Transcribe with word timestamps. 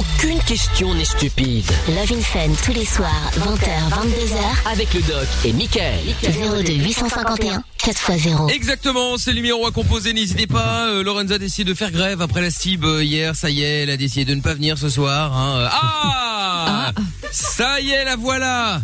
Aucune 0.00 0.38
question 0.44 0.94
n'est 0.94 1.04
stupide. 1.04 1.66
Love 1.88 2.12
in 2.18 2.22
Fun 2.22 2.48
tous 2.64 2.72
les 2.72 2.86
soirs, 2.86 3.30
20h, 3.36 3.90
22h. 3.90 4.72
Avec 4.72 4.94
le 4.94 5.02
doc 5.02 5.26
et 5.44 5.52
Mickaël. 5.52 6.00
02 6.22 6.72
851 6.72 7.62
4x0. 7.78 8.50
Exactement, 8.50 9.18
c'est 9.18 9.30
le 9.32 9.36
numéro 9.36 9.66
à 9.66 9.72
composer, 9.72 10.14
n'hésitez 10.14 10.46
pas. 10.46 10.86
Euh, 10.88 11.02
Lorenza 11.02 11.34
a 11.34 11.38
décidé 11.38 11.70
de 11.70 11.76
faire 11.76 11.90
grève 11.90 12.22
après 12.22 12.40
la 12.40 12.50
STIB 12.50 12.84
euh, 12.84 13.04
hier, 13.04 13.36
ça 13.36 13.50
y 13.50 13.62
est, 13.62 13.82
elle 13.82 13.90
a 13.90 13.98
décidé 13.98 14.24
de 14.24 14.34
ne 14.34 14.40
pas 14.40 14.54
venir 14.54 14.78
ce 14.78 14.88
soir. 14.88 15.36
hein. 15.36 15.56
Euh, 15.58 15.68
Ah 15.70 16.92
Ça 17.30 17.78
y 17.80 17.90
est, 17.90 18.04
la 18.04 18.16
voilà 18.16 18.80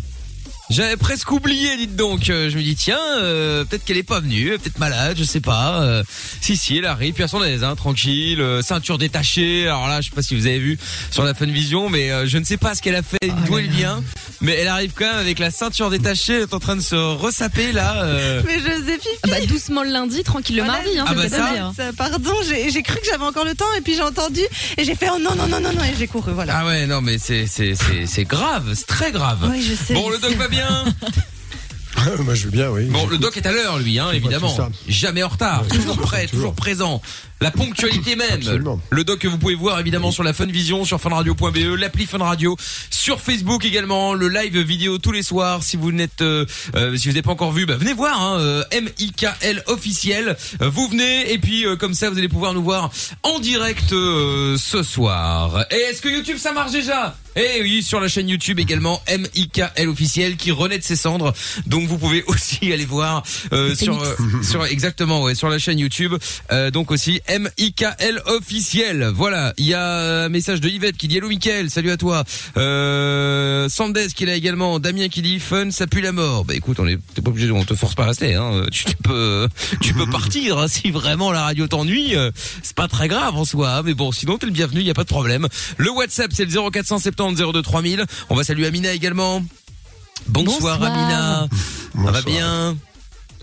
j'avais 0.70 0.96
presque 0.96 1.30
oublié, 1.30 1.76
dites 1.76 1.96
donc. 1.96 2.28
Euh, 2.30 2.50
Je 2.50 2.56
me 2.56 2.62
dis 2.62 2.74
tiens, 2.76 2.98
euh, 3.18 3.64
peut-être 3.64 3.84
qu'elle 3.84 3.96
est 3.98 4.02
pas 4.02 4.20
venue, 4.20 4.58
peut-être 4.58 4.78
malade, 4.78 5.16
je 5.18 5.24
sais 5.24 5.40
pas. 5.40 5.82
Euh, 5.82 6.02
si 6.40 6.56
si, 6.56 6.78
elle 6.78 6.86
arrive, 6.86 7.14
puis 7.14 7.22
à 7.24 7.28
son 7.28 7.42
aise, 7.44 7.62
hein, 7.64 7.74
tranquille, 7.76 8.40
euh, 8.40 8.62
ceinture 8.62 8.98
détachée. 8.98 9.64
Alors 9.66 9.88
là, 9.88 10.00
je 10.00 10.08
sais 10.10 10.14
pas 10.14 10.22
si 10.22 10.34
vous 10.34 10.46
avez 10.46 10.58
vu 10.58 10.78
sur 11.10 11.22
la 11.24 11.34
Fun 11.34 11.46
Vision, 11.46 11.88
mais 11.88 12.10
euh, 12.10 12.26
je 12.26 12.38
ne 12.38 12.44
sais 12.44 12.56
pas 12.56 12.74
ce 12.74 12.82
qu'elle 12.82 12.96
a 12.96 13.02
fait, 13.02 13.18
d'où 13.46 13.58
elle 13.58 13.68
vient, 13.70 14.02
mais 14.40 14.52
elle 14.54 14.68
arrive 14.68 14.92
quand 14.94 15.06
même 15.06 15.16
avec 15.18 15.38
la 15.38 15.50
ceinture 15.50 15.90
détachée, 15.90 16.34
elle 16.34 16.42
est 16.42 16.54
en 16.54 16.58
train 16.60 16.76
de 16.76 16.80
se 16.82 16.96
ressaper 16.96 17.72
là. 17.72 18.02
euh. 18.04 18.42
Mais 18.46 18.58
Joséphine, 18.58 19.10
Ah 19.24 19.28
bah 19.28 19.46
doucement 19.46 19.82
le 19.82 19.90
lundi, 19.90 20.22
tranquille 20.24 20.56
le 20.56 20.62
Voilà. 20.64 20.78
mardi, 20.82 20.98
hein, 20.98 21.04
Ah 21.08 21.14
bah 21.14 21.28
ça. 21.28 21.72
ça- 21.76 21.92
pardon, 21.96 22.32
j'ai 22.48 22.70
j'ai 22.70 22.82
cru 22.82 22.96
que 22.96 23.06
j'avais 23.06 23.24
encore 23.24 23.44
le 23.44 23.54
temps 23.54 23.72
et 23.78 23.80
puis 23.80 23.94
j'ai 23.94 24.02
entendu 24.02 24.40
et 24.76 24.84
j'ai 24.84 24.94
fait 24.94 25.08
oh 25.14 25.18
non 25.18 25.34
non 25.36 25.46
non 25.46 25.60
non 25.60 25.72
non 25.72 25.84
et 25.84 25.94
j'ai 25.98 26.06
couru 26.06 26.32
voilà. 26.32 26.58
Ah 26.60 26.66
ouais, 26.66 26.86
non 26.86 27.00
mais 27.00 27.18
c'est 27.18 27.46
c'est 27.46 28.24
grave, 28.24 28.72
c'est 28.74 28.86
très 28.86 29.12
grave. 29.12 29.48
Oui, 29.50 29.62
je 29.62 29.74
sais. 29.74 29.94
Bon, 29.94 30.08
le 30.10 30.18
doc 30.18 30.36
bien. 30.56 30.84
Moi, 32.24 32.34
je 32.34 32.44
veux 32.44 32.50
bien, 32.50 32.70
oui. 32.70 32.84
Bon, 32.86 33.06
le 33.06 33.18
doc 33.18 33.36
est 33.36 33.46
à 33.46 33.52
l'heure, 33.52 33.78
lui, 33.78 33.98
hein, 33.98 34.10
évidemment. 34.12 34.54
Jamais 34.88 35.22
en 35.22 35.28
retard, 35.28 35.66
toujours 35.68 35.98
prêt, 35.98 36.26
toujours 36.26 36.54
présent. 36.54 37.00
La 37.40 37.50
ponctualité 37.50 38.16
même. 38.16 38.32
Absolument. 38.32 38.80
Le 38.90 39.04
doc 39.04 39.18
que 39.18 39.28
vous 39.28 39.36
pouvez 39.36 39.54
voir 39.54 39.78
évidemment 39.78 40.10
sur 40.10 40.22
la 40.22 40.32
Fun 40.32 40.46
Vision, 40.46 40.84
sur 40.84 41.00
funradio.be, 41.00 41.78
l'appli 41.78 42.06
Fun 42.06 42.18
Radio, 42.18 42.56
sur 42.90 43.20
Facebook 43.20 43.64
également, 43.64 44.14
le 44.14 44.28
live 44.28 44.58
vidéo 44.58 44.98
tous 44.98 45.12
les 45.12 45.22
soirs. 45.22 45.62
Si 45.62 45.76
vous 45.76 45.92
n'êtes, 45.92 46.22
euh, 46.22 46.46
euh, 46.74 46.96
si 46.96 47.08
vous 47.08 47.12
n'avez 47.12 47.22
pas 47.22 47.32
encore 47.32 47.52
vu, 47.52 47.66
bah, 47.66 47.76
venez 47.76 47.92
voir. 47.92 48.20
Hein, 48.22 48.38
euh, 48.40 48.64
M-I-K-L 48.70 49.62
officiel. 49.66 50.36
Vous 50.60 50.88
venez 50.88 51.32
et 51.32 51.38
puis 51.38 51.66
euh, 51.66 51.76
comme 51.76 51.94
ça 51.94 52.10
vous 52.10 52.18
allez 52.18 52.28
pouvoir 52.28 52.54
nous 52.54 52.62
voir 52.62 52.90
en 53.22 53.38
direct 53.38 53.92
euh, 53.92 54.56
ce 54.58 54.82
soir. 54.82 55.66
Et 55.70 55.76
est-ce 55.76 56.00
que 56.00 56.08
YouTube 56.08 56.38
ça 56.38 56.52
marche 56.52 56.72
déjà? 56.72 57.16
Eh 57.38 57.60
oui, 57.60 57.82
sur 57.82 58.00
la 58.00 58.08
chaîne 58.08 58.30
YouTube 58.30 58.58
également 58.58 59.02
M-I-K-L 59.06 59.88
officiel 59.90 60.36
qui 60.36 60.52
renaît 60.52 60.78
de 60.78 60.82
ses 60.82 60.96
cendres. 60.96 61.34
Donc 61.66 61.86
vous 61.86 61.98
pouvez 61.98 62.24
aussi 62.28 62.72
aller 62.72 62.86
voir 62.86 63.22
euh, 63.52 63.74
sur 63.74 64.02
euh, 64.02 64.14
sur 64.42 64.64
exactement 64.64 65.22
ouais 65.22 65.34
sur 65.34 65.50
la 65.50 65.58
chaîne 65.58 65.78
YouTube. 65.78 66.14
Euh, 66.50 66.70
donc 66.70 66.90
aussi 66.90 67.20
M-I-K-L 67.28 68.22
officiel. 68.26 69.10
Voilà, 69.14 69.52
il 69.58 69.66
y 69.66 69.74
a 69.74 70.24
un 70.24 70.28
message 70.28 70.60
de 70.60 70.68
Yvette 70.68 70.96
qui 70.96 71.08
dit 71.08 71.18
Hello 71.18 71.28
Mickaël, 71.28 71.70
salut 71.70 71.90
à 71.90 71.96
toi. 71.96 72.24
Euh, 72.56 73.68
Sandes 73.68 73.98
qui 74.14 74.24
est 74.24 74.26
là 74.26 74.34
également, 74.34 74.78
Damien 74.78 75.08
qui 75.08 75.22
dit 75.22 75.38
Fun, 75.40 75.70
ça 75.70 75.86
pue 75.86 76.00
la 76.00 76.12
mort. 76.12 76.44
Bah 76.44 76.54
écoute, 76.54 76.78
on 76.80 76.86
est 76.86 76.98
t'es 77.14 77.22
pas 77.22 77.30
obligé, 77.30 77.50
on 77.50 77.64
te 77.64 77.74
force 77.74 77.94
pas 77.94 78.04
à 78.04 78.06
rester. 78.06 78.34
Hein. 78.34 78.62
Tu, 78.70 78.84
tu 78.84 78.96
peux 79.02 79.48
tu 79.80 79.94
peux 79.94 80.06
partir 80.06 80.58
hein, 80.58 80.68
si 80.68 80.90
vraiment 80.90 81.32
la 81.32 81.42
radio 81.42 81.66
t'ennuie. 81.66 82.14
C'est 82.62 82.76
pas 82.76 82.88
très 82.88 83.08
grave 83.08 83.36
en 83.36 83.44
soi, 83.44 83.70
hein, 83.70 83.82
mais 83.84 83.94
bon, 83.94 84.12
sinon 84.12 84.38
t'es 84.38 84.46
le 84.46 84.52
bienvenu, 84.52 84.80
il 84.80 84.86
y 84.86 84.90
a 84.90 84.94
pas 84.94 85.04
de 85.04 85.08
problème. 85.08 85.48
Le 85.76 85.90
WhatsApp 85.90 86.30
c'est 86.32 86.44
le 86.44 86.70
0470 86.70 87.42
02 87.52 87.62
3000. 87.62 88.04
On 88.30 88.34
va 88.34 88.44
saluer 88.44 88.66
Amina 88.66 88.92
également. 88.92 89.42
Bonsoir, 90.28 90.78
Bonsoir. 90.78 90.82
Amina. 90.82 91.48
Ça 92.04 92.10
va 92.10 92.22
bien? 92.22 92.76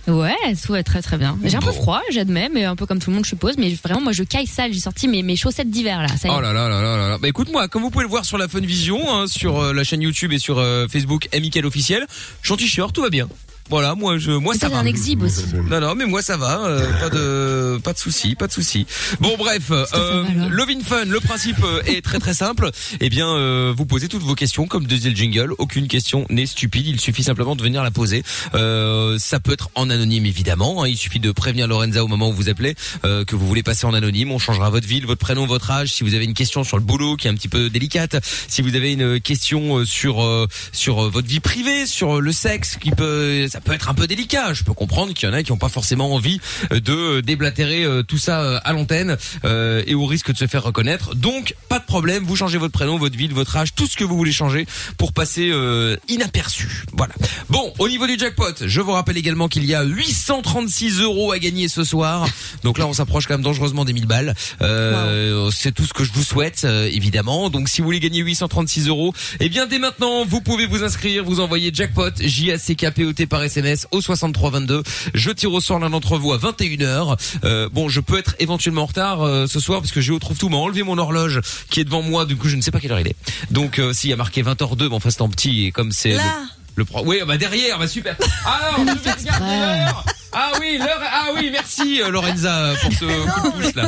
Ouais, 0.07 0.35
ouais, 0.69 0.83
très 0.83 1.01
très 1.01 1.17
bien. 1.17 1.37
J'ai 1.43 1.55
un 1.55 1.61
peu 1.61 1.71
froid, 1.71 2.01
j'admets, 2.11 2.49
mais 2.49 2.65
un 2.65 2.75
peu 2.75 2.85
comme 2.85 2.99
tout 2.99 3.09
le 3.09 3.15
monde, 3.15 3.25
je 3.25 3.29
suppose. 3.29 3.57
Mais 3.57 3.73
vraiment, 3.83 4.01
moi, 4.01 4.11
je 4.11 4.23
caille 4.23 4.47
sale. 4.47 4.73
J'ai 4.73 4.79
sorti 4.79 5.07
mes, 5.07 5.23
mes 5.23 5.35
chaussettes 5.35 5.69
d'hiver 5.69 6.01
là. 6.01 6.09
Ça 6.09 6.27
y 6.27 6.31
est. 6.31 6.35
Oh 6.35 6.41
là 6.41 6.51
là 6.51 6.67
là 6.67 6.81
là 6.81 6.97
là 6.97 7.09
là. 7.09 7.17
Bah 7.17 7.27
écoute 7.27 7.51
moi, 7.51 7.67
comme 7.67 7.83
vous 7.83 7.89
pouvez 7.89 8.03
le 8.03 8.09
voir 8.09 8.25
sur 8.25 8.37
la 8.37 8.47
Fun 8.47 8.59
Vision, 8.59 8.99
hein, 9.13 9.27
sur 9.27 9.59
euh, 9.59 9.73
la 9.73 9.83
chaîne 9.83 10.01
YouTube 10.01 10.33
et 10.33 10.39
sur 10.39 10.59
euh, 10.59 10.87
Facebook, 10.87 11.29
Amical 11.33 11.65
officiel, 11.65 12.05
je 12.41 12.47
suis 12.47 12.53
en 12.53 12.57
t-shirt, 12.57 12.93
tout 12.93 13.01
va 13.01 13.09
bien. 13.09 13.27
Voilà, 13.69 13.95
moi 13.95 14.17
je, 14.17 14.31
moi 14.31 14.53
ça 14.55 14.69
va. 14.69 14.77
un 14.79 14.85
exhibe 14.85 15.23
aussi. 15.23 15.45
Non 15.69 15.79
non, 15.79 15.95
mais 15.95 16.05
moi 16.05 16.21
ça 16.21 16.37
va, 16.37 16.65
euh, 16.65 16.85
pas 16.99 17.09
de 17.09 17.79
pas 17.83 17.93
de 17.93 17.97
souci, 17.97 18.35
pas 18.35 18.47
de 18.47 18.51
souci. 18.51 18.85
Bon 19.19 19.35
bref, 19.37 19.71
euh, 19.71 20.23
mal, 20.23 20.39
hein. 20.41 20.49
Love 20.51 20.69
in 20.69 20.81
Fun, 20.83 21.05
le 21.05 21.19
principe 21.19 21.63
euh, 21.63 21.81
est 21.85 22.03
très 22.03 22.19
très 22.19 22.33
simple. 22.33 22.69
Eh 22.99 23.09
bien, 23.09 23.27
euh, 23.29 23.73
vous 23.75 23.85
posez 23.85 24.07
toutes 24.09 24.21
vos 24.23 24.35
questions 24.35 24.67
comme 24.67 24.85
disait 24.85 25.09
le 25.09 25.15
jingle. 25.15 25.53
Aucune 25.57 25.87
question 25.87 26.25
n'est 26.29 26.45
stupide. 26.45 26.87
Il 26.87 26.99
suffit 26.99 27.23
simplement 27.23 27.55
de 27.55 27.63
venir 27.63 27.83
la 27.83 27.91
poser. 27.91 28.23
Euh, 28.53 29.17
ça 29.17 29.39
peut 29.39 29.53
être 29.53 29.69
en 29.75 29.89
anonyme 29.89 30.25
évidemment. 30.25 30.83
hein. 30.83 30.87
Il 30.87 30.97
suffit 30.97 31.19
de 31.19 31.31
prévenir 31.31 31.67
Lorenza 31.67 32.03
au 32.03 32.07
moment 32.07 32.29
où 32.29 32.33
vous 32.33 32.49
appelez 32.49 32.75
euh, 33.05 33.23
que 33.25 33.35
vous 33.35 33.47
voulez 33.47 33.63
passer 33.63 33.85
en 33.85 33.93
anonyme. 33.93 34.31
On 34.31 34.39
changera 34.39 34.69
votre 34.69 34.87
ville, 34.87 35.05
votre 35.05 35.21
prénom, 35.21 35.45
votre 35.45 35.71
âge. 35.71 35.93
Si 35.93 36.03
vous 36.03 36.13
avez 36.15 36.25
une 36.25 36.33
question 36.33 36.63
sur 36.63 36.77
le 36.77 36.83
boulot 36.83 37.15
qui 37.15 37.27
est 37.27 37.31
un 37.31 37.35
petit 37.35 37.47
peu 37.49 37.69
délicate, 37.69 38.17
si 38.47 38.61
vous 38.61 38.75
avez 38.75 38.91
une 38.93 39.19
question 39.21 39.79
euh, 39.79 39.85
sur 39.85 40.21
euh, 40.23 40.47
sur 40.73 41.05
euh, 41.05 41.09
votre 41.09 41.27
vie 41.27 41.39
privée, 41.39 41.85
sur 41.87 42.17
euh, 42.17 42.19
le 42.19 42.31
sexe, 42.31 42.77
qui 42.79 42.91
peut 42.91 43.47
ça 43.53 43.61
peut 43.61 43.73
être 43.73 43.87
un 43.87 43.93
peu 43.93 44.07
délicat. 44.07 44.51
Je 44.53 44.63
peux 44.63 44.73
comprendre 44.73 45.13
qu'il 45.13 45.29
y 45.29 45.31
en 45.31 45.35
a 45.35 45.43
qui 45.43 45.51
n'ont 45.51 45.59
pas 45.59 45.69
forcément 45.69 46.11
envie 46.15 46.41
euh, 46.71 46.79
de 46.79 47.21
déblatérer 47.21 47.83
euh, 47.83 48.01
tout 48.01 48.17
ça 48.17 48.41
euh, 48.41 48.59
à 48.63 48.73
l'antenne 48.73 49.15
euh, 49.45 49.83
et 49.85 49.93
au 49.93 50.07
risque 50.07 50.31
de 50.31 50.37
se 50.37 50.47
faire 50.47 50.63
reconnaître. 50.63 51.13
Donc 51.13 51.53
pas 51.69 51.77
de 51.77 51.83
problème, 51.85 52.23
vous 52.23 52.35
changez 52.35 52.57
votre 52.57 52.73
prénom, 52.73 52.97
votre 52.97 53.15
ville, 53.15 53.31
votre 53.31 53.55
âge, 53.55 53.75
tout 53.75 53.85
ce 53.85 53.95
que 53.95 54.03
vous 54.03 54.17
voulez 54.17 54.31
changer 54.31 54.65
pour 54.97 55.13
passer 55.13 55.51
euh, 55.51 55.95
inaperçu. 56.07 56.83
Voilà. 56.93 57.13
Bon, 57.49 57.71
au 57.77 57.87
niveau 57.87 58.07
du 58.07 58.17
jackpot, 58.17 58.55
je 58.65 58.81
vous 58.81 58.91
rappelle 58.91 59.17
également 59.17 59.47
qu'il 59.47 59.65
y 59.65 59.75
a 59.75 59.83
836 59.83 61.01
euros 61.01 61.31
à 61.31 61.37
gagner 61.37 61.67
ce 61.67 61.83
soir. 61.83 62.27
Donc 62.63 62.79
là, 62.79 62.87
on 62.87 62.93
s'approche 62.93 63.27
quand 63.27 63.35
même 63.35 63.43
dangereusement 63.43 63.85
des 63.85 63.93
1000 63.93 64.07
balles. 64.07 64.33
Euh, 64.63 65.51
C'est 65.51 65.73
tout 65.73 65.85
ce 65.85 65.93
que 65.93 66.03
je 66.03 66.11
vous 66.11 66.23
souhaite, 66.23 66.63
euh, 66.63 66.89
évidemment. 66.91 67.51
Donc 67.51 67.69
si 67.69 67.81
vous 67.81 67.85
voulez 67.85 67.99
gagner 67.99 68.21
836 68.21 68.87
euros, 68.87 69.13
eh 69.39 69.47
bien 69.47 69.67
dès 69.67 69.77
maintenant, 69.77 70.25
vous 70.25 70.41
pouvez 70.41 70.65
vous 70.65 70.83
inscrire, 70.83 71.23
vous 71.23 71.39
envoyez 71.39 71.69
jackpot 71.71 72.09
J 72.19 72.51
A 72.53 72.57
C 72.57 72.73
K 72.73 72.89
P 72.89 73.05
O 73.05 73.13
T 73.13 73.27
par 73.27 73.42
SMS 73.45 73.87
au 73.91 74.01
6322. 74.01 74.83
Je 75.13 75.31
tire 75.31 75.51
au 75.53 75.61
sort 75.61 75.79
l'un 75.79 75.89
d'entre 75.89 76.17
vous 76.17 76.31
à 76.33 76.37
21h. 76.37 77.17
Euh, 77.43 77.69
bon, 77.71 77.89
je 77.89 77.99
peux 77.99 78.17
être 78.17 78.35
éventuellement 78.39 78.83
en 78.83 78.87
retard 78.87 79.21
euh, 79.21 79.47
ce 79.47 79.59
soir 79.59 79.79
parce 79.81 79.91
que 79.91 80.01
Géo 80.01 80.19
trouve 80.19 80.37
tout 80.37 80.49
m'a 80.49 80.57
enlevé 80.57 80.83
mon 80.83 80.97
horloge 80.97 81.41
qui 81.69 81.79
est 81.79 81.83
devant 81.83 82.01
moi. 82.01 82.25
Du 82.25 82.35
coup, 82.35 82.47
je 82.47 82.55
ne 82.55 82.61
sais 82.61 82.71
pas 82.71 82.79
quelle 82.79 82.91
heure 82.91 82.99
il 82.99 83.07
est. 83.07 83.15
Donc 83.51 83.79
euh, 83.79 83.93
s'il 83.93 84.09
y 84.09 84.13
a 84.13 84.15
marqué 84.17 84.43
20h02, 84.43 84.87
bon, 84.87 84.95
enfin 84.97 85.09
c'est 85.09 85.21
en 85.21 85.29
petit 85.29 85.65
et 85.65 85.71
comme 85.71 85.91
c'est 85.91 86.11
le- 86.11 86.17
Là. 86.17 86.23
le 86.41 86.62
pro... 86.81 87.03
Oui, 87.05 87.19
bah 87.27 87.37
derrière, 87.37 87.77
bah 87.79 87.87
super. 87.87 88.15
Alors, 88.45 88.79
je 88.79 89.03
vais 89.03 89.11
regarder 89.11 89.59
l'heure. 89.59 90.05
Ah 90.31 90.51
oui, 90.59 90.77
l'heure. 90.79 90.99
Ah 91.01 91.27
oui, 91.35 91.49
merci 91.51 92.01
euh, 92.01 92.09
Lorenza 92.09 92.73
pour 92.81 92.91
ce 92.91 93.05
coup 93.05 93.47
de 93.47 93.51
pouce 93.51 93.75
là. 93.75 93.87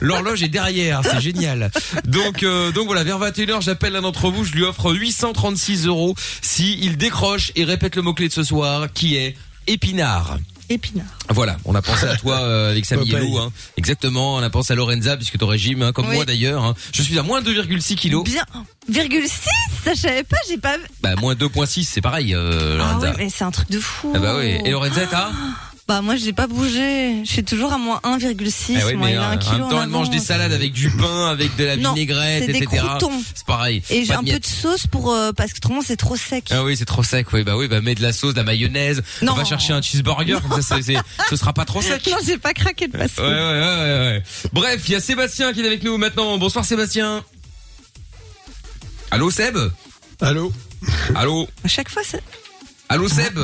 L'horloge 0.00 0.42
est 0.42 0.48
derrière, 0.48 1.02
c'est 1.04 1.20
génial. 1.20 1.70
Donc 2.06 2.42
euh, 2.42 2.72
donc 2.72 2.86
voilà, 2.86 3.04
vers 3.04 3.20
21h, 3.20 3.62
j'appelle 3.62 3.92
l'un 3.92 4.02
d'entre 4.02 4.28
vous, 4.30 4.44
je 4.44 4.52
lui 4.52 4.64
offre 4.64 4.92
836 4.92 5.86
euros 5.86 6.16
si 6.42 6.78
il 6.82 6.96
décroche 6.96 7.52
et 7.54 7.64
répète 7.64 7.94
le 7.94 8.02
mot 8.02 8.12
clé 8.12 8.26
de 8.26 8.32
ce 8.32 8.42
soir, 8.42 8.88
qui 8.92 9.16
est 9.16 9.36
épinard. 9.68 10.38
Épinard. 10.68 11.06
Voilà, 11.30 11.56
on 11.64 11.74
a 11.74 11.82
pensé 11.82 12.06
à 12.06 12.16
toi 12.16 12.40
euh, 12.40 12.70
avec 12.70 12.84
Samy. 12.86 13.06
Yellow, 13.06 13.38
hein. 13.38 13.52
Exactement, 13.76 14.36
on 14.36 14.42
a 14.42 14.50
pensé 14.50 14.72
à 14.72 14.76
Lorenza 14.76 15.16
puisque 15.16 15.38
ton 15.38 15.46
régime, 15.46 15.82
hein, 15.82 15.92
comme 15.92 16.08
Oui. 16.08 16.14
moi 16.16 16.24
d'ailleurs. 16.24 16.64
hein. 16.64 16.74
Je 16.92 17.02
suis 17.02 17.18
à 17.18 17.22
moins 17.22 17.40
2,6 17.42 17.94
kilos. 17.96 18.24
Bien. 18.24 18.44
Virgule 18.88 19.26
6 19.26 19.32
Ça 19.84 19.94
je 19.94 20.00
savais 20.00 20.24
pas, 20.24 20.36
j'ai 20.48 20.58
pas 20.58 20.76
vu. 20.76 20.84
Bah 21.02 21.14
moins 21.16 21.34
2,6, 21.34 21.84
c'est 21.84 22.00
pareil, 22.00 22.34
euh, 22.34 22.74
Ah 22.74 22.76
Lorenza. 22.78 23.10
ouais, 23.10 23.14
mais 23.18 23.28
c'est 23.30 23.44
un 23.44 23.50
truc 23.50 23.70
de 23.70 23.80
fou. 23.80 24.12
Ah 24.14 24.18
bah 24.18 24.36
oui. 24.38 24.58
Et 24.64 24.70
Lorenza, 24.70 25.06
t'as 25.10 25.30
Bah 25.86 26.00
moi 26.00 26.16
j'ai 26.16 26.32
pas 26.32 26.46
bougé. 26.46 27.22
Je 27.26 27.30
suis 27.30 27.44
toujours 27.44 27.70
à 27.74 27.76
moins 27.76 28.00
1,6. 28.04 28.78
Eh 28.80 28.84
oui, 28.84 28.94
moi, 28.94 29.06
mais 29.08 29.12
il 29.12 29.18
a 29.18 29.22
euh, 29.28 29.32
un 29.32 29.34
en 29.34 29.38
kilo 29.38 29.58
même 29.58 29.68
temps, 29.68 29.82
elle 29.82 29.88
mange 29.90 30.08
des 30.08 30.18
salades 30.18 30.52
avec 30.52 30.72
du 30.72 30.90
pain, 30.90 31.26
avec 31.28 31.54
de 31.56 31.64
la 31.64 31.76
Non, 31.76 31.92
vinaigrette, 31.92 32.44
c'est 32.46 32.52
des 32.52 32.62
etc. 32.62 32.82
C'est 33.34 33.44
pareil. 33.44 33.82
Et 33.90 34.04
j'ai 34.06 34.14
un 34.14 34.24
peu 34.24 34.38
de 34.38 34.46
sauce 34.46 34.86
pour 34.86 35.12
euh, 35.12 35.32
parce 35.32 35.52
que 35.52 35.58
autrement 35.58 35.82
c'est 35.84 35.96
trop 35.98 36.16
sec. 36.16 36.46
Ah 36.52 36.64
oui, 36.64 36.74
c'est 36.78 36.86
trop 36.86 37.02
sec. 37.02 37.26
Oui, 37.34 37.42
bah 37.44 37.58
oui, 37.58 37.68
bah 37.68 37.82
mets 37.82 37.94
de 37.94 38.00
la 38.00 38.14
sauce, 38.14 38.32
de 38.32 38.38
la 38.38 38.44
mayonnaise. 38.44 39.02
On 39.20 39.26
Non. 39.26 39.34
va 39.34 39.44
chercher 39.44 39.74
un 39.74 39.82
cheeseburger, 39.82 40.40
comme 40.40 40.62
ça, 40.62 40.78
c'est, 40.80 40.96
ce 41.28 41.36
sera 41.36 41.52
pas 41.52 41.66
trop 41.66 41.82
sec. 41.82 42.02
Non, 42.10 42.16
j'ai 42.24 42.38
pas 42.38 42.54
craqué 42.54 42.88
de 42.88 42.96
fast 42.96 43.18
Ouais, 43.18 43.24
ouais, 43.26 43.30
ouais, 43.30 43.60
ouais, 43.60 43.98
ouais. 43.98 44.22
Bref, 44.52 44.82
il 44.88 44.92
y 44.92 44.94
a 44.94 45.00
Sébastien 45.00 45.52
qui 45.52 45.60
est 45.60 45.66
avec 45.66 45.82
nous 45.82 45.98
maintenant. 45.98 46.38
Bonsoir 46.38 46.64
Sébastien. 46.64 47.22
Allô 49.10 49.30
Seb? 49.30 49.58
Allô? 50.20 50.50
Allô? 51.14 51.46
À 51.62 51.68
chaque 51.68 51.90
fois 51.90 52.02
c'est 52.04 52.22
Allô 52.88 53.06
Seb? 53.08 53.38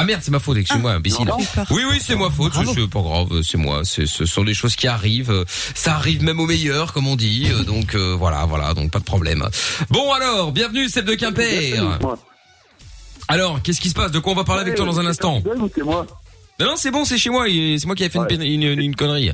Ah 0.00 0.04
merde, 0.04 0.20
c'est 0.24 0.30
ma 0.30 0.38
faute, 0.38 0.56
excuse-moi, 0.56 0.92
imbécile. 0.92 1.26
J'ai 1.38 1.44
peur. 1.54 1.66
Oui, 1.70 1.82
oui, 1.90 1.98
c'est 2.00 2.16
ma 2.16 2.30
faute, 2.30 2.52
c'est 2.54 2.88
pas 2.90 3.00
grave, 3.02 3.42
c'est 3.42 3.58
moi, 3.58 3.82
c'est, 3.84 4.06
ce 4.06 4.24
sont 4.24 4.44
des 4.44 4.54
choses 4.54 4.74
qui 4.74 4.86
arrivent, 4.88 5.30
euh, 5.30 5.44
ça 5.74 5.94
arrive 5.96 6.22
même 6.22 6.40
au 6.40 6.46
meilleur, 6.46 6.94
comme 6.94 7.06
on 7.06 7.16
dit, 7.16 7.48
euh, 7.50 7.64
donc 7.64 7.94
euh, 7.94 8.14
voilà, 8.18 8.46
voilà, 8.46 8.72
donc 8.72 8.90
pas 8.90 8.98
de 8.98 9.04
problème. 9.04 9.46
Bon 9.90 10.10
alors, 10.12 10.52
bienvenue 10.52 10.88
Seb 10.88 11.04
de 11.04 11.14
Quimper. 11.14 11.74
Alors, 13.28 13.60
qu'est-ce 13.62 13.80
qui 13.80 13.90
se 13.90 13.94
passe? 13.94 14.10
De 14.10 14.18
quoi 14.20 14.32
on 14.32 14.36
va 14.36 14.44
parler 14.44 14.62
avec 14.62 14.74
toi 14.74 14.86
dans 14.86 14.98
un 15.00 15.06
instant? 15.06 15.42
C'est 15.74 15.82
moi? 15.84 16.06
Non, 16.58 16.66
non, 16.66 16.76
c'est 16.76 16.90
bon, 16.90 17.04
c'est 17.04 17.18
chez 17.18 17.30
moi, 17.30 17.48
il- 17.48 17.78
c'est 17.78 17.86
moi 17.86 17.94
qui 17.94 18.04
ai 18.04 18.08
fait 18.08 18.18
une 18.18 18.24
Ouais. 18.24 18.36
pén- 18.36 18.42
une, 18.42 18.62
une, 18.62 18.80
une 18.80 18.96
connerie. 18.96 19.32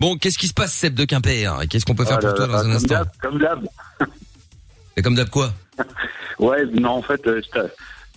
Bon, 0.00 0.16
qu'est-ce 0.16 0.38
qui 0.38 0.48
se 0.48 0.54
passe 0.54 0.72
Seb 0.72 0.94
de 0.94 1.04
Quimper? 1.04 1.60
Qu'est-ce 1.70 1.84
qu'on 1.84 1.94
peut 1.94 2.04
faire 2.06 2.18
pour 2.20 2.32
toi 2.34 2.46
dans 2.46 2.54
un 2.56 2.62
comme 2.62 2.72
instant? 2.72 2.88
d'hab, 2.94 3.08
Comme 3.20 3.38
d'hab. 3.38 3.66
Et 4.96 5.02
comme 5.02 5.14
d'hab 5.14 5.28
quoi? 5.28 5.52
Ouais, 6.38 6.64
non, 6.78 6.90
en 6.98 7.02
fait, 7.02 7.26
euh, 7.26 7.40
je 7.44 7.50
t'a- 7.50 7.68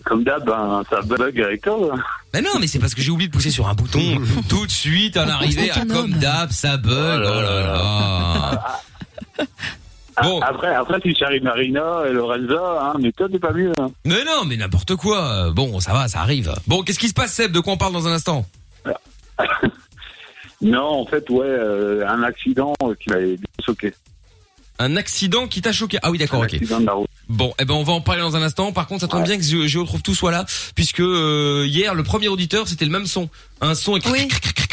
comme 0.04 0.24
d'hab, 0.24 0.44
ben, 0.44 0.82
ça 0.88 1.00
bug 1.02 1.40
avec 1.40 1.62
toi. 1.62 1.90
hein. 1.94 1.98
Mais 2.34 2.40
non, 2.42 2.50
mais 2.60 2.66
c'est 2.66 2.78
parce 2.78 2.94
que 2.94 3.00
j'ai 3.02 3.10
oublié 3.10 3.28
de 3.28 3.32
pousser 3.32 3.50
sur 3.50 3.68
un 3.68 3.74
bouton 3.74 4.00
tout 4.48 4.66
de 4.66 4.70
suite 4.70 5.16
en 5.16 5.28
arrivée 5.28 5.70
à 5.70 5.84
comme 5.86 6.12
d'hab, 6.12 6.50
ça 6.50 6.76
bug. 6.76 7.20
Oh 7.24 7.40
là 7.40 7.60
là. 7.62 8.80
Bon. 10.22 10.40
Après, 10.42 10.74
après, 10.74 11.00
tu 11.00 11.14
charries 11.14 11.40
Marina 11.40 12.02
et 12.06 12.12
Lorenza, 12.12 12.60
hein, 12.82 12.92
mais 13.00 13.10
toi, 13.12 13.26
t'es 13.30 13.38
pas 13.38 13.52
mieux. 13.52 13.72
Hein. 13.80 13.90
Mais 14.04 14.22
non, 14.24 14.44
mais 14.46 14.56
n'importe 14.58 14.94
quoi. 14.96 15.50
Bon, 15.50 15.80
ça 15.80 15.92
va, 15.94 16.08
ça 16.08 16.20
arrive. 16.20 16.52
Bon, 16.66 16.82
qu'est-ce 16.82 16.98
qui 16.98 17.08
se 17.08 17.14
passe, 17.14 17.32
Seb? 17.32 17.52
De 17.52 17.60
quoi 17.60 17.72
on 17.72 17.78
parle 17.78 17.92
dans 17.94 18.06
un 18.06 18.12
instant? 18.12 18.44
Non, 20.62 21.00
en 21.00 21.06
fait, 21.06 21.28
ouais, 21.30 21.46
euh, 21.46 22.06
un 22.06 22.22
accident 22.22 22.74
qui 23.02 23.08
bien 23.08 23.36
choqué. 23.64 23.94
Un 24.78 24.96
accident 24.96 25.46
qui 25.46 25.62
t'a 25.62 25.72
choqué. 25.72 25.98
Ah 26.02 26.10
oui, 26.10 26.18
d'accord, 26.18 26.42
Un 26.42 26.46
ok. 26.46 26.52
accident 26.54 26.80
de 26.80 26.86
la 26.86 26.92
route. 26.92 27.08
Bon, 27.30 27.54
eh 27.60 27.64
ben 27.64 27.74
on 27.74 27.84
va 27.84 27.92
en 27.92 28.00
parler 28.00 28.22
dans 28.22 28.34
un 28.34 28.42
instant. 28.42 28.72
Par 28.72 28.88
contre, 28.88 29.02
ça 29.02 29.08
tombe 29.08 29.22
bien 29.22 29.36
que 29.36 29.44
je, 29.44 29.68
je 29.68 29.78
retrouve 29.78 30.02
tout 30.02 30.16
soit 30.16 30.32
là, 30.32 30.44
puisque 30.74 30.98
euh, 30.98 31.64
hier 31.64 31.94
le 31.94 32.02
premier 32.02 32.26
auditeur 32.26 32.66
c'était 32.66 32.84
le 32.84 32.90
même 32.90 33.06
son, 33.06 33.28
un 33.60 33.74
son. 33.74 33.96
et- 33.96 34.00
Oui. 34.10 34.28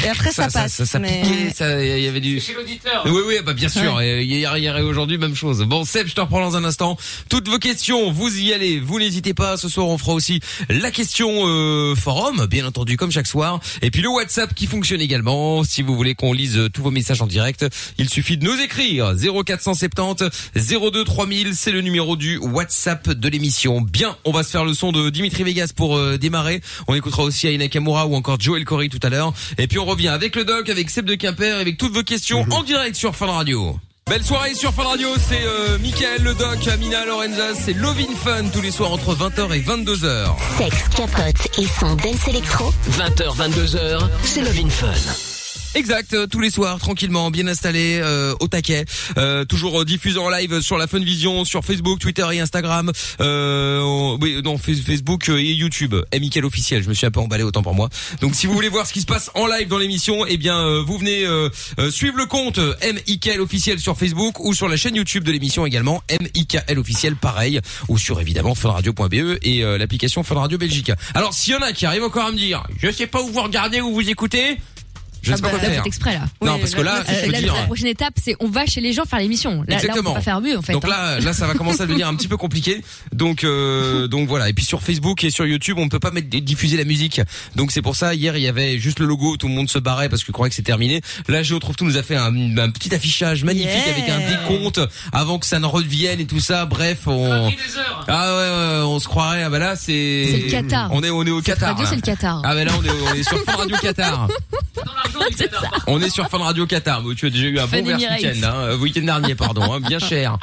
Et 0.05 0.09
après, 0.09 0.31
ça, 0.31 0.47
passe. 0.47 0.73
ça, 0.73 0.85
ça 0.85 0.99
mais- 0.99 1.21
piquait, 1.23 1.53
ça, 1.53 1.83
il 1.83 2.01
y 2.03 2.07
avait 2.07 2.19
du. 2.19 2.39
Chez 2.39 2.53
l'auditeur. 2.53 3.01
Oui, 3.07 3.19
oui, 3.25 3.35
bah 3.43 3.53
bien 3.53 3.67
sûr. 3.67 3.99
Et 3.99 4.23
Hier, 4.23 4.55
hier 4.57 4.77
et 4.77 4.83
aujourd'hui, 4.83 5.17
même 5.17 5.35
chose. 5.35 5.63
Bon, 5.63 5.83
Seb, 5.85 6.07
je 6.07 6.13
te 6.13 6.21
reprends 6.21 6.39
dans 6.39 6.55
un 6.55 6.63
instant. 6.63 6.97
Toutes 7.29 7.47
vos 7.49 7.57
questions, 7.57 8.11
vous 8.11 8.37
y 8.39 8.53
allez. 8.53 8.79
Vous 8.79 8.99
n'hésitez 8.99 9.33
pas. 9.33 9.57
Ce 9.57 9.67
soir, 9.69 9.87
on 9.87 9.97
fera 9.97 10.13
aussi 10.13 10.39
la 10.69 10.91
question 10.91 11.29
euh, 11.47 11.95
forum, 11.95 12.45
bien 12.45 12.65
entendu, 12.67 12.95
comme 12.95 13.11
chaque 13.11 13.25
soir. 13.27 13.59
Et 13.81 13.89
puis 13.89 14.01
le 14.03 14.09
WhatsApp 14.09 14.53
qui 14.53 14.67
fonctionne 14.67 15.01
également. 15.01 15.63
Si 15.63 15.81
vous 15.81 15.95
voulez 15.95 16.13
qu'on 16.13 16.31
lise 16.31 16.57
euh, 16.57 16.69
tous 16.69 16.83
vos 16.83 16.91
messages 16.91 17.21
en 17.21 17.27
direct, 17.27 17.65
il 17.97 18.07
suffit 18.07 18.37
de 18.37 18.45
nous 18.45 18.59
écrire 18.61 19.13
0470 19.15 20.29
02 20.55 21.03
3000. 21.03 21.55
C'est 21.55 21.71
le 21.71 21.81
numéro 21.81 22.15
du 22.15 22.37
WhatsApp 22.37 23.09
de 23.09 23.29
l'émission. 23.29 23.81
Bien, 23.81 24.15
on 24.25 24.31
va 24.31 24.43
se 24.43 24.51
faire 24.51 24.63
le 24.63 24.73
son 24.73 24.91
de 24.91 25.09
Dimitri 25.09 25.43
Vegas 25.43 25.71
pour 25.75 25.97
euh, 25.97 26.17
démarrer. 26.17 26.61
On 26.87 26.93
écoutera 26.95 27.23
aussi 27.23 27.47
Aina 27.47 27.67
Kamura 27.67 28.05
ou 28.07 28.15
encore 28.15 28.39
Joel 28.39 28.63
Tout 28.89 28.99
à 29.01 29.09
l'heure. 29.09 29.33
Et 29.57 29.67
puis 29.67 29.79
on 29.79 29.85
revient 29.85 30.09
avec 30.09 30.35
le 30.35 30.45
doc, 30.45 30.69
avec 30.69 30.89
Seb 30.89 31.05
de 31.05 31.15
Quimper, 31.15 31.57
avec 31.57 31.77
toutes 31.77 31.93
vos 31.93 32.03
questions 32.03 32.45
en 32.51 32.63
direct 32.63 32.95
sur 32.95 33.15
Fun 33.15 33.25
Radio. 33.27 33.79
Belle 34.07 34.23
soirée 34.23 34.53
sur 34.53 34.73
Fun 34.73 34.83
Radio, 34.83 35.09
c'est 35.17 35.43
euh, 35.43 35.77
Michael, 35.79 36.23
le 36.23 36.33
doc, 36.33 36.65
Amina, 36.71 37.05
Lorenza, 37.05 37.53
c'est 37.55 37.73
Lovin 37.73 38.15
Fun 38.23 38.45
tous 38.53 38.61
les 38.61 38.71
soirs 38.71 38.93
entre 38.93 39.13
20h 39.13 39.53
et 39.53 39.59
22h. 39.59 40.27
Sexe, 40.57 40.87
capote 40.95 41.59
et 41.59 41.67
son 41.79 41.93
dance 41.95 42.27
électro. 42.29 42.71
20h, 42.91 43.35
22h, 43.35 44.09
c'est 44.23 44.41
Love 44.41 44.69
Fun. 44.69 45.26
Exact, 45.75 46.13
euh, 46.13 46.25
tous 46.25 46.39
les 46.39 46.49
soirs, 46.49 46.79
tranquillement, 46.79 47.29
bien 47.29 47.45
installé, 47.47 47.99
euh, 48.01 48.33
au 48.39 48.47
taquet, 48.47 48.85
euh, 49.17 49.45
toujours 49.45 49.85
diffusé 49.85 50.17
en 50.17 50.29
live 50.29 50.59
sur 50.61 50.77
la 50.77 50.87
Fun 50.87 50.99
Vision, 50.99 51.45
sur 51.45 51.63
Facebook, 51.63 51.99
Twitter 51.99 52.25
et 52.33 52.39
Instagram, 52.39 52.91
on- 53.19 54.17
oui, 54.19 54.41
non, 54.43 54.57
Fa- 54.57 54.71
Facebook 54.73 55.29
et 55.29 55.53
YouTube, 55.53 55.93
et 56.11 56.19
Mickaël 56.19 56.45
officiel, 56.45 56.81
je 56.83 56.89
me 56.89 56.93
suis 56.95 57.05
un 57.05 57.11
peu 57.11 57.19
emballé 57.19 57.43
autant 57.43 57.61
pour 57.61 57.75
moi. 57.75 57.89
Donc 58.21 58.33
si 58.33 58.47
vous 58.47 58.53
voulez 58.53 58.69
voir 58.69 58.87
ce 58.87 58.93
qui 58.93 59.01
se 59.01 59.05
passe 59.05 59.29
en 59.35 59.45
live 59.45 59.67
dans 59.67 59.77
l'émission, 59.77 60.25
eh 60.27 60.37
bien 60.37 60.81
vous 60.81 60.97
venez 60.97 61.25
suivre 61.91 62.17
le 62.17 62.25
compte 62.25 62.59
MIKL 62.81 63.39
officiel 63.39 63.79
sur 63.79 63.97
Facebook 63.97 64.39
ou 64.39 64.53
sur 64.55 64.67
la 64.67 64.77
chaîne 64.77 64.95
YouTube 64.95 65.23
de 65.25 65.31
l'émission 65.31 65.65
également, 65.65 66.01
MIKL 66.09 66.79
officiel 66.79 67.15
pareil, 67.15 67.59
ou 67.87 67.97
sur 67.99 68.19
évidemment 68.19 68.55
funradio.be 68.55 69.37
et 69.43 69.61
l'application 69.77 70.23
Fun 70.23 70.35
Radio 70.39 70.57
Belgique. 70.57 70.91
Alors 71.13 71.33
s'il 71.33 71.53
y 71.53 71.55
en 71.55 71.61
a 71.61 71.71
qui 71.71 71.85
arrivent 71.85 72.03
encore 72.03 72.25
à 72.25 72.31
me 72.31 72.37
dire, 72.37 72.63
je 72.81 72.89
sais 72.89 73.07
pas 73.07 73.21
où 73.21 73.27
vous 73.27 73.41
regardez, 73.43 73.79
où 73.81 73.93
vous 73.93 74.09
écoutez, 74.09 74.57
je 75.21 75.31
ne 75.31 75.35
sais 75.35 75.41
Ah 75.43 75.47
pas 75.47 75.53
bah, 75.53 75.59
quoi 75.59 75.67
là, 75.67 75.73
faire. 75.75 75.85
exprès 75.85 76.13
là. 76.13 76.21
Non, 76.41 76.53
Oui, 76.55 76.59
parce 76.61 76.73
que 76.75 76.81
là, 76.81 76.95
là, 76.99 77.03
je 77.07 77.27
Euh, 77.27 77.31
là, 77.31 77.39
dire. 77.41 77.53
la 77.55 77.63
prochaine 77.63 77.87
étape, 77.87 78.13
c'est 78.23 78.35
on 78.39 78.47
va 78.49 78.65
chez 78.65 78.81
les 78.81 78.93
gens 78.93 79.05
faire 79.05 79.19
l'émission. 79.19 79.51
Là, 79.51 79.57
là, 79.57 79.63
on 79.67 79.73
Exactement. 79.79 80.09
peut 80.11 80.15
pas 80.19 80.21
faire 80.21 80.41
mieux 80.41 80.57
en 80.57 80.61
fait. 80.61 80.73
Donc 80.73 80.85
hein. 80.85 80.89
là, 80.89 81.19
là, 81.19 81.33
ça 81.33 81.47
va 81.47 81.53
commencer 81.53 81.81
à 81.81 81.85
devenir 81.85 82.07
un 82.07 82.15
petit 82.17 82.27
peu 82.27 82.37
compliqué. 82.37 82.83
Donc, 83.13 83.43
euh, 83.43 84.07
donc 84.07 84.27
voilà. 84.27 84.49
Et 84.49 84.53
puis 84.53 84.65
sur 84.65 84.81
Facebook 84.81 85.23
et 85.23 85.29
sur 85.31 85.45
YouTube, 85.45 85.77
on 85.79 85.85
ne 85.85 85.89
peut 85.89 85.99
pas 85.99 86.11
mettre 86.11 86.27
diffuser 86.29 86.77
la 86.77 86.83
musique. 86.85 87.21
Donc 87.55 87.71
c'est 87.71 87.81
pour 87.81 87.95
ça. 87.95 88.13
Hier, 88.13 88.35
il 88.37 88.43
y 88.43 88.47
avait 88.47 88.77
juste 88.79 88.99
le 88.99 89.05
logo, 89.05 89.37
tout 89.37 89.47
le 89.47 89.53
monde 89.53 89.69
se 89.69 89.79
barrait 89.79 90.09
parce 90.09 90.23
qu'il 90.23 90.33
croyait 90.33 90.49
que 90.49 90.55
c'était 90.55 90.67
terminé. 90.71 91.01
Là, 91.27 91.43
Géo 91.43 91.59
trouve 91.59 91.75
tout 91.75 91.85
nous 91.85 91.97
a 91.97 92.03
fait 92.03 92.15
un, 92.15 92.57
un 92.57 92.69
petit 92.69 92.93
affichage 92.93 93.43
magnifique 93.43 93.67
Yeah. 93.67 93.95
avec 93.95 94.09
un 94.09 94.19
décompte 94.29 94.79
avant 95.11 95.39
que 95.39 95.45
ça 95.45 95.59
ne 95.59 95.65
revienne 95.65 96.19
et 96.19 96.25
tout 96.25 96.39
ça. 96.39 96.65
Bref, 96.65 96.99
on. 97.07 97.51
Ah 98.07 98.35
ouais, 98.37 98.41
ouais, 98.79 98.83
on 98.85 98.99
se 98.99 99.07
croirait. 99.07 99.43
Ah 99.43 99.49
bah 99.49 99.59
là, 99.59 99.75
c'est. 99.75 100.27
C'est 100.31 100.37
le 100.45 100.49
Qatar. 100.51 100.89
On 100.93 101.03
est, 101.03 101.09
on 101.09 101.23
est 101.25 101.31
au 101.31 101.41
Qatar. 101.41 101.69
Radio, 101.69 101.83
là. 101.83 101.89
c'est 101.89 101.95
le 101.95 102.01
Qatar. 102.01 102.41
Ah 102.45 102.53
bah 102.55 102.63
là, 102.63 102.71
on 102.79 102.83
est, 102.85 102.89
on 102.89 103.13
est 103.15 103.23
sur 103.23 103.37
Radio 103.45 103.75
Qatar. 103.81 104.27
On 105.87 106.01
est 106.01 106.09
sur 106.09 106.27
Fun 106.29 106.39
Radio 106.39 106.65
Qatar. 106.65 107.01
Bon, 107.01 107.13
Tu 107.15 107.27
as 107.27 107.29
déjà 107.29 107.47
eu 107.47 107.59
un 107.59 107.67
bon 107.67 107.83
verre 107.85 107.97
week-end, 107.97 108.43
hein, 108.43 108.53
euh, 108.55 108.77
week-end 108.77 109.01
dernier, 109.03 109.35
pardon, 109.35 109.73
hein, 109.73 109.79
bien 109.79 109.99
cher. 109.99 110.37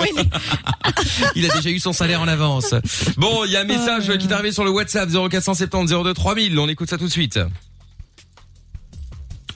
oui, 0.00 0.08
Il 1.34 1.50
a 1.50 1.54
déjà 1.54 1.70
eu 1.70 1.78
son 1.78 1.92
salaire 1.92 2.20
en 2.20 2.28
avance. 2.28 2.74
Bon, 3.16 3.44
il 3.44 3.52
y 3.52 3.56
a 3.56 3.60
un 3.60 3.64
message 3.64 4.16
qui 4.18 4.26
est 4.26 4.32
arrivé 4.32 4.52
sur 4.52 4.64
le 4.64 4.70
WhatsApp 4.70 5.08
0470 5.10 5.92
02 6.04 6.14
3000. 6.14 6.58
On 6.58 6.68
écoute 6.68 6.90
ça 6.90 6.98
tout 6.98 7.06
de 7.06 7.10
suite. 7.12 7.38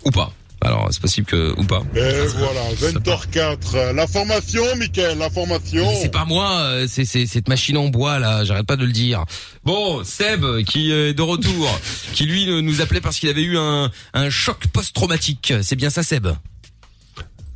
Ou 0.04 0.10
pas. 0.10 0.32
Alors, 0.60 0.88
c'est 0.90 1.00
possible 1.00 1.26
que 1.26 1.52
ou 1.58 1.64
pas. 1.64 1.82
Et 1.94 2.26
voilà, 2.36 2.72
20h04. 2.74 3.92
L'information, 3.94 4.62
Mickaël, 4.76 5.18
l'information. 5.18 5.86
C'est 6.00 6.10
pas 6.10 6.24
moi, 6.24 6.50
euh, 6.60 6.86
c'est 6.88 7.04
c'est 7.04 7.26
cette 7.26 7.48
machine 7.48 7.76
en 7.76 7.88
bois 7.88 8.18
là, 8.18 8.44
j'arrête 8.44 8.66
pas 8.66 8.76
de 8.76 8.86
le 8.86 8.92
dire. 8.92 9.24
Bon, 9.64 10.02
Seb 10.04 10.44
qui 10.66 10.90
est 10.90 11.12
de 11.12 11.20
retour, 11.22 11.68
qui 12.14 12.24
lui 12.24 12.62
nous 12.62 12.80
appelait 12.80 13.02
parce 13.02 13.18
qu'il 13.18 13.28
avait 13.28 13.42
eu 13.42 13.58
un 13.58 13.90
un 14.14 14.30
choc 14.30 14.66
post-traumatique. 14.72 15.52
C'est 15.62 15.76
bien 15.76 15.90
ça 15.90 16.02
Seb? 16.02 16.28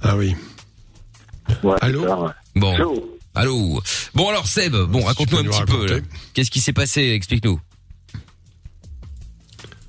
Ah 0.02 0.16
oui. 0.16 0.36
Ouais, 1.62 1.76
Allô? 1.80 2.06
ça. 2.06 2.34
Bon. 2.56 2.76
Allô? 3.34 3.82
Bon 4.14 4.28
alors 4.28 4.46
Seb, 4.46 4.76
bon 4.76 5.02
raconte-nous 5.02 5.38
un 5.38 5.44
petit 5.44 5.62
peu. 5.64 5.72
raconter? 5.76 5.94
là. 5.94 6.06
Qu'est-ce 6.34 6.50
qui 6.50 6.60
s'est 6.60 6.74
passé? 6.74 7.00
Explique-nous. 7.12 7.58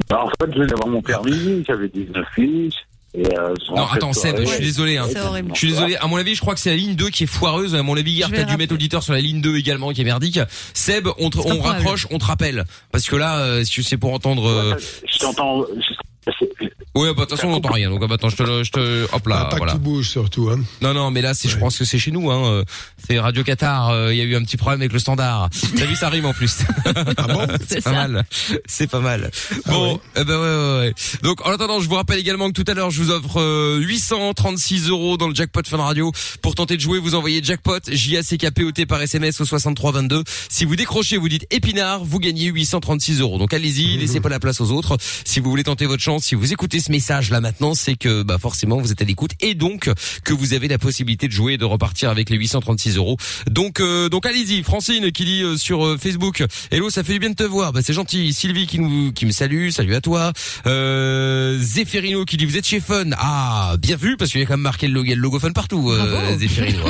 Bah, 0.10 0.24
en 0.24 0.28
fait, 0.30 0.52
je 0.54 0.60
venais 0.60 0.74
avoir 0.74 0.88
mon 0.88 1.02
permis, 1.02 1.64
j'avais 1.68 1.90
19 1.90 2.26
fiches. 2.34 2.74
Et, 3.16 3.26
euh, 3.26 3.54
Non, 3.76 3.88
attends 3.96 4.14
Seb, 4.14 4.36
je 4.42 4.46
suis 4.56 4.64
désolé. 4.66 4.98
Hein. 4.98 5.08
Je 5.54 5.58
suis 5.58 5.68
désolé, 5.70 5.96
à 5.96 6.06
mon 6.08 6.18
avis, 6.18 6.36
je 6.36 6.42
crois 6.42 6.54
que 6.54 6.60
c'est 6.60 6.70
la 6.70 6.76
ligne 6.76 6.94
2 6.96 7.10
qui 7.10 7.24
est 7.24 7.28
foireuse. 7.28 7.74
À 7.76 7.82
mon 7.82 7.98
avis, 7.98 8.12
hier, 8.12 8.30
t'as 8.30 8.44
dû 8.44 8.58
mettre 8.58 8.74
l'auditeur 8.74 9.02
sur 9.02 9.14
la 9.14 9.20
ligne 9.22 9.42
2 9.42 9.58
également, 9.58 9.92
qui 9.92 10.02
est 10.02 10.04
merdique. 10.06 10.40
Seb, 10.74 11.08
on, 11.18 11.30
te- 11.32 11.40
on 11.40 11.60
raccroche, 11.62 12.08
on 12.12 12.20
te 12.20 12.26
rappelle. 12.26 12.66
Parce 12.92 13.08
que 13.08 13.16
là, 13.16 13.40
euh, 13.40 13.64
si 13.64 13.84
c'est 13.84 13.98
pour 13.98 14.14
entendre... 14.14 14.48
euh, 14.48 14.76
Je 15.12 15.20
t'entends. 15.20 15.66
Ouais, 16.96 17.14
bah, 17.14 17.24
de 17.24 17.30
toute 17.30 17.30
façon, 17.38 17.48
on 17.48 17.52
n'entend 17.52 17.72
rien. 17.72 17.90
Donc, 17.90 18.02
ah, 18.04 18.08
bah, 18.08 18.16
attends, 18.16 18.30
je 18.30 18.36
te, 18.36 18.44
le- 18.44 18.64
je 18.64 18.72
te, 18.72 19.04
hop 19.14 19.22
Ah, 19.26 19.30
là, 19.30 19.46
pas 19.46 19.58
voilà. 19.58 19.74
que 19.74 19.78
tu 19.78 19.84
bouges 19.84 20.10
surtout. 20.10 20.50
Hein. 20.50 20.60
Non, 20.82 20.94
non, 20.94 21.12
mais 21.12 21.22
là, 21.22 21.34
c'est, 21.34 21.48
je 21.48 21.58
pense 21.58 21.78
que 21.78 21.86
c'est 21.86 22.00
chez 22.00 22.12
nous, 22.12 22.30
hein. 22.32 22.44
euh, 22.46 22.64
C'est 23.08 23.20
Radio 23.20 23.44
Qatar. 23.44 23.90
euh, 23.90 24.14
Il 24.14 24.18
y 24.18 24.22
a 24.22 24.24
eu 24.26 24.36
un 24.36 24.44
petit 24.44 24.58
problème 24.58 24.82
avec 24.82 24.92
le 24.92 25.00
standard. 25.00 25.50
T'as 25.78 25.86
vu, 25.86 25.96
ça 25.96 26.10
rime 26.10 26.26
en 26.26 26.34
plus. 26.34 26.58
Ah 27.18 27.28
bon 27.28 27.48
C'est 27.68 27.84
pas 27.84 27.92
ça. 27.92 28.08
mal. 28.08 28.26
C'est 28.66 28.90
pas 28.90 29.00
mal. 29.00 29.32
Bon, 29.68 29.94
ouais. 29.94 30.00
eh 30.18 30.24
ben 30.24 30.38
ouais, 30.40 30.42
ouais, 30.56 30.80
ouais. 30.88 30.94
Donc 31.24 31.46
en 31.46 31.52
attendant, 31.52 31.80
je 31.80 31.88
vous 31.88 31.96
rappelle 31.96 32.20
également 32.20 32.48
que 32.52 32.62
tout 32.62 32.70
à 32.70 32.74
l'heure, 32.74 32.90
je 32.92 33.02
vous 33.02 33.12
offre 33.12 33.40
euh, 33.40 33.78
836 33.80 34.90
euros 34.90 35.18
dans 35.18 35.28
le 35.28 35.36
jackpot 35.36 35.62
Fun 35.66 35.78
Radio. 35.78 36.12
Pour 36.42 36.56
tenter 36.56 36.76
de 36.76 36.82
jouer, 36.82 37.00
vous 37.00 37.16
envoyez 37.16 37.42
jackpot 37.44 37.80
J 37.90 38.18
A 38.18 38.24
C 38.24 38.38
K 38.38 38.52
P 38.52 38.64
O 38.64 38.72
T 38.72 38.86
par 38.86 39.02
SMS 39.02 39.40
au 39.42 39.46
6322. 39.46 40.24
Si 40.50 40.66
vous 40.66 40.76
décrochez, 40.76 41.18
vous 41.18 41.30
dites 41.30 41.46
épinard, 41.52 42.04
vous 42.04 42.20
gagnez 42.20 42.46
836 42.48 43.22
euros. 43.22 43.38
Donc 43.38 43.54
allez-y, 43.54 43.98
laissez 43.98 44.20
pas 44.20 44.30
la 44.30 44.40
place 44.40 44.60
aux 44.60 44.72
autres. 44.72 44.98
Si 45.24 45.40
vous 45.40 45.50
voulez 45.50 45.64
tenter 45.64 45.86
votre 45.86 46.02
chance, 46.04 46.19
si 46.20 46.36
vous 46.36 46.54
écoutez 46.54 46.80
ce 46.80 46.92
message 46.92 47.30
là 47.32 47.42
maintenant, 47.42 47.74
c'est 47.74 47.96
que 47.96 48.24
bah 48.24 48.38
forcément 48.40 48.78
vous 48.78 48.92
êtes 48.92 49.02
à 49.02 49.06
l'écoute 49.06 49.32
et 49.42 49.54
donc 49.54 49.90
que 50.24 50.34
vous 50.34 50.54
avez 50.54 50.68
la 50.68 50.78
possibilité 50.78 51.28
de 51.28 51.34
jouer 51.34 51.54
et 51.54 51.58
de 51.58 51.66
repartir 51.66 52.10
avec 52.10 52.30
les 52.30 52.38
836 52.38 52.98
euros. 52.98 53.18
Donc 53.50 53.80
euh, 53.80 54.10
donc 54.10 54.26
allez-y. 54.26 54.64
Francine 54.64 55.12
qui 55.12 55.26
dit 55.26 55.42
euh, 55.42 55.58
sur 55.58 55.86
euh, 55.86 55.98
Facebook, 55.98 56.44
hello, 56.72 56.90
ça 56.90 57.04
fait 57.04 57.14
du 57.14 57.20
bien 57.20 57.30
de 57.30 57.36
te 57.36 57.44
voir. 57.44 57.74
Bah 57.74 57.82
c'est 57.84 57.94
gentil. 57.94 58.34
Sylvie 58.34 58.68
qui 58.68 58.80
nous 58.80 59.12
qui 59.12 59.26
me 59.26 59.32
salue, 59.32 59.70
salut 59.70 59.96
à 59.96 60.02
toi. 60.02 60.34
Euh, 60.68 61.58
Zéphérino 61.60 62.26
qui 62.26 62.38
dit 62.38 62.46
vous 62.46 62.58
êtes 62.58 62.66
chez 62.66 62.80
Fun. 62.80 63.12
Ah 63.18 63.76
bien 63.80 63.96
vu 63.96 64.18
parce 64.18 64.32
qu'il 64.32 64.42
y 64.42 64.44
a 64.44 64.48
quand 64.48 64.54
même 64.54 64.62
marqué 64.62 64.88
le 64.88 64.94
logo, 64.94 65.10
le 65.10 65.16
logo 65.16 65.40
Fun 65.40 65.52
partout. 65.52 65.92
Euh. 65.92 66.36
Zéphérino. 66.38 66.86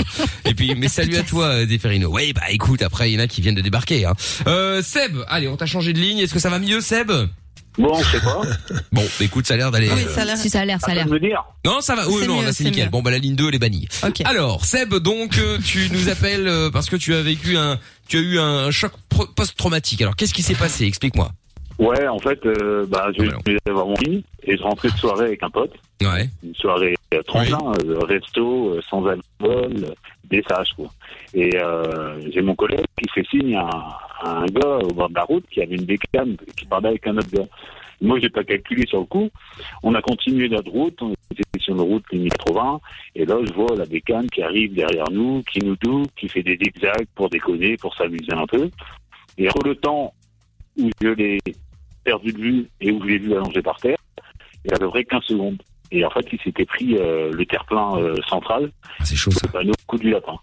Et 0.46 0.54
puis 0.54 0.76
mais 0.76 0.88
salut 0.88 1.18
à 1.18 1.24
toi 1.24 1.46
euh, 1.46 1.68
Zéphérino. 1.68 2.10
Oui 2.12 2.34
bah 2.34 2.44
écoute 2.50 2.82
après 2.82 3.12
il 3.12 3.16
y 3.16 3.18
en 3.18 3.24
a 3.24 3.28
qui 3.28 3.42
viennent 3.42 3.56
de 3.56 3.62
débarquer. 3.62 4.06
Hein. 4.06 4.14
Euh, 4.48 4.82
Seb, 4.82 5.18
allez 5.28 5.48
on 5.48 5.58
t'a 5.58 5.66
changé 5.66 5.94
de 5.94 6.00
ligne. 6.00 6.20
Est-ce 6.20 6.34
que 6.34 6.40
ça 6.40 6.50
va 6.50 6.60
mieux 6.60 6.82
Seb? 6.82 7.12
Bon, 7.80 7.94
je 7.96 8.04
sais 8.18 8.20
pas. 8.24 8.42
Bon, 8.92 9.02
bah, 9.02 9.26
écoute, 9.26 9.48
ça 9.48 9.54
a 9.56 9.58
l'air 9.58 9.72
d'aller. 9.72 9.90
oui, 9.92 10.04
euh, 10.06 10.14
ça 10.14 10.22
a 10.22 10.26
l'air. 10.26 10.38
Si 10.38 10.50
ça 10.50 10.60
a 10.62 10.66
l'air, 10.66 10.80
ça 10.82 10.92
a 10.92 10.96
l'air. 10.96 11.08
Non, 11.66 11.82
ça 11.82 11.96
va. 11.96 12.08
Oui, 12.08 12.18
C'est 12.22 12.28
non, 12.28 12.40
mieux, 12.40 12.46
là 12.46 12.54
c'est 12.54 12.64
nickel. 12.66 12.86
mieux. 12.86 12.90
Bon, 12.92 13.02
bah 13.02 13.12
la 13.12 13.18
ligne 13.20 13.36
2 13.36 13.48
elle 13.48 13.56
est 13.56 13.60
bannie. 13.60 13.88
Ok. 14.06 14.22
Alors, 14.26 14.66
Seb, 14.66 14.94
donc 14.96 15.38
euh, 15.38 15.58
tu 15.66 15.90
nous 15.92 16.10
appelles 16.10 16.48
euh, 16.48 16.70
parce 16.70 16.90
que 16.90 16.96
tu 16.98 17.14
as 17.16 17.22
vécu 17.22 17.58
un, 17.58 17.78
tu 18.08 18.18
as 18.18 18.22
eu 18.22 18.38
un 18.40 18.70
choc 18.72 18.92
pro- 19.10 19.28
post-traumatique. 19.28 20.02
Alors, 20.02 20.16
qu'est-ce 20.16 20.34
qui 20.34 20.44
s'est 20.44 20.56
passé? 20.56 20.86
Explique-moi. 20.86 21.32
Ouais, 21.78 22.08
en 22.10 22.20
fait, 22.20 22.46
euh, 22.46 22.86
bah, 22.90 23.08
je 23.18 23.24
bah 23.26 23.38
vais 23.46 23.58
avoir 23.70 23.88
mon 23.88 23.96
lit 24.02 24.26
et 24.44 24.58
je 24.58 24.62
rentrais 24.64 24.90
de 24.90 24.98
soirée 24.98 25.26
avec 25.28 25.42
un 25.44 25.50
pote. 25.50 25.72
Ouais. 26.02 26.30
Une 26.44 26.54
soirée 26.56 26.96
euh, 27.14 27.22
tremplin, 27.24 27.58
euh, 27.86 28.00
resto, 28.00 28.74
euh, 28.74 28.82
sans 28.90 29.06
alcool, 29.06 29.86
des 30.30 30.44
sages, 30.50 30.72
quoi. 30.76 30.88
Et 31.34 31.56
euh, 31.56 32.20
j'ai 32.34 32.42
mon 32.42 32.56
collègue 32.56 32.84
qui 33.02 33.08
fait 33.16 33.26
signe 33.32 33.56
à 33.56 33.70
un 34.24 34.46
gars 34.46 34.78
au 34.84 34.94
bord 34.94 35.10
de 35.10 35.16
la 35.16 35.24
route 35.24 35.46
qui 35.50 35.62
avait 35.62 35.76
une 35.76 35.86
bécane, 35.86 36.38
qui 36.56 36.66
parlait 36.66 36.90
avec 36.90 37.08
un 37.08 37.18
autre 37.18 37.30
gars. 37.32 37.48
Moi, 38.02 38.20
j'ai 38.20 38.30
pas 38.30 38.44
calculé 38.44 38.86
sur 38.88 39.00
le 39.00 39.06
coup. 39.06 39.30
On 39.84 39.94
a 39.94 40.02
continué 40.02 40.48
notre 40.48 40.72
route, 40.72 41.02
on 41.02 41.14
était 41.32 41.44
sur 41.60 41.74
une 41.76 41.82
route 41.82 42.04
ligne 42.12 42.30
80, 42.30 42.80
et 43.16 43.26
là, 43.26 43.38
je 43.46 43.54
vois 43.54 43.76
la 43.76 43.86
bécane 43.86 44.30
qui 44.30 44.42
arrive 44.42 44.74
derrière 44.74 45.10
nous, 45.12 45.44
qui 45.44 45.60
nous 45.60 45.76
double, 45.76 46.08
qui 46.16 46.30
fait 46.30 46.44
des 46.44 46.58
zigzags 46.58 47.08
pour 47.16 47.30
déconner, 47.30 47.76
pour 47.78 47.94
s'amuser 47.96 48.32
un 48.32 48.48
peu. 48.48 48.70
Et 49.38 49.48
entre 49.50 49.68
le 49.68 49.76
temps 49.76 50.14
où 50.78 50.90
je 51.02 51.10
l'ai 51.10 51.40
perdu 52.04 52.32
de 52.32 52.38
vue 52.40 52.70
et 52.80 52.92
où 52.92 53.02
je 53.04 53.08
l'ai 53.08 53.18
vu 53.18 53.34
allongé 53.34 53.62
par 53.62 53.78
terre, 53.78 53.98
il 54.64 54.72
y 54.72 54.74
a 54.74 54.78
à 54.78 54.80
peu 54.80 54.90
près 54.90 55.04
15 55.04 55.24
secondes. 55.24 55.62
Et 55.92 56.06
en 56.06 56.10
fait, 56.12 56.26
il 56.32 56.40
s'était 56.40 56.66
pris 56.66 56.98
euh, 56.98 57.32
le 57.32 57.46
terre-plein 57.46 57.98
euh, 57.98 58.16
central, 58.28 58.72
Ah, 59.00 59.06
c'est 59.06 59.16
chaud 59.16 59.32
ça. 59.32 59.48
coup 59.88 59.98
du 59.98 60.12
lapin. 60.12 60.36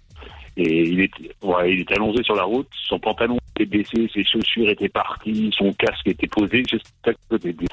Et 0.59 0.89
il 0.89 1.01
était, 1.01 1.31
ouais, 1.43 1.73
il 1.75 1.81
était 1.81 1.95
allongé 1.97 2.23
sur 2.23 2.35
la 2.35 2.45
route, 2.45 2.69
son 2.89 2.99
pantalon 2.99 3.37
était 3.55 3.67
baissé, 3.67 4.09
ses 4.15 4.25
chaussures 4.25 4.71
étaient 4.71 4.89
parties, 4.89 5.51
son 5.57 5.71
casque 5.75 6.07
était 6.09 6.27
posé 6.29 6.63
juste 6.71 6.87
à 7.07 7.11
côté 7.29 7.53
de 7.53 7.59
lui. 7.59 7.67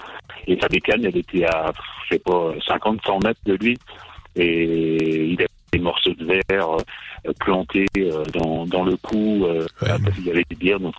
Et 0.47 0.59
sa 0.59 0.67
bécane, 0.67 1.05
elle 1.05 1.15
était 1.15 1.45
à, 1.45 1.71
je 2.09 2.15
sais 2.15 2.19
pas, 2.19 2.53
50, 2.67 2.99
100 3.05 3.19
mètres 3.23 3.39
de 3.45 3.53
lui. 3.55 3.77
Et 4.35 5.27
il 5.31 5.39
avait 5.39 5.47
des 5.71 5.79
morceaux 5.79 6.13
de 6.13 6.25
verre 6.25 6.71
euh, 6.71 7.31
plantés 7.39 7.85
euh, 7.99 8.23
dans, 8.33 8.65
dans 8.65 8.83
le 8.83 8.97
cou, 8.97 9.45
euh, 9.45 9.65
Ouais. 9.81 9.87
parce 10.03 10.15
qu'il 10.15 10.25
y 10.25 10.31
avait 10.31 10.43
des 10.49 10.55
bières 10.57 10.79
dans 10.81 10.91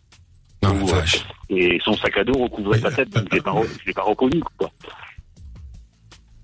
Non, 0.63 0.73
vache. 0.87 1.23
et 1.51 1.79
son 1.85 1.93
sac 1.95 2.17
à 2.17 2.25
dos 2.25 2.33
recouvrait 2.45 2.79
sa 2.79 2.91
tête, 2.91 3.11
donc 3.11 3.27
je 3.31 3.41
pas, 3.41 3.53
je 3.83 3.87
l'ai 3.87 3.93
pas 3.93 4.03
reconnu, 4.03 4.41
quoi. 4.57 4.71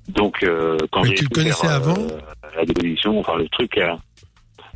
Donc, 0.08 0.42
euh, 0.42 0.76
quand 0.90 1.04
j'ai 1.04 1.14
tu 1.14 1.24
le 1.24 1.28
connaissais 1.30 1.66
faire, 1.68 1.76
avant 1.76 1.96
euh, 1.96 2.18
la 2.56 2.64
déposition, 2.64 3.18
enfin 3.20 3.36
le 3.36 3.48
truc, 3.48 3.78
euh, 3.78 3.94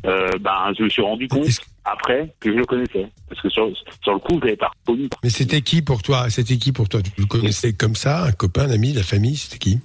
euh, 0.05 0.29
ben, 0.39 0.71
je 0.77 0.83
me 0.83 0.89
suis 0.89 1.01
rendu 1.01 1.27
compte 1.27 1.47
après 1.83 2.33
que 2.39 2.51
je 2.51 2.57
le 2.57 2.65
connaissais, 2.65 3.07
parce 3.29 3.41
que 3.41 3.49
sur, 3.49 3.69
sur 4.03 4.13
le 4.13 4.19
coup, 4.19 4.39
je 4.41 4.45
l'avais 4.45 4.57
pas 4.57 4.71
reconnu. 4.85 5.07
Mais 5.23 5.29
c'était 5.29 5.61
qui 5.61 5.81
pour 5.81 6.01
toi? 6.01 6.29
C'était 6.29 6.57
qui 6.57 6.71
pour 6.71 6.89
toi? 6.89 7.01
Tu 7.01 7.11
le 7.17 7.25
connaissais 7.27 7.73
comme 7.73 7.95
ça 7.95 8.23
Un 8.23 8.31
copain, 8.31 8.63
un 8.67 8.71
ami, 8.71 8.93
la 8.93 9.03
famille? 9.03 9.35
C'était 9.35 9.57
qui? 9.59 9.79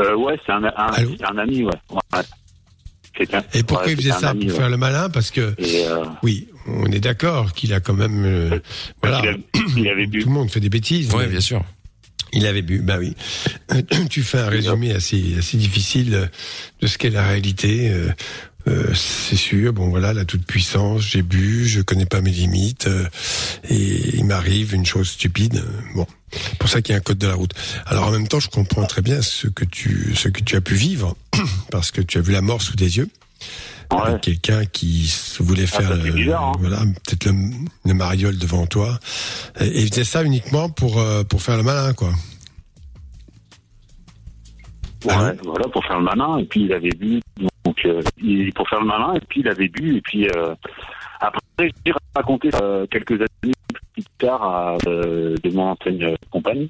Euh, 0.00 0.14
ouais, 0.16 0.38
c'est 0.46 0.52
un, 0.52 0.62
un, 0.64 1.38
ami, 1.38 1.64
ouais. 1.64 1.72
Et 3.54 3.62
pourquoi 3.64 3.86
ouais, 3.86 3.92
il 3.92 3.96
faisait 3.96 4.12
ça? 4.12 4.30
ami, 4.30 4.46
Pour 4.46 4.54
ouais. 4.54 4.60
faire 4.60 4.70
le 4.70 4.76
malin? 4.76 5.10
Parce 5.10 5.30
que, 5.30 5.54
euh, 5.58 6.04
oui, 6.22 6.48
on 6.66 6.86
est 6.86 7.00
d'accord 7.00 7.52
qu'il 7.52 7.74
a 7.74 7.80
quand 7.80 7.94
même... 7.94 8.24
euh, 8.24 8.60
voilà, 9.02 9.20
il, 9.24 9.28
a- 9.28 9.60
il 9.76 9.88
avait 9.88 10.06
bu. 10.06 10.20
tout 10.20 10.28
le 10.28 10.34
monde 10.34 10.50
fait 10.50 10.60
des 10.60 10.68
bêtises. 10.68 11.12
Mais 11.16 11.26
bien 11.26 11.40
sûr. 11.40 11.62
Il 12.32 12.46
avait 12.46 12.62
bu, 12.62 12.80
bah 12.80 12.98
oui. 12.98 13.14
tu 14.10 14.22
fais 14.22 14.38
un 14.38 14.48
résumé 14.48 14.92
assez, 14.92 15.36
assez 15.38 15.56
difficile 15.56 16.30
de 16.80 16.86
ce 16.86 16.98
qu'est 16.98 17.10
la 17.10 17.26
réalité. 17.26 17.90
Euh, 18.68 18.94
c'est 18.94 19.36
sûr, 19.36 19.72
bon 19.72 19.88
voilà, 19.88 20.12
la 20.12 20.24
toute 20.24 20.44
puissance, 20.44 21.02
j'ai 21.02 21.22
bu, 21.22 21.66
je 21.66 21.80
connais 21.80 22.06
pas 22.06 22.20
mes 22.20 22.30
limites, 22.30 22.86
euh, 22.86 23.06
et 23.68 24.16
il 24.16 24.24
m'arrive 24.24 24.74
une 24.74 24.86
chose 24.86 25.08
stupide. 25.10 25.56
euh, 25.56 25.80
Bon, 25.94 26.06
c'est 26.30 26.58
pour 26.58 26.68
ça 26.68 26.82
qu'il 26.82 26.92
y 26.92 26.96
a 26.96 26.98
un 26.98 27.02
code 27.02 27.18
de 27.18 27.26
la 27.26 27.34
route. 27.34 27.52
Alors 27.86 28.06
en 28.08 28.10
même 28.10 28.28
temps, 28.28 28.40
je 28.40 28.48
comprends 28.48 28.84
très 28.84 29.02
bien 29.02 29.22
ce 29.22 29.46
que 29.48 29.64
tu, 29.64 30.14
ce 30.14 30.28
que 30.28 30.42
tu 30.42 30.56
as 30.56 30.60
pu 30.60 30.74
vivre, 30.74 31.16
parce 31.70 31.90
que 31.90 32.00
tu 32.02 32.18
as 32.18 32.20
vu 32.20 32.32
la 32.32 32.42
mort 32.42 32.60
sous 32.62 32.76
tes 32.76 32.84
yeux. 32.84 33.08
Ouais. 33.90 34.00
Avec 34.02 34.20
quelqu'un 34.20 34.64
qui 34.66 35.10
voulait 35.40 35.64
Ah, 35.72 35.80
faire, 35.80 35.96
bizarre, 35.96 36.44
hein. 36.44 36.52
voilà, 36.60 36.78
peut-être 37.06 37.24
le, 37.24 37.32
le 37.86 37.94
mariole 37.94 38.36
devant 38.36 38.66
toi, 38.66 38.98
et, 39.60 39.80
il 39.82 39.88
faisait 39.88 40.04
ça 40.04 40.22
uniquement 40.22 40.68
pour 40.68 41.02
pour 41.28 41.40
faire 41.42 41.56
le 41.56 41.62
malin, 41.62 41.94
quoi. 41.94 42.12
Ouais, 45.04 45.12
Allô 45.14 45.38
voilà, 45.44 45.68
pour 45.68 45.84
faire 45.84 45.98
le 45.98 46.04
malin. 46.04 46.38
Et 46.38 46.44
puis 46.44 46.64
il 46.64 46.72
avait 46.72 46.90
bu, 46.90 47.20
donc 47.68 47.84
euh, 47.84 48.00
il, 48.16 48.52
pour 48.54 48.68
faire 48.68 48.80
le 48.80 48.86
malin. 48.86 49.14
Et 49.14 49.20
puis 49.20 49.40
il 49.40 49.48
avait 49.48 49.68
bu. 49.68 49.96
Et 49.96 50.00
puis 50.00 50.28
euh, 50.28 50.54
après, 51.20 51.40
j'ai 51.84 51.92
raconté 52.14 52.50
euh, 52.62 52.86
quelques 52.86 53.12
années 53.12 53.54
plus 53.92 54.04
tard 54.18 54.42
à 54.42 54.76
de 54.86 55.54
mon 55.54 55.70
ancienne 55.72 56.16
compagne. 56.30 56.68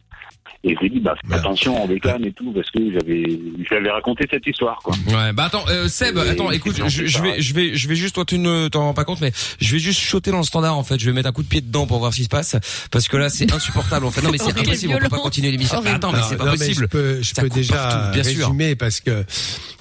Et 0.65 0.75
je 0.75 0.81
lui 0.81 0.87
ai 0.87 0.91
dit, 0.91 0.99
bah, 1.01 1.15
fais 1.29 1.35
attention 1.35 1.81
en 1.81 1.87
bécane 1.87 2.25
et 2.25 2.33
tout, 2.33 2.53
parce 2.53 2.69
que 2.73 2.81
j'avais, 2.93 3.23
je 3.23 3.69
lui 3.69 3.77
avais 3.77 3.91
raconté 3.91 4.25
cette 4.29 4.45
histoire, 4.45 4.77
quoi. 4.83 4.93
Ouais, 5.07 5.33
bah 5.33 5.45
attends, 5.45 5.65
euh, 5.69 5.87
Seb, 5.87 6.19
Et- 6.19 6.31
attends, 6.31 6.51
écoute, 6.51 6.75
je, 6.89 7.07
je 7.07 7.23
vais, 7.23 7.41
je 7.41 7.55
vais, 7.55 7.77
je 7.77 7.89
vais 7.89 7.95
juste, 7.95 8.17
toi, 8.17 8.25
tu 8.25 8.39
ne 8.39 8.67
t'en 8.67 8.81
rends 8.81 8.93
pas 8.95 9.05
compte, 9.05 9.21
mais 9.21 9.31
je 9.61 9.73
vais 9.73 9.79
juste 9.79 10.01
choter 10.01 10.33
dans 10.33 10.39
le 10.39 10.43
standard, 10.43 10.77
en 10.77 10.83
fait. 10.83 10.99
Je 10.99 11.07
vais 11.07 11.13
mettre 11.13 11.29
un 11.29 11.33
coup 11.33 11.45
de 11.45 11.49
pied 11.49 11.61
dedans 11.61 11.87
pour 11.87 12.01
voir 12.01 12.13
ce 12.13 12.19
qui 12.19 12.25
se 12.25 12.29
passe, 12.29 12.57
parce 12.91 13.07
que 13.07 13.17
là, 13.17 13.31
c'est 13.31 13.53
insupportable, 13.53 14.05
en 14.05 14.11
fait. 14.11 14.21
Non, 14.23 14.31
mais 14.33 14.39
c'est 14.39 14.51
impossible, 14.59 14.95
on 14.97 14.99
peut 14.99 15.09
pas 15.09 15.19
continuer 15.21 15.53
l'émission. 15.53 15.79
Horrible. 15.79 15.95
Attends, 15.95 16.11
mais 16.11 16.19
c'est 16.29 16.37
pas 16.37 16.47
non, 16.47 16.51
possible. 16.53 16.75
je 16.83 16.87
peux, 16.87 17.23
je 17.23 17.35
Ça 17.35 17.43
peux 17.43 17.49
déjà 17.51 17.75
partout, 17.75 18.13
bien 18.15 18.25
sûr. 18.25 18.47
résumer 18.49 18.75
parce 18.75 19.01
que 19.01 19.25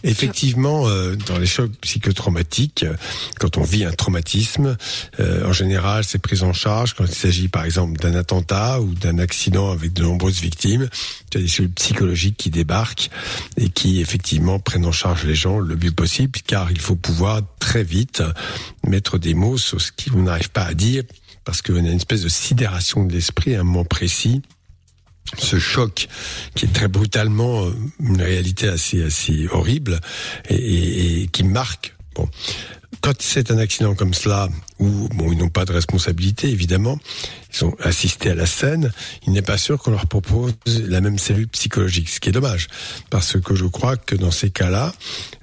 effectivement, 0.03 0.87
euh, 0.87 1.15
dans 1.27 1.39
les 1.39 1.45
chocs 1.47 1.71
psychotraumatiques, 1.81 2.83
euh, 2.83 2.93
quand 3.39 3.57
on 3.57 3.63
vit 3.63 3.83
un 3.83 3.91
traumatisme, 3.91 4.77
euh, 5.19 5.47
en 5.47 5.53
général, 5.53 6.03
c'est 6.03 6.19
pris 6.21 6.43
en 6.43 6.53
charge 6.53 6.93
quand 6.93 7.05
il 7.05 7.11
s'agit, 7.15 7.47
par 7.47 7.65
exemple, 7.65 7.99
d'un 7.99 8.13
attentat 8.15 8.79
ou 8.79 8.93
d'un 8.93 9.17
accident 9.17 9.71
avec 9.71 9.93
de 9.93 10.03
nombreuses 10.03 10.39
victimes. 10.39 10.66
Tu 11.29 11.37
as 11.37 11.41
des 11.41 11.47
cellules 11.47 11.71
psychologiques 11.71 12.37
qui 12.37 12.49
débarquent 12.49 13.09
et 13.57 13.69
qui 13.69 14.01
effectivement 14.01 14.59
prennent 14.59 14.85
en 14.85 14.91
charge 14.91 15.25
les 15.25 15.35
gens 15.35 15.59
le 15.59 15.75
mieux 15.75 15.91
possible, 15.91 16.39
car 16.45 16.71
il 16.71 16.79
faut 16.79 16.95
pouvoir 16.95 17.41
très 17.59 17.83
vite 17.83 18.21
mettre 18.85 19.17
des 19.17 19.33
mots 19.33 19.57
sur 19.57 19.79
ce 19.81 19.91
qu'on 19.91 20.23
n'arrive 20.23 20.49
pas 20.51 20.63
à 20.63 20.73
dire, 20.73 21.03
parce 21.45 21.61
qu'on 21.61 21.75
a 21.75 21.79
une 21.79 21.87
espèce 21.87 22.21
de 22.23 22.29
sidération 22.29 23.03
de 23.05 23.13
l'esprit 23.13 23.55
à 23.55 23.61
un 23.61 23.63
moment 23.63 23.85
précis. 23.85 24.41
Ce 25.37 25.59
choc 25.59 26.07
qui 26.55 26.65
est 26.65 26.73
très 26.73 26.87
brutalement 26.87 27.65
euh, 27.65 27.71
une 27.99 28.21
réalité 28.21 28.69
assez 28.69 29.03
assez 29.03 29.47
horrible 29.51 29.99
et, 30.49 31.23
et- 31.23 31.27
qui 31.27 31.43
marque 31.43 31.93
bon 32.15 32.29
quand 33.01 33.21
c'est 33.21 33.51
un 33.51 33.57
accident 33.57 33.93
comme 33.93 34.13
cela 34.13 34.47
où 34.79 35.09
bon 35.09 35.29
ils 35.33 35.37
n'ont 35.37 35.49
pas 35.49 35.65
de 35.65 35.73
responsabilité 35.73 36.47
évidemment 36.49 36.97
ils 37.59 37.65
ont 37.65 37.75
assisté 37.81 38.31
à 38.31 38.35
la 38.35 38.45
scène 38.45 38.91
il 39.25 39.33
n'est 39.33 39.41
pas 39.41 39.57
sûr 39.57 39.77
qu'on 39.77 39.91
leur 39.91 40.07
propose 40.07 40.53
la 40.65 41.01
même 41.01 41.17
cellule 41.17 41.47
psychologique 41.47 42.09
ce 42.09 42.19
qui 42.19 42.29
est 42.29 42.33
dommage. 42.33 42.67
Parce 43.09 43.39
que 43.39 43.55
je 43.55 43.65
crois 43.65 43.97
que 43.97 44.15
dans 44.15 44.31
ces 44.31 44.49
cas-là 44.49 44.93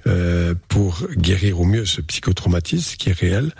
euh, 0.07 0.53
pour 0.67 1.07
guérir 1.15 1.59
au 1.59 1.65
mieux 1.65 1.85
ce 1.85 2.01
psychotraumatisme 2.01 2.95
qui 2.97 3.09
est 3.09 3.19
réel 3.19 3.53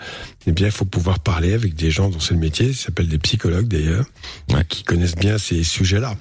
eh 0.46 0.52
bien 0.52 0.66
il 0.66 0.72
faut 0.72 0.84
pouvoir 0.84 1.18
parler 1.18 1.54
avec 1.54 1.74
des 1.74 1.90
gens 1.90 2.08
dont 2.08 2.20
c'est 2.20 2.34
le 2.34 2.40
métier. 2.40 2.72
Ça 2.72 2.86
s'appelle 2.86 3.08
des 3.08 3.18
psychologues 3.18 3.66
d'ailleurs 3.66 4.06
qui 4.68 4.84
connaissent 4.84 5.16
bien 5.16 5.38
ces 5.38 5.64
sujets-là. 5.64 6.14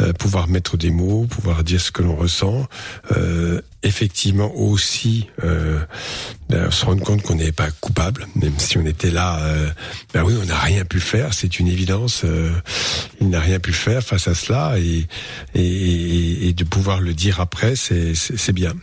Euh, 0.00 0.12
pouvoir 0.12 0.48
mettre 0.48 0.76
des 0.76 0.90
mots, 0.90 1.24
pouvoir 1.24 1.64
dire 1.64 1.80
ce 1.80 1.90
que 1.90 2.02
l'on 2.02 2.16
ressent, 2.16 2.66
euh, 3.16 3.60
effectivement 3.82 4.54
aussi 4.54 5.28
euh, 5.42 5.80
ben, 6.50 6.70
se 6.70 6.84
rendre 6.84 7.02
compte 7.02 7.22
qu'on 7.22 7.36
n'est 7.36 7.52
pas 7.52 7.70
coupable, 7.80 8.26
même 8.34 8.58
si 8.58 8.76
on 8.76 8.84
était 8.84 9.10
là, 9.10 9.40
ben 10.12 10.22
oui, 10.24 10.34
on 10.40 10.46
n'a 10.46 10.58
rien 10.58 10.84
pu 10.84 11.00
faire, 11.00 11.32
c'est 11.32 11.58
une 11.58 11.63
évidence, 11.66 12.22
euh, 12.24 12.50
il 13.20 13.30
n'a 13.30 13.40
rien 13.40 13.58
pu 13.58 13.72
faire 13.72 14.02
face 14.02 14.28
à 14.28 14.34
cela, 14.34 14.76
et, 14.78 15.06
et, 15.54 16.52
de 16.52 16.64
pouvoir 16.64 17.00
le 17.00 17.14
dire 17.14 17.40
après, 17.40 17.74
c'est 17.76 18.52
bien. 18.52 18.74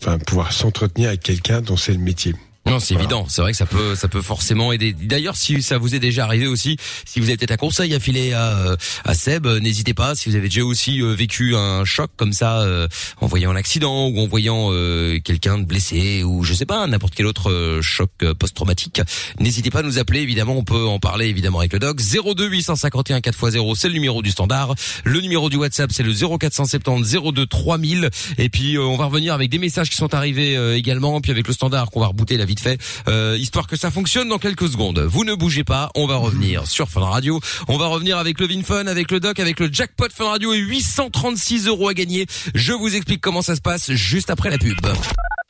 Enfin, 0.00 0.18
pouvoir 0.18 0.52
s'entretenir 0.52 1.08
avec 1.08 1.22
quelqu'un 1.22 1.60
dont 1.60 1.76
c'est 1.76 1.92
le 1.92 1.98
métier. 1.98 2.34
Non, 2.66 2.80
c'est 2.80 2.94
Voilà. 2.94 3.04
évident. 3.04 3.26
C'est 3.28 3.42
vrai 3.42 3.52
que 3.52 3.56
ça 3.58 3.66
peut, 3.66 3.94
ça 3.94 4.08
peut 4.08 4.22
forcément 4.22 4.72
aider. 4.72 4.92
D'ailleurs, 4.92 5.36
si 5.36 5.62
ça 5.62 5.78
vous 5.78 5.94
est 5.94 5.98
déjà 6.00 6.24
arrivé 6.24 6.46
aussi, 6.46 6.76
si 7.04 7.20
vous 7.20 7.26
avez 7.28 7.36
peut-être 7.36 7.52
un 7.52 7.56
conseil 7.56 7.94
à 7.94 8.00
filer 8.00 8.32
à, 8.32 8.56
euh, 8.58 8.76
à 9.04 9.14
Seb, 9.14 9.46
euh, 9.46 9.60
n'hésitez 9.60 9.94
pas. 9.94 10.14
Si 10.14 10.28
vous 10.28 10.34
avez 10.36 10.48
déjà 10.48 10.62
aussi 10.64 11.00
euh, 11.00 11.14
vécu 11.14 11.54
un 11.54 11.84
choc 11.84 12.10
comme 12.16 12.32
ça, 12.32 12.60
euh, 12.60 12.88
en 13.20 13.26
voyant 13.26 13.50
un 13.52 13.56
accident 13.56 14.08
ou 14.08 14.18
en 14.20 14.26
voyant 14.26 14.68
euh, 14.72 15.18
quelqu'un 15.20 15.58
de 15.58 15.64
blessé 15.64 16.22
ou 16.24 16.42
je 16.42 16.54
sais 16.54 16.66
pas, 16.66 16.86
n'importe 16.86 17.14
quel 17.14 17.26
autre 17.26 17.50
euh, 17.50 17.80
choc 17.82 18.10
post-traumatique, 18.38 19.00
n'hésitez 19.38 19.70
pas 19.70 19.80
à 19.80 19.82
nous 19.82 19.98
appeler. 19.98 20.20
Évidemment, 20.20 20.56
on 20.56 20.64
peut 20.64 20.86
en 20.86 20.98
parler 20.98 21.26
évidemment 21.26 21.60
avec 21.60 21.72
le 21.72 21.78
doc. 21.78 21.98
02 22.00 22.48
851 22.48 23.18
4x0, 23.20 23.74
c'est 23.76 23.88
le 23.88 23.94
numéro 23.94 24.22
du 24.22 24.30
standard. 24.30 24.74
Le 25.04 25.20
numéro 25.20 25.48
du 25.50 25.56
WhatsApp, 25.56 25.90
c'est 25.92 26.02
le 26.02 26.12
0470 26.12 27.16
02 27.32 27.46
3000. 27.46 28.10
Et 28.38 28.48
puis, 28.48 28.76
euh, 28.76 28.82
on 28.82 28.96
va 28.96 29.06
revenir 29.06 29.34
avec 29.34 29.50
des 29.50 29.58
messages 29.58 29.88
qui 29.90 29.96
sont 29.96 30.14
arrivés 30.14 30.56
également, 30.76 31.20
puis 31.20 31.30
avec 31.30 31.46
le 31.46 31.52
standard 31.52 31.90
qu'on 31.90 32.00
va 32.00 32.06
rebooter 32.08 32.36
la 32.36 32.44
vite 32.56 32.60
fait, 32.60 32.80
euh, 33.08 33.36
histoire 33.38 33.66
que 33.66 33.76
ça 33.76 33.90
fonctionne 33.90 34.28
dans 34.28 34.38
quelques 34.38 34.68
secondes. 34.68 35.00
Vous 35.00 35.24
ne 35.24 35.34
bougez 35.34 35.64
pas, 35.64 35.90
on 35.94 36.06
va 36.06 36.16
revenir 36.16 36.66
sur 36.66 36.88
Fun 36.88 37.04
Radio. 37.04 37.40
On 37.68 37.76
va 37.76 37.86
revenir 37.86 38.18
avec 38.18 38.40
le 38.40 38.46
Fun, 38.62 38.86
avec 38.86 39.10
le 39.10 39.20
Doc, 39.20 39.38
avec 39.38 39.60
le 39.60 39.68
jackpot 39.70 40.08
Fun 40.14 40.30
Radio 40.30 40.52
et 40.54 40.58
836 40.58 41.66
euros 41.66 41.88
à 41.88 41.94
gagner. 41.94 42.26
Je 42.54 42.72
vous 42.72 42.94
explique 42.94 43.20
comment 43.20 43.42
ça 43.42 43.54
se 43.54 43.60
passe 43.60 43.92
juste 43.92 44.30
après 44.30 44.50
la 44.50 44.58
pub. 44.58 44.76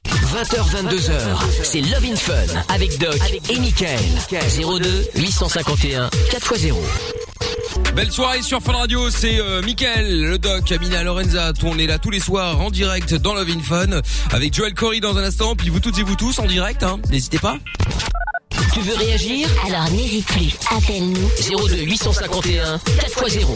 20h, 0.07 0.89
22h, 0.89 1.13
c'est 1.63 1.81
Love 1.81 2.05
in 2.05 2.17
Fun 2.17 2.65
avec 2.69 2.99
Doc 2.99 3.19
et 3.49 3.59
Michael. 3.59 4.01
02 4.31 5.09
851 5.15 6.09
4x0. 6.31 6.75
Belle 7.95 8.13
soirée 8.13 8.43
sur 8.43 8.61
Fun 8.63 8.73
Radio, 8.73 9.11
c'est 9.11 9.41
euh, 9.41 9.63
Mickaël, 9.63 10.23
le 10.23 10.39
doc, 10.39 10.71
Amina 10.71 11.03
Lorenza, 11.03 11.53
on 11.65 11.79
est 11.79 11.87
là 11.87 11.99
tous 11.99 12.11
les 12.11 12.21
soirs 12.21 12.61
en 12.61 12.71
direct 12.71 13.15
dans 13.15 13.35
Love 13.35 13.49
in 13.49 13.61
Fun 13.61 14.01
avec 14.33 14.53
Joel 14.53 14.75
Corey 14.75 15.01
dans 15.01 15.17
un 15.17 15.25
instant, 15.25 15.57
puis 15.57 15.71
vous 15.71 15.81
toutes 15.81 15.99
et 15.99 16.03
vous 16.03 16.17
tous 16.17 16.39
en 16.39 16.47
direct, 16.47 16.83
hein, 16.83 17.01
n'hésitez 17.11 17.39
pas. 17.39 17.59
Tu 18.75 18.81
veux 18.81 18.97
réagir? 18.97 19.49
Alors 19.67 19.91
n'hésite 19.91 20.27
plus, 20.27 20.53
appelle-nous. 20.71 21.31
02 21.69 21.77
851 21.85 22.77
4x0. 22.77 23.47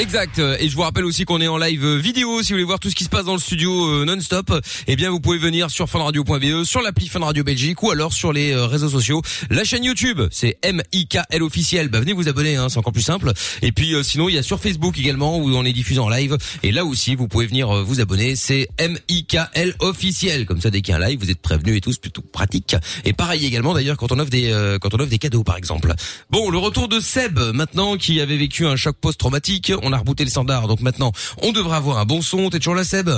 Exact. 0.00 0.38
Et 0.38 0.70
je 0.70 0.74
vous 0.74 0.80
rappelle 0.80 1.04
aussi 1.04 1.26
qu'on 1.26 1.42
est 1.42 1.46
en 1.46 1.58
live 1.58 1.86
vidéo. 1.96 2.42
Si 2.42 2.48
vous 2.48 2.54
voulez 2.54 2.64
voir 2.64 2.80
tout 2.80 2.88
ce 2.88 2.94
qui 2.94 3.04
se 3.04 3.10
passe 3.10 3.26
dans 3.26 3.34
le 3.34 3.38
studio 3.38 3.86
euh, 3.86 4.06
non-stop, 4.06 4.50
eh 4.86 4.96
bien 4.96 5.10
vous 5.10 5.20
pouvez 5.20 5.36
venir 5.36 5.70
sur 5.70 5.90
funradio.be, 5.90 6.64
sur 6.64 6.80
l'appli 6.80 7.06
Fun 7.06 7.20
Radio 7.20 7.44
Belgique 7.44 7.82
ou 7.82 7.90
alors 7.90 8.14
sur 8.14 8.32
les 8.32 8.52
euh, 8.52 8.64
réseaux 8.64 8.88
sociaux. 8.88 9.20
La 9.50 9.62
chaîne 9.62 9.84
YouTube, 9.84 10.22
c'est 10.30 10.56
M-I-K-L 10.62 11.42
officiel. 11.42 11.88
Bah 11.88 12.00
venez 12.00 12.14
vous 12.14 12.30
abonner, 12.30 12.56
hein, 12.56 12.70
c'est 12.70 12.78
encore 12.78 12.94
plus 12.94 13.02
simple. 13.02 13.30
Et 13.60 13.72
puis 13.72 13.94
euh, 13.94 14.02
sinon 14.02 14.30
il 14.30 14.36
y 14.36 14.38
a 14.38 14.42
sur 14.42 14.58
Facebook 14.58 14.98
également 14.98 15.36
où 15.36 15.50
on 15.50 15.66
est 15.66 15.74
diffusé 15.74 16.00
en 16.00 16.08
live. 16.08 16.38
Et 16.62 16.72
là 16.72 16.86
aussi 16.86 17.14
vous 17.14 17.28
pouvez 17.28 17.44
venir 17.44 17.68
vous 17.84 18.00
abonner. 18.00 18.36
C'est 18.36 18.68
M-I-K-L 18.78 19.74
officiel. 19.80 20.46
Comme 20.46 20.62
ça 20.62 20.70
dès 20.70 20.80
qu'il 20.80 20.94
y 20.94 20.96
a 20.96 21.04
un 21.04 21.06
live, 21.06 21.20
vous 21.20 21.30
êtes 21.30 21.42
prévenus 21.42 21.76
et 21.76 21.82
tous 21.82 21.98
plutôt 21.98 22.22
pratique. 22.22 22.74
Et 23.04 23.12
pareil 23.12 23.44
également 23.44 23.74
d'ailleurs 23.74 23.98
quand 23.98 24.12
on 24.12 24.18
offre 24.18 24.30
des 24.30 24.50
euh, 24.50 24.78
quand 24.78 24.94
on 24.94 24.98
offre 24.98 25.10
des 25.10 25.18
cadeaux 25.18 25.44
par 25.44 25.58
exemple. 25.58 25.92
Bon 26.30 26.48
le 26.48 26.56
retour 26.56 26.88
de 26.88 27.00
Seb 27.00 27.38
maintenant 27.52 27.98
qui 27.98 28.18
avait 28.22 28.38
vécu 28.38 28.66
un 28.66 28.76
choc 28.76 28.96
post-traumatique. 28.98 29.74
On 29.90 29.92
a 29.92 29.98
rebooté 29.98 30.24
le 30.24 30.30
standard. 30.30 30.68
Donc 30.68 30.80
maintenant, 30.80 31.12
on 31.42 31.52
devrait 31.52 31.76
avoir 31.76 31.98
un 31.98 32.04
bon 32.04 32.22
son. 32.22 32.48
T'es 32.50 32.58
toujours 32.58 32.74
là, 32.74 32.84
Seb? 32.84 33.10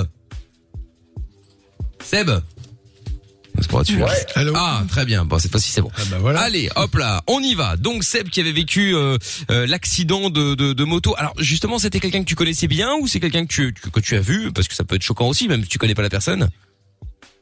Seb? 2.03 2.31
Allô? 4.35 4.53
Ah, 4.55 4.83
très 4.89 5.05
bien. 5.05 5.25
Bon, 5.25 5.39
cette 5.39 5.51
fois-ci, 5.51 5.69
c'est 5.69 5.81
bon. 5.81 5.91
Ah 5.95 6.01
bah 6.09 6.17
voilà. 6.19 6.41
Allez, 6.41 6.69
hop 6.75 6.95
là, 6.95 7.23
on 7.27 7.39
y 7.39 7.53
va. 7.53 7.77
Donc 7.77 8.03
Seb 8.03 8.29
qui 8.29 8.41
avait 8.41 8.51
vécu 8.51 8.95
euh, 8.95 9.17
euh, 9.51 9.67
l'accident 9.67 10.29
de, 10.29 10.55
de, 10.55 10.73
de 10.73 10.83
moto. 10.83 11.13
Alors 11.17 11.33
justement, 11.37 11.79
c'était 11.79 11.99
quelqu'un 11.99 12.21
que 12.23 12.27
tu 12.27 12.35
connaissais 12.35 12.67
bien 12.67 12.95
ou 12.99 13.07
c'est 13.07 13.19
quelqu'un 13.19 13.45
que 13.45 13.53
tu, 13.53 13.73
que 13.73 13.99
tu 13.99 14.15
as 14.15 14.21
vu? 14.21 14.51
Parce 14.51 14.67
que 14.67 14.75
ça 14.75 14.83
peut 14.83 14.95
être 14.95 15.03
choquant 15.03 15.27
aussi, 15.27 15.47
même 15.47 15.61
si 15.63 15.69
tu 15.69 15.77
connais 15.77 15.95
pas 15.95 16.01
la 16.01 16.09
personne. 16.09 16.49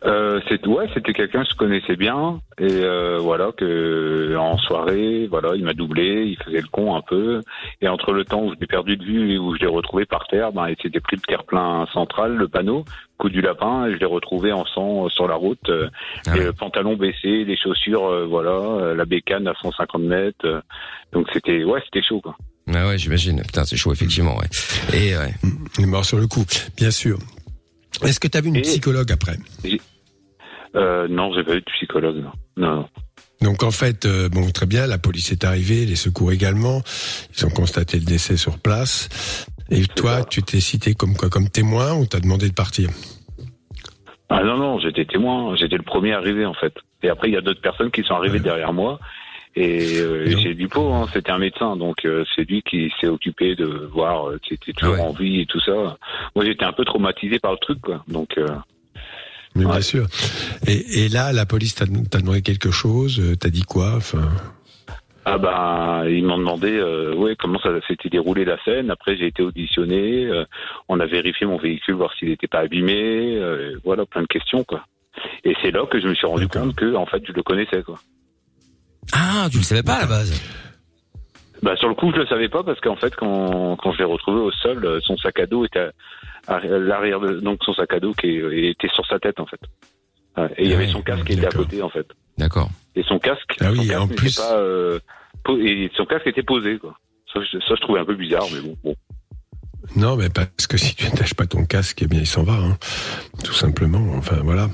Euh, 0.04 0.40
c'est 0.50 0.66
ouais, 0.66 0.88
c'était 0.96 1.14
quelqu'un 1.14 1.44
que 1.44 1.50
je 1.52 1.56
connaissais 1.56 1.96
bien 1.96 2.40
et 2.58 2.66
euh, 2.72 3.20
voilà 3.20 3.52
que 3.56 4.36
en 4.36 4.58
soirée, 4.58 5.28
voilà, 5.30 5.52
il 5.56 5.64
m'a 5.64 5.74
doublé, 5.74 6.26
il 6.26 6.38
faisait 6.44 6.62
le 6.62 6.68
con 6.72 6.96
un 6.96 7.02
peu 7.02 7.42
et 7.82 7.88
entre 7.88 8.12
le 8.12 8.26
temps 8.26 8.42
où 8.44 8.52
je 8.52 8.60
l'ai 8.60 8.66
perdu 8.66 8.98
de 8.98 9.04
vue 9.04 9.34
et 9.34 9.38
où 9.38 9.54
je 9.56 9.60
l'ai 9.62 9.68
retrouvé 9.68 10.06
par 10.06 10.26
terre, 10.28 10.52
ben 10.54 10.68
il 10.70 10.76
s'était 10.82 11.00
pris 11.02 11.18
le 11.18 11.22
terre-plein 11.22 11.86
central, 11.94 12.36
le 12.36 12.48
panneau, 12.48 12.84
coup 13.20 13.30
du 13.30 13.42
lapin 13.42 13.86
et 13.86 13.94
je 13.94 13.98
l'ai 13.98 14.06
retrouvé 14.06 14.52
en 14.52 14.66
sang 14.66 15.06
euh, 15.06 15.10
sur 15.10 15.28
la 15.28 15.36
route, 15.36 15.70
euh, 15.70 15.88
Ah 16.26 16.32
ouais. 16.34 16.46
le 16.46 16.54
pantalon 16.54 16.96
baissé, 16.98 17.46
les 17.46 17.56
chaussures, 17.56 18.06
euh, 18.08 18.26
voilà, 18.26 18.50
euh, 18.54 18.96
la 18.96 19.06
bécane 19.06 19.48
à 19.48 19.54
150 19.62 20.02
mètres, 20.02 20.46
euh, 20.46 20.62
donc 21.14 21.28
c'était 21.32 21.64
ouais, 21.64 21.80
c'était 21.86 22.02
chaud 22.04 22.22
quoi. 22.22 22.36
Ah 22.74 22.88
ouais, 22.88 22.98
j'imagine. 22.98 23.42
Putain, 23.42 23.66
c'est 23.66 23.76
chaud 23.78 23.92
effectivement. 23.94 24.36
Ouais. 24.38 24.48
Et 24.98 25.16
ouais. 25.16 25.34
Il 25.78 25.84
est 25.84 25.88
mort 25.88 26.06
sur 26.06 26.18
le 26.18 26.26
coup, 26.28 26.46
bien 26.78 26.90
sûr. 26.92 27.18
Est-ce 28.04 28.20
que 28.20 28.28
tu 28.28 28.38
as 28.38 28.42
vu 28.42 28.48
une 28.48 28.56
Et- 28.56 28.62
psychologue 28.62 29.12
après? 29.12 29.36
Euh, 30.76 31.08
non, 31.10 31.34
j'ai 31.34 31.44
pas 31.44 31.56
eu 31.56 31.60
de 31.62 31.66
psychologue. 31.76 32.18
Non, 32.18 32.32
non. 32.58 32.76
non. 32.76 32.88
Donc 33.42 33.64
en 33.64 33.72
fait, 33.72 34.06
euh, 34.06 34.30
bon, 34.30 34.50
très 34.52 34.68
bien, 34.68 34.86
la 34.88 34.98
police 35.00 35.32
est 35.32 35.44
arrivée, 35.44 35.86
les 35.86 35.96
secours 35.96 36.32
également. 36.32 36.82
Ils 37.36 37.46
ont 37.46 37.50
constaté 37.50 37.98
le 37.98 38.06
décès 38.06 38.38
sur 38.38 38.60
place. 38.60 39.10
Et 39.72 39.86
toi, 39.86 40.20
ça. 40.20 40.26
tu 40.26 40.44
t'es 40.44 40.60
cité 40.60 40.94
comme 40.94 41.16
quoi 41.16 41.30
Comme 41.30 41.50
témoin 41.50 41.94
ou 41.96 42.06
t'as 42.06 42.20
demandé 42.20 42.48
de 42.50 42.54
partir? 42.54 42.90
Ah 44.30 44.44
non, 44.44 44.58
non, 44.58 44.80
j'étais 44.80 45.06
témoin, 45.06 45.56
j'étais 45.56 45.76
le 45.78 45.84
premier 45.84 46.14
arrivé 46.14 46.46
en 46.46 46.54
fait. 46.54 46.74
Et 47.04 47.10
après, 47.10 47.30
il 47.30 47.34
y 47.34 47.38
a 47.38 47.42
d'autres 47.42 47.62
personnes 47.62 47.92
qui 47.92 48.04
sont 48.04 48.14
arrivées 48.16 48.36
Ouais. 48.38 48.44
derrière 48.44 48.74
moi. 48.74 49.00
Et 49.56 49.98
euh, 50.00 50.38
j'ai 50.40 50.54
du 50.54 50.70
pot, 50.70 50.94
hein, 50.94 51.08
c'était 51.12 51.32
un 51.32 51.38
médecin, 51.38 51.76
donc 51.76 52.06
euh, 52.06 52.24
c'est 52.34 52.48
lui 52.50 52.62
qui 52.62 52.90
s'est 53.02 53.08
occupé 53.08 53.56
de 53.56 53.66
voir 53.92 54.30
euh, 54.30 54.40
si 54.48 54.52
c'était 54.58 54.72
toujours 54.72 54.96
Ah 54.98 55.02
ouais. 55.02 55.08
en 55.10 55.12
vie 55.12 55.42
et 55.42 55.46
tout 55.46 55.60
ça. 55.60 55.98
Moi, 56.36 56.46
j'étais 56.46 56.64
un 56.64 56.72
peu 56.72 56.86
traumatisé 56.86 57.38
par 57.40 57.52
le 57.52 57.58
truc, 57.58 57.82
quoi. 57.82 58.02
Donc, 58.08 58.38
euh, 58.38 58.48
Mais 59.56 59.66
Ouais. 59.66 59.72
bien 59.72 59.82
sûr. 59.82 60.06
Et, 60.68 61.04
et 61.06 61.10
là, 61.10 61.34
la 61.34 61.46
police 61.46 61.76
t'a 61.76 61.86
t'a 62.10 62.20
demandé 62.20 62.42
quelque 62.42 62.72
chose 62.72 63.20
euh, 63.20 63.36
T'as 63.36 63.50
dit 63.50 63.64
quoi 63.64 63.94
Enfin, 63.98 64.30
ah 65.26 65.38
ben, 65.38 66.06
ils 66.10 66.24
m'ont 66.26 66.40
demandé, 66.40 66.72
euh, 66.72 67.14
ouais, 67.14 67.36
comment 67.38 67.60
ça 67.60 67.70
s'était 67.88 68.10
déroulé 68.10 68.44
la 68.44 68.58
scène. 68.64 68.90
Après, 68.90 69.16
j'ai 69.18 69.28
été 69.28 69.44
auditionné. 69.44 70.26
euh, 70.26 70.46
on 70.90 71.00
a 71.00 71.06
vérifié 71.06 71.46
mon 71.46 71.58
véhicule, 71.58 71.94
voir 71.96 72.12
s'il 72.18 72.30
n'était 72.30 72.48
pas 72.48 72.60
abîmé. 72.62 73.38
euh, 73.38 73.78
voilà, 73.84 74.06
plein 74.08 74.24
de 74.24 74.28
questions, 74.28 74.64
quoi. 74.64 74.84
Et 75.44 75.54
c'est 75.62 75.70
là 75.72 75.86
que 75.86 76.00
je 76.02 76.08
me 76.08 76.16
suis 76.16 76.26
rendu 76.26 76.46
D'accord. 76.48 76.64
compte 76.64 76.76
que, 76.76 76.96
en 76.96 77.06
fait, 77.06 77.22
je 77.28 77.34
le 77.34 77.44
connaissais, 77.44 77.84
quoi. 77.84 78.00
Ah, 79.14 79.48
tu 79.52 79.58
le 79.58 79.64
savais 79.64 79.84
pas 79.84 79.96
à 79.96 80.02
la 80.02 80.08
base. 80.08 80.42
Bah 81.62 81.76
sur 81.76 81.90
le 81.90 81.94
coup 81.94 82.12
je 82.12 82.18
le 82.18 82.26
savais 82.26 82.50
pas 82.50 82.64
parce 82.64 82.80
qu'en 82.82 82.96
fait 82.96 83.16
quand 83.16 83.76
quand 83.76 83.92
je 83.92 84.00
l'ai 84.00 84.04
retrouvé 84.04 84.40
au 84.40 84.52
sol 84.52 85.00
son 85.04 85.16
sac 85.18 85.40
à 85.40 85.46
dos 85.46 85.64
était 85.64 85.90
l'arrière 86.60 87.20
de 87.20 87.40
donc 87.40 87.64
son 87.64 87.74
sac 87.74 87.94
à 87.94 88.00
dos 88.00 88.14
qui 88.14 88.38
était 88.38 88.90
sur 88.90 89.06
sa 89.08 89.20
tête 89.20 89.40
en 89.40 89.46
fait 89.46 89.60
Ouais, 90.38 90.48
et 90.58 90.64
il 90.64 90.70
y 90.70 90.74
Ah 90.74 90.78
avait 90.78 90.88
son 90.88 91.02
casque 91.02 91.26
qui 91.26 91.34
était 91.34 91.46
à 91.48 91.50
côté 91.52 91.82
en 91.82 91.90
fait 91.90 92.08
D'accord. 92.38 92.70
et 92.96 93.04
son 93.04 93.20
casque 93.20 93.56
Ah 93.60 93.72
oui, 93.72 93.78
son 93.78 93.84
et 93.84 93.88
casque 93.88 94.02
en 94.02 94.08
plus- 94.08 94.36
pas, 94.38 94.58
euh, 94.58 95.00
et 95.60 95.92
son 95.98 96.06
casque 96.06 96.28
était 96.28 96.44
posé 96.44 96.78
quoi 96.78 96.98
ça 97.34 97.40
je, 97.42 97.60
ça 97.60 97.76
je 97.76 97.82
trouvais 97.82 98.00
un 98.00 98.06
peu 98.06 98.16
bizarre 98.16 98.46
mais 98.54 98.62
bon, 98.62 98.78
bon. 98.84 98.96
non, 99.98 100.16
mais 100.16 100.30
parce 100.30 100.68
que 100.68 100.78
si 100.78 100.96
tu 100.96 101.04
n'attaches 101.06 101.34
pas 101.34 101.48
ton 101.48 101.66
casque, 101.66 102.02
eh 102.04 102.08
bien, 102.08 102.20
il 102.20 102.28
s'en 102.28 102.44
va, 102.44 102.54
hein. 102.54 102.78
tout 103.44 103.52
simplement. 103.54 104.14
Enfin, 104.16 104.38
voilà. 104.44 104.70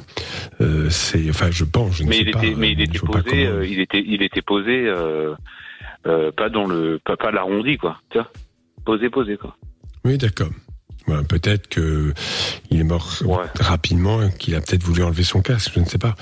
Euh, 0.59 0.89
c'est, 0.89 1.29
enfin, 1.29 1.49
je 1.49 1.63
pense, 1.63 1.95
je 1.95 2.03
ne 2.03 2.09
mais 2.09 2.15
sais 2.17 2.21
il 2.23 2.31
pas. 2.31 2.43
était 2.43 2.55
mais 2.55 2.67
euh, 2.67 2.71
il 2.71 2.79
je 2.79 2.83
était 2.89 2.99
posé 3.07 3.23
comment- 3.23 3.35
euh, 3.55 3.65
il 3.65 3.79
était 3.79 4.03
il 4.05 4.21
était 4.21 4.41
posé 4.41 4.85
euh, 4.87 5.33
euh, 6.07 6.31
pas 6.33 6.49
dans 6.49 6.65
le 6.67 6.99
pas, 7.03 7.15
pas 7.17 7.31
l'arrondi 7.31 7.77
quoi 7.77 7.99
tu 8.09 8.17
vois 8.19 8.29
posé 8.85 9.09
posé 9.09 9.37
quoi 9.37 9.55
Oui, 10.05 10.17
d'accord. 10.17 10.49
Voilà, 11.07 11.23
peut-être 11.23 11.67
que 11.69 12.13
il 12.69 12.81
est 12.81 12.83
mort 12.83 13.07
Ouais. 13.25 13.45
rapidement, 13.59 14.29
qu'il 14.29 14.55
a 14.55 14.61
peut-être 14.61 14.83
voulu 14.83 15.03
enlever 15.03 15.23
son 15.23 15.41
casque, 15.41 15.71
je 15.73 15.79
ne 15.79 15.85
sais 15.85 15.97
pas. 15.97 16.15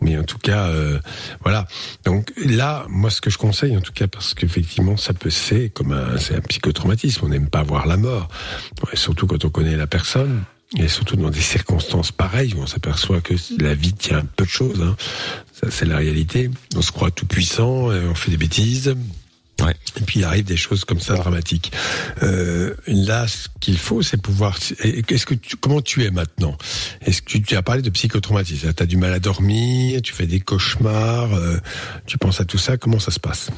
Mais 0.00 0.16
en 0.18 0.24
tout 0.24 0.38
cas, 0.38 0.68
euh, 0.68 0.98
voilà. 1.42 1.66
Donc 2.06 2.32
là, 2.36 2.86
moi, 2.88 3.10
ce 3.10 3.20
que 3.20 3.28
je 3.30 3.36
conseille, 3.38 3.76
en 3.76 3.80
tout 3.82 3.92
cas, 3.92 4.06
parce 4.08 4.32
qu'effectivement, 4.34 4.96
ça 4.96 5.12
peut 5.12 5.30
c'est 5.30 5.68
comme 5.68 5.92
un, 5.92 6.16
c'est 6.18 6.34
un 6.34 6.40
psychotraumatisme. 6.40 7.26
On 7.26 7.28
n'aime 7.28 7.48
pas 7.48 7.62
voir 7.62 7.86
la 7.86 7.96
mort, 7.98 8.28
surtout 8.94 9.26
quand 9.26 9.44
on 9.44 9.50
connaît 9.50 9.76
la 9.76 9.86
personne. 9.86 10.42
Et 10.78 10.88
surtout 10.88 11.16
dans 11.16 11.28
des 11.28 11.38
circonstances 11.42 12.12
pareilles 12.12 12.54
où 12.54 12.62
on 12.62 12.66
s'aperçoit 12.66 13.20
que 13.20 13.34
la 13.60 13.74
vie 13.74 13.92
tient 13.92 14.20
un 14.20 14.24
peu 14.24 14.46
de 14.46 14.50
choses. 14.50 14.80
Hein. 14.80 14.96
Ça, 15.52 15.70
c'est 15.70 15.84
la 15.84 15.98
réalité. 15.98 16.48
On 16.74 16.80
se 16.80 16.92
croit 16.92 17.10
tout 17.10 17.26
puissant, 17.26 17.88
on 17.90 18.14
fait 18.14 18.30
des 18.30 18.38
bêtises. 18.38 18.94
Ouais. 19.60 19.74
Et 19.96 20.00
puis 20.00 20.20
il 20.20 20.24
arrive 20.24 20.44
des 20.44 20.56
choses 20.56 20.84
comme 20.84 20.98
ça 20.98 21.14
dramatiques. 21.14 21.72
Euh, 22.22 22.74
là, 22.86 23.28
ce 23.28 23.48
qu'il 23.60 23.78
faut, 23.78 24.02
c'est 24.02 24.20
pouvoir. 24.20 24.58
et 24.82 25.02
Qu'est-ce 25.02 25.26
que 25.26 25.34
tu, 25.34 25.56
comment 25.56 25.80
tu 25.80 26.04
es 26.04 26.10
maintenant? 26.10 26.56
Est-ce 27.02 27.22
que 27.22 27.26
tu, 27.26 27.42
tu 27.42 27.56
as 27.56 27.62
parlé 27.62 27.82
de 27.82 27.90
psychotraumatisme? 27.90 28.72
Tu 28.72 28.82
as 28.82 28.86
du 28.86 28.96
mal 28.96 29.12
à 29.12 29.20
dormir, 29.20 30.00
tu 30.02 30.12
fais 30.12 30.26
des 30.26 30.40
cauchemars, 30.40 31.34
euh, 31.34 31.58
tu 32.06 32.18
penses 32.18 32.40
à 32.40 32.44
tout 32.44 32.58
ça 32.58 32.76
Comment 32.76 32.98
ça 32.98 33.10
se 33.10 33.20
passe? 33.20 33.50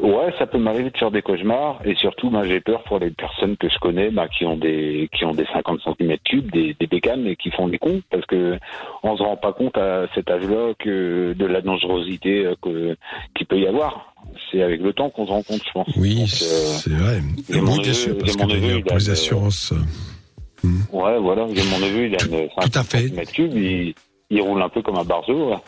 Ouais, 0.00 0.32
ça 0.38 0.46
peut 0.46 0.58
m'arriver 0.58 0.90
de 0.90 0.96
faire 0.98 1.12
des 1.12 1.22
cauchemars 1.22 1.80
et 1.84 1.94
surtout, 1.94 2.28
ben, 2.28 2.42
j'ai 2.44 2.60
peur 2.60 2.82
pour 2.82 2.98
les 2.98 3.10
personnes 3.10 3.56
que 3.56 3.68
je 3.68 3.78
connais, 3.78 4.10
ben, 4.10 4.26
qui 4.26 4.44
ont 4.44 4.56
des 4.56 5.08
qui 5.16 5.24
ont 5.24 5.32
des 5.34 5.46
50 5.52 5.80
cm 5.82 6.16
cubes, 6.24 6.50
des, 6.50 6.74
des 6.74 6.86
bécanes 6.88 7.26
et 7.28 7.36
qui 7.36 7.50
font 7.52 7.68
des 7.68 7.78
cons 7.78 8.02
parce 8.10 8.26
que 8.26 8.58
on 9.04 9.16
se 9.16 9.22
rend 9.22 9.36
pas 9.36 9.52
compte 9.52 9.78
à 9.78 10.06
cet 10.14 10.28
âge-là 10.30 10.72
que 10.80 11.32
de 11.34 11.46
la 11.46 11.60
dangerosité 11.60 12.44
euh, 12.44 12.54
que 12.60 12.96
qu'il 13.36 13.46
peut 13.46 13.58
y 13.60 13.68
avoir. 13.68 14.12
C'est 14.50 14.62
avec 14.62 14.80
le 14.80 14.92
temps 14.92 15.10
qu'on 15.10 15.26
se 15.26 15.30
rend 15.30 15.42
compte, 15.44 15.62
je 15.64 15.70
pense. 15.72 15.88
Oui, 15.96 16.22
euh, 16.22 16.24
c'est 16.26 16.90
vrai. 16.90 17.20
mon 17.62 17.72
Oui, 17.74 17.80
bien 17.82 17.92
sûr, 17.92 18.18
parce 18.18 18.34
que 18.34 18.42
mon 18.42 18.48
neveu, 18.48 18.80
pour 18.82 18.96
les 18.96 19.06
une- 19.06 19.12
assurances. 19.12 19.72
euh, 19.72 20.68
ouais, 20.92 21.18
voilà. 21.20 21.46
J'ai 21.54 21.62
mon 21.70 21.78
neveu, 21.78 22.06
il 22.08 22.16
a 22.16 22.24
une 22.24 22.48
Tout 22.48 22.56
à 22.56 22.82
50 22.82 22.86
fait. 22.86 23.08
cm 23.08 23.26
cubes, 23.26 23.56
il, 23.56 23.94
il 24.30 24.40
roule 24.42 24.60
un 24.60 24.68
peu 24.68 24.82
comme 24.82 24.96
un 24.96 25.04
barzo. 25.04 25.50
là. 25.50 25.60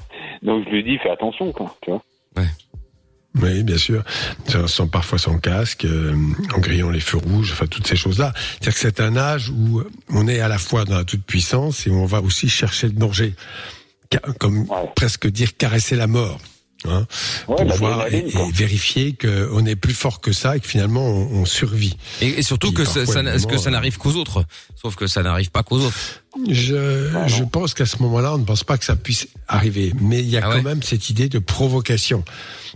Donc 0.43 0.65
je 0.65 0.71
lui 0.71 0.83
dis, 0.83 0.99
fais 0.99 1.11
attention, 1.11 1.53
quoi. 1.53 1.73
Tu 1.83 1.91
vois. 1.91 2.03
Oui, 3.43 3.63
bien 3.63 3.79
sûr. 3.79 4.03
Sans, 4.67 4.87
parfois 4.87 5.19
sans 5.19 5.39
casque, 5.39 5.85
euh, 5.85 6.15
en 6.55 6.59
grillant 6.59 6.91
les 6.91 7.01
feux 7.01 7.19
rouges, 7.19 7.53
enfin 7.53 7.67
toutes 7.67 7.87
ces 7.87 7.97
choses-là. 7.97 8.33
C'est-à-dire 8.37 8.75
que 8.75 8.81
c'est 8.81 9.01
un 9.01 9.17
âge 9.17 9.51
où 9.51 9.83
on 10.11 10.29
est 10.29 10.41
à 10.41 10.49
la 10.49 10.59
fois 10.59 10.85
dans 10.85 10.97
la 10.97 11.05
toute 11.05 11.25
puissance 11.25 11.87
et 11.87 11.91
où 11.91 11.97
on 11.97 12.07
va 12.07 12.21
aussi 12.21 12.49
chercher 12.49 12.87
le 12.87 12.95
danger, 12.95 13.35
comme 14.39 14.67
presque 14.95 15.27
dire 15.27 15.57
caresser 15.57 15.97
la 15.97 16.07
mort. 16.07 16.41
Hein, 16.91 17.07
Ouais, 17.49 17.57
pour 17.57 17.65
la 17.65 17.77
voir 17.77 18.01
et, 18.01 18.05
adrénaline, 18.05 18.33
quoi. 18.33 18.47
et 18.49 18.53
vérifier 18.53 19.13
qu'on 19.15 19.65
est 19.67 19.77
plus 19.77 19.95
fort 19.95 20.21
que 20.21 20.33
ça 20.33 20.57
et 20.57 20.61
que 20.61 20.67
finalement 20.67 21.05
on, 21.07 21.41
on 21.41 21.45
survit. 21.45 21.97
Et, 22.21 22.29
et 22.39 22.43
surtout 22.43 22.73
que 22.73 22.85
ça, 22.85 22.95
parfois, 23.01 23.15
ça, 23.15 23.21
évidemment, 23.21 23.47
que 23.49 23.59
ça 23.59 23.71
n'arrive 23.71 23.99
qu'aux 23.99 24.13
autres? 24.15 24.45
Sauf 24.75 24.97
que 24.97 25.07
ça 25.07 25.23
n'arrive 25.23 25.51
pas 25.51 25.63
qu'aux 25.63 25.79
autres. 25.81 25.97
Je, 26.51 27.11
Ah, 27.17 27.27
je 27.27 27.45
pense 27.45 27.73
qu'à 27.75 27.87
ce 27.87 28.03
moment-là, 28.03 28.35
on 28.35 28.39
ne 28.39 28.45
pense 28.45 28.63
pas 28.65 28.77
que 28.77 28.85
ça 28.85 28.95
puisse 28.97 29.29
arriver, 29.49 29.93
mais 30.01 30.21
il 30.21 30.29
y 30.29 30.37
a 30.37 30.41
Ah 30.45 30.49
quand 30.51 30.57
ouais 30.57 30.63
même 30.63 30.83
cette 30.83 31.09
idée 31.09 31.29
de 31.29 31.39
provocation, 31.39 32.25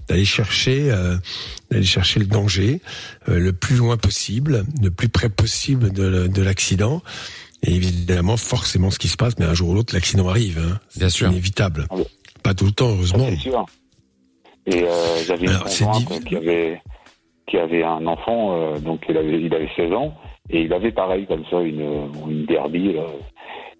d'aller 0.09 0.25
chercher, 0.25 0.91
euh, 0.91 1.17
d'aller 1.71 1.85
chercher 1.85 2.21
le 2.21 2.27
danger 2.27 2.81
euh, 3.29 3.39
le 3.39 3.53
plus 3.53 3.77
loin 3.77 3.97
possible, 3.99 4.65
le 4.83 4.91
plus 4.91 5.09
près 5.11 5.29
possible 5.29 5.93
de, 5.93 6.43
l'accident. 6.43 7.03
Et 7.63 7.75
évidemment, 7.75 8.39
forcément, 8.39 8.91
ce 8.91 8.99
qui 8.99 9.09
se 9.09 9.19
passe, 9.19 9.35
mais 9.39 9.45
un 9.45 9.53
jour 9.53 9.69
ou 9.69 9.75
l'autre, 9.75 9.93
l'accident 9.95 10.27
arrive. 10.31 10.59
Hein. 10.59 10.81
Bien 10.97 11.11
C'est 11.11 11.17
sûr. 11.19 11.29
inévitable. 11.29 11.87
Ah. 11.91 11.97
Pas 12.43 12.55
tout 12.55 12.65
le 12.65 12.73
temps, 12.73 12.89
heureusement. 12.89 13.29
sûr. 13.37 13.67
Et 14.67 14.83
euh, 14.83 14.89
j'avais 15.27 15.47
une 15.47 15.59
conjointe 15.59 16.25
qui 16.25 16.37
avait 16.37 16.81
qui 17.47 17.59
avait 17.59 17.83
un 17.83 18.07
enfant, 18.07 18.55
euh, 18.55 18.79
donc 18.79 19.01
il 19.09 19.17
avait 19.17 19.41
il 19.41 19.55
avait 19.55 19.71
16 19.77 19.93
ans. 19.93 20.15
Et 20.51 20.63
il 20.63 20.73
avait 20.73 20.93
pareil 20.93 21.27
comme 21.27 21.45
ça 21.51 21.61
une 21.61 22.09
une 22.29 22.45
derby 22.45 22.93
là, 22.93 23.05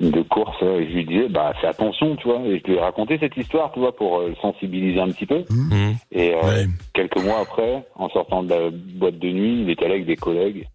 une 0.01 0.11
de 0.11 0.23
course. 0.23 0.57
Et 0.63 0.87
je 0.89 0.95
lui 0.95 1.05
disais 1.05 1.29
bah 1.29 1.53
fais 1.61 1.67
attention 1.69 2.17
tu 2.17 2.29
vois. 2.29 2.41
Et 2.47 2.59
je 2.59 2.65
lui 2.71 2.77
ai 2.77 2.81
raconté 2.81 3.19
cette 3.19 3.37
histoire 3.37 3.73
tu 3.73 3.81
vois 3.81 3.95
pour 3.95 4.19
euh, 4.19 4.29
le 4.29 4.35
sensibiliser 4.37 5.01
un 5.01 5.09
petit 5.11 5.27
peu. 5.27 5.45
Mhm. 5.51 5.95
et 6.13 6.35
euh, 6.35 6.41
Ouais. 6.43 6.67
quelques 6.95 7.23
mois 7.23 7.41
après 7.41 7.85
en 7.97 8.09
sortant 8.11 8.43
de 8.43 8.51
la 8.51 8.71
boîte 8.71 9.19
de 9.19 9.31
nuit 9.31 9.63
il 9.63 9.71
était 9.71 9.85
allé 9.85 9.95
avec 9.95 10.07
des 10.07 10.17
collègues. 10.17 10.67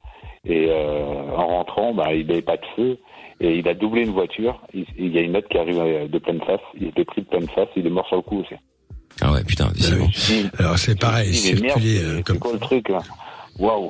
Et 0.46 0.68
euh, 0.70 1.36
en 1.36 1.48
rentrant 1.48 1.94
bah 1.94 2.14
il 2.14 2.28
n'avait 2.28 2.42
pas 2.42 2.58
de 2.58 2.66
feu. 2.76 2.98
Et 3.42 3.58
il 3.58 3.68
a 3.68 3.74
doublé 3.74 4.04
une 4.04 4.12
voiture. 4.14 4.62
Il, 4.74 4.86
il 4.98 5.14
y 5.14 5.18
a 5.18 5.22
une 5.22 5.36
autre 5.36 5.50
qui 5.50 5.58
arrive 5.58 5.80
euh, 5.80 6.08
de 6.08 6.20
pleine 6.20 6.40
face. 6.42 6.62
Il 6.80 6.88
était 6.88 7.04
pris 7.04 7.22
de 7.22 7.28
pleine 7.28 7.48
face. 7.50 7.68
Il 7.76 7.86
est 7.88 7.90
mort 7.90 8.08
sur 8.08 8.18
le 8.18 8.22
coup 8.22 8.40
aussi 8.40 8.56
Ah 9.22 9.32
ouais, 9.32 9.44
putain, 9.44 9.68
Ah 9.70 9.74
décidément. 9.74 10.10
oui. 10.30 10.50
Alors 10.60 10.78
c'est 10.78 11.00
pareil, 11.00 11.30
merde, 11.32 11.64
circuler 11.70 12.00
euh, 12.00 12.18
c'est 12.18 12.24
comme 12.24 12.40
quoi 12.40 12.54
le 12.54 12.60
truc 12.60 12.90
là? 12.90 13.00
Waouh 13.58 13.90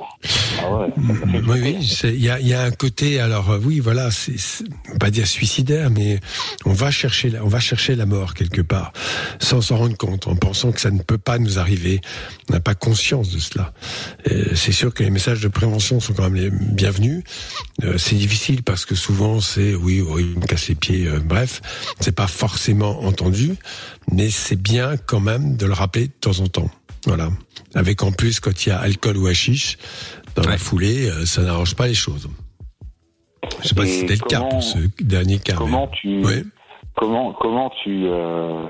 Ah 0.62 0.72
ouais. 0.76 0.86
ça 0.94 1.00
m'a 1.00 1.14
fait 1.14 1.38
Oui, 1.40 1.42
flipper. 1.60 1.76
oui, 1.80 1.86
c'est- 1.88 2.14
il 2.14 2.22
y 2.22 2.30
a, 2.30 2.38
il 2.38 2.46
y 2.46 2.54
a 2.54 2.62
un 2.62 2.70
côté, 2.70 3.18
alors 3.18 3.50
euh, 3.50 3.58
oui, 3.60 3.80
voilà, 3.80 4.12
c'est 4.12 4.38
c'est- 4.38 4.62
on 4.88 4.92
va 4.92 4.98
pas 4.98 5.10
dire 5.10 5.26
suicidaire, 5.26 5.90
mais 5.90 6.20
On 6.64 6.72
va 6.72 6.90
chercher, 6.92 7.30
la, 7.30 7.44
on 7.44 7.48
va 7.48 7.58
chercher 7.60 7.94
la 7.96 8.06
mort 8.06 8.34
quelque 8.34 8.60
part, 8.60 8.92
sans 9.40 9.60
s'en 9.60 9.76
rendre 9.78 9.96
compte, 9.96 10.26
en 10.28 10.34
pensant 10.36 10.70
que 10.72 10.80
ça 10.80 10.90
ne 10.92 11.00
peut 11.00 11.18
pas 11.18 11.38
nous 11.38 11.58
arriver. 11.58 12.00
On 12.48 12.52
n'a 12.54 12.60
pas 12.60 12.74
conscience 12.76 13.30
de 13.30 13.38
cela. 13.40 13.72
Euh, 14.30 14.54
C'est 14.54 14.72
sûr 14.72 14.92
que 14.94 15.02
les 15.04 15.10
messages 15.10 15.40
de 15.40 15.48
prévention 15.48 15.98
sont 16.00 16.12
quand 16.12 16.24
même 16.24 16.34
les 16.36 16.50
bienvenus. 16.50 17.22
Euh, 17.84 17.98
c'est 17.98 18.16
difficile 18.16 18.62
parce 18.62 18.84
que 18.84 18.94
souvent 18.94 19.40
c'est 19.40 19.74
oui, 19.74 20.00
oui, 20.00 20.28
il 20.34 20.40
me 20.40 20.46
casse 20.46 20.68
les 20.68 20.74
pieds. 20.76 21.06
euh, 21.08 21.18
bref, 21.20 21.60
c'est 22.00 22.14
pas 22.14 22.26
forcément 22.28 23.04
entendu, 23.04 23.54
mais 24.12 24.30
c'est 24.30 24.60
bien 24.60 24.96
quand 24.96 25.20
même 25.20 25.56
de 25.56 25.66
le 25.66 25.72
rappeler 25.72 26.08
de 26.08 26.12
temps 26.12 26.38
en 26.40 26.46
temps. 26.46 26.70
Voilà. 27.06 27.28
Avec 27.74 28.02
en 28.02 28.12
plus 28.12 28.40
quand 28.40 28.66
il 28.66 28.70
y 28.70 28.72
a 28.72 28.78
alcool 28.78 29.16
ou 29.16 29.26
hashish 29.26 29.76
dans 30.34 30.42
la 30.48 30.58
foulée, 30.58 31.08
euh, 31.08 31.24
ça 31.24 31.42
n'arrange 31.42 31.74
pas 31.76 31.86
les 31.86 31.94
choses. 31.94 32.28
Je 33.62 33.68
sais 33.68 33.74
pas 33.74 33.84
Et 33.84 33.88
si 33.88 34.00
c'était 34.00 34.14
le 34.14 34.26
cas 34.28 34.40
pour 34.42 34.62
ce 34.62 34.78
dernier 35.00 35.38
cas. 35.38 35.52
mais- 35.54 35.58
Comment 35.58 35.88
tu, 35.88 36.22
comment, 36.96 37.32
comment 37.34 37.70
tu, 37.84 38.06
euh, 38.06 38.64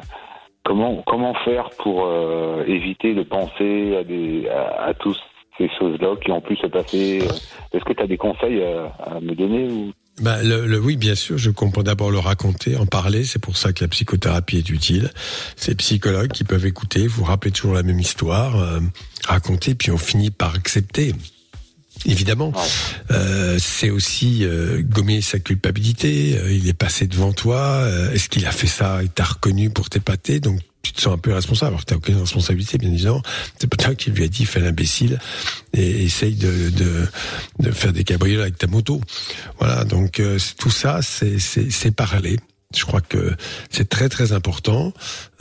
comment, 0.65 1.03
comment 1.07 1.35
faire 1.45 1.71
pour 1.79 2.05
euh, 2.07 2.63
éviter 2.67 3.15
de 3.15 3.23
penser 3.23 3.97
à 3.97 4.05
des, 4.05 4.49
à, 4.49 4.87
à 4.89 4.95
tous 4.95 5.17
ces 5.57 5.71
choses-là 5.79 6.17
qui 6.23 6.31
ont 6.31 6.41
pu 6.43 6.57
se 6.57 6.67
passer 6.67 7.23
Est-ce 7.73 7.85
que 7.85 7.95
tu 7.95 8.03
as 8.03 8.07
des 8.07 8.19
conseils 8.19 8.63
à, 8.63 8.93
à 9.17 9.21
me 9.21 9.35
donner 9.35 9.69
ou 9.71 9.93
Bah, 10.21 10.43
le, 10.43 10.67
le- 10.67 10.81
oui, 10.81 10.97
bien 10.97 11.15
sûr, 11.15 11.37
je 11.37 11.51
comprends 11.51 11.83
d'abord 11.83 12.11
le 12.11 12.19
raconter, 12.19 12.77
en 12.77 12.87
parler. 12.87 13.25
C'est 13.25 13.39
pour 13.39 13.57
ça 13.59 13.73
que 13.73 13.85
la 13.85 13.89
psychothérapie 13.89 14.57
est 14.57 14.71
utile. 14.71 15.11
Ces 15.57 15.75
psychologues 15.75 16.33
qui 16.33 16.45
peuvent 16.45 16.65
écouter, 16.65 17.07
vous 17.07 17.25
rappeler 17.25 17.51
toujours 17.51 17.75
la 17.75 17.83
même 17.83 18.01
histoire, 18.01 18.57
euh, 18.57 18.81
raconter, 19.27 19.75
puis 19.75 19.91
on 19.91 19.99
finit 19.99 20.31
par 20.31 20.55
accepter. 20.55 21.15
Évidemment, 22.07 22.53
Euh, 23.11 23.59
c'est 23.61 23.91
aussi 23.91 24.45
euh, 24.45 24.83
gommer 24.83 25.21
sa 25.23 25.39
culpabilité. 25.39 26.39
Euh, 26.39 26.53
il 26.53 26.69
est 26.69 26.73
passé 26.75 27.07
devant 27.07 27.33
toi. 27.33 27.59
Euh, 27.61 28.13
Est-ce 28.13 28.29
qu'il 28.29 28.47
a 28.47 28.53
fait 28.53 28.67
ça 28.67 29.03
Il 29.03 29.09
t'a 29.11 29.25
reconnu 29.25 29.71
pour 29.71 29.89
t'épater, 29.91 30.41
donc 30.41 30.61
tu 30.87 30.93
te 30.93 31.01
sens 31.01 31.15
un 31.15 31.19
peu 31.19 31.33
responsable. 31.33 31.69
Alors 31.71 31.81
que 31.81 31.87
t'as 31.87 31.97
aucune 31.97 32.19
responsabilité, 32.19 32.79
bien 32.79 32.91
évidemment. 32.93 33.23
C'est 33.59 33.69
pas 33.69 33.77
toi 33.77 33.95
qui 33.95 34.11
lui 34.11 34.25
a 34.25 34.29
dit 34.29 34.45
fais 34.45 34.61
l'imbécile 34.61 35.19
et 35.73 36.05
essaye 36.05 36.35
de, 36.35 36.71
de, 36.71 37.07
de 37.61 37.71
faire 37.71 37.93
des 37.93 38.05
cabrioles 38.05 38.43
avec 38.43 38.59
ta 38.59 38.67
moto. 38.67 39.01
Voilà, 39.59 39.85
donc 39.85 40.21
euh, 40.21 40.39
tout 40.59 40.71
ça, 40.71 41.03
c'est 41.03 41.39
c'est- 41.39 41.71
c'est 41.71 41.91
parler. 41.95 42.39
Je 42.77 42.85
crois 42.85 43.01
que 43.01 43.35
c'est 43.71 43.89
très 43.89 44.09
très 44.09 44.33
important. 44.33 44.93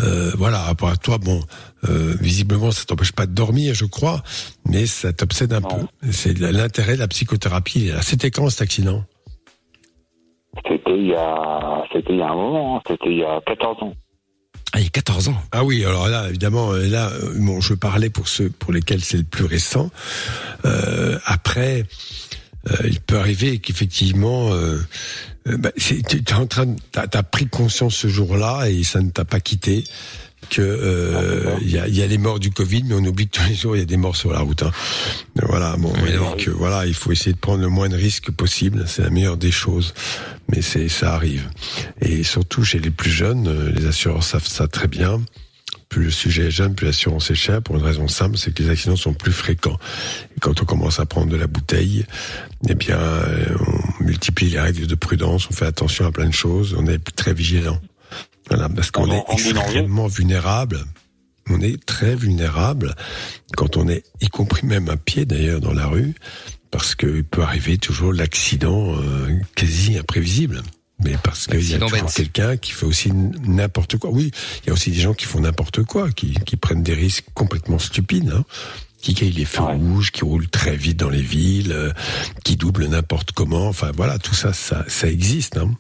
Euh, 0.01 0.31
voilà, 0.37 0.59
rapport 0.59 0.89
à 0.89 0.95
toi, 0.95 1.17
bon, 1.17 1.41
euh, 1.89 2.15
visiblement, 2.21 2.71
ça 2.71 2.85
t'empêche 2.85 3.11
pas 3.13 3.25
de 3.25 3.33
dormir, 3.33 3.73
je 3.73 3.85
crois, 3.85 4.21
mais 4.69 4.85
ça 4.85 5.11
t'obsède 5.11 5.51
un 5.51 5.61
peu. 5.61 5.77
C'est 6.11 6.37
l'intérêt 6.37 6.93
de 6.95 6.99
la 6.99 7.07
psychothérapie. 7.07 7.91
C'était 8.03 8.29
quand 8.29 8.49
cet 8.51 8.61
accident? 8.61 9.03
C'était 10.67 10.97
il 10.97 11.07
y 11.07 11.15
a, 11.15 11.83
c'était 11.91 12.13
il 12.13 12.19
y 12.19 12.21
a 12.21 12.29
un 12.29 12.35
moment, 12.35 12.77
hein, 12.77 12.81
c'était 12.87 13.09
il 13.09 13.17
y 13.17 13.23
a 13.23 13.41
14 13.45 13.83
ans. 13.83 13.93
Ah, 14.75 14.81
il 14.81 14.87
a 14.87 14.89
14 14.89 15.29
ans. 15.29 15.41
Ah 15.53 15.63
oui, 15.63 15.85
alors 15.85 16.09
là, 16.09 16.27
évidemment, 16.27 16.73
euh, 16.73 16.85
là, 16.85 17.09
euh, 17.09 17.33
bon, 17.37 17.61
je 17.61 17.73
parlais 17.73 18.09
pour 18.09 18.27
ceux 18.27 18.49
pour 18.49 18.73
lesquels 18.73 19.01
c'est 19.01 19.15
le 19.15 19.23
plus 19.23 19.45
récent. 19.45 19.89
Euh, 20.65 21.17
après, 21.23 21.85
euh, 22.69 22.75
il 22.83 22.99
peut 22.99 23.17
arriver 23.17 23.59
qu'effectivement, 23.59 24.51
euh, 24.51 24.85
euh, 25.47 25.55
bah, 25.55 25.71
tu 25.77 26.21
en 26.33 26.45
train, 26.45 26.75
t'as 26.91 27.07
as 27.09 27.23
pris 27.23 27.47
conscience 27.47 27.95
ce 27.95 28.09
jour-là 28.09 28.65
et 28.67 28.83
ça 28.83 28.99
ne 28.99 29.11
t'a 29.11 29.23
pas 29.23 29.39
quitté 29.39 29.85
que 30.49 30.61
euh, 30.61 31.55
il 31.61 31.69
y, 31.69 31.77
a, 31.77 31.87
y 31.87 32.01
a 32.01 32.07
les 32.07 32.17
morts 32.17 32.39
du 32.39 32.51
Covid, 32.51 32.83
mais 32.83 32.95
on 32.95 33.03
oublie 33.05 33.27
que 33.27 33.37
tous 33.39 33.47
les 33.49 33.55
jours 33.55 33.75
il 33.75 33.79
y 33.79 33.81
a 33.81 33.85
des 33.85 33.97
morts 33.97 34.15
sur 34.15 34.31
la 34.31 34.39
route. 34.39 34.63
Hein. 34.63 34.71
Voilà, 35.43 35.75
bon, 35.77 35.89
donc, 35.89 36.47
euh, 36.47 36.53
voilà, 36.55 36.85
il 36.85 36.93
faut 36.93 37.11
essayer 37.11 37.33
de 37.33 37.37
prendre 37.37 37.61
le 37.61 37.69
moins 37.69 37.89
de 37.89 37.95
risques 37.95 38.31
possible. 38.31 38.85
C'est 38.87 39.03
la 39.03 39.09
meilleure 39.09 39.37
des 39.37 39.51
choses, 39.51 39.93
mais 40.49 40.61
c'est 40.61 40.87
ça 40.89 41.13
arrive. 41.13 41.49
Et 42.01 42.23
surtout 42.23 42.63
chez 42.63 42.79
les 42.79 42.91
plus 42.91 43.11
jeunes, 43.11 43.47
euh, 43.47 43.71
les 43.71 43.85
assureurs 43.85 44.23
savent 44.23 44.47
ça 44.47 44.67
très 44.67 44.87
bien. 44.87 45.21
Plus 45.89 46.05
le 46.05 46.11
sujet 46.11 46.47
est 46.47 46.51
jeune, 46.51 46.73
plus 46.73 46.87
l'assurance 46.87 47.29
est 47.29 47.35
chère, 47.35 47.61
pour 47.61 47.75
une 47.75 47.83
raison 47.83 48.07
simple, 48.07 48.37
c'est 48.37 48.53
que 48.53 48.63
les 48.63 48.69
accidents 48.69 48.95
sont 48.95 49.13
plus 49.13 49.31
fréquents. 49.31 49.77
Et 50.35 50.39
quand 50.39 50.61
on 50.61 50.65
commence 50.65 50.99
à 50.99 51.05
prendre 51.05 51.31
de 51.31 51.37
la 51.37 51.47
bouteille, 51.47 52.05
eh 52.67 52.75
bien, 52.75 52.97
euh, 52.97 53.45
on 53.99 54.03
multiplie 54.03 54.49
les 54.49 54.59
règles 54.59 54.87
de 54.87 54.95
prudence, 54.95 55.47
on 55.49 55.53
fait 55.53 55.67
attention 55.67 56.05
à 56.05 56.11
plein 56.11 56.27
de 56.27 56.33
choses, 56.33 56.75
on 56.77 56.87
est 56.87 56.99
très 57.15 57.33
vigilant. 57.33 57.79
Voilà, 58.49 58.69
parce 58.69 58.91
qu'on 58.91 59.11
est 59.11 59.23
extrêmement 59.31 60.07
vulnérable. 60.07 60.85
On 61.49 61.61
est 61.61 61.83
très 61.85 62.15
vulnérable 62.15 62.95
quand 63.55 63.77
on 63.77 63.87
est, 63.87 64.03
y 64.21 64.27
compris 64.29 64.65
même 64.65 64.89
à 64.89 64.97
pied 64.97 65.25
d'ailleurs 65.25 65.61
dans 65.61 65.73
la 65.73 65.85
rue, 65.85 66.15
parce 66.71 66.95
qu'il 66.95 67.23
peut 67.23 67.43
arriver 67.43 67.77
toujours 67.77 68.13
l'accident 68.13 68.95
euh, 68.97 69.39
quasi 69.55 69.97
imprévisible. 69.97 70.63
Mais 71.03 71.17
parce 71.21 71.47
qu'il 71.47 71.69
y 71.69 71.75
a 71.75 71.79
toujours 71.79 72.11
quelqu'un 72.11 72.55
qui 72.57 72.71
fait 72.71 72.85
aussi 72.85 73.11
n'importe 73.11 73.97
quoi. 73.97 74.09
Oui, 74.11 74.31
il 74.63 74.67
y 74.67 74.69
a 74.69 74.73
aussi 74.73 74.91
des 74.91 74.99
gens 75.01 75.13
qui 75.13 75.25
font 75.25 75.41
n'importe 75.41 75.83
quoi, 75.83 76.09
qui, 76.09 76.33
qui 76.45 76.55
prennent 76.55 76.83
des 76.83 76.93
risques 76.93 77.25
complètement 77.33 77.79
stupides. 77.79 78.31
Hein 78.31 78.45
qui 79.05 79.13
caillent 79.13 79.31
les 79.33 79.45
feux 79.45 79.61
rouges, 79.61 80.11
qui 80.11 80.23
roulent 80.23 80.49
très 80.49 80.75
vite 80.75 80.97
dans 80.97 81.11
les 81.11 81.21
villes, 81.21 81.71
euh, 81.71 81.91
qui 82.43 82.55
doublent 82.55 82.87
n'importe 82.87 83.33
comment. 83.33 83.67
Enfin 83.67 83.91
voilà, 83.95 84.17
tout 84.17 84.33
ça, 84.33 84.51
ça, 84.51 84.83
ça 84.87 85.07
existe. 85.07 85.57
Hein. 85.57 85.75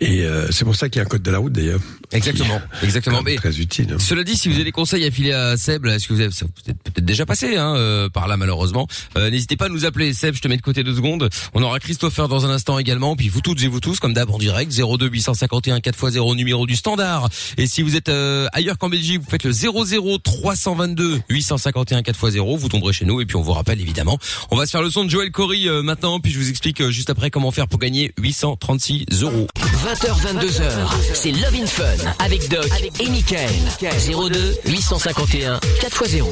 Et 0.00 0.24
euh, 0.24 0.50
c'est 0.50 0.64
pour 0.64 0.76
ça 0.76 0.88
qu'il 0.88 1.00
y 1.00 1.02
a 1.02 1.04
un 1.04 1.08
code 1.08 1.22
de 1.22 1.30
la 1.30 1.38
route 1.38 1.52
d'ailleurs. 1.52 1.80
Exactement, 2.14 2.60
exactement. 2.82 3.22
Mais 3.22 3.36
très 3.36 3.58
utile. 3.58 3.88
hein. 3.92 3.98
Cela 3.98 4.24
dit, 4.24 4.36
si 4.36 4.48
vous 4.48 4.54
avez 4.54 4.64
des 4.64 4.72
conseils 4.72 5.04
à 5.04 5.10
filer 5.10 5.32
à 5.32 5.56
Seb, 5.56 5.84
là, 5.84 5.96
est-ce 5.96 6.08
que 6.08 6.14
vous 6.14 6.20
avez, 6.20 6.30
ça 6.30 6.46
vous 6.46 6.70
êtes 6.70 6.78
peut-être 6.82 7.04
déjà 7.04 7.26
passé 7.26 7.56
hein, 7.56 7.74
euh, 7.76 8.08
par 8.08 8.28
là 8.28 8.36
malheureusement, 8.36 8.86
euh, 9.16 9.30
n'hésitez 9.30 9.56
pas 9.56 9.66
à 9.66 9.68
nous 9.68 9.84
appeler. 9.84 10.12
Seb, 10.14 10.34
je 10.34 10.40
te 10.40 10.48
mets 10.48 10.56
de 10.56 10.62
côté 10.62 10.82
deux 10.84 10.94
secondes. 10.94 11.28
On 11.54 11.62
aura 11.62 11.78
Christopher 11.80 12.28
dans 12.28 12.46
un 12.46 12.50
instant 12.50 12.78
également, 12.78 13.16
puis 13.16 13.28
vous 13.28 13.40
toutes 13.40 13.62
et 13.62 13.68
vous 13.68 13.80
tous, 13.80 13.98
comme 14.00 14.12
d'hab 14.14 14.30
en 14.30 14.38
direct, 14.38 14.72
02 14.72 15.08
851 15.08 15.78
4x0 15.78 16.36
numéro 16.36 16.66
du 16.66 16.76
standard. 16.76 17.28
Et 17.58 17.66
si 17.66 17.82
vous 17.82 17.96
êtes 17.96 18.08
euh, 18.08 18.46
ailleurs 18.52 18.78
qu'en 18.78 18.88
Belgique, 18.88 19.20
vous 19.20 19.30
faites 19.30 19.44
le 19.44 19.52
00 19.52 20.18
322 20.18 21.20
851 21.28 22.00
4x0, 22.00 22.56
vous 22.56 22.68
tomberez 22.68 22.92
chez 22.92 23.04
nous 23.04 23.20
et 23.20 23.26
puis 23.26 23.36
on 23.36 23.42
vous 23.42 23.52
rappelle 23.52 23.80
évidemment. 23.80 24.18
On 24.50 24.56
va 24.56 24.66
se 24.66 24.70
faire 24.70 24.82
le 24.82 24.90
son 24.90 25.04
de 25.04 25.10
Joel 25.10 25.30
Corey 25.30 25.66
euh, 25.66 25.82
maintenant, 25.82 26.20
puis 26.20 26.32
je 26.32 26.38
vous 26.38 26.48
explique 26.50 26.80
euh, 26.80 26.90
juste 26.90 27.10
après 27.10 27.30
comment 27.30 27.50
faire 27.50 27.68
pour 27.68 27.78
gagner 27.78 28.12
836 28.20 29.06
euros. 29.22 29.46
20h, 29.84 30.40
22h, 30.40 31.14
c'est 31.14 31.32
Love 31.32 31.54
in 31.60 31.66
Fun 31.66 31.84
avec 32.18 32.48
Doc 32.48 32.68
et 33.00 33.08
Michael. 33.08 33.50
02 33.80 34.56
851 34.66 35.58
4x0. 35.80 36.26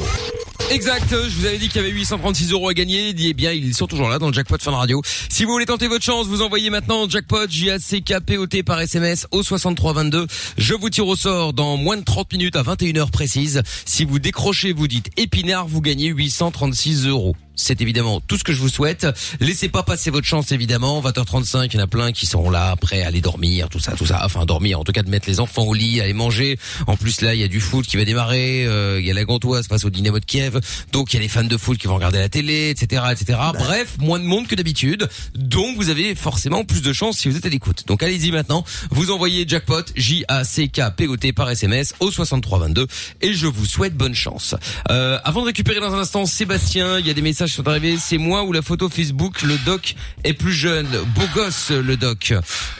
Exact, 0.69 1.09
je 1.09 1.37
vous 1.37 1.45
avais 1.45 1.57
dit 1.57 1.67
qu'il 1.67 1.81
y 1.81 1.83
avait 1.83 1.93
836 1.93 2.51
euros 2.51 2.69
à 2.69 2.73
gagner. 2.73 3.13
Eh 3.17 3.33
bien, 3.33 3.51
ils 3.51 3.75
sont 3.75 3.85
toujours 3.85 4.09
là 4.09 4.17
dans 4.17 4.27
le 4.27 4.33
jackpot 4.33 4.57
Fun 4.59 4.71
Radio. 4.71 5.01
Si 5.29 5.43
vous 5.43 5.51
voulez 5.51 5.65
tenter 5.65 5.87
votre 5.87 6.03
chance, 6.03 6.27
vous 6.27 6.41
envoyez 6.41 6.69
maintenant 6.69 7.07
jackpot 7.07 7.47
J-A-C-K-P-O-T 7.49 8.63
par 8.63 8.79
SMS 8.81 9.27
au 9.31 9.43
6322. 9.43 10.27
Je 10.57 10.73
vous 10.73 10.89
tire 10.89 11.07
au 11.07 11.15
sort 11.15 11.53
dans 11.53 11.77
moins 11.77 11.97
de 11.97 12.03
30 12.03 12.31
minutes 12.33 12.55
à 12.55 12.63
21h 12.63 13.11
précise. 13.11 13.61
Si 13.85 14.05
vous 14.05 14.19
décrochez, 14.19 14.73
vous 14.73 14.87
dites 14.87 15.09
épinard, 15.17 15.67
vous 15.67 15.81
gagnez 15.81 16.07
836 16.07 17.07
euros. 17.07 17.35
C'est 17.55 17.81
évidemment 17.81 18.19
tout 18.19 18.37
ce 18.37 18.43
que 18.43 18.51
je 18.53 18.59
vous 18.59 18.69
souhaite. 18.69 19.07
Laissez 19.39 19.69
pas 19.69 19.83
passer 19.83 20.09
votre 20.09 20.25
chance 20.27 20.51
évidemment. 20.51 21.01
20h35, 21.01 21.67
il 21.71 21.75
y 21.75 21.79
en 21.79 21.83
a 21.83 21.87
plein 21.87 22.11
qui 22.11 22.25
seront 22.25 22.49
là, 22.49 22.75
prêts 22.75 23.03
à 23.03 23.07
aller 23.07 23.21
dormir, 23.21 23.69
tout 23.69 23.79
ça, 23.79 23.93
tout 23.93 24.05
ça. 24.05 24.21
Enfin 24.25 24.45
dormir, 24.45 24.79
en 24.79 24.83
tout 24.83 24.91
cas 24.91 25.03
de 25.03 25.09
mettre 25.09 25.27
les 25.29 25.39
enfants 25.39 25.63
au 25.63 25.73
lit, 25.73 26.01
aller 26.01 26.13
manger. 26.13 26.57
En 26.87 26.95
plus 26.97 27.21
là, 27.21 27.33
il 27.35 27.39
y 27.41 27.43
a 27.43 27.47
du 27.47 27.59
foot 27.61 27.85
qui 27.85 27.97
va 27.97 28.05
démarrer. 28.05 28.65
euh, 28.65 28.99
Il 28.99 29.05
y 29.05 29.11
a 29.11 29.13
la 29.13 29.23
Gantoise 29.23 29.67
face 29.67 29.85
au 29.85 29.89
Dynamo 29.89 30.19
de 30.19 30.25
Kiev. 30.25 30.59
Donc 30.91 31.13
il 31.13 31.17
y 31.17 31.19
a 31.19 31.21
les 31.21 31.27
fans 31.29 31.43
de 31.43 31.57
foot 31.57 31.77
qui 31.77 31.87
vont 31.87 31.95
regarder 31.95 32.19
la 32.19 32.29
télé, 32.29 32.69
etc., 32.69 33.03
etc. 33.11 33.37
Bref, 33.53 33.97
moins 33.99 34.19
de 34.19 34.25
monde 34.25 34.47
que 34.47 34.55
d'habitude. 34.55 35.07
Donc 35.35 35.75
vous 35.77 35.89
avez 35.89 36.15
forcément 36.15 36.63
plus 36.63 36.81
de 36.81 36.91
chance 36.93 37.17
si 37.19 37.29
vous 37.29 37.37
êtes 37.37 37.45
à 37.45 37.49
l'écoute. 37.49 37.83
Donc 37.87 38.01
allez-y 38.03 38.31
maintenant. 38.31 38.63
Vous 38.89 39.11
envoyez 39.11 39.45
jackpot 39.47 39.83
J 39.95 40.25
A 40.27 40.43
C 40.43 40.69
K 40.69 40.81
P 40.95 41.07
O 41.07 41.17
T 41.17 41.33
par 41.33 41.49
SMS 41.49 41.93
au 41.99 42.09
6322 42.11 42.87
et 43.21 43.33
je 43.33 43.47
vous 43.47 43.65
souhaite 43.65 43.95
bonne 43.95 44.15
chance. 44.15 44.55
Euh, 44.89 45.19
avant 45.23 45.41
de 45.41 45.47
récupérer 45.47 45.79
dans 45.79 45.93
un 45.93 45.99
instant 45.99 46.25
Sébastien, 46.25 46.99
il 46.99 47.05
y 47.07 47.09
a 47.09 47.13
des 47.13 47.21
messages 47.21 47.42
sont 47.51 47.67
arrivés. 47.67 47.97
C'est 47.99 48.17
moi 48.17 48.43
ou 48.43 48.51
la 48.51 48.61
photo 48.61 48.89
Facebook. 48.89 49.41
Le 49.41 49.57
doc 49.65 49.95
est 50.23 50.33
plus 50.33 50.53
jeune, 50.53 50.87
beau 51.15 51.23
gosse 51.35 51.71
le 51.71 51.97
doc. 51.97 52.33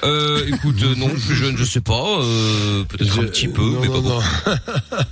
Euh, 0.04 0.47
écoute, 0.47 0.82
euh, 0.84 0.95
non 0.95 1.10
plus 1.10 1.36
jeune, 1.36 1.58
je 1.58 1.63
sais 1.63 1.82
pas. 1.82 2.19
Euh, 2.21 2.84
Peut-être 2.86 3.19
un 3.19 3.23
petit 3.23 3.47
peu, 3.47 3.62
non, 3.62 3.80
mais 3.82 3.88
non, 3.88 4.02
pas 4.02 4.02
beaucoup. 4.02 4.23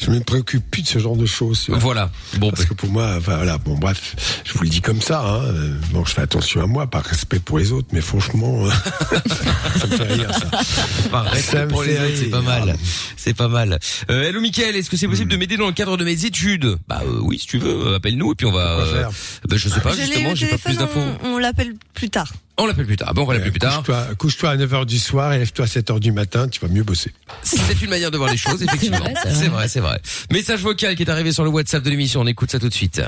je 0.00 0.10
me 0.10 0.20
préoccupe 0.20 0.68
plus 0.70 0.82
de 0.82 0.88
ce 0.88 0.98
genre 0.98 1.16
de 1.16 1.26
choses. 1.26 1.66
Voilà. 1.68 2.10
Bon, 2.38 2.50
parce 2.50 2.64
que 2.64 2.74
pour 2.74 2.90
moi, 2.90 3.14
enfin, 3.18 3.36
voilà, 3.36 3.58
bon, 3.58 3.76
bref, 3.76 4.16
je 4.44 4.52
vous 4.54 4.62
le 4.64 4.68
dis 4.68 4.80
comme 4.80 5.00
ça. 5.00 5.20
Hein. 5.20 5.42
euh, 5.44 5.74
Bon, 5.92 6.04
je 6.04 6.12
fais 6.14 6.22
attention 6.22 6.62
à 6.62 6.66
moi, 6.66 6.86
par 6.86 7.04
respect 7.04 7.38
pour 7.40 7.58
les 7.58 7.72
autres, 7.72 7.88
mais 7.92 8.00
franchement, 8.00 8.66
euh, 8.66 8.70
ça 9.80 9.86
me 9.86 9.96
fait 9.96 10.12
rire 10.12 10.30
ça. 10.32 11.08
Par 11.10 11.24
respect 11.24 11.66
pour 11.68 11.82
les 11.82 11.94
autres, 11.98 12.16
c'est 12.16 12.30
pas 12.30 12.40
mal. 12.42 12.76
C'est 13.16 13.34
pas 13.34 13.48
mal. 13.48 13.78
Euh, 14.10 14.22
hello 14.28 14.40
Mickaël, 14.40 14.76
est-ce 14.76 14.90
que 14.90 14.96
c'est 14.96 15.08
possible 15.08 15.30
de 15.30 15.36
m'aider 15.36 15.56
dans 15.56 15.66
le 15.66 15.72
cadre 15.72 15.96
de 15.96 16.04
mes 16.04 16.24
études? 16.24 16.76
Bah 16.88 17.02
euh, 17.06 17.20
oui, 17.22 17.38
si 17.38 17.46
tu 17.46 17.58
veux, 17.58 17.94
appelle-nous 17.94 18.32
et 18.32 18.34
puis 18.34 18.46
on 18.46 18.52
va. 18.52 18.78
Euh, 18.80 19.04
bah, 19.48 19.56
je 19.56 19.68
sais 19.68 19.80
pas 19.80 19.92
Je 19.92 19.96
l'ai 19.96 20.02
eu 20.02 20.06
justement, 20.06 20.34
j'ai 20.34 20.46
pas 20.48 20.58
plus 20.58 20.76
d'infos. 20.76 21.00
On, 21.22 21.28
on 21.34 21.38
l'appelle 21.38 21.74
plus 21.94 22.10
tard. 22.10 22.32
On 22.56 22.66
l'appelle 22.66 22.86
plus 22.86 22.96
tard. 22.96 23.14
Bon, 23.14 23.22
on 23.22 23.26
va 23.26 23.34
l'appeler 23.34 23.50
plus 23.50 23.58
tard. 23.58 23.78
Couche-toi 23.78 24.14
couche-toi 24.16 24.50
à 24.50 24.56
9h 24.56 24.86
du 24.86 24.98
soir 24.98 25.32
et 25.32 25.38
lève-toi 25.38 25.64
à 25.64 25.68
7h 25.68 25.98
du 25.98 26.12
matin, 26.12 26.46
tu 26.48 26.60
vas 26.60 26.68
mieux 26.68 26.84
bosser. 26.84 27.12
C'est 27.42 27.82
une 27.82 27.90
manière 27.90 28.10
de 28.12 28.16
voir 28.16 28.30
les 28.30 28.36
choses, 28.36 28.62
effectivement. 28.62 28.98
c'est 29.24 29.48
vrai. 29.48 29.68
C'est 29.68 29.80
vrai. 29.80 30.00
Message 30.30 30.60
vocal 30.60 30.94
qui 30.94 31.02
est 31.02 31.10
arrivé 31.10 31.32
sur 31.32 31.42
le 31.42 31.50
WhatsApp 31.50 31.82
de 31.82 31.90
l'émission. 31.90 32.20
On 32.20 32.26
écoute 32.26 32.50
ça 32.50 32.60
tout 32.60 32.68
de 32.68 32.74
suite. 32.74 33.02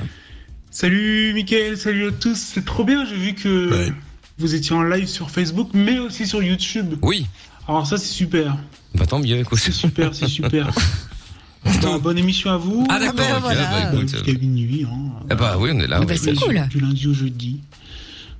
Salut 0.69 1.33
Mickaël, 1.33 1.77
salut 1.77 2.09
à 2.09 2.11
tous, 2.11 2.35
c'est 2.35 2.65
trop 2.65 2.83
bien, 2.83 3.05
j'ai 3.05 3.15
vu 3.15 3.33
que 3.33 3.89
vous 4.37 4.53
étiez 4.53 4.75
en 4.75 4.83
live 4.83 5.07
sur 5.07 5.31
Facebook, 5.31 5.69
mais 5.73 5.97
aussi 5.97 6.27
sur 6.27 6.43
YouTube. 6.43 6.95
Oui. 7.01 7.25
Alors 7.67 7.87
ça, 7.87 7.97
c'est 7.97 8.05
super. 8.13 8.57
Bah 8.93 9.05
tant 9.05 9.19
mieux, 9.19 9.37
écoute. 9.37 9.59
C'est 9.59 9.71
super, 9.71 10.13
c'est 10.13 10.27
super. 10.27 10.69
Bonne 12.01 12.17
émission 12.17 12.51
à 12.51 12.57
vous. 12.57 12.85
Ah 12.89 12.99
d'accord. 12.99 13.15
ok, 13.37 13.53
bah, 13.55 13.91
écoute. 13.93 14.09
Jusqu'à 14.09 14.33
minuit. 14.33 14.85
Hein. 14.85 15.25
Ah 15.29 15.35
bah 15.35 15.57
oui, 15.59 15.71
on 15.73 15.79
est 15.79 15.87
là. 15.87 15.97
Ah 16.01 16.05
bah, 16.05 16.13
oui, 16.13 16.19
c'est 16.21 16.33
cool. 16.35 16.67
Du 16.69 16.79
lundi 16.79 17.07
au 17.07 17.13
jeudi. 17.13 17.59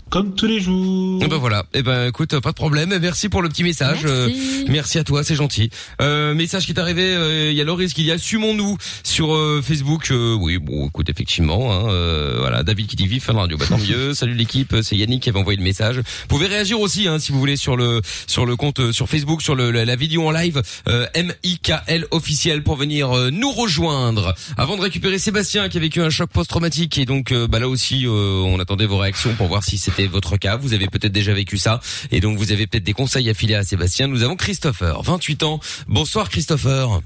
Comme 0.10 0.36
tous 0.36 0.48
les 0.48 0.62
jours. 0.62 1.20
Eh 1.22 1.28
ben 1.28 1.36
voilà. 1.38 1.65
Eh 1.74 1.84
ben 1.84 2.08
écoute, 2.08 2.39
pas 2.39 2.52
de 2.52 2.56
problème. 2.56 2.98
Merci 3.02 3.28
pour 3.28 3.41
le 3.41 3.50
petit 3.50 3.63
message. 3.63 4.00
Euh, 4.06 4.28
Merci. 4.28 4.65
merci 4.70 5.00
à 5.00 5.04
toi, 5.04 5.22
c'est 5.24 5.36
gentil. 5.36 5.70
Euh, 6.02 6.34
message 6.34 6.65
qui 6.65 6.72
est 6.72 6.80
arrivé. 6.80 7.04
euh, 7.04 7.52
Il 7.52 7.58
y 7.58 7.62
a 7.62 7.65
Loris 7.65 7.93
qui 7.93 8.04
dit 8.04 8.12
assumons-nous 8.12 8.78
sur 9.04 9.36
euh, 9.36 9.62
Facebook. 9.62 10.10
Euh, 10.12 10.34
oui, 10.34 10.60
bon, 10.60 10.88
écoute, 10.88 11.10
effectivement. 11.10 11.74
Hein, 11.74 11.89
euh, 11.89 12.36
voilà, 12.39 12.63
David 12.63 12.88
qui 12.88 12.96
dit 12.96 13.06
vive 13.06 13.22
fin 13.22 13.34
de 13.34 13.39
radio. 13.39 13.58
Bah 13.58 13.65
tant 13.67 13.78
mieux. 13.78 14.13
Salut 14.13 14.34
l'équipe. 14.34 14.74
C'est 14.82 14.96
Yannick 14.96 15.24
qui 15.24 15.30
avait 15.30 15.39
envoyé 15.39 15.58
le 15.58 15.63
message. 15.65 15.98
Vous 15.98 16.28
pouvez 16.30 16.48
réagir 16.48 16.80
aussi, 16.80 17.08
hein, 17.10 17.20
si 17.20 17.34
vous 17.34 17.39
voulez, 17.39 17.58
sur 17.58 17.76
le 17.76 18.02
sur 18.28 18.46
le 18.46 18.56
compte 18.56 18.80
euh, 18.80 18.93
sur 18.93 19.10
Facebook, 19.10 19.41
sur 19.41 19.56
le, 19.56 19.72
la, 19.72 19.84
la 19.84 19.96
vidéo 19.98 20.26
en 20.26 20.32
live 20.32 20.62
euh, 20.88 21.06
MIKL 21.15 22.08
officiel 22.12 22.63
pour 22.63 22.78
venir 22.78 23.12
euh, 23.15 23.30
nous 23.30 23.52
rejoindre. 23.52 24.34
Avant 24.58 24.78
de 24.78 24.82
récupérer 24.82 25.20
Sébastien 25.20 25.67
qui 25.67 25.78
a 25.78 25.82
vécu 25.82 26.02
un 26.02 26.10
choc 26.10 26.30
post-traumatique 26.32 26.98
et 26.98 27.06
donc 27.06 27.32
euh, 27.34 27.48
bah 27.48 27.60
là 27.60 27.67
aussi 27.67 28.06
euh, 28.06 28.41
on 28.46 28.60
attendait 28.60 28.86
vos 28.86 28.98
réactions 28.98 29.34
pour 29.36 29.48
voir 29.48 29.63
si 29.65 29.78
c'était 29.97 30.07
votre 30.10 30.38
cas. 30.38 30.57
Vous 30.57 30.73
avez 30.73 30.88
peut-être 30.88 31.12
déjà 31.12 31.33
vécu 31.33 31.57
ça 31.57 31.79
et 32.12 32.19
donc 32.19 32.38
vous 32.38 32.51
avez 32.51 32.67
peut-être 32.67 32.83
des 32.83 32.93
conseils 32.93 33.29
à 33.29 33.33
filer 33.33 33.55
à 33.55 33.63
Sébastien. 33.63 34.07
Nous 34.07 34.23
avons 34.23 34.36
Christopher, 34.36 35.01
28 35.01 35.43
ans. 35.43 35.60
Bonsoir 35.88 36.29
Christopher. 36.29 37.01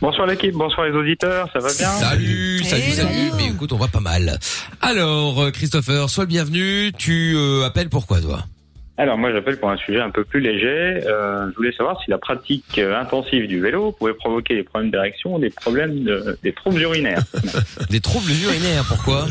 Bonsoir 0.00 0.26
l'équipe, 0.26 0.54
bonsoir 0.54 0.86
les 0.86 0.96
auditeurs, 0.96 1.48
ça 1.52 1.58
va 1.58 1.72
bien? 1.74 1.90
Salut, 1.90 2.62
salut, 2.64 2.82
Hello. 2.82 2.94
salut. 2.94 3.30
Mais 3.36 3.46
écoute, 3.46 3.72
on 3.72 3.78
va 3.78 3.88
pas 3.88 4.00
mal. 4.00 4.38
Alors 4.80 5.42
euh, 5.42 5.50
Christopher, 5.50 6.08
sois 6.10 6.24
le 6.24 6.28
bienvenu. 6.28 6.92
Tu 6.96 7.34
euh, 7.36 7.64
appelles 7.64 7.88
pourquoi 7.88 8.20
toi? 8.20 8.44
Alors 8.98 9.16
moi 9.16 9.32
j'appelle 9.32 9.58
pour 9.60 9.70
un 9.70 9.76
sujet 9.76 10.00
un 10.00 10.10
peu 10.10 10.24
plus 10.24 10.40
léger. 10.40 10.66
Euh, 11.06 11.48
je 11.52 11.56
voulais 11.56 11.70
savoir 11.70 12.02
si 12.02 12.10
la 12.10 12.18
pratique 12.18 12.78
euh, 12.78 13.00
intensive 13.00 13.46
du 13.46 13.60
vélo 13.60 13.92
pouvait 13.92 14.12
provoquer 14.12 14.56
des 14.56 14.64
problèmes 14.64 14.90
d'érection 14.90 15.38
des 15.38 15.50
problèmes 15.50 16.02
de, 16.02 16.36
des 16.42 16.52
troubles 16.52 16.82
urinaires. 16.82 17.22
Des 17.90 18.00
troubles 18.00 18.32
urinaires, 18.32 18.84
pourquoi? 18.88 19.26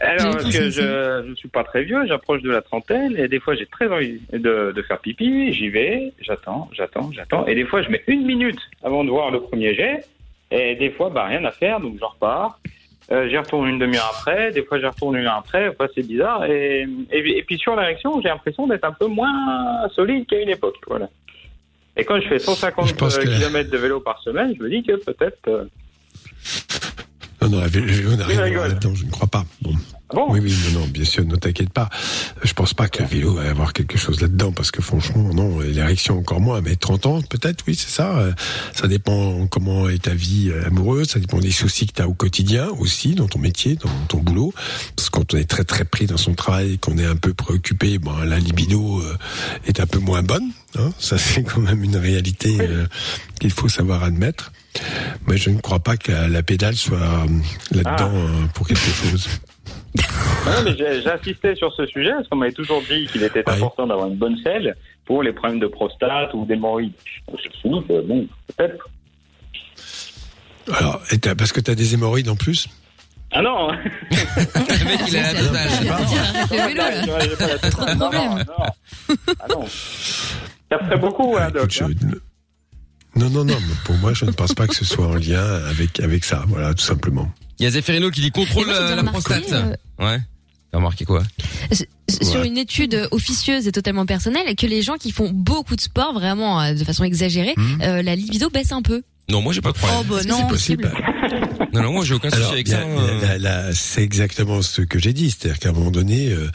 Alors 0.00 0.34
parce 0.34 0.52
que 0.52 0.68
je 0.68 1.24
je 1.28 1.34
suis 1.36 1.48
pas 1.48 1.62
très 1.62 1.84
vieux, 1.84 2.04
j'approche 2.06 2.42
de 2.42 2.50
la 2.50 2.60
trentaine 2.60 3.16
et 3.16 3.28
des 3.28 3.38
fois 3.38 3.54
j'ai 3.54 3.66
très 3.66 3.86
envie 3.86 4.20
de, 4.32 4.72
de 4.74 4.82
faire 4.82 4.98
pipi, 4.98 5.52
j'y 5.52 5.68
vais, 5.68 6.12
j'attends, 6.20 6.68
j'attends, 6.72 7.10
j'attends 7.12 7.46
et 7.46 7.54
des 7.54 7.64
fois 7.64 7.82
je 7.82 7.88
mets 7.88 8.02
une 8.08 8.26
minute 8.26 8.58
avant 8.82 9.04
de 9.04 9.10
voir 9.10 9.30
le 9.30 9.40
premier 9.40 9.74
jet 9.74 10.04
et 10.50 10.74
des 10.74 10.90
fois 10.90 11.08
bah 11.10 11.26
rien 11.26 11.44
à 11.44 11.52
faire 11.52 11.78
donc 11.78 11.94
je 12.00 12.04
repars. 12.04 12.58
Euh, 13.12 13.28
j'y 13.28 13.36
retourne 13.36 13.66
une 13.68 13.78
demi-heure 13.80 14.12
après, 14.18 14.52
des 14.52 14.62
fois 14.62 14.78
j'y 14.78 14.86
retourne 14.86 15.16
une 15.16 15.26
heure 15.26 15.38
après, 15.38 15.68
enfin, 15.68 15.88
c'est 15.94 16.06
bizarre. 16.06 16.44
Et, 16.44 16.86
et, 17.10 17.38
et 17.38 17.42
puis 17.42 17.58
sur 17.58 17.74
l'érection, 17.74 18.20
j'ai 18.22 18.28
l'impression 18.28 18.66
d'être 18.68 18.84
un 18.84 18.92
peu 18.92 19.06
moins 19.06 19.88
solide 19.96 20.26
qu'à 20.28 20.40
une 20.40 20.48
époque. 20.50 20.76
Voilà. 20.86 21.08
Et 21.96 22.04
quand 22.04 22.20
je 22.20 22.28
fais 22.28 22.38
150 22.38 22.86
Je 22.88 22.94
pense 22.94 23.18
que- 23.18 23.24
km 23.24 23.68
de 23.68 23.76
vélo 23.78 23.98
par 24.00 24.22
semaine, 24.22 24.54
je 24.56 24.62
me 24.62 24.70
dis 24.70 24.82
que 24.84 24.92
peut-être... 24.92 25.48
euh, 25.48 25.64
Non, 27.42 27.48
non, 27.48 27.60
la 27.60 27.68
vé- 27.68 27.80
le 27.80 27.92
vélo 27.92 28.16
n'a 28.16 28.26
rien 28.26 28.38
à 28.40 28.42
rigole. 28.42 28.56
voir 28.58 28.68
là-dedans, 28.68 28.94
je 28.94 29.04
ne 29.06 29.10
crois 29.10 29.28
pas. 29.28 29.46
Bon. 29.62 29.72
ah 30.10 30.14
bon 30.14 30.26
Oui, 30.32 30.40
oui, 30.42 30.54
non, 30.74 30.80
non, 30.80 30.86
bien 30.88 31.04
sûr, 31.04 31.24
ne 31.24 31.36
t'inquiète 31.36 31.70
pas. 31.70 31.88
Je 32.42 32.52
pense 32.52 32.74
pas 32.74 32.88
que 32.88 33.02
le 33.02 33.08
vélo 33.08 33.34
va 33.34 33.48
avoir 33.48 33.72
quelque 33.72 33.96
chose 33.96 34.20
là-dedans, 34.20 34.52
parce 34.52 34.70
que 34.70 34.82
franchement, 34.82 35.32
non, 35.32 35.60
l'érection 35.60 36.18
encore 36.18 36.40
moins. 36.40 36.60
Mais 36.60 36.76
30 36.76 37.06
ans, 37.06 37.22
peut-être, 37.22 37.64
oui, 37.66 37.74
c'est 37.74 37.88
ça. 37.90 38.18
Euh, 38.18 38.32
Ça 38.74 38.88
dépend 38.88 39.46
comment 39.46 39.88
est 39.88 40.02
ta 40.02 40.12
vie 40.14 40.50
euh, 40.50 40.66
amoureuse, 40.66 41.08
ça 41.08 41.18
dépend 41.18 41.38
des 41.38 41.50
soucis 41.50 41.86
que 41.86 41.94
tu 41.94 42.02
as 42.02 42.08
au 42.08 42.14
quotidien 42.14 42.68
aussi, 42.78 43.14
dans 43.14 43.26
ton 43.28 43.38
métier, 43.38 43.76
dans 43.76 43.90
ton 44.08 44.18
boulot. 44.18 44.52
Parce 44.96 45.08
que 45.08 45.18
quand 45.18 45.32
on 45.34 45.38
est 45.38 45.48
très 45.48 45.64
très 45.64 45.84
pris 45.84 46.06
dans 46.06 46.18
son 46.18 46.34
travail, 46.34 46.78
qu'on 46.78 46.98
est 46.98 47.06
un 47.06 47.16
peu 47.16 47.32
préoccupé, 47.32 47.98
bon, 47.98 48.16
la 48.18 48.38
libido 48.38 49.00
euh, 49.00 49.16
est 49.66 49.80
un 49.80 49.86
peu 49.86 49.98
moins 49.98 50.22
bonne. 50.22 50.50
Hein 50.78 50.90
ça, 50.98 51.16
c'est 51.18 51.42
quand 51.42 51.60
même 51.60 51.82
une 51.82 51.96
réalité 51.96 52.58
euh, 52.60 52.86
qu'il 53.40 53.50
faut 53.50 53.68
savoir 53.68 54.04
admettre. 54.04 54.52
Mais 55.30 55.36
je 55.36 55.50
ne 55.50 55.60
crois 55.60 55.78
pas 55.78 55.96
que 55.96 56.10
la, 56.12 56.28
la 56.28 56.42
pédale 56.42 56.74
soit 56.74 56.98
euh, 56.98 57.26
là-dedans 57.72 58.10
euh, 58.14 58.46
pour 58.54 58.66
quelque 58.66 58.78
chose. 58.80 59.28
Ah 60.46 60.56
non, 60.56 60.62
mais 60.64 60.76
J'insistais 61.02 61.54
sur 61.54 61.72
ce 61.74 61.86
sujet 61.86 62.12
parce 62.12 62.28
qu'on 62.28 62.36
m'avait 62.36 62.52
toujours 62.52 62.80
dit 62.82 63.06
qu'il 63.12 63.22
était 63.22 63.46
Ouais. 63.48 63.54
important 63.54 63.86
d'avoir 63.86 64.08
une 64.08 64.16
bonne 64.16 64.36
selle 64.42 64.74
pour 65.04 65.22
les 65.22 65.32
problèmes 65.32 65.60
de 65.60 65.66
prostate 65.66 66.32
ou 66.34 66.44
d'hémorroïdes. 66.46 66.92
Que, 67.26 68.00
bon, 68.06 68.26
peut-être. 68.56 68.88
Alors, 70.72 71.00
parce 71.36 71.52
que 71.52 71.60
tu 71.60 71.70
as 71.70 71.74
des 71.74 71.94
hémorroïdes 71.94 72.28
en 72.28 72.36
plus? 72.36 72.68
Ah 73.32 73.42
non 73.42 73.70
Le 73.70 74.84
mec, 74.84 75.00
il 75.08 75.16
a 75.16 75.32
la 75.32 75.40
totale. 75.40 75.68
Trop 77.70 77.84
de 77.84 77.90
Non, 77.90 77.96
problèmes. 78.10 78.30
non, 78.30 78.36
non. 78.58 78.64
Ah 79.40 79.46
non. 79.48 79.64
Ça 79.66 80.78
ferait 80.78 80.98
beaucoup, 80.98 81.36
hein, 81.36 81.50
Doc. 81.52 81.76
Écoute, 81.80 81.96
je- 82.00 82.16
Non, 83.16 83.28
non, 83.30 83.44
non, 83.44 83.56
mais 83.60 83.74
pour 83.84 83.96
moi, 83.96 84.14
je 84.14 84.24
ne 84.24 84.30
pense 84.30 84.54
pas 84.54 84.66
que 84.66 84.74
ce 84.74 84.84
soit 84.84 85.06
en 85.06 85.14
lien 85.14 85.42
avec, 85.68 85.98
avec 86.00 86.24
ça. 86.24 86.44
Voilà, 86.48 86.74
tout 86.74 86.84
simplement. 86.84 87.30
Il 87.58 87.64
y 87.64 87.66
a 87.66 87.70
Zeffirino 87.70 88.10
qui 88.10 88.20
dit 88.20 88.30
contrôle 88.30 88.66
moi, 88.66 88.74
j'ai 88.88 88.94
la, 88.96 89.02
prostate. 89.04 89.50
Ouais. 89.98 90.20
T'as 90.70 90.78
remarqué 90.78 91.04
quoi? 91.04 91.24
S- 91.70 91.84
Sur 92.22 92.40
Ouais. 92.40 92.46
une 92.46 92.56
étude 92.56 93.08
officieuse 93.10 93.66
et 93.66 93.72
totalement 93.72 94.06
personnelle, 94.06 94.54
que 94.54 94.66
les 94.66 94.82
gens 94.82 94.96
qui 94.96 95.10
font 95.10 95.30
beaucoup 95.32 95.74
de 95.76 95.80
sport, 95.80 96.12
vraiment 96.14 96.60
euh, 96.60 96.74
de 96.74 96.84
façon 96.84 97.02
exagérée, 97.04 97.54
Mhm. 97.56 97.78
euh, 97.82 98.02
la 98.02 98.14
libido 98.14 98.48
baisse 98.50 98.70
un 98.72 98.82
peu. 98.82 99.02
Non, 99.28 99.42
moi 99.42 99.52
j'ai 99.52 99.60
pas 99.60 99.72
de 99.72 99.76
problème. 99.78 99.98
Oh 100.00 100.04
bah 100.08 100.22
non. 100.28 100.38
c'est 100.38 100.48
possible 100.48 100.92
Non, 101.72 101.82
non, 101.82 101.92
moi 101.92 102.04
j'ai 102.04 102.14
aucun 102.14 102.30
souci 102.30 102.42
avec 102.52 102.66
bien, 102.66 102.80
ça. 102.80 102.86
euh. 102.86 103.38
la- 103.38 103.74
c'est 103.74 104.02
exactement 104.02 104.62
ce 104.62 104.82
que 104.82 104.98
j'ai 105.00 105.12
dit. 105.12 105.30
C'est-à-dire 105.30 105.58
qu'à 105.58 105.68
un 105.70 105.72
moment 105.72 105.90
donné, 105.90 106.30
euh, 106.30 106.48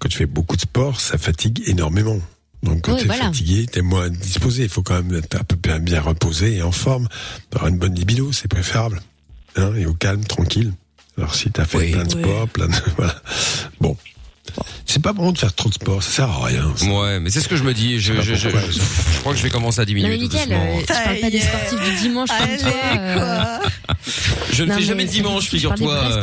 quand 0.00 0.08
tu 0.08 0.18
fais 0.18 0.26
beaucoup 0.26 0.56
de 0.56 0.60
sport, 0.62 1.00
ça 1.00 1.16
fatigue 1.18 1.62
énormément. 1.66 2.18
Donc 2.62 2.82
quand 2.82 2.92
Oui, 2.92 2.98
tu 2.98 3.04
es 3.04 3.06
voilà. 3.08 3.24
fatigué, 3.24 3.66
tu 3.72 3.78
es 3.78 3.82
moins 3.82 4.08
disposé. 4.10 4.64
Il 4.64 4.68
faut 4.68 4.82
quand 4.82 5.02
même 5.02 5.14
être 5.18 5.34
un 5.36 5.44
peu 5.44 5.56
bien, 5.56 5.78
bien 5.78 6.00
reposé 6.00 6.56
et 6.56 6.62
en 6.62 6.72
forme. 6.72 7.08
Avoir 7.54 7.68
une 7.68 7.78
bonne 7.78 7.94
libido, 7.94 8.32
c'est 8.32 8.48
préférable. 8.48 9.00
Hein, 9.56 9.72
et 9.76 9.86
au 9.86 9.94
calme, 9.94 10.24
tranquille. 10.24 10.72
Alors 11.18 11.34
si 11.34 11.50
tu 11.50 11.60
as 11.60 11.64
fait 11.64 11.78
Oui. 11.78 11.90
plein 11.92 12.04
de 12.04 12.14
Oui. 12.14 12.22
sport, 12.22 12.48
plein 12.48 12.68
de... 12.68 12.74
Voilà. 12.96 13.14
Bon. 13.80 13.96
C'est 14.84 15.00
pas 15.02 15.12
bon 15.12 15.30
de 15.30 15.38
faire 15.38 15.54
trop 15.54 15.68
de 15.68 15.74
sport, 15.74 16.02
ça 16.02 16.10
sert 16.10 16.30
à 16.30 16.44
rien. 16.46 16.72
ça. 16.74 16.84
Ouais, 16.86 17.20
mais 17.20 17.30
c'est 17.30 17.40
ce 17.40 17.46
que 17.48 17.54
je 17.56 17.62
me 17.62 17.72
dis. 17.72 18.00
Je, 18.00 18.14
je, 18.20 18.34
je, 18.34 18.48
je 18.48 19.18
crois 19.20 19.32
que 19.32 19.38
je 19.38 19.44
vais 19.44 19.50
commencer 19.50 19.78
à 19.80 19.82
Non 19.82 19.86
diminuer 19.86 20.08
mais 20.10 20.16
tout 20.16 20.22
nickel, 20.24 20.48
doucement. 20.48 20.64
euh, 20.76 20.80
je 20.80 20.86
parle 20.86 21.20
pas 21.20 21.30
des 21.30 21.40
sportifs 21.40 21.80
du 21.84 21.96
dimanche 22.00 22.28
comme 22.30 22.56
toi. 22.56 22.72
euh, 22.96 23.58
quoi. 23.58 23.68
Je 24.52 24.64
ne 24.64 24.68
non, 24.68 24.74
fais 24.74 24.80
mais 24.80 24.86
jamais 24.86 25.04
de 25.04 25.10
dimanche, 25.10 25.44
figure-toi. 25.48 26.20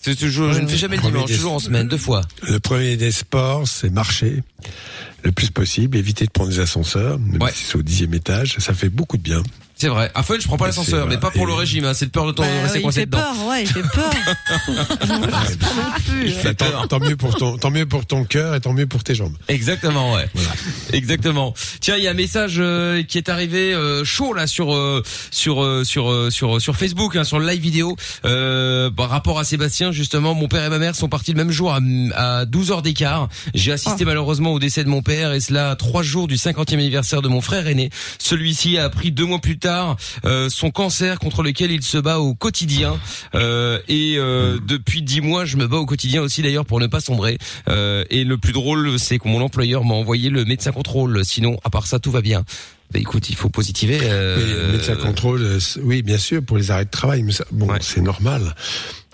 C'est 0.00 0.16
toujours, 0.16 0.52
je 0.52 0.60
ne 0.60 0.66
fais 0.66 0.76
jamais 0.76 0.96
le 0.96 1.02
Premier 1.02 1.14
dimanche, 1.18 1.30
toujours 1.32 1.52
en 1.52 1.58
semaine, 1.60 1.86
deux 1.86 1.98
fois. 1.98 2.22
Le 2.42 2.58
premier 2.58 2.96
des 2.96 3.12
sports, 3.12 3.68
c'est 3.68 3.90
marcher 3.90 4.42
le 5.24 5.32
plus 5.32 5.50
possible, 5.50 5.96
éviter 5.96 6.26
de 6.26 6.30
prendre 6.30 6.50
des 6.50 6.60
ascenseurs, 6.60 7.18
même 7.18 7.42
Ouais. 7.42 7.50
si 7.52 7.64
c'est 7.64 7.76
au 7.76 7.82
dixième 7.82 8.14
étage, 8.14 8.56
ça 8.58 8.74
fait 8.74 8.88
beaucoup 8.88 9.16
de 9.16 9.22
bien. 9.22 9.42
C'est 9.82 9.88
vrai. 9.88 10.12
À 10.14 10.22
fun, 10.22 10.36
je 10.38 10.46
prends 10.46 10.56
pas 10.56 10.66
l'ascenseur, 10.66 11.08
mais 11.08 11.16
pas 11.18 11.32
pour 11.32 11.44
le 11.44 11.54
régime. 11.54 11.84
Hein. 11.86 11.92
C'est 11.92 12.06
de 12.06 12.12
peur 12.12 12.24
de, 12.24 12.30
temps, 12.30 12.44
Bah, 12.44 12.48
de 12.56 12.62
rester 12.62 12.78
il 12.78 12.82
coincé 12.82 13.00
fait 13.00 13.06
dedans. 13.06 13.18
peur, 13.18 13.46
ouais, 13.48 13.62
il 13.64 13.66
fait 13.68 13.82
peur. 13.82 14.10
Il 16.24 16.32
fait 16.32 16.54
peur. 16.54 16.86
Tant 16.86 17.00
mieux 17.00 17.16
pour 17.16 17.34
ton, 17.34 17.56
tant 17.58 17.72
mieux 17.72 17.84
pour 17.84 18.06
ton 18.06 18.22
cœur 18.22 18.54
et 18.54 18.60
tant 18.60 18.72
mieux 18.72 18.86
pour 18.86 19.02
tes 19.02 19.16
jambes. 19.16 19.34
Exactement, 19.48 20.12
ouais. 20.14 20.28
Exactement. 20.92 21.52
Tiens, 21.80 21.96
il 21.96 22.04
y 22.04 22.06
a 22.06 22.12
un 22.12 22.14
message 22.14 22.56
euh, 22.58 23.02
qui 23.02 23.18
est 23.18 23.28
arrivé 23.28 23.74
euh, 23.74 24.04
chaud 24.04 24.34
là 24.34 24.46
sur 24.46 24.72
euh, 24.72 25.02
sur 25.32 25.64
euh, 25.64 25.82
sur 25.82 26.12
euh, 26.12 26.30
sur 26.30 26.60
sur 26.60 26.76
Facebook, 26.76 27.16
hein, 27.16 27.24
sur 27.24 27.40
le 27.40 27.48
live 27.48 27.60
vidéo, 27.60 27.96
euh, 28.24 28.88
par 28.88 29.08
rapport 29.08 29.40
à 29.40 29.44
Sébastien 29.44 29.90
justement. 29.90 30.34
Mon 30.36 30.46
père 30.46 30.64
et 30.64 30.68
ma 30.68 30.78
mère 30.78 30.94
sont 30.94 31.08
partis 31.08 31.32
le 31.32 31.38
même 31.38 31.50
jour 31.50 31.72
à, 31.74 31.80
à 32.14 32.44
12 32.44 32.70
heures 32.70 32.82
d'écart. 32.82 33.28
J'ai 33.54 33.72
assisté 33.72 34.04
malheureusement 34.04 34.52
au 34.52 34.60
décès 34.60 34.84
de 34.84 34.88
mon 34.88 35.02
père 35.02 35.32
et 35.32 35.40
cela 35.40 35.70
à 35.70 35.76
trois 35.76 36.04
jours 36.04 36.28
du 36.28 36.36
50e 36.36 36.74
anniversaire 36.74 37.20
de 37.20 37.28
mon 37.28 37.40
frère 37.40 37.66
aîné. 37.66 37.90
Celui-ci 38.20 38.78
a 38.78 38.84
appris 38.84 39.10
deux 39.10 39.24
mois 39.26 39.40
plus 39.40 39.58
tard 39.58 39.71
euh, 40.24 40.48
son 40.48 40.70
cancer 40.70 41.18
contre 41.18 41.42
lequel 41.42 41.70
il 41.70 41.82
se 41.82 41.98
bat 41.98 42.18
au 42.18 42.34
quotidien. 42.34 42.98
Euh, 43.34 43.78
et 43.88 44.14
euh, 44.16 44.58
depuis 44.66 45.02
dix 45.02 45.20
mois, 45.20 45.44
je 45.44 45.56
me 45.56 45.66
bats 45.66 45.78
au 45.78 45.86
quotidien 45.86 46.22
aussi 46.22 46.42
d'ailleurs 46.42 46.66
pour 46.66 46.80
ne 46.80 46.86
pas 46.86 47.00
sombrer. 47.00 47.38
Et 48.10 48.24
le 48.24 48.36
plus 48.38 48.52
drôle, 48.52 48.98
c'est 48.98 49.18
que 49.18 49.28
mon 49.28 49.40
employeur 49.40 49.84
m'a 49.84 49.94
envoyé 49.94 50.30
le 50.30 50.44
médecin 50.44 50.72
contrôle. 50.72 51.24
Sinon, 51.24 51.58
à 51.64 51.70
part 51.70 51.86
ça, 51.86 51.98
tout 51.98 52.10
va 52.10 52.20
bien. 52.20 52.44
Bah 52.92 52.98
écoute, 52.98 53.30
il 53.30 53.36
faut 53.36 53.48
positiver. 53.48 53.98
Euh, 54.02 54.70
médecin 54.72 54.96
contrôle, 54.96 55.58
oui, 55.82 56.02
bien 56.02 56.18
sûr, 56.18 56.42
pour 56.44 56.58
les 56.58 56.70
arrêts 56.70 56.84
de 56.84 56.90
travail, 56.90 57.22
mais 57.22 57.32
ça, 57.32 57.44
bon, 57.50 57.66
Ouais. 57.68 57.78
c'est 57.80 58.02
normal. 58.02 58.54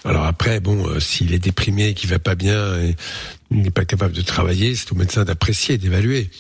Alors 0.05 0.25
après, 0.25 0.59
bon, 0.61 0.89
euh, 0.89 1.01
s'il 1.01 1.33
est 1.33 1.39
déprimé, 1.39 1.95
qu'il 1.95 2.11
va 2.11 2.19
pas 2.19 2.35
bien, 2.35 2.77
et 2.81 2.97
il 3.53 3.63
n'est 3.63 3.71
pas 3.71 3.85
capable 3.85 4.15
de 4.15 4.23
travailler, 4.23 4.75
c'est 4.75 4.91
au 4.93 4.97
médecin 4.97 5.25
d'apprécier, 5.25 5.79
d'évaluer. 5.79 6.31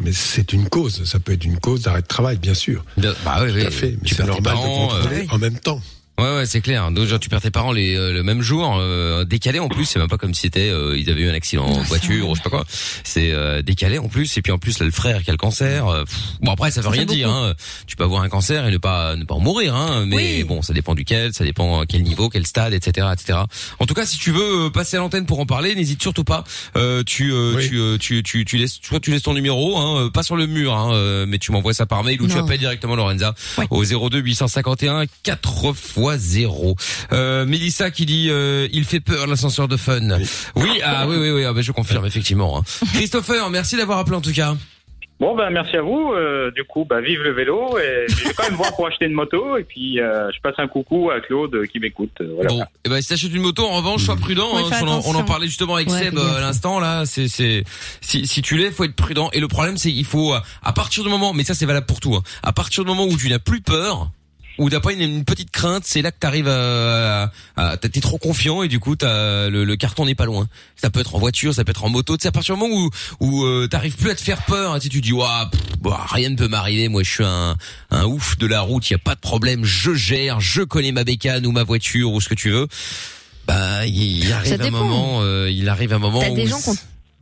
Mais 0.00 0.12
c'est 0.12 0.52
une 0.52 0.68
cause, 0.68 1.04
ça 1.04 1.18
peut 1.18 1.32
être 1.32 1.44
une 1.44 1.58
cause 1.58 1.82
d'arrêt 1.82 2.02
de 2.02 2.06
travail, 2.06 2.36
bien 2.36 2.54
sûr. 2.54 2.84
Bien- 2.96 3.14
bah 3.24 3.38
oui, 3.42 3.50
oui. 3.54 3.62
Tout 3.62 3.66
à 3.68 3.70
fait, 3.70 3.96
mais 4.02 4.08
c'est 4.08 4.24
normal 4.24 4.54
de 4.56 4.60
contrôler 4.60 5.20
euh, 5.22 5.34
en 5.34 5.38
même 5.38 5.58
temps. 5.58 5.80
Ouais, 6.18 6.34
ouais, 6.34 6.46
c'est 6.46 6.60
clair. 6.60 6.90
Donc, 6.90 7.06
genre, 7.06 7.20
tu 7.20 7.28
perds 7.28 7.40
tes 7.42 7.50
parents 7.52 7.70
les, 7.70 7.94
euh, 7.96 8.12
le 8.12 8.22
même 8.24 8.42
jour, 8.42 8.76
euh, 8.80 9.24
décalé 9.24 9.60
en 9.60 9.68
plus. 9.68 9.84
C'est 9.84 10.00
même 10.00 10.08
pas 10.08 10.16
comme 10.18 10.34
si 10.34 10.40
c'était, 10.42 10.68
euh, 10.68 10.98
ils 10.98 11.08
avaient 11.10 11.20
eu 11.22 11.28
un 11.30 11.34
accident 11.34 11.64
en 11.64 11.80
voiture 11.82 12.28
ou 12.28 12.34
je 12.34 12.38
sais 12.40 12.42
pas 12.44 12.50
quoi. 12.50 12.64
C'est 13.04 13.30
euh, 13.32 13.62
décalé 13.62 13.98
en 13.98 14.08
plus. 14.08 14.36
Et 14.36 14.42
puis 14.42 14.50
en 14.50 14.58
plus, 14.58 14.80
là, 14.80 14.86
le 14.86 14.90
frère 14.92 15.22
qui 15.22 15.30
a 15.30 15.32
le 15.32 15.38
cancer. 15.38 15.86
euh, 15.86 16.04
pff, 16.04 16.16
bon 16.40 16.50
après, 16.50 16.72
ça 16.72 16.80
veut 16.80 16.86
Ça 16.86 16.90
rien 16.90 17.04
dire. 17.04 17.30
Hein. 17.30 17.54
Tu 17.86 17.94
peux 17.94 18.02
avoir 18.02 18.22
un 18.22 18.28
cancer 18.28 18.66
et 18.66 18.70
ne 18.72 18.78
pas 18.78 19.14
ne 19.14 19.22
pas 19.24 19.34
en 19.36 19.40
mourir. 19.40 19.76
Hein. 19.76 20.06
Mais 20.06 20.16
Oui. 20.16 20.44
bon, 20.44 20.60
ça 20.60 20.72
dépend 20.72 20.94
duquel, 20.96 21.32
ça 21.34 21.44
dépend 21.44 21.84
quel 21.88 22.02
niveau, 22.02 22.28
quel 22.28 22.46
stade, 22.48 22.72
etc., 22.74 23.06
etc. 23.12 23.38
En 23.78 23.86
tout 23.86 23.94
cas, 23.94 24.04
si 24.04 24.18
tu 24.18 24.32
veux 24.32 24.66
euh, 24.66 24.70
passer 24.70 24.96
à 24.96 25.00
l'antenne 25.00 25.24
pour 25.24 25.38
en 25.38 25.46
parler, 25.46 25.76
n'hésite 25.76 26.02
surtout 26.02 26.24
pas. 26.24 26.42
Euh, 26.76 27.04
tu, 27.04 27.30
euh, 27.32 27.54
Oui. 27.56 27.68
tu, 27.68 27.78
euh, 27.78 27.96
tu, 27.96 28.24
tu, 28.24 28.44
tu 28.44 28.56
laisses, 28.56 28.80
soit 28.82 28.98
tu 28.98 29.12
laisses 29.12 29.22
ton 29.22 29.34
numéro, 29.34 29.78
hein, 29.78 30.06
euh, 30.06 30.10
pas 30.10 30.24
sur 30.24 30.34
le 30.34 30.48
mur, 30.48 30.74
hein, 30.74 30.92
euh, 30.94 31.26
mais 31.28 31.38
tu 31.38 31.52
m'envoies 31.52 31.74
ça 31.74 31.86
par 31.86 32.02
mail 32.02 32.20
ou 32.20 32.26
tu 32.26 32.36
appelles 32.36 32.58
directement 32.58 32.96
Lorenza 32.96 33.34
au 33.70 33.84
02 33.84 34.18
851 34.18 35.04
4 35.22 35.64
x 35.64 36.07
0. 36.16 36.74
Euh, 37.12 37.44
Mélissa 37.46 37.90
qui 37.90 38.06
dit 38.06 38.28
euh, 38.30 38.68
il 38.72 38.84
fait 38.84 39.00
peur 39.00 39.26
l'ascenseur 39.26 39.68
de 39.68 39.76
fun. 39.76 40.00
Oui, 40.56 40.80
ah 40.84 41.06
oui 41.08 41.16
oui 41.18 41.30
oui, 41.30 41.44
ah, 41.44 41.52
bah, 41.52 41.60
je 41.60 41.72
confirme 41.72 42.06
effectivement. 42.06 42.58
hein. 42.58 42.62
Christopher, 42.94 43.50
merci 43.50 43.76
d'avoir 43.76 43.98
appelé 43.98 44.16
en 44.16 44.20
tout 44.20 44.32
cas. 44.32 44.54
Bon, 45.20 45.34
ben 45.34 45.50
merci 45.50 45.76
à 45.76 45.82
vous. 45.82 46.12
Euh, 46.12 46.52
du 46.52 46.62
coup, 46.62 46.84
bah, 46.88 47.00
vive 47.00 47.22
le 47.22 47.32
vélo. 47.32 47.76
Et 47.76 48.06
je 48.08 48.28
vais 48.28 48.34
quand 48.34 48.44
même 48.44 48.54
voir 48.54 48.72
pour 48.76 48.86
acheter 48.86 49.06
une 49.06 49.14
moto. 49.14 49.56
Et 49.56 49.64
puis, 49.64 49.98
euh, 50.00 50.30
je 50.32 50.40
passe 50.40 50.54
un 50.58 50.68
coucou 50.68 51.10
à 51.10 51.20
Claude 51.20 51.66
qui 51.72 51.80
m'écoute. 51.80 52.12
Euh, 52.20 52.34
Voilà. 52.36 52.50
Bon, 52.50 52.62
eh 52.84 52.88
ben 52.88 53.02
si 53.02 53.08
t'achètes 53.08 53.34
une 53.34 53.42
moto, 53.42 53.64
en 53.66 53.78
revanche, 53.78 54.04
sois 54.04 54.14
prudent. 54.14 54.46
Oui, 54.54 54.62
hein, 54.72 55.00
on, 55.04 55.14
en 55.16 55.24
parlait 55.24 55.48
justement 55.48 55.74
avec 55.74 55.90
Ouais, 55.90 56.04
Seb 56.04 56.18
à 56.18 56.40
l'instant 56.40 56.78
là. 56.78 57.04
C'est 57.04 57.26
c'est 57.26 57.64
si 58.00 58.28
si 58.28 58.42
tu 58.42 58.56
l'es, 58.56 58.70
faut 58.70 58.84
être 58.84 58.94
prudent. 58.94 59.28
Et 59.32 59.40
le 59.40 59.48
problème, 59.48 59.76
c'est 59.76 59.90
il 59.90 60.04
faut 60.04 60.34
à 60.62 60.72
partir 60.72 61.02
du 61.02 61.10
moment, 61.10 61.32
mais 61.32 61.42
ça 61.42 61.54
c'est 61.54 61.66
valable 61.66 61.86
pour 61.86 61.98
tout. 61.98 62.14
hein, 62.14 62.22
à 62.44 62.52
partir 62.52 62.84
du 62.84 62.88
moment 62.88 63.06
où 63.06 63.16
tu 63.16 63.28
n'as 63.28 63.40
plus 63.40 63.60
peur. 63.60 64.10
Ou 64.58 64.68
pas 64.68 64.92
une, 64.92 65.00
une 65.00 65.24
petite 65.24 65.50
crainte, 65.52 65.84
c'est 65.86 66.02
là 66.02 66.10
que 66.10 66.18
t'arrives 66.18 66.48
à, 66.48 67.30
à, 67.56 67.68
à- 67.70 67.76
t'es 67.76 68.00
trop 68.00 68.18
confiant 68.18 68.62
et 68.62 68.68
du 68.68 68.80
coup 68.80 68.96
t'as 68.96 69.48
le, 69.48 69.64
le 69.64 69.76
carton 69.76 70.04
n'est 70.04 70.14
pas 70.16 70.24
loin. 70.26 70.48
Ça 70.76 70.90
peut 70.90 70.98
être 71.00 71.14
en 71.14 71.18
voiture, 71.18 71.54
ça 71.54 71.64
peut 71.64 71.70
être 71.70 71.84
en 71.84 71.88
moto. 71.88 72.16
Sais 72.20 72.28
à 72.28 72.32
partir 72.32 72.56
du 72.56 72.60
moment 72.60 72.74
où 72.74 72.90
où 73.20 73.44
euh, 73.44 73.68
t'arrives 73.68 73.94
plus 73.96 74.10
à 74.10 74.14
te 74.16 74.20
faire 74.20 74.42
peur, 74.44 74.72
hein, 74.72 74.78
tu 74.78 74.84
sais, 74.84 74.88
tu 74.88 75.00
dis 75.00 75.12
ouah, 75.12 75.48
pff, 75.50 75.60
bah, 75.80 76.04
rien 76.10 76.30
ne 76.30 76.36
peut 76.36 76.48
m'arriver. 76.48 76.88
Moi 76.88 77.02
je 77.04 77.10
suis 77.10 77.24
un 77.24 77.56
un 77.90 78.04
ouf 78.04 78.36
de 78.38 78.46
la 78.46 78.60
route, 78.60 78.88
il 78.90 78.94
y 78.94 78.96
a 78.96 78.98
pas 78.98 79.14
de 79.14 79.20
problème, 79.20 79.64
je 79.64 79.94
gère, 79.94 80.40
je 80.40 80.62
connais 80.62 80.90
ma 80.92 81.04
bécane 81.04 81.46
ou 81.46 81.52
ma 81.52 81.62
voiture 81.62 82.12
ou 82.12 82.20
ce 82.20 82.28
que 82.28 82.34
tu 82.34 82.50
veux. 82.50 82.66
Bah, 83.46 83.86
il, 83.86 84.24
il 84.24 84.32
arrive 84.32 84.60
un 84.60 84.70
moment, 84.70 85.20
euh, 85.22 85.50
il 85.50 85.68
arrive 85.68 85.92
un 85.92 85.98
moment 85.98 86.20
T'as 86.20 86.30
où 86.30 86.34
des 86.34 86.46
gens 86.46 86.60
qui 86.60 86.68
ont 86.70 86.76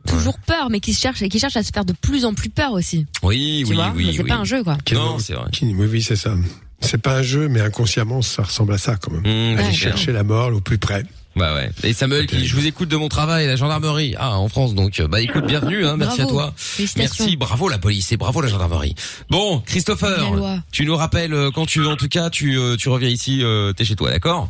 toujours 0.07 0.39
peur, 0.39 0.69
mais 0.69 0.79
qui 0.79 0.93
se 0.93 0.99
cherchent 1.01 1.21
et 1.21 1.29
qui 1.29 1.39
cherchent 1.39 1.55
à 1.57 1.63
se 1.63 1.71
faire 1.73 1.85
de 1.85 1.93
plus 1.93 2.25
en 2.25 2.33
plus 2.33 2.49
peur 2.49 2.71
aussi. 2.73 3.05
oui, 3.23 3.63
tu 3.63 3.69
oui, 3.69 3.75
vois 3.75 3.93
oui, 3.95 4.11
c'est 4.15 4.23
oui. 4.23 4.27
pas 4.27 4.35
un 4.35 4.43
jeu, 4.43 4.63
quoi. 4.63 4.77
Non, 4.91 5.19
c'est 5.19 5.33
vrai. 5.33 5.45
Oui, 5.61 5.73
oui, 5.89 6.01
c'est 6.01 6.15
ça. 6.15 6.33
C'est 6.79 7.01
pas 7.01 7.17
un 7.17 7.21
jeu, 7.23 7.47
mais 7.47 7.61
inconsciemment, 7.61 8.21
ça 8.21 8.43
ressemble 8.43 8.73
à 8.73 8.77
ça 8.77 8.95
quand 8.95 9.11
même. 9.11 9.21
Mmh, 9.55 9.59
Aller 9.59 9.73
chercher 9.73 10.11
la 10.11 10.23
mort 10.23 10.53
au 10.53 10.61
plus 10.61 10.77
près. 10.77 11.03
Bah 11.35 11.53
ouais. 11.53 11.69
Et 11.83 11.93
Samuel 11.93 12.25
qui 12.25 12.47
je 12.47 12.55
vous 12.55 12.65
écoute 12.65 12.89
de 12.89 12.95
mon 12.95 13.09
travail, 13.09 13.45
la 13.45 13.55
gendarmerie. 13.55 14.15
Ah, 14.17 14.39
en 14.39 14.49
France, 14.49 14.73
donc, 14.73 14.99
euh, 14.99 15.07
bah 15.07 15.21
écoute, 15.21 15.45
bienvenue, 15.45 15.85
hein, 15.85 15.95
merci 15.95 16.21
Bravo. 16.21 16.39
à 16.39 16.43
toi. 16.45 16.53
Merci, 16.97 17.35
bravo 17.35 17.69
la 17.69 17.77
police 17.77 18.11
et 18.11 18.17
bravo 18.17 18.41
la 18.41 18.47
gendarmerie. 18.47 18.95
Bon, 19.29 19.59
Christopher, 19.65 20.31
tu 20.71 20.85
nous 20.85 20.95
rappelles 20.97 21.33
euh, 21.33 21.51
quand 21.51 21.67
tu 21.67 21.81
veux, 21.81 21.87
en 21.89 21.95
tout 21.95 22.07
cas, 22.07 22.31
tu, 22.31 22.57
euh, 22.57 22.75
tu 22.75 22.89
reviens 22.89 23.09
ici, 23.09 23.43
euh, 23.43 23.71
t'es 23.71 23.85
chez 23.85 23.95
toi, 23.95 24.09
d'accord? 24.09 24.49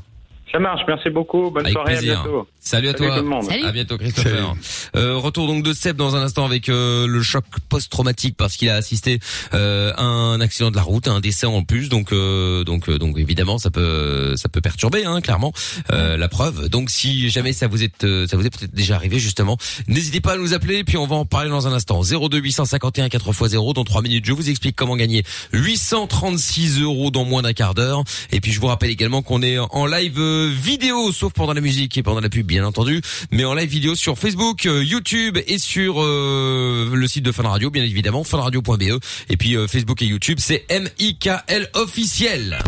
Ça 0.52 0.60
marche. 0.60 0.82
Merci 0.88 1.10
beaucoup. 1.10 1.52
Bonne 1.52 1.64
Avec 1.66 1.74
soirée. 1.74 1.94
plaisir. 1.94 2.20
À 2.20 2.24
bientôt. 2.24 2.48
Salut 2.60 2.88
à 2.90 2.92
Salut 2.94 3.06
toi. 3.10 3.18
tout 3.18 3.24
le 3.24 3.30
monde. 3.30 3.44
Salut. 3.44 3.64
À 3.66 3.72
bientôt 3.72 3.98
Christopher. 3.98 4.56
Euh, 4.96 5.16
retour 5.18 5.48
donc 5.48 5.64
de 5.64 5.74
Seb 5.74 5.98
dans 5.98 6.16
un 6.16 6.22
instant 6.22 6.46
avec 6.46 6.70
euh, 6.70 7.06
le 7.06 7.22
choc 7.22 7.44
post-traumatique 7.70 8.36
parce 8.38 8.56
qu'il 8.56 8.70
a 8.70 8.76
assisté 8.76 9.20
euh, 9.54 9.92
à 9.98 10.04
un 10.04 10.40
accident 10.42 10.72
de 10.72 10.76
la 10.76 10.82
route, 10.84 11.08
à 11.08 11.12
un 11.12 11.20
décès 11.20 11.46
en 11.48 11.64
plus. 11.64 11.90
Donc 11.90 12.12
euh, 12.14 12.64
donc 12.64 12.88
euh, 12.90 12.98
donc 12.98 13.18
évidemment 13.20 13.58
ça 13.58 13.70
peut 13.72 14.36
ça 14.38 14.48
peut 14.50 14.62
perturber 14.62 15.06
hein, 15.06 15.20
clairement 15.22 15.52
euh, 15.92 16.16
la 16.18 16.28
preuve. 16.30 16.70
Donc 16.70 16.90
si 16.90 17.30
jamais 17.30 17.52
ça 17.54 17.68
vous 17.68 17.84
est 17.84 18.04
euh, 18.06 18.26
ça 18.28 18.38
vous 18.38 18.46
est 18.46 18.50
peut-être 18.58 18.74
déjà 18.74 18.96
arrivé 18.96 19.20
justement, 19.20 19.58
n'hésitez 19.88 20.22
pas 20.22 20.34
à 20.34 20.38
nous 20.38 20.54
appeler 20.54 20.84
puis 20.84 20.98
on 20.98 21.08
va 21.08 21.18
en 21.18 21.26
parler 21.26 21.50
dans 21.50 21.68
un 21.68 21.74
instant. 21.74 22.02
02 22.04 22.38
851 22.40 23.08
4x0 23.08 23.74
dans 23.74 23.84
3 23.84 24.02
minutes. 24.02 24.26
Je 24.26 24.34
vous 24.34 24.50
explique 24.50 24.76
comment 24.76 24.96
gagner 24.96 25.24
836 25.54 26.82
euros 26.82 27.12
dans 27.12 27.26
moins 27.26 27.42
d'un 27.42 27.54
quart 27.54 27.74
d'heure. 27.74 28.04
Et 28.32 28.40
puis 28.42 28.52
je 28.52 28.60
vous 28.62 28.68
rappelle 28.68 28.90
également 28.90 29.22
qu'on 29.22 29.42
est 29.42 29.58
en 29.58 29.86
live 29.86 30.20
euh, 30.38 30.50
vidéo 30.50 31.12
sauf 31.12 31.34
pendant 31.34 31.54
la 31.54 31.62
musique 31.62 31.98
et 31.98 32.04
pendant 32.04 32.22
la 32.22 32.30
pub 32.30 32.46
bien 32.46 32.66
entendu, 32.66 33.02
mais 33.32 33.46
en 33.46 33.54
live 33.54 33.70
vidéo 33.70 33.96
sur 33.96 34.18
Facebook, 34.18 34.66
euh, 34.66 34.84
YouTube 34.84 35.38
et 35.48 35.58
sur 35.58 36.02
euh, 36.02 36.90
le 36.94 37.08
site 37.08 37.24
de 37.24 37.32
Fun 37.32 37.44
Radio 37.44 37.70
bien 37.70 37.84
évidemment 37.84 38.24
funradio.be 38.24 39.00
et 39.30 39.38
puis 39.38 39.56
Facebook 39.68 40.02
et 40.02 40.06
YouTube 40.06 40.40
c'est 40.42 40.66
MIKL 40.70 41.70
officiel. 41.74 42.60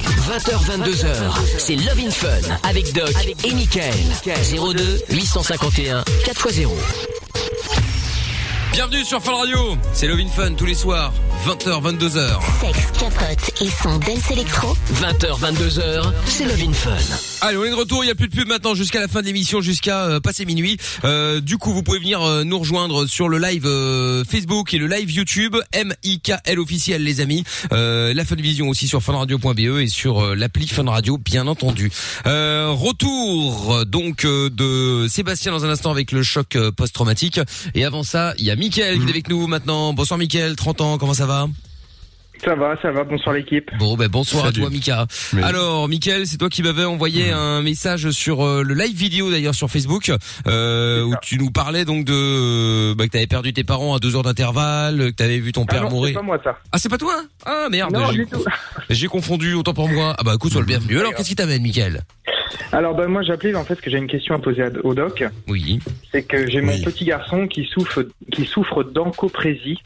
20h, 0.00 0.84
22h, 0.84 1.58
c'est 1.58 1.76
Love 1.76 2.00
in 2.06 2.10
Fun 2.10 2.58
avec 2.62 2.92
Doc 2.92 3.12
et 3.44 3.54
Michael. 3.54 3.94
02 4.24 5.00
851 5.10 6.02
4x0. 6.24 6.70
Bienvenue 8.72 9.04
sur 9.04 9.20
Fun 9.20 9.34
Radio. 9.34 9.76
C'est 9.92 10.06
Love 10.06 10.20
in 10.20 10.28
Fun 10.28 10.54
tous 10.54 10.64
les 10.64 10.74
soirs 10.74 11.12
20h 11.44 11.82
22h. 11.82 12.38
Sexe, 12.60 12.86
capote 12.98 13.50
et 13.62 13.68
son 13.82 13.98
dance 13.98 14.30
électro. 14.30 14.76
20h, 14.94 15.40
22h, 15.40 16.12
c'est 16.26 16.44
Love 16.44 16.62
in 16.68 16.72
Fun. 16.72 16.90
Allez, 17.40 17.56
on 17.56 17.64
est 17.64 17.70
de 17.70 17.74
retour. 17.74 18.04
Il 18.04 18.08
y 18.08 18.10
a 18.10 18.14
plus 18.14 18.28
de 18.28 18.34
pub 18.34 18.46
maintenant 18.46 18.74
jusqu'à 18.74 19.00
la 19.00 19.08
fin 19.08 19.22
de 19.22 19.26
l'émission, 19.26 19.60
jusqu'à 19.60 20.04
euh, 20.04 20.20
passer 20.20 20.44
minuit. 20.44 20.76
Euh, 21.04 21.40
du 21.40 21.56
coup, 21.58 21.72
vous 21.72 21.82
pouvez 21.82 21.98
venir 21.98 22.22
euh, 22.22 22.44
nous 22.44 22.58
rejoindre 22.58 23.06
sur 23.06 23.28
le 23.28 23.38
live 23.38 23.64
euh, 23.66 24.22
Facebook 24.24 24.72
et 24.74 24.78
le 24.78 24.86
live 24.86 25.10
YouTube 25.10 25.56
MIKL 25.74 26.58
officiel, 26.60 27.02
les 27.02 27.20
amis. 27.20 27.44
Euh, 27.72 28.14
la 28.14 28.24
Funvision 28.24 28.68
aussi 28.68 28.86
sur 28.86 29.02
funradio.be 29.02 29.80
et 29.80 29.88
sur 29.88 30.20
euh, 30.22 30.34
l'appli 30.34 30.68
Fun 30.68 30.88
Radio, 30.88 31.18
bien 31.18 31.46
entendu. 31.46 31.90
Euh, 32.26 32.68
retour 32.70 33.84
donc 33.86 34.24
euh, 34.26 34.50
de 34.50 35.08
Sébastien 35.08 35.50
dans 35.52 35.64
un 35.64 35.70
instant 35.70 35.90
avec 35.90 36.12
le 36.12 36.22
choc 36.22 36.54
euh, 36.56 36.70
post-traumatique. 36.70 37.40
Et 37.74 37.84
avant 37.84 38.02
ça, 38.02 38.34
il 38.38 38.44
y 38.44 38.50
a 38.50 38.56
Mickaël 38.60 38.98
qui 38.98 39.06
est 39.06 39.10
avec 39.10 39.28
nous 39.30 39.46
maintenant. 39.46 39.94
Bonsoir 39.94 40.18
Mickaël, 40.18 40.54
30 40.54 40.80
ans, 40.82 40.98
comment 40.98 41.14
ça 41.14 41.24
va? 41.24 41.46
Ça 42.44 42.54
va, 42.54 42.74
ça 42.82 42.90
va. 42.90 43.04
Bonsoir 43.04 43.34
l'équipe. 43.34 43.70
Bon, 43.78 43.96
ben 43.96 44.08
bonsoir 44.08 44.44
Salut. 44.44 44.58
à 44.58 44.60
toi, 44.62 44.70
Mika. 44.70 45.06
Oui. 45.32 45.42
Alors, 45.42 45.88
Mickaël, 45.88 46.26
c'est 46.26 46.36
toi 46.36 46.48
qui 46.50 46.62
m'avais 46.62 46.84
envoyé 46.84 47.30
un 47.30 47.62
message 47.62 48.10
sur 48.10 48.42
euh, 48.46 48.62
le 48.62 48.74
live 48.74 48.94
vidéo 48.96 49.30
d'ailleurs 49.30 49.54
sur 49.54 49.70
Facebook, 49.70 50.10
euh, 50.46 51.02
où 51.04 51.14
tu 51.22 51.38
nous 51.38 51.50
parlais 51.50 51.84
donc 51.86 52.04
de 52.04 52.92
bah, 52.94 53.06
que 53.06 53.10
t'avais 53.12 53.26
perdu 53.26 53.52
tes 53.54 53.64
parents 53.64 53.94
à 53.94 53.98
deux 53.98 54.14
heures 54.14 54.22
d'intervalle, 54.22 55.10
que 55.10 55.16
t'avais 55.16 55.38
vu 55.38 55.52
ton 55.52 55.64
Ah 55.68 55.72
père 55.72 55.82
non, 55.84 55.88
c'est 55.88 55.94
mourir. 55.94 56.14
pas 56.16 56.22
moi 56.22 56.38
ça. 56.44 56.58
Ah, 56.72 56.78
c'est 56.78 56.88
pas 56.90 56.98
toi? 56.98 57.22
Ah 57.46 57.68
merde, 57.70 57.92
Non, 57.92 58.10
j'ai 58.10 58.18
du 58.18 58.26
tout. 58.26 58.44
j'ai 58.90 59.06
confondu 59.06 59.54
autant 59.54 59.72
pour 59.74 59.88
moi. 59.88 60.14
Ah 60.18 60.22
bah 60.22 60.32
écoute, 60.34 60.52
sois 60.52 60.60
le 60.62 60.66
bienvenu. 60.66 60.98
Alors, 60.98 61.14
qu'est-ce 61.14 61.28
qui 61.30 61.36
t'amène, 61.36 61.62
Mickaël? 61.62 62.02
Alors 62.72 62.94
ben 62.94 63.06
moi 63.08 63.22
j'appelais 63.22 63.54
en 63.54 63.64
fait 63.64 63.74
parce 63.74 63.80
que 63.80 63.90
j'ai 63.90 63.98
une 63.98 64.06
question 64.08 64.34
à 64.34 64.38
poser 64.38 64.62
à- 64.62 64.70
au 64.84 64.94
doc. 64.94 65.24
Oui. 65.48 65.78
C'est 66.10 66.22
que 66.24 66.50
j'ai 66.50 66.60
mon 66.60 66.72
Oui. 66.72 66.82
petit 66.82 67.04
garçon 67.04 67.46
qui 67.46 67.64
souffre 67.64 68.06
qui 68.32 68.44
souffre 68.46 68.82
d'encoprésie 68.82 69.78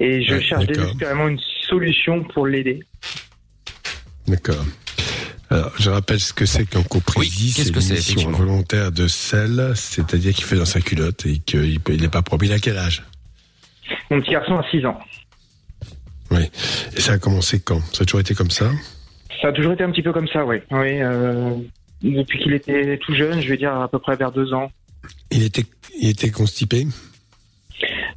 et 0.00 0.22
je 0.22 0.34
Ouais, 0.34 0.42
cherche 0.42 0.66
d'accord. 0.66 0.84
désespérément 0.84 1.28
une 1.28 1.40
solution 1.68 2.22
pour 2.24 2.46
l'aider. 2.46 2.82
D'accord. 4.26 4.64
Alors, 5.50 5.70
je 5.78 5.90
rappelle 5.90 6.18
ce 6.20 6.32
que 6.32 6.46
c'est 6.46 6.64
qu'un 6.64 6.78
Oui, 6.80 6.84
coprésie. 6.88 7.52
qu'est-ce 7.54 7.68
c'est 7.68 7.72
que 7.74 7.80
c'est, 7.80 7.94
effectivement 7.94 8.38
volontaire 8.38 8.90
de 8.90 9.06
sel, 9.06 9.72
c'est-à-dire 9.74 10.32
qu'il 10.34 10.44
fait 10.44 10.56
dans 10.56 10.64
sa 10.64 10.80
culotte 10.80 11.26
et 11.26 11.38
qu'il 11.38 11.78
peut- 11.80 11.92
il 11.92 12.00
n'est 12.00 12.08
pas 12.08 12.22
propre. 12.22 12.44
Il 12.44 12.52
a 12.52 12.58
quel 12.58 12.78
âge? 12.78 13.02
Mon 14.10 14.20
petit 14.20 14.30
garçon 14.30 14.56
a 14.56 14.64
6 14.70 14.84
ans. 14.86 14.98
Oui. 16.30 16.50
Et 16.96 17.00
ça 17.00 17.12
a 17.12 17.18
commencé 17.18 17.60
quand? 17.60 17.80
Ça 17.92 18.02
a 18.02 18.04
toujours 18.06 18.20
été 18.20 18.34
comme 18.34 18.50
ça? 18.50 18.70
Ça 19.42 19.48
a 19.48 19.52
toujours 19.52 19.72
été 19.72 19.82
un 19.84 19.90
petit 19.90 20.02
peu 20.02 20.12
comme 20.12 20.28
ça, 20.28 20.46
oui. 20.46 20.58
Oui. 20.70 21.02
Euh, 21.02 21.50
depuis 22.02 22.38
qu'il 22.38 22.54
était 22.54 22.96
tout 22.98 23.14
jeune, 23.14 23.40
je 23.42 23.48
vais 23.48 23.56
dire 23.58 23.74
à 23.74 23.88
peu 23.88 23.98
près 23.98 24.16
vers 24.16 24.32
2 24.32 24.54
ans. 24.54 24.70
Il 25.30 25.42
était, 25.42 25.64
il 26.00 26.08
était 26.10 26.30
constipé? 26.30 26.86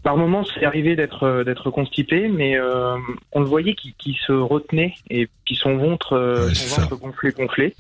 Par 0.04 0.18
moments, 0.18 0.44
c'est 0.46 0.66
arrivé 0.66 0.96
d'être 0.96 1.24
euh, 1.24 1.44
d'être 1.44 1.72
constipé, 1.72 2.28
mais 2.28 2.58
euh, 2.60 2.96
on 3.32 3.40
le 3.40 3.48
voyait 3.48 3.74
qui, 3.74 3.96
qui 3.98 4.16
se 4.28 4.32
retenait 4.32 4.94
et 5.10 5.28
puis 5.46 5.56
son 5.56 5.78
ventre, 5.78 6.14
euh, 6.14 6.48
Ouais, 6.48 6.54
son 6.54 6.64
c'est 6.64 6.70
ça. 6.76 6.82
ventre 6.82 6.98
gonflait, 6.98 7.32
gonflait. 7.32 7.76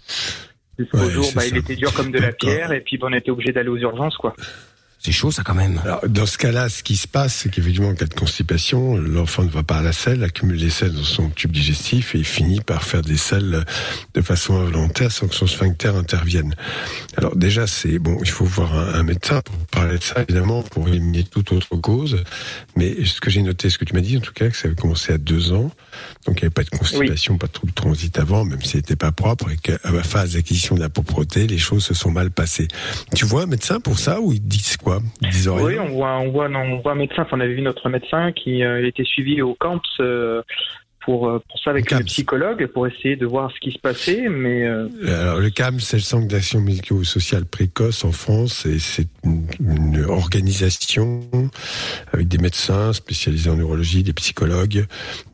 Jusqu'au 0.79 0.97
Ouais, 0.97 1.10
jour, 1.12 1.25
bah, 1.36 1.45
il 1.45 1.55
était 1.55 1.75
dur 1.75 1.93
comme 1.93 2.12
de 2.12 2.19
la 2.19 2.31
pierre 2.31 2.71
et 2.71 2.81
puis 2.81 2.97
bah, 2.97 3.08
on 3.10 3.13
était 3.13 3.29
obligé 3.29 3.51
d'aller 3.51 3.69
aux 3.69 3.77
urgences, 3.77 4.17
quoi. 4.17 4.36
C'est 5.06 5.12
chaud 5.12 5.30
ça 5.30 5.44
quand 5.44 5.54
même. 5.54 5.80
Alors, 5.84 6.02
dans 6.10 6.26
ce 6.26 6.36
cas-là, 6.39 6.68
ce 6.68 6.82
qui 6.82 6.96
se 6.96 7.08
passe, 7.08 7.36
c'est 7.36 7.50
qu'effectivement, 7.50 7.89
en 7.89 7.94
cas 7.94 8.08
de 8.08 8.13
constipation, 8.15 8.98
l'enfant 8.98 9.44
ne 9.44 9.50
va 9.50 9.62
pas 9.62 9.78
à 9.78 9.82
la 9.84 9.94
selle, 9.94 10.24
accumule 10.24 10.58
les 10.58 10.72
selles 10.72 10.94
dans 10.94 11.04
son 11.04 11.30
tube 11.30 11.52
digestif 11.52 12.15
et 12.15 12.24
finit 12.24 12.60
par 12.60 12.84
faire 12.84 13.04
des 13.04 13.15
selles 13.15 13.65
de 14.15 14.22
façon 14.24 14.60
involontaire 14.60 15.12
sans 15.12 15.28
que 15.28 15.36
son 15.36 15.46
sphincter 15.46 15.89
intervienne. 15.89 16.56
Alors 17.18 17.36
déjà, 17.36 17.68
c'est 17.68 18.00
bon, 18.00 18.18
il 18.24 18.32
faut 18.32 18.46
voir 18.46 18.76
un, 18.76 18.96
un 18.96 19.04
médecin 19.04 19.44
pour 19.44 19.56
parler 19.68 20.00
de 20.00 20.04
ça, 20.04 20.24
évidemment, 20.24 20.63
pour 20.63 20.88
éliminer 20.88 21.24
toute 21.24 21.52
autre 21.52 21.76
cause. 21.76 22.24
Mais 22.76 23.06
ce 23.06 23.22
que 23.22 23.30
j'ai 23.30 23.44
noté, 23.44 23.70
ce 23.70 23.78
que 23.78 23.86
tu 23.86 23.94
m'as 23.94 24.02
dit, 24.02 24.18
en 24.18 24.22
tout 24.22 24.34
cas, 24.34 24.50
que 24.50 24.58
ça 24.58 24.70
avait 24.70 24.76
commencé 24.76 25.13
à 25.13 25.20
deux 25.20 25.54
ans, 25.54 25.70
donc 26.25 26.39
il 26.39 26.43
n'y 26.43 26.45
avait 26.45 26.49
pas 26.49 26.63
de 26.63 26.69
constipation, 26.69 27.38
pas 27.38 27.47
de 27.47 27.51
trouble 27.51 27.71
de 27.71 27.75
transit 27.75 28.17
avant, 28.19 28.45
même 28.45 28.62
si 28.62 28.69
c'était 28.69 28.95
pas 28.95 29.12
propre, 29.12 29.51
et 29.51 29.58
qu'à 29.58 29.77
la 29.91 30.03
phase 30.03 30.34
d'acquisition 30.34 30.75
de 30.75 30.81
la 30.81 30.89
propreté, 30.89 31.47
les 31.47 31.58
choses 31.58 31.84
se 31.84 31.93
sont 31.93 32.11
mal 32.11 32.32
passées. 32.32 32.67
Tu 33.15 33.26
vois 33.26 33.43
un 33.43 33.47
médecin 33.47 33.80
pour 33.80 33.99
ça 33.99 34.20
ou 34.22 34.34
ils 34.34 34.41
disent 34.41 34.78
quoi? 34.78 35.01
Ils 35.22 35.30
disent 35.30 35.49
rien? 35.49 35.65
Oui, 35.65 35.80
on 35.80 35.93
voit, 35.93 36.17
on 36.20 36.32
voit, 36.32 36.49
non, 36.49 36.59
on 36.61 36.82
voit 36.82 36.93
un 36.93 36.95
médecin. 36.95 37.24
Enfin, 37.24 37.38
on 37.38 37.39
avait 37.41 37.53
vu 37.53 37.61
notre 37.61 37.89
médecin 37.89 38.32
qui 38.32 38.63
euh, 38.63 38.86
était 38.86 39.03
suivi 39.03 39.41
au 39.41 39.55
camps 39.55 39.82
euh, 39.99 40.41
pour, 41.05 41.28
euh, 41.28 41.39
pour 41.47 41.59
ça 41.59 41.70
avec 41.70 41.91
le 41.91 42.03
psychologue, 42.03 42.65
pour 42.74 42.88
essayer 42.88 43.15
de 43.15 43.28
voir 43.28 43.51
ce 43.51 43.59
qui 43.59 43.72
se 43.72 43.78
passait, 43.78 44.28
mais... 44.28 44.63
euh, 44.63 44.88
Alors, 45.07 45.39
le 45.39 45.51
CAMS, 45.51 45.80
c'est 45.80 45.97
le 45.97 46.03
Centre 46.03 46.28
d'action 46.28 46.61
médico-sociale 46.61 47.45
précoce 47.45 48.03
en 48.03 48.11
France, 48.11 48.65
et 48.65 48.80
c'est 48.80 49.07
une, 49.24 49.45
une 49.59 50.03
organisation 50.05 51.22
avec 52.11 52.28
des 52.28 52.39
médecins 52.39 52.91
spécialisés 52.91 53.51
en 53.51 53.55
neurologie, 53.55 54.01
des 54.01 54.13
psychologues, 54.13 54.86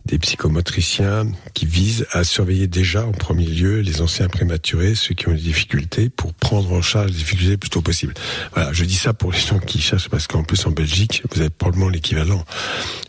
des 0.05 0.17
psychomotriciens, 0.17 1.27
qui 1.53 1.65
vise 1.65 2.05
à 2.11 2.23
surveiller 2.23 2.67
déjà 2.67 3.05
en 3.05 3.11
premier 3.11 3.45
lieu 3.45 3.79
les 3.81 4.01
anciens 4.01 4.27
prématurés, 4.27 4.95
ceux 4.95 5.13
qui 5.13 5.27
ont 5.27 5.33
des 5.33 5.41
difficultés, 5.41 6.09
pour 6.09 6.33
prendre 6.33 6.71
en 6.71 6.81
charge 6.81 7.11
les 7.11 7.17
difficultés 7.17 7.51
le 7.51 7.57
plus 7.57 7.69
tôt 7.69 7.81
possible. 7.81 8.13
Voilà, 8.53 8.73
je 8.73 8.83
dis 8.83 8.95
ça 8.95 9.13
pour 9.13 9.31
les 9.31 9.39
gens 9.39 9.59
qui 9.59 9.79
cherchent, 9.79 10.09
parce 10.09 10.27
qu'en 10.27 10.43
plus 10.43 10.65
en 10.65 10.71
Belgique, 10.71 11.23
vous 11.31 11.41
avez 11.41 11.49
probablement 11.49 11.89
l'équivalent, 11.89 12.43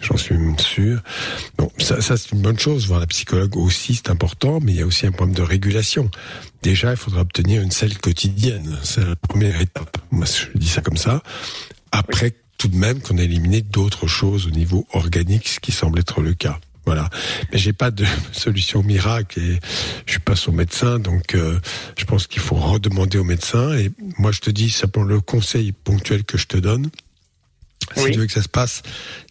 j'en 0.01 0.16
suis 0.16 0.36
même 0.36 0.59
sûr. 0.59 1.01
Bon, 1.59 1.70
ça, 1.78 2.01
ça 2.01 2.16
c'est 2.16 2.32
une 2.32 2.43
bonne 2.43 2.59
chose, 2.59 2.86
voir 2.86 3.01
la 3.01 3.07
psychologue 3.07 3.57
aussi, 3.57 3.95
c'est 3.95 4.11
important, 4.11 4.61
mais 4.62 4.72
il 4.72 4.78
y 4.78 4.82
a 4.82 4.86
aussi 4.86 5.07
un 5.07 5.12
problème 5.12 5.34
de 5.34 5.43
régulation. 5.43 6.11
Déjà, 6.62 6.93
il 6.93 6.97
faudra 6.97 7.22
obtenir 7.22 7.62
une 7.62 7.70
selle 7.70 7.99
quotidienne, 7.99 8.78
c'est 8.82 9.05
la 9.05 9.16
première 9.16 9.61
étape. 9.61 9.99
Moi, 10.11 10.26
je 10.26 10.57
dis 10.59 10.68
ça 10.68 10.80
comme 10.80 10.97
ça. 10.97 11.22
Après, 11.90 12.34
tout 12.59 12.68
de 12.68 12.76
même 12.76 13.01
qu'on 13.01 13.18
a 13.18 13.22
éliminé 13.22 13.61
d'autres 13.61 14.07
choses 14.07 14.47
au 14.47 14.51
niveau 14.51 14.86
organique, 14.93 15.49
ce 15.49 15.59
qui 15.59 15.72
semble 15.72 15.99
être 15.99 16.20
le 16.20 16.34
cas. 16.34 16.61
Voilà. 16.85 17.09
Mais 17.53 17.59
j'ai 17.59 17.72
pas 17.72 17.91
de 17.91 18.05
solution 18.33 18.83
miracle 18.83 19.39
et 19.41 19.61
je 20.07 20.11
suis 20.12 20.20
pas 20.20 20.37
son 20.37 20.53
médecin, 20.53 20.99
donc 20.99 21.35
euh, 21.35 21.59
je 21.97 22.05
pense 22.05 22.26
qu'il 22.26 22.43
faut 22.43 22.57
redemander 22.57 23.18
au 23.18 23.24
médecin. 23.24 23.72
Et 23.76 23.91
moi, 24.18 24.33
je 24.33 24.41
te 24.41 24.51
dis 24.51 24.70
simplement 24.70 25.07
le 25.07 25.20
conseil 25.20 25.72
ponctuel 25.72 26.24
que 26.24 26.37
je 26.39 26.47
te 26.47 26.57
donne. 26.57 26.91
Si 27.97 28.11
tu 28.11 28.18
veux 28.20 28.26
que 28.26 28.33
ça 28.33 28.41
se 28.43 28.49
passe, 28.49 28.83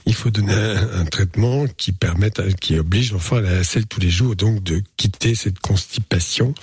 il 0.06 0.14
faut 0.14 0.30
donner 0.30 0.54
un, 0.54 0.99
un 1.02 1.06
traitement 1.06 1.66
qui 1.78 1.93
permette, 1.93 2.56
qui 2.58 2.78
oblige 2.78 3.12
l'enfant 3.12 3.38
à 3.38 3.41
la 3.41 3.64
selle 3.64 3.88
tous 3.88 3.99
les 4.02 4.12
jours, 4.12 4.36
donc 4.36 4.62
de 4.62 4.84
quitter 4.97 5.34
cette 5.36 5.60
constipation 5.60 6.54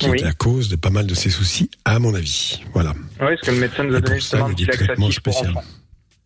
qui 0.00 0.08
Oui. 0.08 0.18
est 0.18 0.24
la 0.24 0.32
cause 0.32 0.68
de 0.68 0.74
pas 0.76 0.90
mal 0.90 1.06
de 1.06 1.14
ses 1.14 1.30
soucis, 1.30 1.70
à 1.84 1.98
mon 2.00 2.14
avis. 2.14 2.60
Voilà. 2.72 2.90
ouais, 3.20 3.36
parce 3.36 3.40
que 3.42 3.50
le 3.52 3.58
médecin 3.58 3.84
nous 3.84 3.94
a 3.94 4.00
donné 4.00 4.18
justement 4.18 4.46
un 4.46 4.54
petit 4.54 4.66
pour 4.96 5.12
spéciaux. 5.12 5.50
enfants. 5.50 5.62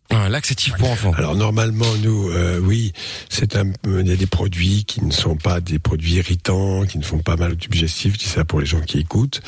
Un 0.09 0.29
laxatif 0.29 0.73
pour 0.77 0.89
enfants. 0.89 1.11
Alors 1.17 1.35
normalement, 1.35 1.93
nous, 2.01 2.29
euh, 2.29 2.59
oui, 2.59 2.93
c'est 3.29 3.57
un, 3.57 3.71
il 3.85 4.07
y 4.07 4.11
a 4.11 4.15
des 4.15 4.25
produits 4.25 4.85
qui 4.85 5.03
ne 5.03 5.11
sont 5.11 5.35
pas 5.35 5.59
des 5.59 5.79
produits 5.79 6.13
irritants, 6.13 6.85
qui 6.85 6.97
ne 6.97 7.03
font 7.03 7.19
pas 7.19 7.35
mal 7.35 7.51
au 7.51 7.55
tube 7.55 7.73
digestif. 7.73 8.13
Je 8.13 8.19
dis 8.19 8.25
ça 8.25 8.45
pour 8.45 8.61
les 8.61 8.65
gens 8.65 8.79
qui 8.79 8.99
écoutent 8.99 9.41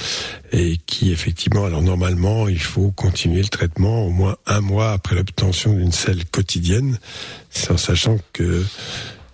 et 0.51 0.77
qui 0.85 1.11
effectivement, 1.11 1.65
alors 1.65 1.81
normalement, 1.81 2.49
il 2.49 2.59
faut 2.59 2.91
continuer 2.91 3.41
le 3.41 3.47
traitement 3.47 4.05
au 4.05 4.09
moins 4.09 4.35
un 4.47 4.59
mois 4.61 4.91
après 4.91 5.15
l'obtention 5.15 5.73
d'une 5.73 5.93
selle 5.93 6.25
quotidienne, 6.25 6.99
en 7.69 7.77
sachant 7.77 8.17
que 8.33 8.65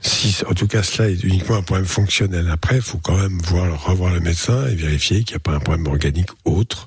si, 0.05 0.45
en 0.45 0.53
tout 0.53 0.67
cas, 0.67 0.83
cela 0.83 1.09
est 1.09 1.23
uniquement 1.23 1.55
un 1.55 1.61
problème 1.63 1.87
fonctionnel. 1.87 2.47
Après, 2.51 2.75
il 2.75 2.81
faut 2.81 2.99
quand 2.99 3.17
même 3.17 3.39
voir, 3.43 3.85
revoir 3.85 4.13
le 4.13 4.19
médecin 4.19 4.67
et 4.67 4.75
vérifier 4.75 5.23
qu'il 5.23 5.33
n'y 5.33 5.37
a 5.37 5.39
pas 5.39 5.53
un 5.53 5.59
problème 5.59 5.87
organique 5.87 6.29
autre 6.45 6.85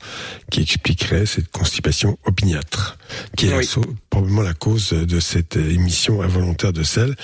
qui 0.51 0.63
expliquerait 0.63 1.27
cette 1.27 1.51
constipation 1.51 2.19
opiniâtre, 2.25 2.97
qui 3.37 3.47
est 3.47 3.51
la 3.51 3.61
probablement 4.09 4.43
la 4.43 4.55
cause 4.55 4.91
de 4.91 5.21
cette 5.21 5.57
émission 5.57 6.23
involontaire 6.23 6.73
de 6.73 6.83
sel. 6.83 7.17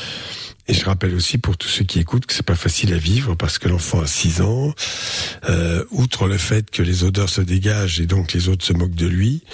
Et 0.66 0.72
je 0.72 0.84
rappelle 0.84 1.14
aussi 1.14 1.36
pour 1.36 1.58
tous 1.58 1.68
ceux 1.68 1.84
qui 1.84 2.00
écoutent 2.00 2.24
que 2.24 2.32
c'est 2.32 2.42
pas 2.42 2.54
facile 2.54 2.94
à 2.94 2.98
vivre 2.98 3.34
parce 3.34 3.58
que 3.58 3.68
l'enfant 3.68 4.00
a 4.00 4.06
6 4.06 4.40
ans. 4.40 4.74
Euh, 5.48 5.84
outre 5.90 6.26
le 6.26 6.38
fait 6.38 6.70
que 6.70 6.82
les 6.82 7.04
odeurs 7.04 7.28
se 7.28 7.42
dégagent 7.42 8.00
et 8.00 8.06
donc 8.06 8.32
les 8.32 8.48
autres 8.48 8.64
se 8.64 8.72
moquent 8.72 8.94
de 8.94 9.06
lui, 9.06 9.44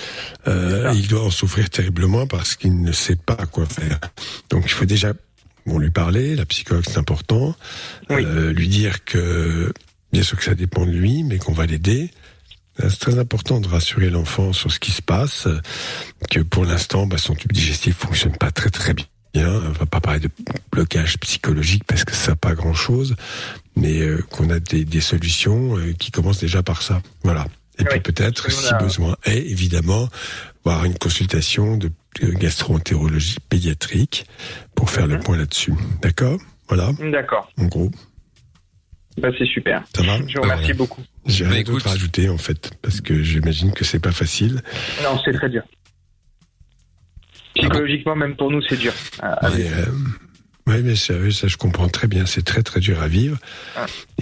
euh, 0.47 0.93
il 0.95 1.09
doit 1.09 1.25
en 1.25 1.31
souffrir 1.31 1.69
terriblement 1.69 2.29
parce 2.29 2.55
qu'il 2.55 2.81
ne 2.81 2.93
sait 2.93 3.17
pas 3.17 3.47
quoi 3.47 3.67
faire. 3.67 3.99
Donc 4.51 4.63
il 4.67 4.71
faut 4.71 4.85
déjà 4.85 5.13
bon, 5.67 5.79
lui 5.79 5.91
parler, 5.91 6.37
la 6.37 6.47
psychologue 6.47 6.85
c'est 6.87 6.99
important, 6.99 7.55
euh, 8.11 8.53
lui 8.53 8.69
dire 8.69 9.05
que 9.05 9.73
bien 10.13 10.23
sûr 10.23 10.37
que 10.39 10.45
ça 10.45 10.55
dépend 10.55 10.87
de 10.87 10.91
lui, 10.93 11.23
mais 11.23 11.39
qu'on 11.39 11.53
va 11.53 11.67
l'aider. 11.67 12.11
Euh, 12.83 12.89
C'est 12.89 12.99
très 12.99 13.19
important 13.19 13.61
de 13.61 13.69
rassurer 13.69 14.11
l'enfant 14.11 14.53
sur 14.53 14.73
ce 14.73 14.81
qui 14.81 14.91
se 14.91 15.03
passe, 15.03 15.47
que 16.31 16.41
pour 16.41 16.65
l'instant, 16.65 17.07
bah, 17.07 17.19
son 17.19 17.35
tube 17.35 17.53
digestif 17.53 17.97
fonctionne 17.97 18.37
pas 18.37 18.51
très 18.51 18.71
très 18.71 18.95
bien. 18.95 19.07
On 19.35 19.73
va 19.73 19.87
pas 19.87 20.01
parler 20.01 20.21
de 20.21 20.31
blocage 20.73 21.19
psychologique 21.19 21.85
parce 21.87 22.05
que 22.05 22.15
ça 22.15 22.33
n'a 22.33 22.37
pas 22.37 22.55
grand 22.55 22.75
chose, 22.75 23.15
mais 23.77 24.01
euh, 24.01 24.23
qu'on 24.31 24.51
a 24.51 24.59
des, 24.59 24.85
des 24.85 25.01
solutions 25.01 25.77
euh, 25.79 25.93
qui 25.93 26.11
commencent 26.11 26.41
déjà 26.41 26.63
par 26.63 26.83
ça. 26.83 27.01
Voilà. 27.23 27.47
Et 27.79 27.85
puis 27.85 28.01
peut-être, 28.01 28.51
si 28.51 28.75
besoin 28.81 29.17
est, 29.25 29.39
évidemment, 29.39 30.09
voir 30.65 30.85
une 30.85 30.99
consultation 30.99 31.77
de 31.79 31.91
gastro-entérologie 32.23 33.37
pédiatrique 33.49 34.27
pour 34.75 34.91
faire 34.91 35.07
le 35.07 35.19
point 35.21 35.37
là-dessus. 35.37 35.73
D'accord? 36.03 36.39
Voilà, 36.69 36.91
D'accord. 37.11 37.51
en 37.59 37.67
gros. 37.67 37.91
Bah, 39.19 39.29
c'est 39.37 39.47
super. 39.47 39.83
Ça 39.95 40.03
va? 40.03 40.19
Je 40.29 40.37
vous 40.37 40.43
remercie 40.43 40.73
beaucoup. 40.73 41.03
J'ai 41.27 41.45
Bah, 41.45 41.51
rien 41.51 41.61
écoute. 41.61 41.75
d'autre 41.75 41.89
à 41.89 41.93
ajouter 41.93 42.29
en 42.29 42.39
fait, 42.39 42.71
parce 42.81 43.01
que 43.01 43.23
j'imagine 43.23 43.73
que 43.73 43.85
c'est 43.85 43.99
pas 43.99 44.13
facile. 44.13 44.63
Non, 45.03 45.21
c'est 45.25 45.33
très 45.33 45.49
dur. 45.51 45.63
Psychologiquement, 47.55 48.15
même 48.17 48.37
pour 48.37 48.51
nous, 48.51 48.63
c'est 48.63 48.77
dur. 48.79 48.93
Ah, 49.21 49.37
ah, 49.43 49.49
euh, 49.51 49.87
ouais, 50.71 50.83
mais 50.83 50.97
ça, 50.97 51.15
oui, 51.15 51.33
ça, 51.33 51.49
je 51.49 51.57
comprends 51.57 51.89
très 51.89 52.07
bien. 52.09 52.25
C'est 52.27 52.43
très 52.45 52.63
très 52.63 52.81
dur 52.81 53.01
à 53.03 53.09
vivre 53.09 53.37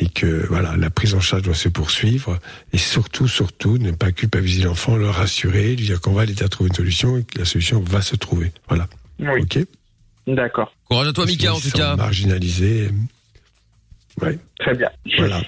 et 0.00 0.08
que 0.08 0.46
voilà, 0.48 0.76
la 0.76 0.90
prise 0.90 1.14
en 1.14 1.20
charge 1.20 1.42
doit 1.42 1.54
se 1.54 1.68
poursuivre 1.68 2.38
et 2.72 2.78
surtout, 2.78 3.28
surtout, 3.28 3.78
ne 3.78 3.90
pas 3.92 4.10
culpabiliser 4.12 4.64
l'enfant, 4.64 4.96
le 4.96 5.08
rassurer, 5.10 5.76
lui 5.76 5.86
dire 5.86 6.00
qu'on 6.00 6.12
va 6.12 6.24
l'aider 6.24 6.44
à 6.44 6.48
trouver 6.48 6.68
une 6.68 6.74
solution 6.76 7.18
et 7.18 7.22
que 7.24 7.38
la 7.38 7.44
solution 7.44 7.80
va 7.80 8.02
se 8.02 8.16
trouver. 8.16 8.52
Voilà. 8.68 8.88
Oui. 9.20 9.42
Ok. 9.42 9.58
D'accord. 10.26 10.72
Courage 10.88 11.08
à 11.08 11.12
toi, 11.12 11.26
Mika, 11.26 11.54
en 11.54 11.60
tout 11.60 11.70
cas. 11.70 11.96
Marginalisé. 11.96 12.90
Ouais. 14.20 14.38
Très 14.58 14.74
bien. 14.74 14.90
Voilà. 15.16 15.40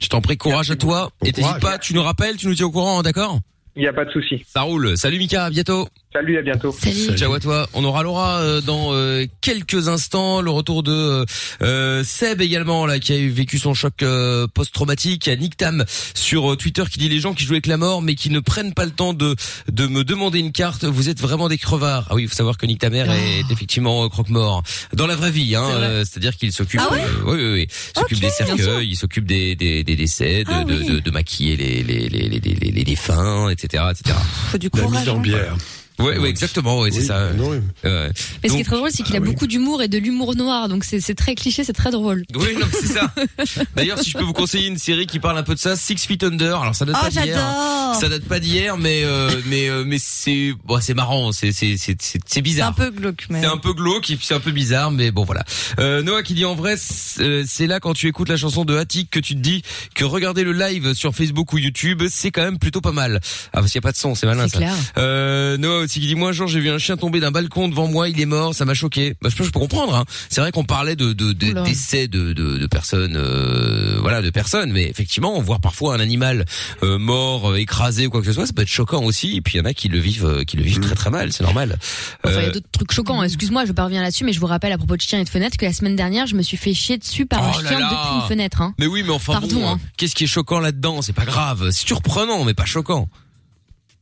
Je 0.00 0.08
t'en 0.08 0.20
prie, 0.20 0.36
courage 0.36 0.70
à 0.70 0.76
toi. 0.76 1.10
Bon 1.20 1.26
Et 1.28 1.32
t'hésites 1.32 1.58
courage. 1.58 1.62
pas, 1.62 1.78
tu 1.78 1.94
nous 1.94 2.02
rappelles, 2.02 2.36
tu 2.36 2.46
nous 2.48 2.54
tiens 2.54 2.66
au 2.66 2.70
courant, 2.70 2.98
hein, 2.98 3.02
d'accord? 3.02 3.40
Il 3.76 3.80
n'y 3.80 3.88
a 3.88 3.92
pas 3.92 4.04
de 4.04 4.10
souci. 4.10 4.44
Ça 4.46 4.62
roule. 4.62 4.96
Salut 4.96 5.18
Mika, 5.18 5.46
à 5.46 5.50
bientôt. 5.50 5.88
Salut, 6.14 6.38
à 6.38 6.42
bientôt. 6.42 6.70
Salut. 6.70 7.18
Ciao 7.18 7.32
à 7.34 7.40
toi. 7.40 7.68
On 7.74 7.82
aura 7.82 8.04
Laura 8.04 8.38
euh, 8.38 8.60
dans 8.60 8.90
euh, 8.94 9.26
quelques 9.40 9.88
instants. 9.88 10.40
Le 10.42 10.50
retour 10.52 10.84
de 10.84 11.26
euh, 11.60 12.04
Seb 12.04 12.40
également 12.40 12.86
là 12.86 13.00
qui 13.00 13.12
a 13.12 13.16
eu 13.16 13.30
vécu 13.30 13.58
son 13.58 13.74
choc 13.74 13.94
euh, 14.02 14.46
post-traumatique. 14.46 15.26
Il 15.26 15.30
y 15.30 15.32
a 15.32 15.36
Nick 15.36 15.56
Tam 15.56 15.84
sur 16.14 16.52
euh, 16.52 16.56
Twitter 16.56 16.84
qui 16.88 17.00
dit 17.00 17.08
les 17.08 17.18
gens 17.18 17.34
qui 17.34 17.42
jouent 17.42 17.54
avec 17.54 17.66
la 17.66 17.78
mort 17.78 18.00
mais 18.00 18.14
qui 18.14 18.30
ne 18.30 18.38
prennent 18.38 18.74
pas 18.74 18.84
le 18.84 18.92
temps 18.92 19.12
de 19.12 19.34
de 19.72 19.86
me 19.88 20.04
demander 20.04 20.38
une 20.38 20.52
carte. 20.52 20.84
Vous 20.84 21.08
êtes 21.08 21.20
vraiment 21.20 21.48
des 21.48 21.58
crevards. 21.58 22.06
Ah 22.10 22.14
oui, 22.14 22.22
il 22.22 22.28
faut 22.28 22.36
savoir 22.36 22.58
que 22.58 22.66
Nick 22.66 22.78
Tamer 22.78 23.06
est 23.10 23.50
effectivement 23.50 24.04
euh, 24.04 24.08
croque-mort 24.08 24.62
dans 24.92 25.08
la 25.08 25.16
vraie 25.16 25.32
vie. 25.32 25.56
Hein, 25.56 25.64
euh, 25.68 26.04
C'est-à-dire 26.04 26.36
qu'il 26.36 26.52
s'occupe. 26.52 26.80
Ah 26.80 26.92
ouais 26.92 27.00
euh, 27.02 27.22
oui, 27.26 27.44
oui, 27.44 27.52
oui. 27.54 27.66
Il 27.68 27.98
s'occupe 28.00 28.20
des 28.20 28.30
cercueils, 28.30 28.88
il 28.88 28.96
s'occupe 28.96 29.26
des, 29.26 29.56
des, 29.56 29.82
des 29.82 29.96
décès, 29.96 30.44
de, 30.44 30.50
Ah 30.52 30.62
de, 30.62 30.74
oui. 30.74 30.86
de, 30.86 30.98
de 31.00 31.10
maquiller 31.10 31.56
les 31.56 31.82
les 31.82 32.08
les 32.08 32.28
les, 32.28 32.38
les, 32.38 32.70
les 32.70 32.84
défunts, 32.84 33.48
etc., 33.50 33.82
etc. 33.90 34.16
Faut 34.52 34.58
du 34.58 34.70
La 34.72 34.80
courage. 34.82 35.00
mise 35.00 35.08
en 35.08 35.18
hein. 35.20 35.56
Ouais, 36.00 36.18
ouais, 36.18 36.28
exactement. 36.28 36.80
Ouais, 36.80 36.90
c'est 36.90 37.00
Oui, 37.00 37.06
ça. 37.06 37.32
non, 37.34 37.50
oui. 37.50 37.58
Euh, 37.84 38.10
Mais 38.42 38.48
ce 38.48 38.54
qui 38.54 38.60
est 38.60 38.64
très 38.64 38.76
drôle, 38.76 38.90
c'est 38.92 39.02
qu'il 39.04 39.14
a 39.14 39.18
Ah 39.18 39.22
oui. 39.22 39.30
beaucoup 39.30 39.46
d'humour 39.46 39.80
et 39.82 39.88
de 39.88 39.96
l'humour 39.98 40.34
noir, 40.34 40.68
donc 40.68 40.84
c'est 40.84 41.00
c'est 41.00 41.14
très 41.14 41.34
cliché, 41.36 41.62
c'est 41.62 41.72
très 41.72 41.90
drôle. 41.92 42.24
Oui, 42.34 42.56
non, 42.58 42.66
c'est 42.72 42.86
ça. 42.88 43.12
D'ailleurs, 43.76 43.98
si 44.00 44.10
je 44.10 44.18
peux 44.18 44.24
vous 44.24 44.32
conseiller 44.32 44.66
une 44.66 44.76
série 44.78 45.06
qui 45.06 45.20
parle 45.20 45.38
un 45.38 45.42
peu 45.44 45.54
de 45.54 45.60
ça, 45.60 45.76
Six 45.76 46.04
Feet 46.06 46.24
Under. 46.24 46.60
Alors 46.60 46.74
ça 46.74 46.84
date 46.84 46.96
Oh, 46.98 47.04
pas 47.04 47.10
d'hier. 47.10 47.96
Ça 48.00 48.08
date 48.08 48.24
pas 48.24 48.40
d'hier, 48.40 48.76
mais 48.76 49.02
euh, 49.04 49.30
mais 49.46 49.68
euh, 49.68 49.84
mais 49.86 49.98
c'est 50.00 50.52
bon, 50.64 50.80
c'est 50.80 50.94
marrant, 50.94 51.30
c'est 51.32 51.52
c'est 51.52 51.76
c'est 51.76 51.96
c'est 52.00 52.18
c'est 52.18 52.20
C'est 52.26 52.40
un 52.40 52.42
bizarre. 52.42 52.74
peu 52.74 52.90
glauque, 52.90 53.26
mais. 53.30 53.40
C'est 53.42 53.46
un 53.46 53.56
peu 53.58 53.72
glauque 53.72 54.10
et 54.10 54.16
puis 54.16 54.26
c'est 54.26 54.34
un 54.34 54.40
peu 54.40 54.50
bizarre, 54.50 54.90
mais 54.90 55.10
bon 55.12 55.24
voilà. 55.24 55.44
Euh, 55.78 56.02
Noah 56.02 56.22
qui 56.24 56.34
dit 56.34 56.44
en 56.44 56.54
vrai, 56.56 56.74
c'est 56.76 57.22
euh, 57.22 57.44
c'est 57.46 57.66
là 57.68 57.78
quand 57.78 57.94
tu 57.94 58.08
écoutes 58.08 58.28
la 58.28 58.36
chanson 58.36 58.64
de 58.64 58.76
Attic 58.76 59.10
que 59.10 59.20
tu 59.20 59.34
te 59.34 59.40
dis 59.40 59.62
que 59.94 60.04
regarder 60.04 60.42
le 60.42 60.52
live 60.52 60.94
sur 60.94 61.14
Facebook 61.14 61.52
ou 61.52 61.58
YouTube, 61.58 62.02
c'est 62.10 62.32
quand 62.32 62.42
même 62.42 62.58
plutôt 62.58 62.80
pas 62.80 62.90
mal. 62.92 63.20
Ah 63.52 63.60
parce 63.60 63.66
qu'il 63.66 63.76
y 63.76 63.78
a 63.78 63.82
pas 63.82 63.92
de 63.92 63.96
son, 63.96 64.14
c'est 64.16 64.26
malin 64.26 64.44
C'est 64.48 64.54
ça. 64.54 64.58
clair. 64.58 64.74
Euh, 64.98 65.56
Noah 65.56 65.83
aussi 65.84 66.00
qui 66.00 66.06
dit 66.06 66.14
moi 66.14 66.30
un 66.30 66.32
jour 66.32 66.48
j'ai 66.48 66.60
vu 66.60 66.70
un 66.70 66.78
chien 66.78 66.96
tomber 66.96 67.20
d'un 67.20 67.30
balcon 67.30 67.68
devant 67.68 67.86
moi, 67.88 68.08
il 68.08 68.20
est 68.20 68.26
mort, 68.26 68.54
ça 68.54 68.64
m'a 68.64 68.74
choqué. 68.74 69.14
Bah, 69.22 69.28
je 69.30 69.36
peux, 69.36 69.44
je 69.44 69.50
peux 69.50 69.60
comprendre. 69.60 69.94
Hein. 69.96 70.04
C'est 70.28 70.40
vrai 70.40 70.50
qu'on 70.52 70.64
parlait 70.64 70.96
de, 70.96 71.12
de, 71.12 71.32
de 71.32 71.52
de, 71.52 72.32
de, 72.32 72.58
de 72.58 72.66
personnes, 72.66 73.16
euh, 73.16 73.98
voilà, 74.00 74.20
de 74.22 74.30
personnes, 74.30 74.72
mais 74.72 74.84
effectivement, 74.88 75.40
voir 75.40 75.60
parfois 75.60 75.94
un 75.94 76.00
animal 76.00 76.44
euh, 76.82 76.98
mort, 76.98 77.50
euh, 77.52 77.56
écrasé 77.56 78.06
ou 78.06 78.10
quoi 78.10 78.20
que 78.20 78.26
ce 78.26 78.32
soit, 78.32 78.46
ça 78.46 78.52
peut 78.52 78.62
être 78.62 78.68
choquant 78.68 79.02
aussi. 79.04 79.36
Et 79.36 79.40
puis 79.40 79.54
il 79.54 79.58
y 79.58 79.60
en 79.60 79.64
a 79.64 79.74
qui 79.74 79.88
le 79.88 79.98
vivent, 79.98 80.26
euh, 80.26 80.44
qui 80.44 80.56
le 80.56 80.62
vivent 80.62 80.80
très 80.80 80.94
très 80.94 81.10
mal, 81.10 81.32
c'est 81.32 81.44
normal. 81.44 81.78
Enfin, 82.24 82.36
il 82.40 82.42
y 82.42 82.46
Euh, 82.46 82.48
a 82.48 82.52
d'autres 82.52 82.70
trucs 82.72 82.92
choquants. 82.92 83.22
Excuse-moi, 83.22 83.62
je 83.64 83.68
vais 83.68 83.74
pas 83.74 83.84
revenir 83.84 84.02
là-dessus, 84.02 84.24
mais 84.24 84.32
je 84.32 84.40
vous 84.40 84.46
rappelle 84.46 84.72
à 84.72 84.78
propos 84.78 84.96
de 84.96 85.00
chiens 85.02 85.20
et 85.20 85.24
de 85.24 85.28
fenêtres 85.28 85.56
que 85.56 85.64
la 85.64 85.72
semaine 85.72 85.96
dernière, 85.96 86.26
je 86.26 86.34
me 86.36 86.42
suis 86.42 86.56
fait 86.56 86.74
chier 86.74 86.98
dessus 86.98 87.26
par 87.26 87.40
Oh 87.42 87.58
un 87.58 87.62
là 87.62 87.68
chien 87.68 87.78
là. 87.80 87.90
depuis 87.90 88.20
une 88.22 88.28
fenêtre. 88.28 88.60
Hein. 88.62 88.74
mais 88.78 88.86
oui, 88.86 89.02
mais 89.04 89.10
enfin 89.12 89.32
Pardon, 89.34 89.56
bon, 89.60 89.68
hein. 89.68 89.80
qu'est-ce 89.96 90.14
qui 90.14 90.24
est 90.24 90.28
choquant 90.28 90.60
là-dedans? 90.60 91.02
C'est 91.02 91.12
pas 91.12 91.24
grave. 91.24 91.70
C'est 91.70 91.86
surprenant, 91.86 92.44
mais 92.44 92.54
pas 92.54 92.64
choquant. 92.64 93.08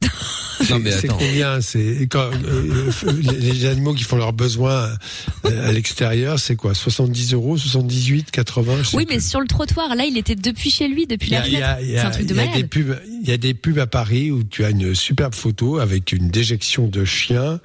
non 0.71 0.79
mais 0.79 0.91
C'est 0.93 1.09
combien 1.09 1.61
C'est 1.61 2.07
quand 2.11 2.31
euh, 2.45 2.91
euh, 3.05 3.13
les, 3.41 3.67
animaux 3.67 3.95
qui 3.95 4.05
font 4.05 4.17
leurs 4.17 4.33
besoins 4.33 4.91
euh, 5.47 5.69
à 5.69 5.73
l'extérieur, 5.73 6.39
c'est 6.39 6.57
quoi? 6.57 6.75
70 6.75 7.35
euros, 7.35 7.57
78, 7.57 8.31
80 8.31 8.77
je 8.83 8.89
sais 8.89 8.97
Oui, 8.97 9.07
plus. 9.07 9.15
mais 9.17 9.21
sur 9.21 9.41
le 9.41 9.47
trottoir, 9.47 9.95
là, 9.95 10.05
il 10.05 10.17
était 10.19 10.35
depuis 10.35 10.71
chez 10.71 10.89
lui, 10.89 11.07
depuis 11.07 11.31
la 11.31 11.43
a, 11.43 11.47
il 11.47 11.53
y 11.53 11.57
fenêtre. 11.57 11.69
a- 11.77 11.83
il 11.83 11.89
y 11.89 11.93
C'est 11.93 11.99
a- 11.99 12.07
un 12.07 12.11
truc 12.11 12.27
de 12.27 12.35
il 12.35 12.37
y 12.37 12.41
a 12.41 12.45
des 12.45 12.51
malade. 12.53 12.69
pubs, 12.69 12.99
il 13.23 13.29
y 13.29 13.33
a 13.33 13.37
des 13.37 13.55
pubs 13.55 13.79
à 13.79 13.87
Paris 13.87 14.31
où 14.31 14.43
tu 14.45 14.65
as 14.65 14.71
une 14.71 14.95
superbe 14.95 15.35
photo 15.35 15.79
avec 15.79 16.13
une 16.13 16.29
déjection 16.29 16.87
de 16.89 17.05
chien 17.05 17.61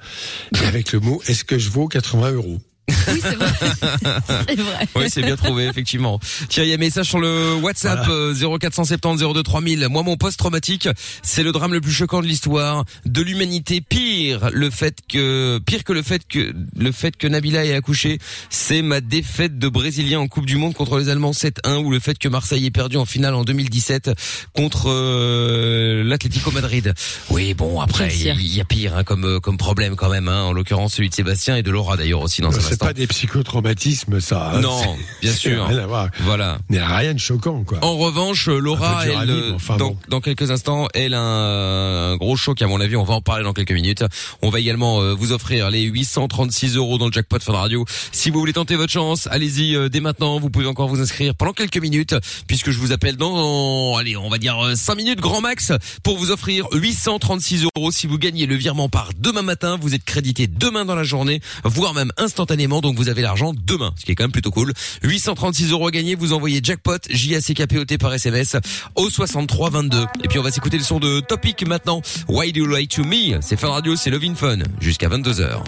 et 0.60 0.66
avec 0.66 0.92
le 0.92 1.00
mot 1.00 1.20
"Est-ce 1.26 1.44
que 1.44 1.58
je 1.58 1.70
vaux 1.70 1.88
80 1.88 2.32
euros? 2.32 2.58
Oui, 2.88 3.20
c'est 3.22 3.34
vrai. 3.36 3.48
c'est 4.48 4.58
vrai. 4.60 4.88
Oui, 4.96 5.04
c'est 5.08 5.22
bien 5.22 5.36
trouvé, 5.36 5.66
effectivement. 5.66 6.18
Tiens, 6.48 6.62
il 6.64 6.68
y 6.68 6.72
a 6.72 6.74
un 6.74 6.78
message 6.78 7.06
sur 7.06 7.18
le 7.20 7.54
WhatsApp 7.56 8.06
euh, 8.08 8.34
0470 8.34 9.22
02 9.32 9.42
3000. 9.42 9.86
Moi, 9.90 10.02
mon 10.02 10.16
post-traumatique, 10.16 10.88
c'est 11.22 11.42
le 11.42 11.52
drame 11.52 11.72
le 11.72 11.80
plus 11.80 11.92
choquant 11.92 12.20
de 12.22 12.26
l'histoire 12.26 12.84
de 13.04 13.22
l'humanité. 13.22 13.80
Pire, 13.80 14.50
le 14.52 14.70
fait 14.70 14.96
que, 15.08 15.58
pire 15.64 15.84
que 15.84 15.92
le 15.92 16.02
fait 16.02 16.22
que, 16.26 16.52
le 16.76 16.92
fait 16.92 17.16
que 17.16 17.26
Nabila 17.26 17.64
ait 17.64 17.74
accouché, 17.74 18.18
c'est 18.50 18.82
ma 18.82 19.00
défaite 19.00 19.58
de 19.58 19.68
Brésiliens 19.68 20.20
en 20.20 20.28
Coupe 20.28 20.46
du 20.46 20.56
Monde 20.56 20.74
contre 20.74 20.98
les 20.98 21.08
Allemands 21.08 21.32
7-1 21.32 21.76
ou 21.84 21.90
le 21.90 22.00
fait 22.00 22.18
que 22.18 22.28
Marseille 22.28 22.66
ait 22.66 22.70
perdu 22.70 22.96
en 22.96 23.04
finale 23.06 23.34
en 23.34 23.44
2017 23.44 24.10
contre 24.54 24.88
euh, 24.88 26.02
l'Atlético 26.04 26.50
Madrid. 26.50 26.94
Oui, 27.30 27.54
bon, 27.54 27.80
après, 27.80 28.08
il 28.14 28.22
y, 28.22 28.30
a- 28.30 28.34
il 28.34 28.54
y 28.56 28.60
a 28.60 28.64
pire 28.64 28.96
hein, 28.96 29.04
comme, 29.04 29.24
euh, 29.24 29.40
comme 29.40 29.56
problème 29.56 29.96
quand 29.96 30.08
même, 30.10 30.28
hein, 30.28 30.42
en 30.42 30.52
l'occurrence 30.52 30.94
celui 30.94 31.08
de 31.08 31.14
Sébastien 31.14 31.56
et 31.56 31.62
de 31.62 31.70
Laura 31.70 31.96
d'ailleurs 31.96 32.22
aussi 32.22 32.40
dans 32.40 32.54
un 32.56 32.60
C'est 32.80 32.86
pas 32.86 32.92
des 32.94 33.06
psychotraumatismes, 33.06 34.20
ça. 34.20 34.52
hein. 34.54 34.60
Non, 34.60 34.96
bien 35.22 35.32
sûr. 35.32 35.66
Rien 35.66 35.78
à 35.78 35.86
voir. 35.86 36.08
Voilà. 36.20 36.58
Rien 36.70 37.14
de 37.14 37.18
choquant, 37.18 37.64
quoi. 37.64 37.78
En 37.82 37.96
revanche, 37.96 38.48
euh, 38.48 38.58
Laura, 38.58 39.04
elle, 39.06 39.30
euh, 39.30 39.52
enfin 39.54 39.76
dans, 39.76 39.88
bon. 39.90 39.96
dans 40.08 40.20
quelques 40.20 40.50
instants, 40.50 40.88
elle 40.94 41.14
a 41.14 41.20
un, 41.20 42.12
un 42.12 42.16
gros 42.16 42.36
choc 42.36 42.60
à 42.62 42.66
mon 42.66 42.80
avis. 42.80 42.96
On 42.96 43.04
va 43.04 43.14
en 43.14 43.20
parler 43.20 43.44
dans 43.44 43.52
quelques 43.52 43.72
minutes. 43.72 44.04
On 44.42 44.50
va 44.50 44.60
également 44.60 45.00
euh, 45.00 45.14
vous 45.14 45.32
offrir 45.32 45.70
les 45.70 45.82
836 45.82 46.76
euros 46.76 46.98
dans 46.98 47.06
le 47.06 47.12
jackpot 47.12 47.38
Fun 47.40 47.52
Radio. 47.52 47.84
Si 48.12 48.30
vous 48.30 48.38
voulez 48.38 48.52
tenter 48.52 48.76
votre 48.76 48.92
chance, 48.92 49.26
allez-y 49.30 49.74
euh, 49.74 49.88
dès 49.88 50.00
maintenant. 50.00 50.38
Vous 50.38 50.50
pouvez 50.50 50.66
encore 50.66 50.88
vous 50.88 51.00
inscrire 51.00 51.34
pendant 51.34 51.52
quelques 51.52 51.78
minutes, 51.78 52.14
puisque 52.46 52.70
je 52.70 52.78
vous 52.78 52.92
appelle 52.92 53.16
dans, 53.16 53.96
allez, 53.96 54.16
on 54.16 54.28
va 54.28 54.38
dire 54.38 54.56
5 54.74 54.94
minutes 54.96 55.20
grand 55.20 55.40
max 55.40 55.72
pour 56.02 56.16
vous 56.18 56.30
offrir 56.30 56.66
836 56.72 57.64
euros. 57.76 57.90
Si 57.90 58.06
vous 58.06 58.18
gagnez 58.18 58.46
le 58.46 58.54
virement 58.54 58.88
par 58.88 59.10
demain 59.18 59.42
matin, 59.42 59.78
vous 59.80 59.94
êtes 59.94 60.04
crédité 60.04 60.46
demain 60.46 60.84
dans 60.84 60.94
la 60.94 61.04
journée, 61.04 61.40
voire 61.64 61.94
même 61.94 62.12
instantanément. 62.16 62.67
Donc 62.68 62.96
vous 62.96 63.08
avez 63.08 63.22
l'argent 63.22 63.54
demain, 63.54 63.92
ce 63.98 64.04
qui 64.04 64.12
est 64.12 64.14
quand 64.14 64.24
même 64.24 64.32
plutôt 64.32 64.50
cool. 64.50 64.72
836 65.02 65.72
euros 65.72 65.88
à 65.88 65.90
gagner. 65.90 66.14
Vous 66.14 66.32
envoyez 66.32 66.60
jackpot 66.62 66.98
J 67.08 67.36
A 67.36 67.40
C 67.40 67.54
K 67.54 67.66
P 67.66 67.78
O 67.78 67.84
T 67.84 67.98
par 67.98 68.12
SMS 68.12 68.56
au 68.94 69.08
63 69.08 69.70
22. 69.70 70.06
Et 70.22 70.28
puis 70.28 70.38
on 70.38 70.42
va 70.42 70.50
s'écouter 70.50 70.76
le 70.76 70.84
son 70.84 71.00
de 71.00 71.20
Topic 71.20 71.66
maintenant. 71.66 72.02
Why 72.28 72.52
do 72.52 72.60
you 72.60 72.66
lie 72.66 72.86
to 72.88 73.04
me? 73.04 73.40
C'est 73.40 73.58
Fun 73.58 73.70
Radio, 73.70 73.96
c'est 73.96 74.10
Love 74.10 74.24
in 74.24 74.34
Fun 74.34 74.58
jusqu'à 74.80 75.08
22 75.08 75.40
h 75.40 75.62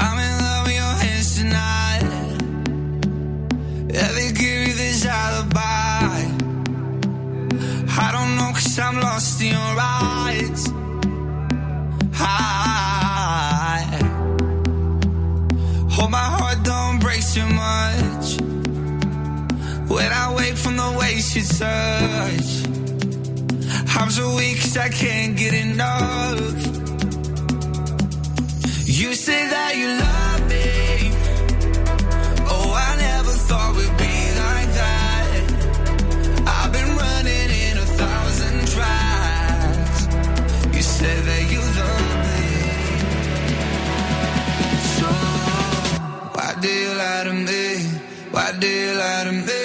I'm 0.00 0.18
in 0.18 0.38
love 0.38 0.66
with 0.66 0.76
your 0.76 0.94
hands 1.00 1.36
tonight. 1.38 2.04
Yeah, 3.92 4.12
they 4.12 4.32
give 4.32 4.68
you 4.68 4.74
this 4.74 5.06
alibi. 5.06 6.28
I 7.96 8.12
don't 8.12 8.36
know 8.36 8.52
cause 8.52 8.78
I'm 8.78 9.00
lost 9.00 9.40
in 9.40 9.52
your 9.52 9.76
eyes. 9.78 10.68
I 12.20 12.63
hope 15.96 16.10
my 16.10 16.28
heart 16.36 16.58
don't 16.64 16.98
break 16.98 17.22
too 17.34 17.46
much. 17.46 18.26
When 19.94 20.10
I 20.22 20.34
wake 20.36 20.56
from 20.56 20.76
the 20.76 20.90
ways 21.00 21.26
you 21.36 21.42
touch. 21.60 22.50
I'm 23.96 24.10
so 24.10 24.34
weak 24.36 24.56
cause 24.60 24.76
I 24.76 24.88
can't 24.88 25.36
get 25.36 25.54
enough. 25.54 26.40
You 29.00 29.14
say 29.14 29.40
that 29.54 29.72
you 29.80 29.88
love 30.06 30.40
me. 30.52 30.68
Oh, 32.54 32.68
I 32.88 32.90
never 33.08 33.34
thought 33.48 33.70
we'd 33.76 33.96
be 33.96 34.03
do 46.64 46.70
you 46.70 46.94
lie 46.94 47.24
to 47.24 47.32
me? 47.32 47.64
Why 48.30 48.52
do 48.58 48.66
you 48.66 48.92
lie 48.96 49.24
to 49.24 49.32
me? 49.32 49.63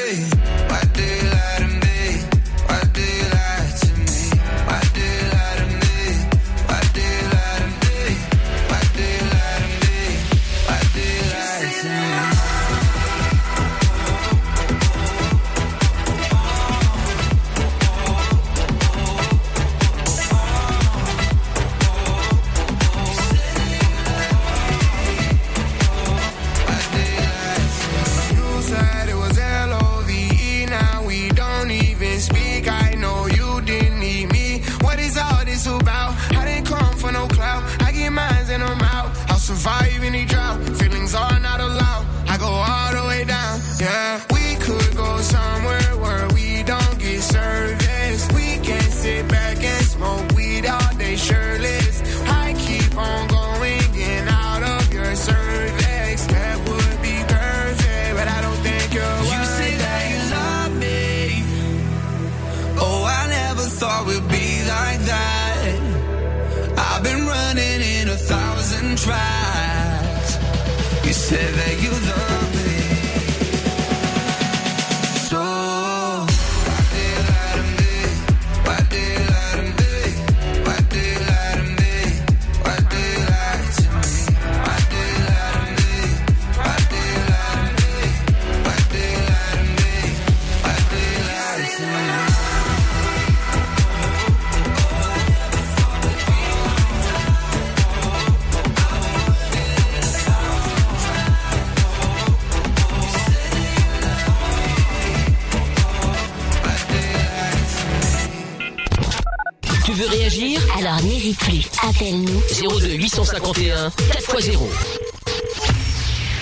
851 114.40 114.70
4x0. 114.70 115.00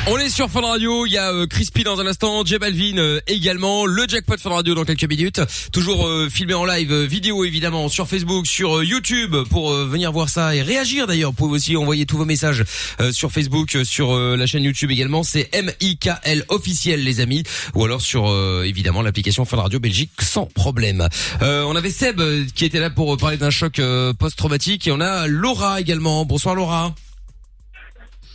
On 0.09 0.17
est 0.19 0.29
sur 0.29 0.49
Fun 0.49 0.61
Radio, 0.61 1.05
il 1.05 1.11
y 1.11 1.17
a 1.17 1.33
euh, 1.33 1.47
Crispy 1.47 1.83
dans 1.83 1.99
un 1.99 2.07
instant, 2.07 2.45
J 2.45 2.57
Balvin 2.59 2.97
euh, 2.97 3.19
également, 3.27 3.85
le 3.85 4.07
jackpot 4.07 4.37
Fun 4.37 4.51
Radio 4.51 4.73
dans 4.73 4.85
quelques 4.85 5.09
minutes, 5.09 5.41
toujours 5.73 6.07
euh, 6.07 6.29
filmé 6.29 6.53
en 6.53 6.63
live, 6.63 6.93
vidéo 6.93 7.43
évidemment 7.43 7.89
sur 7.89 8.07
Facebook, 8.07 8.47
sur 8.47 8.83
YouTube 8.83 9.35
pour 9.49 9.73
venir 9.73 10.13
voir 10.13 10.29
ça 10.29 10.55
et 10.55 10.61
réagir 10.61 11.07
d'ailleurs. 11.07 11.31
Vous 11.31 11.35
pouvez 11.35 11.55
aussi 11.55 11.75
envoyer 11.75 12.05
tous 12.05 12.17
vos 12.17 12.25
messages 12.25 12.63
sur 13.11 13.31
Facebook, 13.31 13.77
sur 13.83 14.17
la 14.17 14.45
chaîne 14.45 14.63
YouTube 14.63 14.91
également, 14.91 15.23
c'est 15.23 15.49
M-I-K-L 15.51 16.45
officiel 16.47 17.03
les 17.03 17.19
amis, 17.19 17.43
ou 17.73 17.83
alors 17.83 18.01
sur 18.01 18.33
évidemment 18.63 19.01
l'application 19.01 19.43
Fun 19.43 19.57
Radio 19.57 19.79
Belgique 19.79 20.11
sans 20.19 20.45
problème. 20.45 21.07
On 21.41 21.75
avait 21.75 21.91
Seb 21.91 22.21
qui 22.55 22.63
était 22.63 22.79
là 22.79 22.89
pour 22.89 23.17
parler 23.17 23.37
d'un 23.37 23.49
choc 23.49 23.81
post-traumatique 24.17 24.87
et 24.87 24.91
on 24.91 25.01
a 25.01 25.27
Laura 25.27 25.81
également. 25.81 26.23
Bonsoir 26.25 26.55
Laura. 26.55 26.95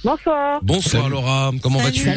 Bonsoir. 0.05 0.61
Bonsoir 0.63 1.09
Laura, 1.09 1.53
comment 1.63 1.79
vas-tu 1.79 2.09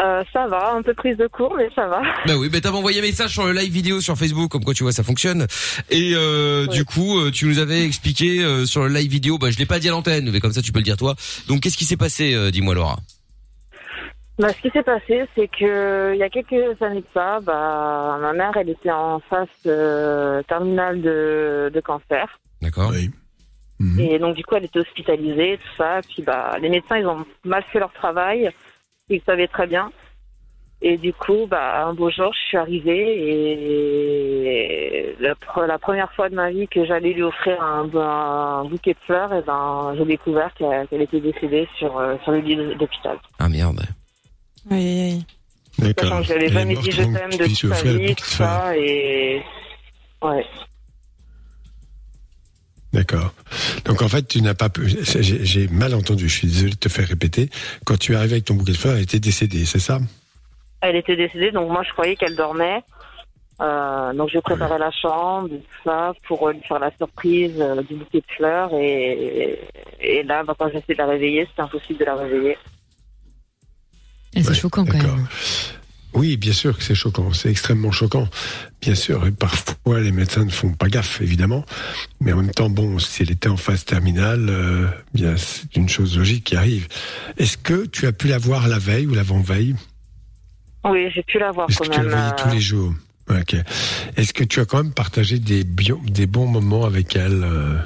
Euh, 0.00 0.22
ça 0.32 0.46
va, 0.46 0.74
un 0.74 0.82
peu 0.82 0.94
prise 0.94 1.16
de 1.16 1.26
cours, 1.26 1.54
mais 1.56 1.68
ça 1.74 1.88
va. 1.88 2.00
Bah 2.24 2.34
oui, 2.38 2.48
bah 2.48 2.60
t'avais 2.60 2.76
envoyé 2.76 3.00
un 3.00 3.02
message 3.02 3.32
sur 3.32 3.44
le 3.46 3.52
live 3.52 3.72
vidéo 3.72 4.00
sur 4.00 4.16
Facebook, 4.16 4.48
comme 4.48 4.62
quoi 4.62 4.72
tu 4.72 4.84
vois 4.84 4.92
ça 4.92 5.02
fonctionne. 5.02 5.48
Et 5.90 6.12
euh, 6.14 6.68
du 6.68 6.84
coup, 6.84 7.18
euh, 7.18 7.32
tu 7.32 7.46
nous 7.46 7.58
avais 7.58 7.82
expliqué 7.84 8.44
euh, 8.44 8.64
sur 8.64 8.84
le 8.84 8.94
live 8.94 9.10
vidéo, 9.10 9.38
bah 9.38 9.50
je 9.50 9.58
l'ai 9.58 9.66
pas 9.66 9.80
dit 9.80 9.88
à 9.88 9.90
l'antenne, 9.90 10.30
mais 10.30 10.38
comme 10.38 10.52
ça 10.52 10.62
tu 10.62 10.70
peux 10.70 10.78
le 10.78 10.84
dire 10.84 10.96
toi. 10.96 11.16
Donc 11.48 11.62
qu'est-ce 11.62 11.76
qui 11.76 11.84
s'est 11.84 11.96
passé, 11.96 12.32
euh, 12.34 12.52
dis-moi 12.52 12.74
Laura? 12.76 12.98
Bah, 14.38 14.50
ce 14.52 14.62
qui 14.62 14.70
s'est 14.70 14.84
passé, 14.84 15.24
c'est 15.34 15.48
que 15.48 16.12
il 16.14 16.18
y 16.20 16.22
a 16.22 16.28
quelques 16.28 16.80
années 16.80 17.00
de 17.00 17.06
ça, 17.12 17.40
bah, 17.42 18.18
ma 18.20 18.32
mère, 18.32 18.52
elle 18.56 18.68
était 18.68 18.92
en 18.92 19.18
phase 19.28 19.48
euh, 19.66 20.44
terminale 20.44 21.02
de, 21.02 21.72
de 21.74 21.80
cancer. 21.80 22.38
D'accord. 22.62 22.92
Mhm. 23.80 24.00
Et 24.00 24.18
donc 24.18 24.34
du 24.36 24.44
coup, 24.44 24.56
elle 24.56 24.64
était 24.64 24.80
hospitalisée, 24.80 25.58
tout 25.58 25.76
ça. 25.76 26.00
Puis 26.08 26.22
bah, 26.22 26.56
les 26.60 26.68
médecins, 26.68 26.98
ils 26.98 27.06
ont 27.06 27.24
mal 27.44 27.62
fait 27.72 27.78
leur 27.78 27.92
travail. 27.92 28.50
Ils 29.08 29.22
savaient 29.22 29.48
très 29.48 29.66
bien. 29.66 29.90
Et 30.80 30.96
du 30.96 31.12
coup, 31.12 31.46
bah, 31.48 31.86
un 31.86 31.94
beau 31.94 32.08
jour, 32.10 32.32
je 32.32 32.38
suis 32.48 32.56
arrivée 32.56 33.18
et 33.18 35.16
la, 35.18 35.34
pre- 35.34 35.66
la 35.66 35.78
première 35.78 36.12
fois 36.12 36.28
de 36.28 36.36
ma 36.36 36.50
vie 36.50 36.68
que 36.68 36.84
j'allais 36.84 37.12
lui 37.12 37.22
offrir 37.24 37.60
un, 37.60 37.88
un 37.96 38.64
bouquet 38.64 38.92
de 38.94 38.98
fleurs, 39.04 39.32
et 39.34 39.42
ben, 39.42 39.94
j'ai 39.98 40.04
découvert 40.04 40.54
qu'elle 40.54 41.02
était 41.02 41.20
décédée 41.20 41.66
sur, 41.78 41.98
euh, 41.98 42.16
sur 42.22 42.30
le 42.30 42.38
lit 42.38 42.56
d'hôpital. 42.76 43.18
Ah 43.40 43.48
merde. 43.48 43.80
Oui, 44.70 45.24
Sachant 45.98 46.18
que 46.20 46.26
je 46.28 46.34
l'avais 46.34 46.48
jamais 46.48 46.76
dit 46.76 46.92
je 46.92 47.02
t'aime 47.02 47.30
de 47.30 47.44
toute 47.44 47.72
sa 47.74 47.82
vie, 47.82 48.14
tout 48.14 48.24
ça, 48.24 48.76
et 48.76 49.42
ouais. 50.22 50.46
D'accord. 52.92 53.32
Donc 53.88 54.02
en 54.02 54.08
fait, 54.08 54.28
tu 54.28 54.42
n'as 54.42 54.54
pas 54.54 54.68
pu. 54.68 54.86
J'ai 54.86 55.66
mal 55.68 55.94
entendu. 55.94 56.28
Je 56.28 56.34
suis 56.34 56.46
désolé 56.46 56.72
de 56.72 56.76
te 56.76 56.90
faire 56.90 57.08
répéter. 57.08 57.48
Quand 57.86 57.98
tu 57.98 58.12
es 58.12 58.16
arrivé 58.16 58.34
avec 58.34 58.44
ton 58.44 58.54
bouquet 58.54 58.72
de 58.72 58.76
fleurs, 58.76 58.94
elle 58.96 59.02
était 59.02 59.18
décédée, 59.18 59.64
c'est 59.64 59.78
ça? 59.78 59.98
Elle 60.82 60.94
était 60.94 61.16
décédée, 61.16 61.50
donc 61.50 61.70
moi 61.70 61.82
je 61.82 61.92
croyais 61.92 62.14
qu'elle 62.14 62.36
dormait. 62.36 62.82
Euh, 63.60 64.12
donc 64.12 64.28
j'ai 64.28 64.40
préparé 64.40 64.78
la 64.78 64.92
chambre, 64.92 65.48
tout 65.48 65.82
ça, 65.82 66.12
pour 66.28 66.48
lui 66.50 66.60
faire 66.60 66.78
la 66.78 66.92
surprise 66.96 67.54
euh, 67.58 67.82
du 67.82 67.96
bouquet 67.96 68.18
de 68.18 68.34
fleurs. 68.36 68.70
Et, 68.74 69.58
et 70.00 70.22
là, 70.22 70.44
bah, 70.44 70.54
quand 70.56 70.68
j'essaie 70.68 70.92
de 70.92 70.98
la 70.98 71.06
réveiller, 71.06 71.46
c'était 71.50 71.62
impossible 71.62 71.98
de 71.98 72.04
la 72.04 72.14
réveiller. 72.14 72.58
c'est 74.36 74.54
choquant 74.54 74.84
quand 74.84 74.98
même. 74.98 75.26
Oui, 76.18 76.36
bien 76.36 76.52
sûr 76.52 76.76
que 76.76 76.82
c'est 76.82 76.94
choquant. 76.96 77.32
C'est 77.32 77.48
extrêmement 77.50 77.92
choquant. 77.92 78.28
Bien 78.82 78.94
sûr. 78.96 79.24
Et 79.26 79.30
parfois, 79.30 80.00
les 80.00 80.10
médecins 80.12 80.44
ne 80.44 80.50
font 80.50 80.72
pas 80.72 80.88
gaffe, 80.88 81.20
évidemment. 81.20 81.64
Mais 82.20 82.32
en 82.32 82.38
même 82.42 82.50
temps, 82.50 82.68
bon, 82.68 82.98
si 82.98 83.22
elle 83.22 83.30
était 83.30 83.48
en 83.48 83.56
phase 83.56 83.84
terminale, 83.84 84.46
euh, 84.50 84.88
bien, 85.14 85.36
c'est 85.36 85.76
une 85.76 85.88
chose 85.88 86.18
logique 86.18 86.44
qui 86.44 86.56
arrive. 86.56 86.88
Est-ce 87.38 87.56
que 87.56 87.86
tu 87.86 88.06
as 88.06 88.12
pu 88.12 88.26
la 88.28 88.38
voir 88.38 88.66
la 88.66 88.78
veille 88.78 89.06
ou 89.06 89.14
l'avant-veille? 89.14 89.76
Oui, 90.84 91.06
j'ai 91.14 91.22
pu 91.22 91.38
la 91.38 91.52
voir 91.52 91.68
Est-ce 91.70 91.78
quand 91.78 91.84
que 91.84 91.90
tu 91.90 91.96
la 91.98 92.04
même. 92.04 92.12
voyais 92.18 92.32
tous 92.36 92.48
euh, 92.48 92.52
les 92.52 92.60
jours? 92.60 92.94
Ok. 93.30 93.56
Est-ce 94.16 94.32
que 94.32 94.44
tu 94.44 94.58
as 94.60 94.64
quand 94.64 94.82
même 94.82 94.92
partagé 94.94 95.38
des, 95.38 95.62
bio- 95.64 96.00
des 96.06 96.26
bons 96.26 96.46
moments 96.46 96.84
avec 96.84 97.14
elle 97.14 97.42
euh, 97.44 97.76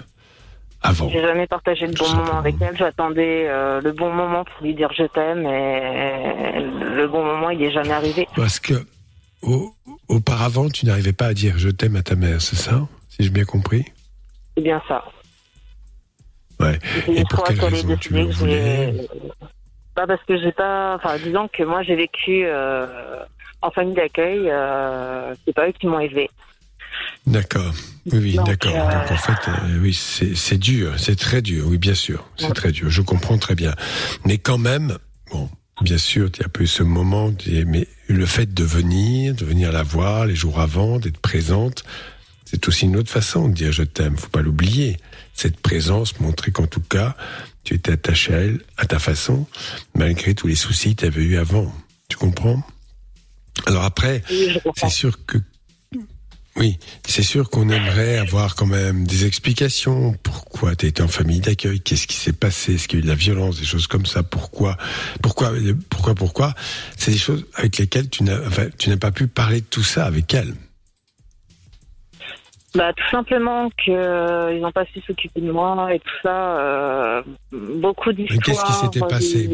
avant 0.83 1.09
J'ai 1.09 1.21
jamais 1.23 1.47
partagé 1.47 1.87
le 1.87 1.93
bon 1.95 2.09
moment 2.11 2.39
avec 2.39 2.57
elle. 2.61 2.77
J'attendais 2.77 3.47
euh, 3.49 3.81
le 3.81 3.93
bon 3.93 4.13
moment 4.13 4.45
pour 4.45 4.63
lui 4.65 4.75
dire 4.75 4.91
je 4.97 5.05
t'aime 5.05 5.47
et 5.47 6.61
le 6.61 7.07
bon 7.07 7.25
moment 7.25 7.51
il 7.51 7.63
est 7.63 7.71
jamais 7.73 7.93
arrivé. 7.95 8.27
Parce 8.37 8.59
que 8.61 8.75
au- 9.43 9.73
auparavant, 10.09 10.69
tu 10.69 10.87
n'arrivais 10.87 11.13
pas 11.13 11.27
à 11.27 11.35
dire 11.35 11.55
je 11.59 11.69
t'aime 11.69 11.97
à 11.97 12.03
ta 12.03 12.15
mère, 12.15 12.41
c'est 12.41 12.57
ça 12.57 12.87
Si 13.09 13.23
j'ai 13.25 13.31
bien 13.31 13.45
compris? 13.45 13.85
C'est 14.57 14.63
bien 14.63 14.83
ça. 14.89 15.05
Ouais. 16.61 16.79
Et 17.09 17.25
pour 17.25 17.45
quelle 17.45 17.61
raison 17.61 17.97
tu 17.97 18.13
le 18.13 18.25
voulais? 18.25 19.07
Pas 19.95 20.07
parce 20.07 20.23
que 20.25 20.39
j'ai 20.39 20.53
pas. 20.53 20.95
Enfin, 20.97 21.19
disons 21.19 21.49
que 21.49 21.63
moi 21.65 21.83
j'ai 21.83 21.97
vécu 21.97 22.45
euh, 22.47 23.25
en 23.61 23.71
famille 23.71 23.95
d'accueil. 23.95 24.49
Euh, 24.49 25.35
c'est 25.45 25.53
pas 25.55 25.69
eux 25.69 25.73
qui 25.73 25.87
m'ont 25.87 26.01
élevée. 26.01 26.31
D'accord. 27.27 27.73
Oui, 28.07 28.19
oui, 28.19 28.39
d'accord. 28.45 28.75
euh, 28.75 29.01
Donc 29.01 29.11
en 29.13 29.17
fait, 29.17 29.49
euh, 29.49 29.79
oui, 29.81 29.95
c'est 29.95 30.59
dur, 30.59 30.95
c'est 30.99 31.17
très 31.17 31.41
dur. 31.41 31.67
Oui, 31.69 31.79
bien 31.79 31.95
sûr, 31.95 32.29
c'est 32.37 32.53
très 32.53 32.73
dur. 32.73 32.91
Je 32.91 33.01
comprends 33.03 33.39
très 33.39 33.55
bien. 33.55 33.75
Mais 34.25 34.39
quand 34.39 34.59
même, 34.59 34.99
bon, 35.31 35.49
bien 35.83 35.99
sûr, 35.99 36.31
il 36.35 36.43
y 36.43 36.45
a 36.45 36.49
peu 36.49 36.67
ce 36.67 36.83
moment. 36.83 37.33
Mais 37.67 37.87
le 38.09 38.27
fait 38.27 38.53
de 38.53 38.65
venir, 38.65 39.35
de 39.35 39.45
venir 39.45 39.71
la 39.71 39.85
voir 39.85 40.27
les 40.27 40.35
jours 40.35 40.61
avant, 40.61 40.99
d'être 40.99 41.19
présente, 41.19 41.85
c'est 42.45 42.67
aussi 42.67 42.87
une 42.87 42.97
autre 42.97 43.11
façon 43.11 43.49
de 43.49 43.55
dire 43.55 43.71
je 43.73 43.85
t'aime. 43.85 44.17
Faut 44.17 44.29
pas 44.29 44.43
l'oublier. 44.43 44.97
Cette 45.33 45.61
présence 45.61 46.19
montrait 46.21 46.51
qu'en 46.51 46.67
tout 46.67 46.83
cas, 46.83 47.17
tu 47.65 47.75
étais 47.75 47.93
attaché 47.93 48.35
à 48.35 48.39
elle, 48.39 48.61
à 48.77 48.85
ta 48.87 48.99
façon, 48.99 49.47
malgré 49.95 50.35
tous 50.35 50.49
les 50.49 50.57
soucis 50.57 50.97
que 50.97 51.03
tu 51.03 51.07
avais 51.07 51.23
eu 51.23 51.37
avant. 51.37 51.73
Tu 52.09 52.17
comprends? 52.17 52.63
Alors 53.67 53.85
après, 53.85 54.23
c'est 54.77 54.91
sûr 54.91 55.25
que 55.25 55.39
oui, 56.57 56.79
c'est 57.07 57.23
sûr 57.23 57.49
qu'on 57.49 57.71
aimerait 57.71 58.19
avoir 58.19 58.57
quand 58.57 58.67
même 58.67 59.07
des 59.07 59.25
explications. 59.25 60.15
Pourquoi 60.23 60.77
tu 60.77 60.87
été 60.87 61.03
en 61.03 61.09
famille 61.09 61.41
d'accueil? 61.41 61.81
Qu'est-ce 61.81 62.07
qui 62.07 62.17
s'est 62.17 62.35
passé? 62.35 62.75
Est-ce 62.75 62.89
qu'il 62.89 62.99
y 62.99 63.01
a 63.01 63.05
eu 63.05 63.05
de 63.05 63.09
la 63.09 63.15
violence 63.15 63.59
Des 63.59 63.65
choses 63.65 63.87
comme 63.87 64.05
ça? 64.05 64.23
Pourquoi? 64.23 64.77
Pourquoi 65.23 65.53
Pourquoi 65.89 66.15
Pourquoi? 66.15 66.55
C'est 66.99 67.11
des 67.13 67.19
choses 67.19 67.47
avec 67.55 67.79
lesquelles 67.79 68.11
tu 68.11 68.23
n'as 68.23 68.39
enfin, 68.47 68.67
tu 68.79 68.91
n'as 68.91 68.99
pas 68.99 69.13
pu 69.13 69.29
parler 69.29 69.63
de 69.63 69.67
tout 69.67 69.83
ça 69.83 70.05
avec 70.05 70.35
elle. 70.35 70.55
Bah, 72.75 72.93
tout 72.95 73.09
simplement 73.11 73.71
qu'ils 73.83 73.95
n'ont 74.61 74.73
pas 74.73 74.85
su 74.87 75.01
s'occuper 75.07 75.41
de 75.41 75.53
moi 75.53 75.95
et 75.95 75.99
tout 76.01 76.19
ça. 76.23 76.59
euh, 76.59 77.23
beaucoup 77.51 78.13
d'histoires. 78.13 78.41
qu'est-ce 78.43 78.65
qui 78.65 78.73
s'était 78.73 79.01
passé? 79.01 79.51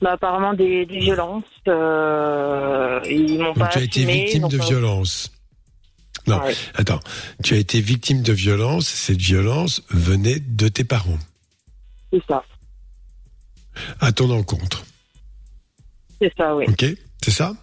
Bah, 0.00 0.12
Apparemment 0.12 0.54
des, 0.54 0.86
des 0.86 0.98
violences. 0.98 1.44
Euh, 1.68 3.00
ils 3.08 3.38
m'ont 3.38 3.54
pas 3.54 3.60
Donc 3.60 3.70
tu 3.70 3.78
as 3.78 3.82
été 3.82 4.04
victime 4.04 4.48
de 4.48 4.58
euh, 4.58 4.64
violence. 4.64 5.32
Non, 6.26 6.40
attends. 6.74 7.00
Tu 7.42 7.54
as 7.54 7.58
été 7.58 7.80
victime 7.80 8.22
de 8.22 8.32
violence. 8.32 8.86
Cette 8.86 9.20
violence 9.20 9.82
venait 9.90 10.38
de 10.38 10.68
tes 10.68 10.84
parents. 10.84 11.18
C'est 12.12 12.22
ça. 12.28 12.44
À 14.00 14.12
ton 14.12 14.30
encontre. 14.30 14.84
C'est 16.20 16.32
ça, 16.36 16.54
oui. 16.54 16.66
Ok, 16.68 16.84
c'est 17.22 17.30
ça? 17.30 17.54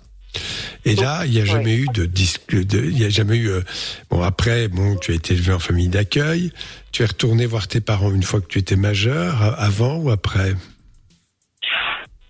Et 0.86 0.96
là, 0.96 1.26
il 1.26 1.32
n'y 1.32 1.40
a 1.40 1.46
jamais 1.46 1.76
eu 1.76 1.88
de 1.94 2.06
disque, 2.06 2.42
il 2.52 2.96
n'y 2.96 3.04
a 3.04 3.10
jamais 3.10 3.38
eu. 3.38 3.50
euh, 3.50 3.62
bon, 4.10 4.22
après, 4.22 4.68
bon, 4.68 4.96
tu 4.98 5.12
as 5.12 5.16
été 5.16 5.34
élevé 5.34 5.54
en 5.54 5.60
famille 5.60 5.90
d'accueil. 5.90 6.52
Tu 6.92 7.04
es 7.04 7.06
retourné 7.06 7.46
voir 7.46 7.68
tes 7.68 7.82
parents 7.82 8.12
une 8.12 8.24
fois 8.24 8.42
que 8.42 8.48
tu 8.48 8.60
étais 8.60 8.76
majeur, 8.76 9.42
avant 9.60 9.98
ou 9.98 10.10
après? 10.10 10.56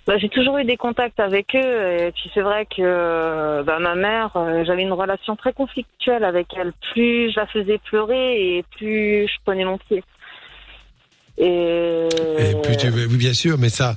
Bah, 0.08 0.18
j'ai 0.18 0.30
toujours 0.30 0.58
eu 0.58 0.64
des 0.64 0.78
contacts 0.78 1.20
avec 1.20 1.54
eux 1.54 1.60
et 2.08 2.12
puis 2.14 2.32
c'est 2.34 2.42
vrai 2.42 2.66
que 2.66 3.62
bah, 3.64 3.78
ma 3.80 3.94
mère, 3.96 4.32
euh, 4.38 4.64
j'avais 4.66 4.84
une 4.84 4.94
relation 4.94 5.36
très 5.36 5.52
conflictuelle 5.52 6.24
avec 6.24 6.48
elle. 6.56 6.72
Plus 6.94 7.30
je 7.32 7.40
la 7.40 7.46
faisais 7.48 7.78
pleurer 7.80 8.58
et 8.58 8.64
plus 8.78 9.28
je 9.28 9.34
prenais 9.44 9.66
mon 9.66 9.78
pied. 9.78 10.02
Et, 11.38 12.08
Et 12.08 12.78
tu 12.78 12.88
veux- 12.90 13.06
oui, 13.08 13.18
bien 13.18 13.34
sûr, 13.34 13.58
mais 13.60 13.70
ça, 13.70 13.96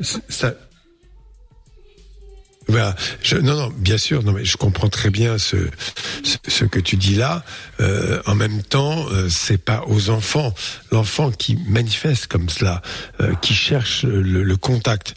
ça. 0.00 0.52
Voilà. 2.68 2.96
Je, 3.22 3.36
non, 3.36 3.54
non, 3.56 3.72
bien 3.76 3.96
sûr, 3.98 4.24
non, 4.24 4.32
mais 4.32 4.44
je 4.44 4.56
comprends 4.56 4.88
très 4.88 5.10
bien 5.10 5.38
ce, 5.38 5.56
ce, 6.24 6.36
ce 6.48 6.64
que 6.64 6.80
tu 6.80 6.96
dis 6.96 7.14
là. 7.14 7.44
Euh, 7.80 8.20
en 8.26 8.34
même 8.34 8.62
temps, 8.62 9.06
euh, 9.12 9.28
c'est 9.28 9.58
pas 9.62 9.84
aux 9.86 10.10
enfants, 10.10 10.52
l'enfant 10.90 11.30
qui 11.30 11.56
manifeste 11.68 12.26
comme 12.26 12.48
cela, 12.48 12.82
euh, 13.20 13.34
qui 13.36 13.54
cherche 13.54 14.04
le, 14.04 14.42
le 14.42 14.56
contact. 14.56 15.14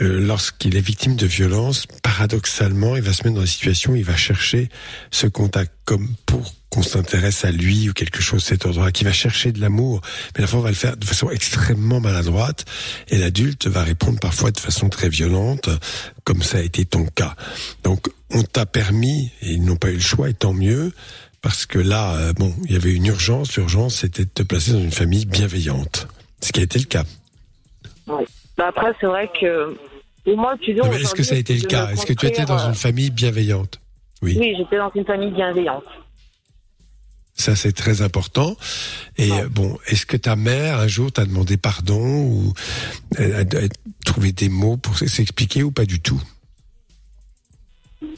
Euh, 0.00 0.20
Lorsqu'il 0.20 0.76
est 0.76 0.80
victime 0.80 1.16
de 1.16 1.26
violence, 1.26 1.86
paradoxalement, 2.02 2.96
il 2.96 3.02
va 3.02 3.12
se 3.12 3.24
mettre 3.24 3.36
dans 3.36 3.42
une 3.42 3.46
situation 3.46 3.92
où 3.92 3.96
il 3.96 4.04
va 4.04 4.16
chercher 4.16 4.68
ce 5.10 5.26
contact 5.26 5.72
comme 5.86 6.08
pour 6.26 6.52
qu'on 6.68 6.82
s'intéresse 6.82 7.44
à 7.44 7.52
lui 7.52 7.88
ou 7.88 7.94
quelque 7.94 8.20
chose 8.20 8.42
de 8.42 8.48
cet 8.48 8.66
ordre-là, 8.66 8.92
qui 8.92 9.04
va 9.04 9.12
chercher 9.12 9.52
de 9.52 9.60
l'amour. 9.60 10.02
Mais 10.34 10.42
l'enfant 10.42 10.60
va 10.60 10.68
le 10.68 10.74
faire 10.74 10.96
de 10.96 11.04
façon 11.04 11.30
extrêmement 11.30 12.00
maladroite 12.00 12.66
et 13.08 13.16
l'adulte 13.16 13.66
va 13.68 13.82
répondre 13.82 14.18
parfois 14.20 14.50
de 14.50 14.60
façon 14.60 14.88
très 14.90 15.08
violente, 15.08 15.70
comme 16.24 16.42
ça 16.42 16.58
a 16.58 16.60
été 16.60 16.84
ton 16.84 17.06
cas. 17.06 17.34
Donc, 17.84 18.08
on 18.30 18.42
t'a 18.42 18.66
permis, 18.66 19.30
et 19.40 19.52
ils 19.52 19.64
n'ont 19.64 19.76
pas 19.76 19.90
eu 19.90 19.94
le 19.94 20.00
choix, 20.00 20.28
et 20.28 20.34
tant 20.34 20.52
mieux, 20.52 20.92
parce 21.40 21.64
que 21.64 21.78
là, 21.78 22.16
euh, 22.16 22.32
bon, 22.32 22.52
il 22.64 22.72
y 22.72 22.76
avait 22.76 22.92
une 22.92 23.06
urgence. 23.06 23.56
L'urgence, 23.56 24.00
c'était 24.00 24.24
de 24.24 24.30
te 24.30 24.42
placer 24.42 24.72
dans 24.72 24.80
une 24.80 24.90
famille 24.90 25.24
bienveillante. 25.24 26.08
Ce 26.40 26.50
qui 26.50 26.60
a 26.60 26.64
été 26.64 26.78
le 26.80 26.86
cas. 26.86 27.04
Ouais. 28.08 28.26
Bah, 28.58 28.66
après, 28.68 28.92
c'est 29.00 29.06
vrai 29.06 29.30
que 29.40 29.76
pour 30.24 30.36
moi. 30.36 30.56
Non, 30.56 30.90
mais 30.90 31.00
Est-ce 31.00 31.14
que 31.14 31.22
ça 31.22 31.36
a 31.36 31.38
été 31.38 31.54
le 31.54 31.66
cas? 31.66 31.90
Est-ce 31.92 32.04
que 32.04 32.12
tu 32.12 32.26
étais 32.26 32.44
dans 32.44 32.54
construire, 32.54 32.68
une 32.70 32.74
famille 32.74 33.10
bienveillante? 33.10 33.80
Oui. 34.22 34.36
Oui, 34.38 34.54
j'étais 34.56 34.78
dans 34.78 34.90
une 34.94 35.04
famille 35.04 35.30
bienveillante. 35.30 35.84
Ça, 37.36 37.54
c'est 37.54 37.72
très 37.72 38.00
important. 38.00 38.56
Et 39.18 39.30
euh, 39.30 39.48
bon, 39.50 39.76
est-ce 39.88 40.06
que 40.06 40.16
ta 40.16 40.36
mère, 40.36 40.80
un 40.80 40.88
jour, 40.88 41.12
t'a 41.12 41.26
demandé 41.26 41.58
pardon 41.58 42.00
ou 42.00 42.54
elle 43.18 43.34
a, 43.34 43.44
trouvé 44.06 44.32
des 44.32 44.48
mots 44.48 44.78
pour 44.78 44.96
s'expliquer 44.96 45.62
ou 45.62 45.70
pas 45.70 45.84
du 45.84 46.00
tout? 46.00 46.20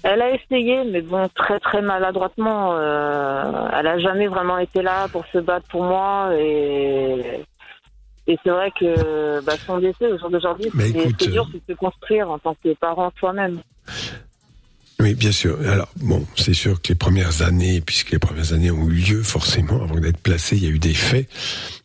Elle 0.04 0.22
a 0.22 0.30
essayé, 0.34 0.84
mais 0.84 1.02
bon, 1.02 1.28
très 1.34 1.58
très 1.58 1.82
maladroitement. 1.82 2.76
Euh, 2.76 3.68
elle 3.76 3.86
a 3.88 3.98
jamais 3.98 4.28
vraiment 4.28 4.58
été 4.58 4.82
là 4.82 5.08
pour 5.08 5.26
se 5.32 5.38
battre 5.38 5.66
pour 5.68 5.82
moi 5.82 6.30
et. 6.38 7.44
Et 8.30 8.38
c'est 8.44 8.50
vrai 8.50 8.70
que 8.78 9.42
bah, 9.42 9.54
son 9.66 9.78
décès 9.78 10.12
au 10.12 10.18
jour 10.18 10.28
d'aujourd'hui, 10.28 10.70
c'est 10.78 11.30
dur 11.30 11.46
de 11.46 11.62
se 11.66 11.72
construire 11.72 12.30
en 12.30 12.38
tant 12.38 12.54
que 12.62 12.74
parent 12.74 13.10
soi-même. 13.18 13.62
Oui, 15.00 15.14
bien 15.14 15.30
sûr. 15.30 15.58
Alors, 15.60 15.88
bon, 15.96 16.26
c'est 16.36 16.54
sûr 16.54 16.82
que 16.82 16.88
les 16.88 16.94
premières 16.96 17.42
années, 17.42 17.80
puisque 17.80 18.10
les 18.10 18.18
premières 18.18 18.52
années 18.52 18.72
ont 18.72 18.88
eu 18.88 18.94
lieu, 18.94 19.22
forcément, 19.22 19.80
avant 19.82 20.00
d'être 20.00 20.18
placé, 20.18 20.56
il 20.56 20.64
y 20.64 20.66
a 20.66 20.70
eu 20.70 20.80
des 20.80 20.94
faits. 20.94 21.28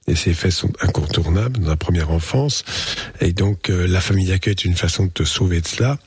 Et 0.07 0.15
ces 0.15 0.33
faits 0.33 0.51
sont 0.51 0.73
incontournables 0.81 1.59
dans 1.59 1.69
la 1.69 1.75
première 1.75 2.09
enfance. 2.09 2.65
Et 3.21 3.31
donc, 3.31 3.69
euh, 3.69 3.87
la 3.87 4.01
famille 4.01 4.27
d'accueil 4.27 4.51
est 4.51 4.65
une 4.65 4.75
façon 4.75 5.05
de 5.05 5.11
te 5.11 5.23
sauver 5.23 5.61
de 5.61 5.67
cela. 5.67 5.99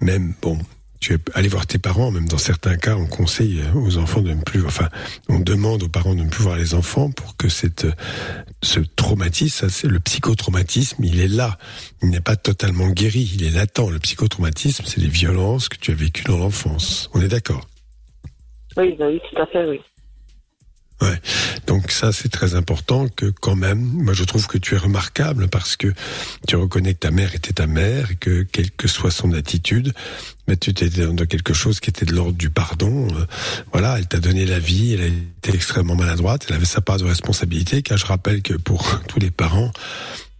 Même, 0.00 0.34
bon, 0.40 0.56
tu 1.02 1.14
es 1.14 1.18
allé 1.34 1.48
voir 1.48 1.66
tes 1.66 1.78
parents, 1.78 2.12
même 2.12 2.28
dans 2.28 2.38
certains 2.38 2.76
cas, 2.76 2.94
on 2.94 3.06
conseille 3.06 3.60
aux 3.74 3.98
enfants 3.98 4.22
de 4.22 4.30
ne 4.30 4.40
plus, 4.40 4.64
enfin, 4.64 4.88
on 5.28 5.40
demande 5.40 5.82
aux 5.82 5.88
parents 5.88 6.14
de 6.14 6.22
ne 6.22 6.28
plus 6.28 6.44
voir 6.44 6.56
les 6.56 6.74
enfants 6.74 7.10
pour 7.10 7.36
que 7.36 7.48
cette, 7.48 7.88
ce 8.62 8.78
traumatisme, 8.78 9.66
le 9.88 9.98
psychotraumatisme, 9.98 11.02
il 11.04 11.20
est 11.20 11.28
là. 11.28 11.58
Il 12.02 12.10
n'est 12.10 12.20
pas 12.20 12.36
totalement 12.36 12.88
guéri, 12.88 13.32
il 13.34 13.42
est 13.44 13.50
latent. 13.50 13.90
Le 13.90 13.98
psychotraumatisme, 13.98 14.84
c'est 14.86 15.00
les 15.00 15.08
violences 15.08 15.68
que 15.68 15.76
tu 15.76 15.90
as 15.90 15.94
vécues 15.94 16.24
dans 16.24 16.38
l'enfance. 16.38 17.10
On 17.14 17.20
est 17.20 17.28
d'accord? 17.28 17.66
Oui, 18.76 18.96
oui, 18.98 19.20
tout 19.28 19.42
à 19.42 19.46
fait, 19.46 19.68
oui. 19.68 19.80
Ouais. 21.02 21.20
Donc 21.66 21.90
ça, 21.90 22.12
c'est 22.12 22.28
très 22.28 22.54
important 22.54 23.08
que 23.08 23.26
quand 23.26 23.56
même, 23.56 23.80
moi 23.80 24.14
je 24.14 24.22
trouve 24.22 24.46
que 24.46 24.56
tu 24.56 24.76
es 24.76 24.78
remarquable 24.78 25.48
parce 25.48 25.74
que 25.74 25.88
tu 26.46 26.54
reconnais 26.54 26.94
que 26.94 27.00
ta 27.00 27.10
mère 27.10 27.34
était 27.34 27.52
ta 27.52 27.66
mère 27.66 28.12
et 28.12 28.14
que 28.14 28.44
quelle 28.44 28.70
que 28.70 28.86
soit 28.86 29.10
son 29.10 29.32
attitude, 29.32 29.92
mais 30.46 30.56
tu 30.56 30.70
étais 30.70 30.88
dans 30.88 31.26
quelque 31.26 31.54
chose 31.54 31.80
qui 31.80 31.90
était 31.90 32.06
de 32.06 32.14
l'ordre 32.14 32.38
du 32.38 32.50
pardon. 32.50 33.08
Euh, 33.16 33.26
voilà, 33.72 33.98
elle 33.98 34.06
t'a 34.06 34.20
donné 34.20 34.46
la 34.46 34.60
vie, 34.60 34.94
elle 34.94 35.00
a 35.00 35.06
été 35.06 35.52
extrêmement 35.52 35.96
maladroite, 35.96 36.46
elle 36.48 36.54
avait 36.54 36.66
sa 36.66 36.80
part 36.80 36.98
de 36.98 37.04
responsabilité, 37.04 37.82
car 37.82 37.98
je 37.98 38.06
rappelle 38.06 38.40
que 38.40 38.54
pour 38.54 39.00
tous 39.08 39.18
les 39.18 39.32
parents 39.32 39.72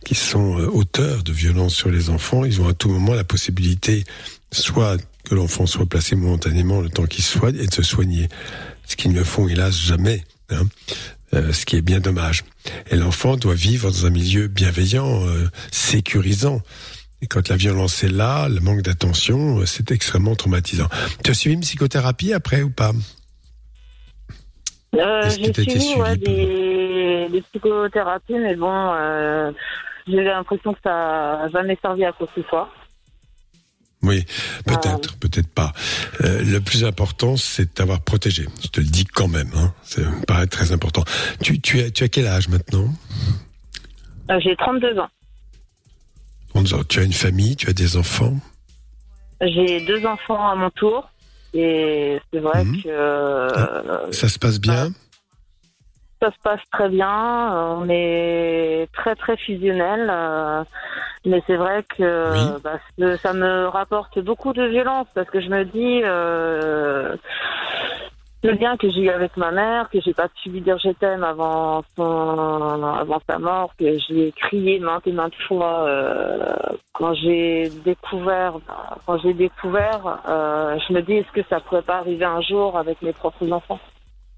qui 0.04 0.14
sont 0.14 0.60
euh, 0.60 0.66
auteurs 0.66 1.24
de 1.24 1.32
violences 1.32 1.74
sur 1.74 1.90
les 1.90 2.08
enfants, 2.08 2.44
ils 2.44 2.60
ont 2.60 2.68
à 2.68 2.74
tout 2.74 2.88
moment 2.88 3.14
la 3.14 3.24
possibilité 3.24 4.04
soit 4.52 4.96
que 5.24 5.34
l'enfant 5.34 5.66
soit 5.66 5.86
placé 5.86 6.14
momentanément 6.14 6.80
le 6.80 6.88
temps 6.88 7.06
qu'il 7.06 7.24
soit 7.24 7.50
et 7.50 7.66
de 7.66 7.74
se 7.74 7.82
soigner. 7.82 8.28
Ce 8.86 8.94
qu'ils 8.94 9.12
ne 9.12 9.24
font 9.24 9.48
hélas 9.48 9.76
jamais. 9.76 10.22
Hein. 10.50 10.66
Euh, 11.34 11.50
ce 11.52 11.64
qui 11.64 11.76
est 11.76 11.82
bien 11.82 12.00
dommage. 12.00 12.44
Et 12.90 12.96
l'enfant 12.96 13.38
doit 13.38 13.54
vivre 13.54 13.90
dans 13.90 14.04
un 14.04 14.10
milieu 14.10 14.48
bienveillant, 14.48 15.26
euh, 15.26 15.48
sécurisant. 15.70 16.60
Et 17.22 17.26
quand 17.26 17.48
la 17.48 17.56
violence 17.56 18.04
est 18.04 18.10
là, 18.10 18.50
le 18.50 18.60
manque 18.60 18.82
d'attention, 18.82 19.60
euh, 19.60 19.66
c'est 19.66 19.90
extrêmement 19.92 20.34
traumatisant. 20.34 20.88
Tu 21.24 21.30
as 21.30 21.34
suivi 21.34 21.54
une 21.54 21.62
psychothérapie 21.62 22.34
après 22.34 22.60
ou 22.60 22.68
pas? 22.68 22.92
J'ai 24.92 25.48
été 25.48 25.62
suivi 25.62 25.94
ouais, 25.94 26.10
suivi 26.10 26.18
des, 26.18 27.28
des 27.32 27.42
psychothérapies, 27.50 28.34
mais 28.34 28.54
bon, 28.54 29.54
j'ai 30.06 30.22
l'impression 30.22 30.74
que 30.74 30.80
ça 30.84 30.90
n'a 30.90 31.48
jamais 31.50 31.78
servi 31.80 32.04
à 32.04 32.12
quoi 32.12 32.26
que 32.26 32.42
ce 32.42 32.46
soit. 32.46 32.68
Oui, 34.02 34.24
peut-être, 34.66 35.16
peut-être 35.18 35.48
pas. 35.48 35.72
Euh, 36.22 36.42
le 36.42 36.60
plus 36.60 36.84
important, 36.84 37.36
c'est 37.36 37.66
de 37.66 37.70
t'avoir 37.70 38.00
protégé. 38.00 38.46
Je 38.62 38.68
te 38.68 38.80
le 38.80 38.86
dis 38.86 39.04
quand 39.04 39.28
même. 39.28 39.50
Hein. 39.54 39.72
Ça 39.84 40.00
me 40.00 40.24
paraît 40.26 40.48
très 40.48 40.72
important. 40.72 41.04
Tu, 41.40 41.60
tu, 41.60 41.80
as, 41.80 41.90
tu 41.90 42.02
as 42.04 42.08
quel 42.08 42.26
âge 42.26 42.48
maintenant? 42.48 42.88
Euh, 44.30 44.40
j'ai 44.42 44.56
32 44.56 44.98
ans. 44.98 45.08
Tu 46.88 46.98
as 47.00 47.02
une 47.04 47.12
famille, 47.12 47.56
tu 47.56 47.68
as 47.70 47.72
des 47.72 47.96
enfants? 47.96 48.34
J'ai 49.40 49.84
deux 49.86 50.04
enfants 50.04 50.48
à 50.48 50.54
mon 50.54 50.70
tour. 50.70 51.08
Et 51.54 52.18
c'est 52.32 52.40
vrai 52.40 52.64
Mhm. 52.64 52.82
que 52.82 52.88
euh, 52.88 54.10
Ça 54.12 54.28
se 54.28 54.38
passe 54.38 54.58
bien? 54.60 54.90
Ça 56.20 56.30
se 56.30 56.36
passe 56.42 56.60
très 56.72 56.88
bien. 56.88 57.08
On 57.78 57.86
est 57.88 58.88
très 58.94 59.14
très 59.16 59.36
fusionnel. 59.36 60.10
Mais 61.24 61.42
c'est 61.46 61.56
vrai 61.56 61.84
que 61.96 62.58
bah, 62.60 62.78
ça 63.22 63.32
me 63.32 63.66
rapporte 63.66 64.18
beaucoup 64.18 64.52
de 64.52 64.64
violence 64.64 65.06
parce 65.14 65.30
que 65.30 65.40
je 65.40 65.48
me 65.48 65.64
dis 65.64 66.00
euh, 66.02 67.16
le 68.42 68.52
lien 68.52 68.76
que 68.76 68.90
j'ai 68.90 69.02
eu 69.02 69.08
avec 69.08 69.36
ma 69.36 69.52
mère, 69.52 69.88
que 69.88 70.00
j'ai 70.00 70.14
pas 70.14 70.28
pu 70.28 70.50
lui 70.50 70.60
dire 70.60 70.78
je 70.78 70.90
t'aime 70.90 71.22
avant 71.22 71.84
son 71.96 72.82
avant 72.82 73.20
sa 73.28 73.38
mort, 73.38 73.72
que 73.78 73.98
j'ai 74.08 74.32
crié 74.32 74.80
maintes 74.80 75.06
et 75.06 75.12
maintes 75.12 75.34
fois 75.46 75.86
euh, 75.86 76.54
quand 76.92 77.14
j'ai 77.14 77.70
découvert 77.84 78.54
quand 79.06 79.18
j'ai 79.18 79.34
découvert, 79.34 80.20
euh, 80.28 80.76
je 80.88 80.92
me 80.92 81.02
dis 81.02 81.14
est-ce 81.14 81.32
que 81.32 81.46
ça 81.48 81.60
pourrait 81.60 81.82
pas 81.82 81.98
arriver 81.98 82.24
un 82.24 82.40
jour 82.40 82.76
avec 82.76 83.00
mes 83.02 83.12
propres 83.12 83.50
enfants? 83.52 83.78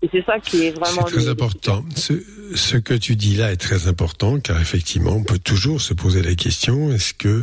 Et 0.05 0.09
c'est 0.13 0.25
ça 0.27 0.39
qui 0.39 0.67
est 0.67 0.71
vraiment 0.73 1.07
C'est 1.07 1.15
très 1.15 1.25
le- 1.25 1.31
important. 1.31 1.83
Ce, 1.97 2.13
ce 2.55 2.77
que 2.77 2.93
tu 2.93 3.17
dis 3.17 3.37
là 3.37 3.53
est 3.53 3.57
très 3.57 3.89
important 3.89 4.39
car 4.39 4.61
effectivement, 4.61 5.13
on 5.13 5.25
peut 5.25 5.39
toujours 5.39 5.81
se 5.81 5.95
poser 5.95 6.21
la 6.21 6.35
question 6.35 6.93
est-ce 6.93 7.15
que 7.15 7.43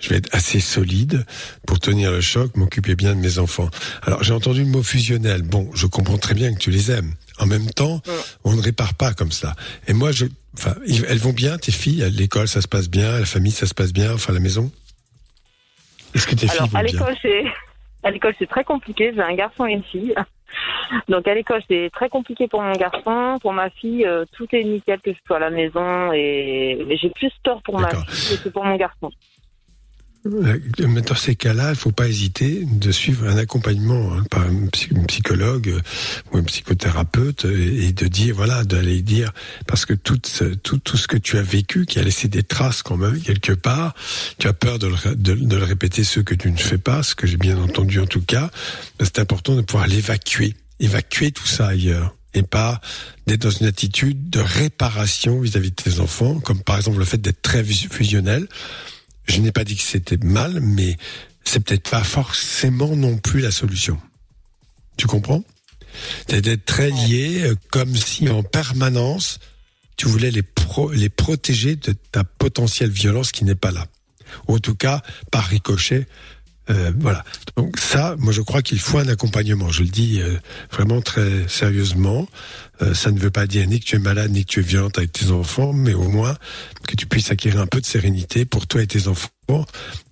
je 0.00 0.08
vais 0.08 0.16
être 0.16 0.28
assez 0.34 0.58
solide 0.58 1.24
pour 1.68 1.78
tenir 1.78 2.10
le 2.10 2.20
choc, 2.20 2.56
m'occuper 2.56 2.96
bien 2.96 3.14
de 3.14 3.20
mes 3.20 3.38
enfants? 3.38 3.70
Alors 4.02 4.24
j'ai 4.24 4.32
entendu 4.32 4.64
le 4.64 4.70
mot 4.70 4.82
fusionnel. 4.82 5.42
Bon, 5.42 5.70
je 5.72 5.86
comprends 5.86 6.18
très 6.18 6.34
bien 6.34 6.52
que 6.52 6.58
tu 6.58 6.72
les 6.72 6.90
aimes. 6.90 7.14
En 7.38 7.46
même 7.46 7.70
temps, 7.70 8.02
on 8.42 8.56
ne 8.56 8.60
répare 8.60 8.94
pas 8.94 9.14
comme 9.14 9.30
ça. 9.32 9.54
Et 9.86 9.92
moi, 9.92 10.10
je, 10.10 10.26
enfin, 10.58 10.74
elles 11.08 11.18
vont 11.18 11.32
bien, 11.32 11.58
tes 11.58 11.70
filles? 11.72 12.04
L'école, 12.12 12.48
ça 12.48 12.60
se 12.60 12.66
passe 12.68 12.88
bien? 12.90 13.20
La 13.20 13.24
famille, 13.24 13.52
ça 13.52 13.66
se 13.66 13.72
passe 13.74 13.92
bien? 13.92 14.12
Enfin, 14.12 14.32
la 14.32 14.40
maison? 14.40 14.70
Est-ce 16.12 16.26
que 16.26 16.34
tes 16.34 16.48
Alors, 16.48 16.64
filles 16.64 16.70
vont 16.72 16.78
à 16.78 16.82
bien? 16.82 16.92
l'école, 16.92 17.16
c'est 17.22 17.44
à 18.02 18.10
l'école, 18.10 18.34
c'est 18.38 18.48
très 18.48 18.64
compliqué. 18.64 19.12
J'ai 19.14 19.20
un 19.20 19.34
garçon 19.34 19.66
et 19.66 19.72
une 19.72 19.82
fille. 19.82 20.14
Donc 21.08 21.28
à 21.28 21.34
l'école, 21.34 21.62
c'est 21.68 21.90
très 21.92 22.08
compliqué 22.08 22.48
pour 22.48 22.62
mon 22.62 22.72
garçon. 22.72 23.38
Pour 23.40 23.52
ma 23.52 23.70
fille, 23.70 24.04
euh, 24.04 24.24
tout 24.32 24.46
est 24.52 24.64
nickel, 24.64 25.00
que 25.00 25.12
ce 25.12 25.18
soit 25.26 25.36
à 25.36 25.40
la 25.40 25.50
maison. 25.50 26.12
Et 26.12 26.84
mais 26.86 26.96
j'ai 26.96 27.10
plus 27.10 27.32
peur 27.44 27.62
pour 27.62 27.78
ma 27.78 27.90
fille 27.90 28.40
que 28.42 28.48
pour 28.48 28.64
mon 28.64 28.76
garçon. 28.76 29.10
Euh, 30.26 30.58
dans 31.06 31.14
ces 31.14 31.34
cas-là, 31.34 31.70
il 31.70 31.76
faut 31.76 31.92
pas 31.92 32.06
hésiter 32.06 32.66
de 32.70 32.92
suivre 32.92 33.26
un 33.26 33.38
accompagnement 33.38 34.12
hein, 34.12 34.22
par 34.30 34.42
un 34.42 34.66
psy- 34.66 34.90
un 34.94 35.04
psychologue 35.04 35.70
euh, 35.70 35.80
ou 36.32 36.36
un 36.36 36.42
psychothérapeute 36.42 37.46
et, 37.46 37.92
de 37.92 38.06
dire 38.06 38.34
voilà 38.36 38.62
d'aller 38.64 39.00
dire 39.00 39.32
parce 39.66 39.86
que 39.86 39.94
tout, 39.94 40.18
tout 40.62 40.76
tout 40.78 40.96
ce 40.98 41.08
que 41.08 41.16
tu 41.16 41.38
as 41.38 41.42
vécu 41.42 41.86
qui 41.86 41.98
a 41.98 42.02
laissé 42.02 42.28
des 42.28 42.42
traces 42.42 42.82
quand 42.82 42.98
même 42.98 43.18
quelque 43.18 43.52
part, 43.54 43.94
tu 44.38 44.46
as 44.46 44.52
peur 44.52 44.78
de 44.78 44.88
le, 44.88 45.14
de, 45.16 45.32
le 45.56 45.64
répéter 45.64 46.04
ce 46.04 46.20
que 46.20 46.34
tu 46.34 46.50
ne 46.50 46.56
fais 46.58 46.78
pas, 46.78 47.02
ce 47.02 47.14
que 47.14 47.26
j'ai 47.26 47.38
bien 47.38 47.56
entendu 47.58 47.98
en 47.98 48.06
tout 48.06 48.20
cas. 48.22 48.50
Ben, 48.98 49.06
C'est 49.06 49.20
important 49.20 49.56
de 49.56 49.62
pouvoir 49.62 49.86
l'évacuer, 49.86 50.54
évacuer 50.80 51.32
tout 51.32 51.46
ça 51.46 51.68
ailleurs 51.68 52.14
et 52.34 52.42
pas 52.42 52.82
d'être 53.26 53.40
dans 53.42 53.50
une 53.50 53.66
attitude 53.66 54.28
de 54.28 54.40
réparation 54.40 55.40
vis-à-vis 55.40 55.70
de 55.70 55.76
tes 55.76 55.98
enfants, 55.98 56.40
comme 56.40 56.62
par 56.62 56.76
exemple 56.76 56.98
le 56.98 57.04
fait 57.06 57.18
d'être 57.22 57.40
très 57.40 57.62
vis- 57.62 57.88
fusionnel. 57.90 58.46
Je 59.30 59.40
n'ai 59.40 59.52
pas 59.52 59.64
dit 59.64 59.76
que 59.76 59.82
c'était 59.82 60.16
mal, 60.18 60.60
mais 60.60 60.96
c'est 61.44 61.60
peut-être 61.60 61.88
pas 61.90 62.04
forcément 62.04 62.94
non 62.96 63.16
plus 63.16 63.40
la 63.40 63.50
solution. 63.50 63.98
Tu 64.96 65.06
comprends? 65.06 65.42
C'est 66.28 66.40
d'être 66.42 66.64
très 66.66 66.90
lié, 66.90 67.42
euh, 67.44 67.54
comme 67.70 67.96
si 67.96 68.28
en 68.28 68.42
permanence 68.42 69.38
tu 69.96 70.06
voulais 70.08 70.30
les 70.30 70.42
pro- 70.42 70.90
les 70.92 71.08
protéger 71.10 71.76
de 71.76 71.92
ta 72.12 72.24
potentielle 72.24 72.90
violence 72.90 73.32
qui 73.32 73.44
n'est 73.44 73.54
pas 73.54 73.70
là. 73.70 73.86
Ou 74.48 74.54
en 74.54 74.58
tout 74.58 74.74
cas, 74.74 75.02
par 75.30 75.44
ricochet. 75.46 76.06
euh, 76.70 76.92
voilà. 77.00 77.24
Donc 77.56 77.78
ça, 77.78 78.14
moi 78.18 78.32
je 78.32 78.40
crois 78.40 78.62
qu'il 78.62 78.78
faut 78.78 78.98
un 78.98 79.08
accompagnement. 79.08 79.70
Je 79.70 79.82
le 79.82 79.88
dis 79.88 80.20
euh, 80.22 80.36
vraiment 80.70 81.00
très 81.02 81.46
sérieusement. 81.48 82.28
Euh, 82.82 82.94
ça 82.94 83.10
ne 83.10 83.18
veut 83.18 83.30
pas 83.30 83.46
dire 83.46 83.66
ni 83.66 83.80
que 83.80 83.84
tu 83.84 83.96
es 83.96 83.98
malade 83.98 84.30
ni 84.30 84.44
que 84.44 84.52
tu 84.52 84.60
es 84.60 84.62
violente 84.62 84.98
avec 84.98 85.12
tes 85.12 85.30
enfants, 85.30 85.72
mais 85.72 85.94
au 85.94 86.08
moins 86.08 86.36
que 86.86 86.96
tu 86.96 87.06
puisses 87.06 87.30
acquérir 87.30 87.60
un 87.60 87.66
peu 87.66 87.80
de 87.80 87.86
sérénité 87.86 88.44
pour 88.44 88.66
toi 88.66 88.82
et 88.82 88.86
tes 88.86 89.08
enfants. 89.08 89.30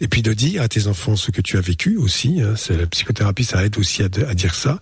Et 0.01 0.09
puis 0.09 0.23
de 0.23 0.33
dire 0.33 0.63
à 0.63 0.69
tes 0.69 0.89
enfants 0.89 1.15
ce 1.15 1.31
que 1.31 1.41
tu 1.41 1.57
as 1.59 1.61
vécu 1.61 1.97
aussi. 1.97 2.41
Hein, 2.41 2.55
la 2.71 2.87
psychothérapie, 2.87 3.45
ça 3.45 3.65
aide 3.65 3.79
aussi 3.79 4.03
à, 4.03 4.09
dire 4.09 4.55
ça. 4.55 4.81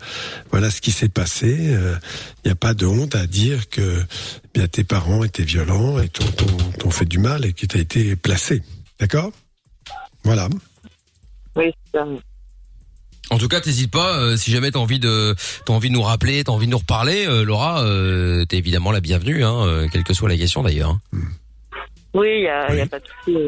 Voilà 0.50 0.70
ce 0.70 0.80
qui 0.80 0.92
s'est 0.92 1.10
passé. 1.10 1.54
Il 1.54 2.46
n'y 2.46 2.52
a 2.52 2.54
pas 2.54 2.72
de 2.72 2.86
honte 2.86 3.14
à 3.14 3.26
dire 3.26 3.68
que 3.68 4.02
eh 4.02 4.48
bien 4.58 4.66
tes 4.66 4.82
parents 4.82 5.24
étaient 5.24 5.42
violents 5.42 6.00
et 6.00 6.08
t'ont, 6.08 6.90
fait 6.90 7.04
du 7.04 7.18
mal 7.18 7.44
et 7.44 7.52
que 7.52 7.66
tu 7.66 7.76
as 7.76 7.80
été 7.80 8.16
placé. 8.16 8.62
D'accord? 8.98 9.30
Voilà. 10.24 10.48
Oui, 11.54 11.72
c'est. 11.92 12.00
En 13.30 13.38
tout 13.38 13.48
cas, 13.48 13.60
t'hésites 13.60 13.90
pas. 13.90 14.16
euh, 14.18 14.36
si 14.36 14.50
jamais 14.52 14.70
t'as 14.70 14.78
envie 14.78 14.98
de, 15.00 15.34
t'as 15.64 15.72
envie 15.72 15.88
de 15.88 15.94
nous 15.94 16.02
rappeler, 16.02 16.44
t'as 16.44 16.52
envie 16.52 16.66
de 16.66 16.70
nous 16.70 16.78
reparler, 16.78 17.26
euh, 17.26 17.44
Laura, 17.44 17.82
euh, 17.82 18.44
t'es 18.44 18.56
évidemment 18.58 18.92
la 18.92 19.00
bienvenue, 19.00 19.44
hein, 19.44 19.86
quelle 19.90 20.04
que 20.04 20.14
soit 20.14 20.28
la 20.28 20.36
question 20.36 20.62
d'ailleurs. 20.62 20.90
hein. 21.12 21.18
Oui, 22.16 22.28
il 22.38 22.42
y 22.44 22.48
a, 22.48 22.86
pas 22.86 22.98
de 22.98 23.04
souci. 23.24 23.38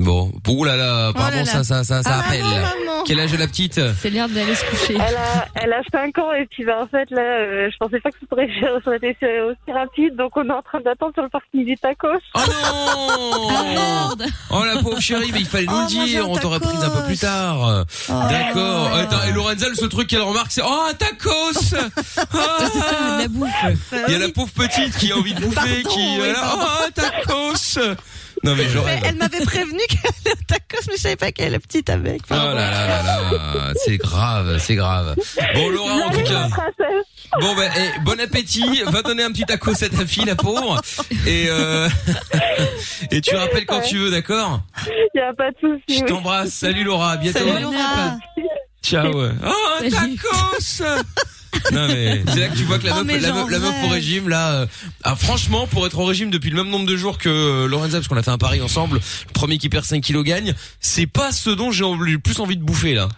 Bon, 0.00 0.30
ouh 0.48 0.64
là 0.64 0.76
là, 0.76 1.12
pardon, 1.12 1.38
là 1.38 1.42
là. 1.42 1.44
ça, 1.44 1.64
ça, 1.64 1.82
ça, 1.82 2.02
ça 2.02 2.10
Ah, 2.22 2.26
appelle. 2.28 2.42
maman. 2.42 3.02
Quel 3.04 3.18
âge 3.18 3.32
est 3.34 3.36
la 3.38 3.46
petite? 3.48 3.80
C'est 4.00 4.10
l'heure 4.10 4.28
d'aller 4.28 4.54
se 4.54 4.64
coucher. 4.64 4.94
Elle 4.94 5.16
a, 5.16 5.46
elle 5.56 5.72
a 5.72 5.80
5 5.90 6.16
ans 6.18 6.32
et 6.34 6.46
puis 6.46 6.64
bah, 6.64 6.80
en 6.82 6.86
fait 6.86 7.10
là, 7.10 7.20
euh, 7.20 7.68
je 7.72 7.76
pensais 7.78 7.98
pas 7.98 8.10
que 8.10 8.16
ça 8.20 8.26
pourrait 8.28 8.48
ça 8.60 8.68
aurait 8.86 8.96
été 9.02 9.40
aussi 9.40 9.72
rapide, 9.72 10.14
donc 10.14 10.36
on 10.36 10.48
est 10.48 10.52
en 10.52 10.62
train 10.62 10.80
d'attendre 10.80 11.14
sur 11.14 11.22
le 11.24 11.28
parking 11.28 11.64
du 11.64 11.76
tacos. 11.76 12.08
Oh 12.34 12.40
non 13.74 14.26
Oh 14.50 14.64
la 14.64 14.80
pauvre 14.82 15.00
chérie, 15.00 15.30
mais 15.32 15.40
il 15.40 15.46
fallait 15.46 15.66
nous 15.66 15.80
le 15.80 15.86
dire, 15.86 16.28
on 16.30 16.36
t'aurait 16.36 16.60
prise 16.60 16.82
un 16.82 16.90
peu 16.90 17.02
plus 17.04 17.18
tard. 17.18 17.84
D'accord. 18.08 18.94
Attends, 18.94 19.24
et 19.28 19.32
Lorenza, 19.32 19.68
le 19.68 19.74
seul 19.74 19.88
truc 19.88 20.08
qu'elle 20.08 20.22
remarque, 20.22 20.50
c'est 20.52 20.62
oh 20.64 20.82
un 20.90 20.94
tacos. 20.94 21.74
Ah. 22.34 23.18
la 23.20 23.28
bouffe. 23.28 23.48
Il 24.08 24.12
y 24.12 24.16
a 24.16 24.18
la 24.18 24.28
pauvre 24.28 24.50
petite 24.52 24.96
qui 24.96 25.10
a 25.12 25.16
envie 25.16 25.34
de 25.34 25.40
bouffer, 25.40 25.54
Pardon, 25.82 25.90
qui 25.90 26.00
oui, 26.20 26.24
est 26.26 26.32
là, 26.32 26.40
pardon. 26.40 26.64
oh 26.66 26.86
un 26.86 26.90
tacos. 26.90 27.78
Non 28.44 28.54
mais 28.54 28.64
rêve. 28.64 29.02
elle 29.04 29.16
m'avait 29.16 29.44
prévenu 29.44 29.80
qu'elle 29.88 30.10
allait 30.24 30.32
au 30.32 30.44
tacos, 30.46 30.84
mais 30.88 30.96
je 30.96 31.00
savais 31.00 31.16
pas 31.16 31.32
qu'elle 31.32 31.54
est 31.54 31.58
petite 31.58 31.90
avec. 31.90 32.22
Oh 32.30 32.34
là 32.34 32.54
là 32.54 32.86
là 32.86 33.02
là, 33.02 33.72
c'est 33.84 33.96
grave, 33.96 34.58
c'est 34.58 34.76
grave. 34.76 35.16
Bon 35.54 35.68
Laura 35.70 35.94
en 36.06 36.10
tout 36.10 36.22
cas. 36.22 36.48
Bon 37.40 37.54
ben 37.54 37.70
eh, 37.76 38.00
bon 38.00 38.18
appétit, 38.20 38.82
va 38.86 39.02
donner 39.02 39.22
un 39.22 39.30
petit 39.32 39.44
tacos 39.44 39.82
à 39.82 39.88
ta 39.88 40.06
fille 40.06 40.24
la 40.24 40.36
pauvre 40.36 40.80
et 41.26 41.46
euh, 41.48 41.88
et 43.10 43.20
tu 43.20 43.34
rappelles 43.34 43.66
quand 43.66 43.80
tu 43.80 43.98
veux, 43.98 44.10
d'accord? 44.10 44.60
Il 44.86 45.18
y 45.18 45.20
a 45.20 45.32
pas 45.34 45.50
de 45.50 45.56
souci. 45.60 46.00
Je 46.00 46.04
t'embrasse. 46.04 46.50
Salut 46.50 46.84
Laura, 46.84 47.12
à 47.12 47.16
bientôt. 47.16 47.38
Salut, 47.40 47.62
Laura. 47.62 48.18
Ciao. 48.82 49.12
ouais. 49.22 49.30
Oh, 49.44 49.82
tacos 49.90 50.82
Non 51.72 51.88
mais 51.88 52.22
c'est 52.28 52.40
là 52.40 52.48
que 52.48 52.56
tu 52.56 52.64
vois 52.64 52.78
que 52.78 52.86
la 52.86 52.92
Oh, 52.92 52.96
meuf, 52.98 53.06
mais 53.06 53.18
la, 53.18 53.28
j'en 53.28 53.34
meuf, 53.34 53.50
la 53.50 53.58
meuf 53.58 53.74
au 53.84 53.88
régime 53.88 54.28
là, 54.28 54.52
euh, 54.52 54.66
ah, 55.02 55.16
franchement 55.16 55.66
pour 55.66 55.86
être 55.86 55.98
au 55.98 56.04
régime 56.04 56.30
depuis 56.30 56.50
le 56.50 56.56
même 56.56 56.70
nombre 56.70 56.86
de 56.86 56.96
jours 56.96 57.18
que 57.18 57.28
euh, 57.28 57.66
Lorenza 57.66 57.98
parce 57.98 58.06
qu'on 58.08 58.16
a 58.16 58.22
fait 58.22 58.30
un 58.30 58.38
pari 58.38 58.60
ensemble, 58.60 58.98
le 58.98 59.32
premier 59.32 59.58
qui 59.58 59.68
perd 59.68 59.84
5 59.84 60.00
kilos 60.02 60.24
gagne, 60.24 60.54
c'est 60.80 61.06
pas 61.06 61.32
ce 61.32 61.50
dont 61.50 61.70
j'ai 61.72 61.84
en- 61.84 61.96
le 61.96 62.18
plus 62.18 62.38
envie 62.40 62.56
de 62.56 62.62
bouffer 62.62 62.94
là. 62.94 63.08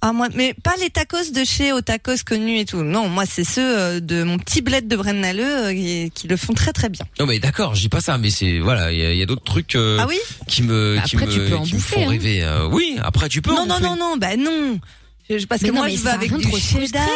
Ah 0.00 0.12
moi, 0.12 0.28
mais 0.34 0.54
pas 0.62 0.74
les 0.80 0.90
tacos 0.90 1.32
de 1.34 1.42
chez 1.44 1.72
aux 1.72 1.80
tacos 1.80 2.22
connus 2.24 2.60
et 2.60 2.64
tout. 2.64 2.84
Non, 2.84 3.08
moi 3.08 3.24
c'est 3.26 3.42
ceux 3.42 3.78
euh, 3.78 4.00
de 4.00 4.22
mon 4.22 4.38
petit 4.38 4.60
bled 4.62 4.86
de 4.86 4.94
Brennaleux 4.94 5.64
euh, 5.66 5.72
qui, 5.74 6.12
qui 6.14 6.28
le 6.28 6.36
font 6.36 6.52
très 6.54 6.72
très 6.72 6.88
bien. 6.88 7.04
Non 7.18 7.26
mais 7.26 7.40
d'accord, 7.40 7.74
je 7.74 7.80
dis 7.80 7.88
pas 7.88 8.00
ça, 8.00 8.16
mais 8.16 8.30
c'est 8.30 8.60
voilà, 8.60 8.92
il 8.92 8.98
y 9.00 9.04
a, 9.04 9.12
il 9.12 9.18
y 9.18 9.22
a 9.22 9.26
d'autres 9.26 9.42
trucs 9.42 9.74
euh, 9.74 9.98
Ah 10.00 10.06
oui 10.08 10.18
qui 10.46 10.62
me 10.62 10.96
Bah, 10.96 11.02
qui 11.02 11.16
après, 11.16 11.26
me, 11.26 11.32
tu 11.32 11.40
peux 11.50 11.56
en 11.56 11.62
qui 11.64 11.72
me 11.72 11.78
bouffer, 11.78 11.94
font 11.96 12.06
hein. 12.06 12.10
rêver. 12.10 12.44
euh, 12.44 12.68
oui, 12.68 12.96
après 13.02 13.28
tu 13.28 13.42
peux. 13.42 13.50
non 13.50 13.62
en 13.62 13.66
non 13.66 13.74
bouffer. 13.78 13.82
non 13.88 13.96
non, 13.96 14.16
bah 14.18 14.36
non. 14.36 14.78
Je- 15.30 15.44
Parce 15.46 15.60
Mais 15.62 15.68
que 15.68 15.74
non, 15.74 15.80
moi 15.80 15.88
je 15.90 15.96
vais 15.96 16.08
avec 16.10 16.32
du 16.34 16.48
y 16.48 16.54
a- 16.54 16.58
cheddar, 16.58 17.06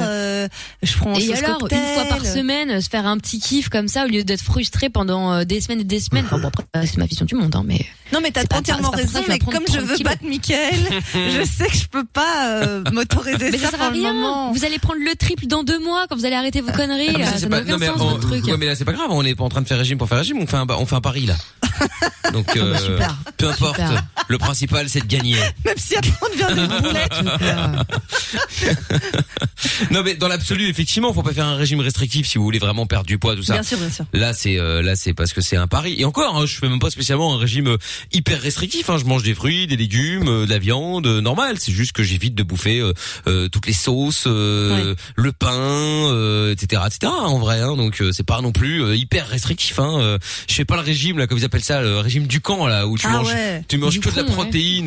euh, 0.00 0.48
je 0.82 0.96
prends 0.96 1.14
Et 1.14 1.34
alors, 1.34 1.58
cocktail. 1.58 1.78
une 1.80 1.94
fois 1.94 2.04
par 2.04 2.24
semaine, 2.24 2.80
se 2.80 2.88
faire 2.88 3.06
un 3.06 3.18
petit 3.18 3.40
kiff 3.40 3.68
comme 3.68 3.88
ça 3.88 4.04
au 4.04 4.08
lieu 4.08 4.22
d'être 4.22 4.40
frustré 4.42 4.88
pendant 4.88 5.32
euh, 5.32 5.44
des 5.44 5.60
semaines 5.60 5.80
et 5.80 5.84
des 5.84 5.98
semaines. 6.00 6.26
Enfin 6.26 6.38
bon, 6.38 6.48
après, 6.48 6.64
euh, 6.76 6.82
c'est 6.84 6.96
ma 6.98 7.06
vision 7.06 7.24
du 7.26 7.34
monde, 7.34 7.54
hein, 7.56 7.62
mais. 7.66 7.84
Non 8.12 8.20
mais 8.22 8.30
t'as 8.30 8.42
entièrement 8.56 8.90
pas 8.92 8.98
raison, 8.98 9.20
mais 9.26 9.40
comme 9.40 9.64
je 9.66 9.72
30 9.78 9.80
veux 9.80 9.96
kilos. 9.96 10.12
battre 10.12 10.24
Mickaël, 10.24 10.76
je 11.12 11.44
sais 11.44 11.66
que 11.66 11.76
je 11.76 11.86
peux 11.88 12.04
pas 12.04 12.46
euh, 12.62 12.84
m'autoriser 12.92 13.50
ça 13.58 13.70
ça 13.72 13.78
pour 13.78 13.86
le 13.90 13.92
rien. 13.94 14.12
moment. 14.12 14.52
Vous 14.52 14.64
allez 14.64 14.78
prendre 14.78 15.00
le 15.04 15.16
triple 15.16 15.46
dans 15.48 15.64
deux 15.64 15.80
mois 15.80 16.06
quand 16.08 16.14
vous 16.14 16.24
allez 16.24 16.36
arrêter 16.36 16.60
vos 16.60 16.70
conneries. 16.70 17.08
Ah, 17.08 17.18
mais 17.18 17.24
là. 17.24 17.32
ça, 17.32 17.38
c'est 17.38 17.48
n'a 17.48 17.56
pas- 17.56 17.62
aucun 17.64 17.72
non, 17.72 17.78
mais 17.78 17.86
sens, 17.88 17.96
on- 18.00 18.08
votre 18.10 18.20
truc. 18.28 18.44
ouais, 18.46 18.56
mais 18.56 18.66
là 18.66 18.76
c'est 18.76 18.84
pas 18.84 18.92
grave, 18.92 19.08
on 19.10 19.24
n'est 19.24 19.34
pas 19.34 19.42
en 19.42 19.48
train 19.48 19.60
de 19.62 19.66
faire 19.66 19.78
régime 19.78 19.98
pour 19.98 20.08
faire 20.08 20.18
régime, 20.18 20.38
on 20.40 20.46
fait 20.46 20.56
un 20.56 20.66
on 20.68 20.86
fait 20.86 20.94
un 20.94 21.00
pari 21.00 21.26
là. 21.26 21.34
Donc 22.32 22.56
euh, 22.56 22.76
peu 23.36 23.48
importe, 23.48 23.80
le 24.28 24.38
principal 24.38 24.88
c'est 24.88 25.00
de 25.00 25.06
gagner. 25.06 25.36
Même 25.64 25.74
si 25.76 25.96
après 25.96 26.12
on 26.22 26.28
devient 26.28 26.60
des 26.68 26.80
boulettes. 26.88 27.12
non 29.90 30.02
mais 30.04 30.14
dans 30.14 30.28
l'absolu 30.28 30.68
effectivement, 30.68 31.12
faut 31.12 31.22
pas 31.22 31.32
faire 31.32 31.46
un 31.46 31.56
régime 31.56 31.80
restrictif 31.80 32.26
si 32.26 32.38
vous 32.38 32.44
voulez 32.44 32.58
vraiment 32.58 32.86
perdre 32.86 33.06
du 33.06 33.18
poids 33.18 33.36
tout 33.36 33.42
ça. 33.42 33.54
Bien 33.54 33.62
sûr, 33.62 33.78
bien 33.78 33.90
sûr. 33.90 34.04
Là 34.12 34.32
c'est 34.32 34.58
euh, 34.58 34.82
là 34.82 34.96
c'est 34.96 35.14
parce 35.14 35.32
que 35.32 35.40
c'est 35.40 35.56
un 35.56 35.66
pari 35.66 35.96
et 35.98 36.04
encore 36.04 36.36
hein, 36.36 36.46
je 36.46 36.56
fais 36.56 36.68
même 36.68 36.78
pas 36.78 36.90
spécialement 36.90 37.34
un 37.34 37.38
régime 37.38 37.68
euh, 37.68 37.76
hyper 38.12 38.40
restrictif 38.40 38.90
hein, 38.90 38.98
je 38.98 39.04
mange 39.04 39.22
des 39.22 39.34
fruits, 39.34 39.66
des 39.66 39.76
légumes, 39.76 40.28
euh, 40.28 40.46
de 40.46 40.50
la 40.50 40.58
viande 40.58 41.06
euh, 41.06 41.20
normale, 41.20 41.56
c'est 41.58 41.72
juste 41.72 41.92
que 41.92 42.02
j'évite 42.02 42.34
de 42.34 42.42
bouffer 42.42 42.80
euh, 42.80 42.92
euh, 43.26 43.48
toutes 43.48 43.66
les 43.66 43.72
sauces, 43.72 44.24
euh, 44.26 44.94
le 45.16 45.32
pain 45.32 45.52
euh, 45.52 46.52
etc 46.52 46.82
etc 46.86 47.12
en 47.12 47.38
vrai 47.38 47.60
hein, 47.60 47.76
donc 47.76 48.00
euh, 48.00 48.12
c'est 48.12 48.26
pas 48.26 48.40
non 48.40 48.52
plus 48.52 48.82
euh, 48.82 48.96
hyper 48.96 49.28
restrictif 49.28 49.78
hein, 49.78 50.18
je 50.48 50.54
fais 50.54 50.64
pas 50.64 50.76
le 50.76 50.82
régime 50.82 51.18
là 51.18 51.26
comme 51.26 51.38
ils 51.38 51.44
appellent 51.44 51.64
ça 51.64 51.80
le 51.80 51.98
régime 51.98 52.26
du 52.26 52.40
camp 52.40 52.66
là 52.66 52.86
où 52.86 52.96
tu 52.98 53.06
Ah 53.08 53.12
manges 53.12 53.28
ouais. 53.28 53.64
tu 53.68 53.78
manges 53.78 53.94
Du 53.94 54.00
que 54.00 54.10
de 54.10 54.16
la 54.16 54.22
ouais. 54.22 54.30
protéine 54.32 54.86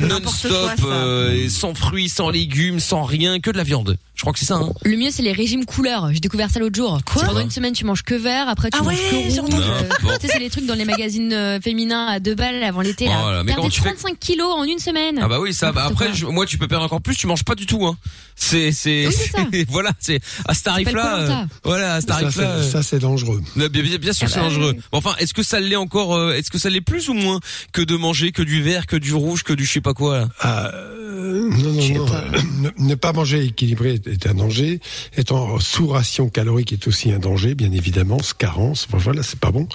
N'importe 0.00 0.44
non-stop 0.44 0.70
euh, 0.84 1.48
sans 1.48 1.74
fruits, 1.74 2.01
sans 2.08 2.30
légumes, 2.30 2.80
sans 2.80 3.02
rien, 3.04 3.40
que 3.40 3.50
de 3.50 3.56
la 3.56 3.64
viande. 3.64 3.96
Je 4.14 4.20
crois 4.20 4.32
que 4.34 4.38
c'est 4.38 4.44
ça 4.46 4.56
hein. 4.56 4.70
Le 4.84 4.96
mieux, 4.96 5.10
c'est 5.10 5.22
les 5.22 5.32
régimes 5.32 5.64
couleurs. 5.64 6.10
J'ai 6.12 6.20
découvert 6.20 6.48
ça 6.50 6.60
l'autre 6.60 6.76
jour. 6.76 7.00
Quoi 7.04 7.24
Pendant 7.24 7.40
une 7.40 7.50
semaine, 7.50 7.72
tu 7.72 7.84
manges 7.84 8.02
que 8.02 8.14
vert, 8.14 8.48
après 8.48 8.70
tu 8.70 8.78
Ah 8.80 8.84
manges 8.84 8.94
ouais, 8.94 9.10
que 9.10 9.40
rouge. 9.40 9.52
Euh, 9.54 9.88
N'importe. 9.88 10.20
tu 10.20 10.26
sais, 10.26 10.32
c'est 10.34 10.38
les 10.38 10.50
trucs 10.50 10.66
dans 10.66 10.74
les 10.74 10.84
magazines 10.84 11.32
euh, 11.32 11.60
féminins 11.60 12.06
à 12.06 12.20
deux 12.20 12.34
balles 12.34 12.62
avant 12.62 12.82
l'été. 12.82 13.06
Là. 13.06 13.18
Voilà, 13.22 13.42
mais 13.42 13.52
Perdez 13.54 13.70
tu 13.70 13.80
fais 13.80 13.88
35 13.92 14.18
kilos 14.20 14.52
en 14.54 14.64
une 14.64 14.78
semaine. 14.78 15.18
Ah 15.20 15.26
bah 15.28 15.40
oui, 15.40 15.52
ça. 15.54 15.72
Bah 15.72 15.82
N'importe 15.84 15.92
après, 15.94 16.06
quoi. 16.06 16.14
je- 16.14 16.26
moi, 16.26 16.46
tu 16.46 16.58
peux 16.58 16.68
perdre 16.68 16.84
encore 16.84 17.00
plus. 17.00 17.16
Tu 17.16 17.26
manges 17.26 17.42
pas 17.44 17.54
du 17.56 17.66
tout. 17.66 17.84
Hein. 17.86 17.96
C'est, 18.36 18.70
c'est, 18.70 19.06
Oui, 19.08 19.14
c'est 19.16 19.30
ça. 19.30 19.46
voilà, 19.68 19.90
c'est 19.98 20.20
à 20.46 20.54
ce 20.54 20.62
tarif-là. 20.62 21.02
Koh-Lanta. 21.02 21.40
euh, 21.42 21.44
voilà, 21.64 21.94
à 21.94 22.00
ce 22.00 22.06
Ça, 22.06 22.14
tarif-là. 22.20 22.62
c'est- 22.62 22.70
ça, 22.70 22.82
c'est 22.82 22.98
dangereux. 23.00 23.40
euh, 23.58 23.68
bien, 23.68 23.82
bien- 23.82 23.96
bien 23.98 24.12
sûr, 24.12 24.26
Ah 24.28 24.32
c'est 24.32 24.40
bah 24.40 24.46
dangereux. 24.48 24.74
Bon, 24.92 24.98
Enfin, 24.98 25.14
est-ce 25.18 25.34
que 25.34 25.42
ça 25.42 25.58
l'est 25.58 25.74
encore 25.76 26.14
euh, 26.14 26.34
Est-ce 26.34 26.50
que 26.50 26.58
ça 26.58 26.70
l'est 26.70 26.80
plus 26.80 27.08
ou 27.08 27.14
moins 27.14 27.40
que 27.72 27.82
de 27.82 27.96
manger 27.96 28.30
que 28.30 28.42
du 28.42 28.62
vert, 28.62 28.86
que 28.86 28.96
du 28.96 29.14
rouge, 29.14 29.42
que 29.42 29.52
du 29.52 29.64
je 29.64 29.72
sais 29.72 29.80
pas 29.80 29.94
quoi 29.94 30.18
là? 30.18 30.28
Ah, 30.40 30.70
euh, 30.74 31.48
non, 31.50 31.72
non, 31.72 31.72
non. 31.72 31.91
Ne, 31.94 32.70
ne 32.78 32.94
pas 32.94 33.12
manger 33.12 33.44
équilibré 33.44 33.94
est- 34.06 34.26
un 34.26 34.34
danger. 34.34 34.80
Étant 35.16 35.58
sous 35.58 35.88
ration 35.88 36.28
calorique 36.28 36.72
est 36.72 36.86
aussi 36.86 37.10
un 37.12 37.18
danger, 37.18 37.54
bien 37.54 37.72
évidemment. 37.72 38.22
Ce 38.22 38.34
carence, 38.34 38.86
enfin, 38.88 38.98
voilà, 38.98 39.22
c'est 39.22 39.38
pas 39.38 39.50
bon. 39.50 39.68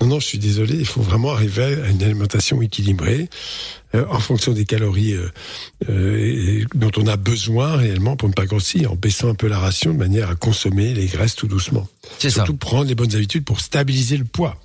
Non, 0.00 0.06
non, 0.08 0.20
je 0.20 0.26
suis 0.26 0.38
désolé. 0.38 0.74
Il 0.76 0.86
faut 0.86 1.00
vraiment 1.02 1.32
arriver 1.32 1.64
à 1.84 1.88
une 1.90 2.02
alimentation 2.02 2.60
équilibrée 2.62 3.28
euh, 3.94 4.04
en 4.10 4.18
fonction 4.18 4.52
des 4.52 4.64
calories 4.64 5.14
euh, 5.14 5.28
euh, 5.88 6.64
dont 6.74 6.90
on 6.96 7.06
a 7.06 7.16
besoin 7.16 7.76
réellement 7.76 8.16
pour 8.16 8.28
ne 8.28 8.34
pas 8.34 8.46
grossir, 8.46 8.92
en 8.92 8.96
baissant 8.96 9.28
un 9.28 9.34
peu 9.34 9.48
la 9.48 9.58
ration 9.58 9.92
de 9.92 9.98
manière 9.98 10.30
à 10.30 10.34
consommer 10.34 10.92
les 10.94 11.06
graisses 11.06 11.36
tout 11.36 11.46
doucement. 11.46 11.86
C'est 12.18 12.30
ça. 12.30 12.36
Surtout 12.44 12.56
prendre 12.56 12.84
les 12.86 12.94
bonnes 12.94 13.14
habitudes 13.14 13.44
pour 13.44 13.60
stabiliser 13.60 14.16
le 14.16 14.24
poids. 14.24 14.60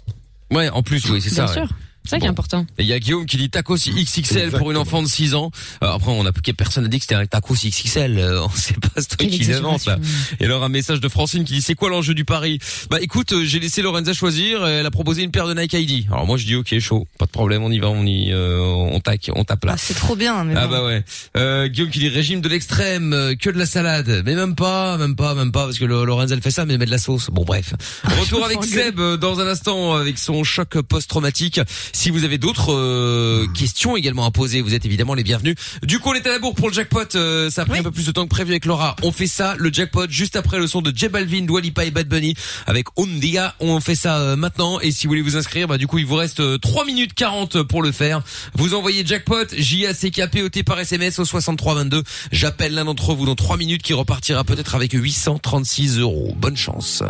Ouais, 0.52 0.70
en 0.70 0.84
plus, 0.84 1.06
oui, 1.10 1.22
c'est 1.22 1.34
Bien 1.34 1.48
ça. 1.48 1.62
ouais. 1.62 1.68
C'est 2.04 2.12
ça 2.12 2.20
qui 2.20 2.26
est 2.26 2.30
important. 2.30 2.66
Et 2.78 2.84
il 2.84 2.88
y 2.88 2.94
a 2.94 3.00
Guillaume 3.00 3.26
qui 3.26 3.38
dit 3.38 3.50
tacos 3.50 3.76
XXL 3.76 4.52
pour 4.52 4.72
une 4.72 4.78
Exactement. 4.78 4.80
enfant 4.82 5.04
de 5.04 5.08
6 5.08 5.36
ans. 5.36 5.52
Alors 5.82 5.96
après, 5.96 6.12
on 6.12 6.26
a 6.26 6.32
personne 6.58 6.84
n'a 6.84 6.90
dit 6.90 6.98
que 6.98 7.04
c'était 7.04 7.16
un 7.16 7.26
tacos 7.26 7.54
XXL. 7.56 8.18
Euh, 8.18 8.44
On 8.44 8.50
sait 8.50 8.74
pas 8.74 9.02
ce 9.02 9.08
truc 9.08 9.20
Quelle 9.20 9.30
qui 9.40 9.54
avance 9.54 9.86
là. 9.86 9.98
Et 10.40 10.46
alors 10.46 10.64
un 10.64 10.70
message 10.70 11.00
de 11.00 11.08
Francine 11.10 11.44
qui 11.44 11.54
dit 11.54 11.62
c'est 11.62 11.76
quoi 11.76 11.90
l'enjeu 11.90 12.14
du 12.14 12.26
pari? 12.26 12.60
Bah 12.90 12.98
écoute, 13.02 13.34
euh, 13.34 13.46
j'ai 13.46 13.60
laissé 13.60 13.82
Lorenza 13.82 14.14
choisir. 14.14 14.66
Elle 14.66 14.86
a 14.86 14.92
proposé 14.92 15.22
une 15.24 15.32
paire 15.32 15.48
de 15.48 15.54
Nike 15.54 15.74
ID. 15.74 16.08
Alors 16.12 16.26
moi 16.26 16.38
je 16.38 16.46
dis 16.46 16.56
ok 16.56 16.78
chaud, 16.80 17.08
pas 17.20 17.26
de 17.26 17.32
problème, 17.32 17.64
on 17.64 17.72
y 17.72 17.80
va, 17.80 17.90
on 17.90 18.06
y, 18.06 18.32
euh, 18.32 18.60
on 18.60 19.00
tac, 19.00 19.30
on 19.36 19.44
tape 19.44 19.66
là. 19.66 19.74
Ah, 19.76 19.78
c'est 19.78 19.94
trop 19.94 20.16
bien. 20.16 20.44
Mais 20.44 20.54
Ah 20.58 20.66
bon. 20.68 20.72
bah 20.74 20.86
ouais. 20.86 21.04
Euh, 21.38 21.68
Guillaume 21.68 21.90
qui 21.92 22.00
dit 22.00 22.10
régime 22.10 22.42
de 22.42 22.50
l'extrême, 22.50 23.14
euh, 23.14 23.36
que 23.36 23.50
de 23.50 23.58
la 23.60 23.66
salade. 23.66 24.24
Mais 24.26 24.36
même 24.36 24.56
pas, 24.56 24.98
même 24.98 25.16
pas, 25.16 25.36
même 25.36 25.52
pas, 25.52 25.66
parce 25.66 25.78
que 25.78 25.86
Lorenza 25.86 26.34
elle 26.36 26.42
fait 26.42 26.52
ça, 26.52 26.66
mais 26.66 26.74
elle 26.74 26.80
met 26.80 26.86
de 26.86 26.92
la 26.92 26.98
sauce. 26.98 27.30
Bon 27.32 27.44
bref. 27.44 27.74
Retour 28.04 28.44
avec. 28.46 28.64
Seb 28.64 29.00
euh, 29.00 29.18
dans 29.18 29.40
un 29.40 29.48
instant 29.48 29.96
avec 29.96 30.18
son 30.18 30.44
choc 30.44 30.80
post-traumatique. 30.82 31.60
Si 31.94 32.10
vous 32.10 32.24
avez 32.24 32.38
d'autres 32.38 32.74
euh, 32.74 33.48
questions 33.54 33.96
également 33.98 34.26
à 34.26 34.32
poser, 34.32 34.62
vous 34.62 34.74
êtes 34.74 34.86
évidemment 34.86 35.14
les 35.14 35.24
bienvenus. 35.24 35.56
Du 35.84 36.00
coup 36.00 36.10
on 36.10 36.14
est 36.14 36.26
à 36.26 36.30
la 36.30 36.40
bourre 36.40 36.56
pour 36.56 36.68
le 36.70 36.74
jackpot. 36.74 37.16
euh, 37.16 37.50
ça 37.50 37.62
a 37.64 37.66
pris 37.66 37.74
Oui. 37.74 37.80
un 37.80 37.84
peu 37.84 37.92
plus 37.92 38.06
de 38.06 38.12
temps 38.12 38.24
que 38.24 38.30
prévu 38.30 38.52
avec 38.52 38.66
Laura. 38.66 38.96
On 39.04 39.12
fait 39.12 39.28
ça, 39.28 39.56
le 39.58 39.72
jackpot, 39.72 40.08
juste 40.10 40.36
après 40.36 40.58
le 40.60 40.68
son 40.68 40.82
de 40.82 40.92
J 40.96 41.08
Balvin, 41.10 41.42
Dua 41.46 41.62
Lipa 41.62 41.86
et 41.86 41.92
Bad 41.92 42.08
Bunny 42.08 42.36
avec 42.68 42.88
Ondia. 42.98 43.56
On 43.60 43.80
fait 43.80 43.96
ça 43.96 44.18
euh, 44.20 44.36
maintenant. 44.36 44.80
Et 44.80 44.92
si 44.92 45.06
vous 45.08 45.12
voulez 45.12 45.22
vous 45.22 45.38
inscrire, 45.38 45.68
bah 45.68 45.78
du 45.78 45.88
coup 45.88 45.98
il 45.98 46.06
vous 46.06 46.16
reste 46.16 46.40
euh, 46.40 46.58
3 46.58 46.86
minutes 46.86 47.14
40 47.14 47.64
pour 47.64 47.82
le 47.84 47.92
faire. 47.92 48.22
Vous 48.56 48.74
envoyez 48.74 49.06
jackpot 49.06 49.46
J-A-C-K-P-O-T 49.56 50.64
par 50.64 50.80
SMS 50.80 51.20
au 51.20 51.26
6322. 51.26 52.04
J'appelle 52.32 52.74
l'un 52.74 52.86
d'entre 52.86 53.14
vous 53.14 53.26
dans 53.26 53.36
3 53.36 53.58
minutes 53.58 53.82
qui 53.84 53.94
repartira 53.94 54.44
peut-être 54.44 54.76
avec 54.76 54.94
836 54.94 56.00
euros. 56.00 56.34
Bonne 56.38 56.58
chance. 56.58 57.04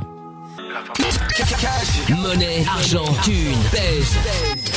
Monnaie, 2.10 2.66
argent, 2.68 3.06
thune, 3.24 3.56
pèse. 3.72 4.71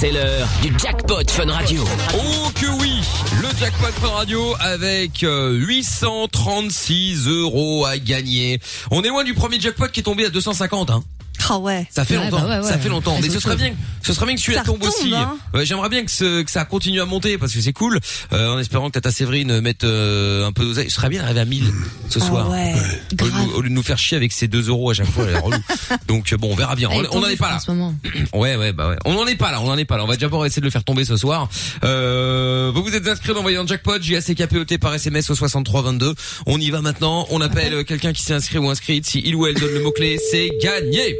C'est 0.00 0.12
l'heure 0.12 0.46
du 0.62 0.72
jackpot 0.78 1.28
Fun 1.28 1.50
Radio. 1.50 1.82
Oh 2.14 2.50
que 2.54 2.66
oui 2.80 3.00
Le 3.42 3.48
jackpot 3.58 3.90
Fun 4.00 4.10
Radio 4.10 4.54
avec 4.60 5.24
euh, 5.24 5.50
836 5.54 7.26
euros 7.26 7.84
à 7.84 7.98
gagner. 7.98 8.60
On 8.92 9.02
est 9.02 9.08
loin 9.08 9.24
du 9.24 9.34
premier 9.34 9.58
jackpot 9.58 9.88
qui 9.88 9.98
est 9.98 10.04
tombé 10.04 10.24
à 10.24 10.30
250 10.30 10.90
hein. 10.90 11.02
Ah 11.48 11.58
ouais. 11.58 11.86
Ça 11.90 12.04
fait 12.04 12.16
Ouais, 12.18 12.24
longtemps, 12.24 12.40
bah 12.42 12.48
ouais, 12.58 12.64
ouais. 12.64 12.68
ça 12.70 12.78
fait 12.78 12.88
longtemps. 12.88 13.16
Mais 13.22 13.30
ce 13.30 13.40
serait 13.40 13.56
bien, 13.56 13.72
ce 14.02 14.12
serait 14.12 14.26
bien 14.26 14.34
que 14.34 14.40
celui-là 14.40 14.62
tombe 14.64 14.82
aussi. 14.82 15.14
hein. 15.14 15.36
Ouais, 15.54 15.64
J'aimerais 15.64 15.88
bien 15.88 16.04
que, 16.04 16.10
ce- 16.10 16.42
que 16.42 16.50
ça 16.50 16.64
continue 16.64 17.00
à 17.00 17.06
monter 17.06 17.38
parce 17.38 17.52
que 17.52 17.60
c'est 17.60 17.72
cool. 17.72 18.00
Euh, 18.32 18.50
en 18.54 18.58
espérant 18.58 18.88
que 18.88 18.92
Tata 18.92 19.10
Séverine 19.10 19.60
mette 19.60 19.84
euh, 19.84 20.46
un 20.46 20.52
peu 20.52 20.64
d'oseille. 20.64 20.90
Ce 20.90 20.96
serait 20.96 21.08
bien 21.08 21.20
d'arriver 21.22 21.40
à 21.40 21.44
1000 21.44 21.64
ce 22.08 22.18
Ah 22.20 22.26
soir. 22.26 22.50
ouais. 22.50 22.74
Au 23.20 23.24
lieu, 23.24 23.30
de 23.30 23.36
nous, 23.36 23.50
au 23.54 23.60
lieu 23.62 23.68
de 23.70 23.74
nous 23.74 23.82
faire 23.82 23.98
chier 23.98 24.16
avec 24.16 24.32
ces 24.32 24.48
2 24.48 24.68
euros 24.68 24.90
à 24.90 24.94
chaque 24.94 25.06
fois, 25.10 25.24
elle 25.28 25.34
est 25.36 25.38
relou. 25.38 25.58
Donc 26.08 26.34
bon, 26.34 26.50
on 26.52 26.54
verra 26.56 26.74
bien. 26.74 26.90
Elle 26.92 26.98
On, 26.98 27.04
est 27.04 27.08
on 27.16 27.22
en 27.24 27.28
est 27.28 27.36
pas 27.36 27.48
en 27.48 27.52
là. 27.52 27.58
ce 27.60 27.70
moment. 27.70 27.94
Ouais, 28.34 28.56
ouais, 28.56 28.72
bah 28.72 28.88
ouais. 28.90 28.96
On 29.06 29.16
en 29.16 29.26
est 29.26 29.36
pas 29.36 29.50
là, 29.50 29.60
on 29.62 29.68
en 29.70 29.78
est 29.78 29.84
pas 29.84 29.96
là. 29.96 30.04
On 30.04 30.06
va 30.06 30.16
d'abord 30.16 30.44
essayer 30.44 30.60
de 30.60 30.66
le 30.66 30.70
faire 30.70 30.84
tomber 30.84 31.04
ce 31.04 31.16
soir. 31.16 31.48
Euh, 31.84 32.70
vous 32.74 32.82
vous 32.82 32.94
êtes 32.94 33.06
inscrit 33.08 33.32
d'envoyer 33.34 33.56
un 33.56 33.66
jackpot, 33.66 34.00
J-A-C-K-P-O-T 34.00 34.78
par 34.78 34.94
SMS 34.94 35.30
au 35.30 35.34
6322. 35.34 36.14
On 36.46 36.60
y 36.60 36.70
va 36.70 36.80
maintenant. 36.82 37.26
On 37.30 37.40
appelle 37.40 37.84
quelqu'un 37.86 38.12
qui 38.12 38.22
s'est 38.22 38.34
inscrit 38.34 38.58
ou 38.58 38.68
inscrite. 38.68 39.06
Si 39.06 39.22
il 39.24 39.34
ou 39.34 39.46
elle 39.46 39.54
donne 39.54 39.72
le 39.72 39.82
mot-clé, 39.82 40.18
c'est 40.30 40.50
gagné. 40.62 41.16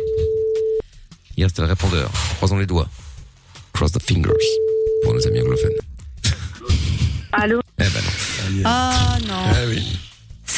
Il 1.38 1.44
reste 1.44 1.60
le 1.60 1.66
répondeur. 1.66 2.10
Croisons 2.38 2.58
les 2.58 2.66
doigts. 2.66 2.88
Cross 3.72 3.92
the 3.92 4.02
fingers. 4.02 4.32
Pour 5.04 5.14
nos 5.14 5.24
amis 5.24 5.40
anglophones. 5.40 5.70
Allô 7.30 7.60
Eh 7.78 7.84
ben 7.84 8.02
non. 8.54 8.62
Ah 8.64 9.18
non. 9.28 9.34
Ah 9.46 9.54
oui. 9.68 9.98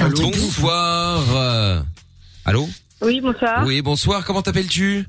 Ouf. 0.00 0.32
Bonsoir. 0.32 1.36
Euh, 1.36 1.82
Allô 2.46 2.66
Oui, 3.02 3.20
bonsoir. 3.20 3.66
Oui, 3.66 3.82
bonsoir. 3.82 4.24
Comment 4.24 4.40
t'appelles-tu 4.40 5.04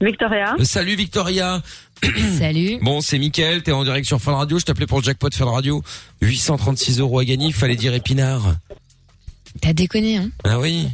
Victoria. 0.00 0.56
Euh, 0.58 0.64
Salut 0.64 0.94
Victoria. 0.94 1.60
Salut. 2.38 2.78
Bon, 2.80 3.02
c'est 3.02 3.18
Mickaël, 3.18 3.62
t'es 3.62 3.72
en 3.72 3.84
direct 3.84 4.06
sur 4.06 4.18
Fun 4.18 4.34
Radio, 4.34 4.58
je 4.58 4.64
t'appelais 4.64 4.86
pour 4.86 5.00
le 5.00 5.04
jackpot 5.04 5.28
Fun 5.30 5.44
Radio. 5.44 5.82
836 6.22 7.00
euros 7.00 7.18
à 7.18 7.26
gagner, 7.26 7.48
il 7.48 7.52
fallait 7.52 7.76
dire 7.76 7.92
épinard. 7.92 8.56
T'as 9.60 9.74
déconné, 9.74 10.16
hein 10.16 10.30
Ah 10.44 10.58
oui, 10.58 10.88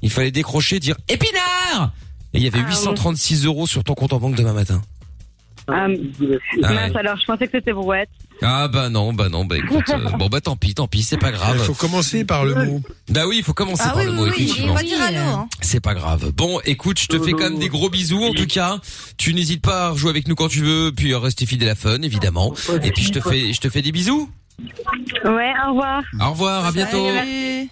il 0.00 0.10
fallait 0.10 0.30
décrocher, 0.30 0.78
dire 0.78 0.96
épinard 1.08 1.92
Et 2.34 2.38
il 2.38 2.42
y 2.44 2.46
avait 2.46 2.60
Ah, 2.64 2.68
836 2.68 3.44
euros 3.46 3.66
sur 3.66 3.84
ton 3.84 3.94
compte 3.94 4.12
en 4.12 4.18
banque 4.20 4.36
demain 4.36 4.52
matin. 4.54 4.80
Ah, 5.68 5.84
Ah 5.84 5.88
mince, 5.88 6.90
ouais. 6.92 6.96
alors, 6.98 7.16
je 7.20 7.24
pensais 7.24 7.46
que 7.46 7.52
c'était 7.52 7.72
brouette. 7.72 8.08
Ah 8.44 8.66
bah 8.66 8.88
non, 8.88 9.12
bah 9.12 9.28
non, 9.28 9.44
bah 9.44 9.56
écoute, 9.58 9.84
euh, 9.90 10.08
bon 10.18 10.26
bah 10.26 10.40
tant 10.40 10.56
pis, 10.56 10.74
tant 10.74 10.88
pis, 10.88 11.04
c'est 11.04 11.18
pas 11.18 11.28
Il 11.28 11.34
grave. 11.34 11.58
faut 11.62 11.74
commencer 11.74 12.24
par 12.24 12.44
le 12.44 12.56
mot. 12.56 12.82
Bah 13.08 13.28
oui, 13.28 13.36
il 13.38 13.44
faut 13.44 13.52
commencer 13.54 13.84
Ah 13.86 13.90
par 13.90 13.98
oui, 13.98 14.04
le 14.06 14.10
oui, 14.10 14.16
mot, 14.16 14.24
oui, 14.24 14.30
effectivement. 14.30 14.72
on 14.72 14.74
va 14.74 14.82
dire 14.82 15.00
allô. 15.00 15.18
Hein. 15.20 15.48
C'est 15.60 15.78
pas 15.78 15.94
grave. 15.94 16.32
Bon, 16.32 16.58
écoute, 16.64 16.98
je 16.98 17.06
te 17.06 17.16
fais 17.20 17.30
quand 17.30 17.44
même 17.50 17.60
des 17.60 17.68
gros 17.68 17.88
bisous 17.90 18.24
en 18.24 18.32
tout 18.32 18.46
cas. 18.48 18.80
Tu 19.18 19.34
n'hésites 19.34 19.62
pas 19.62 19.90
à 19.90 19.94
jouer 19.94 20.10
avec 20.10 20.26
nous 20.26 20.34
quand 20.34 20.48
tu 20.48 20.62
veux, 20.62 20.90
puis 20.90 21.14
à 21.14 21.20
rester 21.20 21.46
fidèle 21.46 21.68
à 21.68 21.74
Fun 21.76 22.02
évidemment. 22.02 22.52
Et 22.82 22.90
puis 22.90 23.04
je 23.04 23.12
te 23.12 23.20
fais, 23.20 23.52
je 23.52 23.60
te 23.60 23.68
fais 23.68 23.82
des 23.82 23.92
bisous. 23.92 24.28
Ouais, 25.24 25.52
au 25.66 25.70
revoir. 25.70 26.02
Au 26.20 26.30
revoir, 26.30 26.66
à 26.66 26.72
bientôt. 26.72 27.06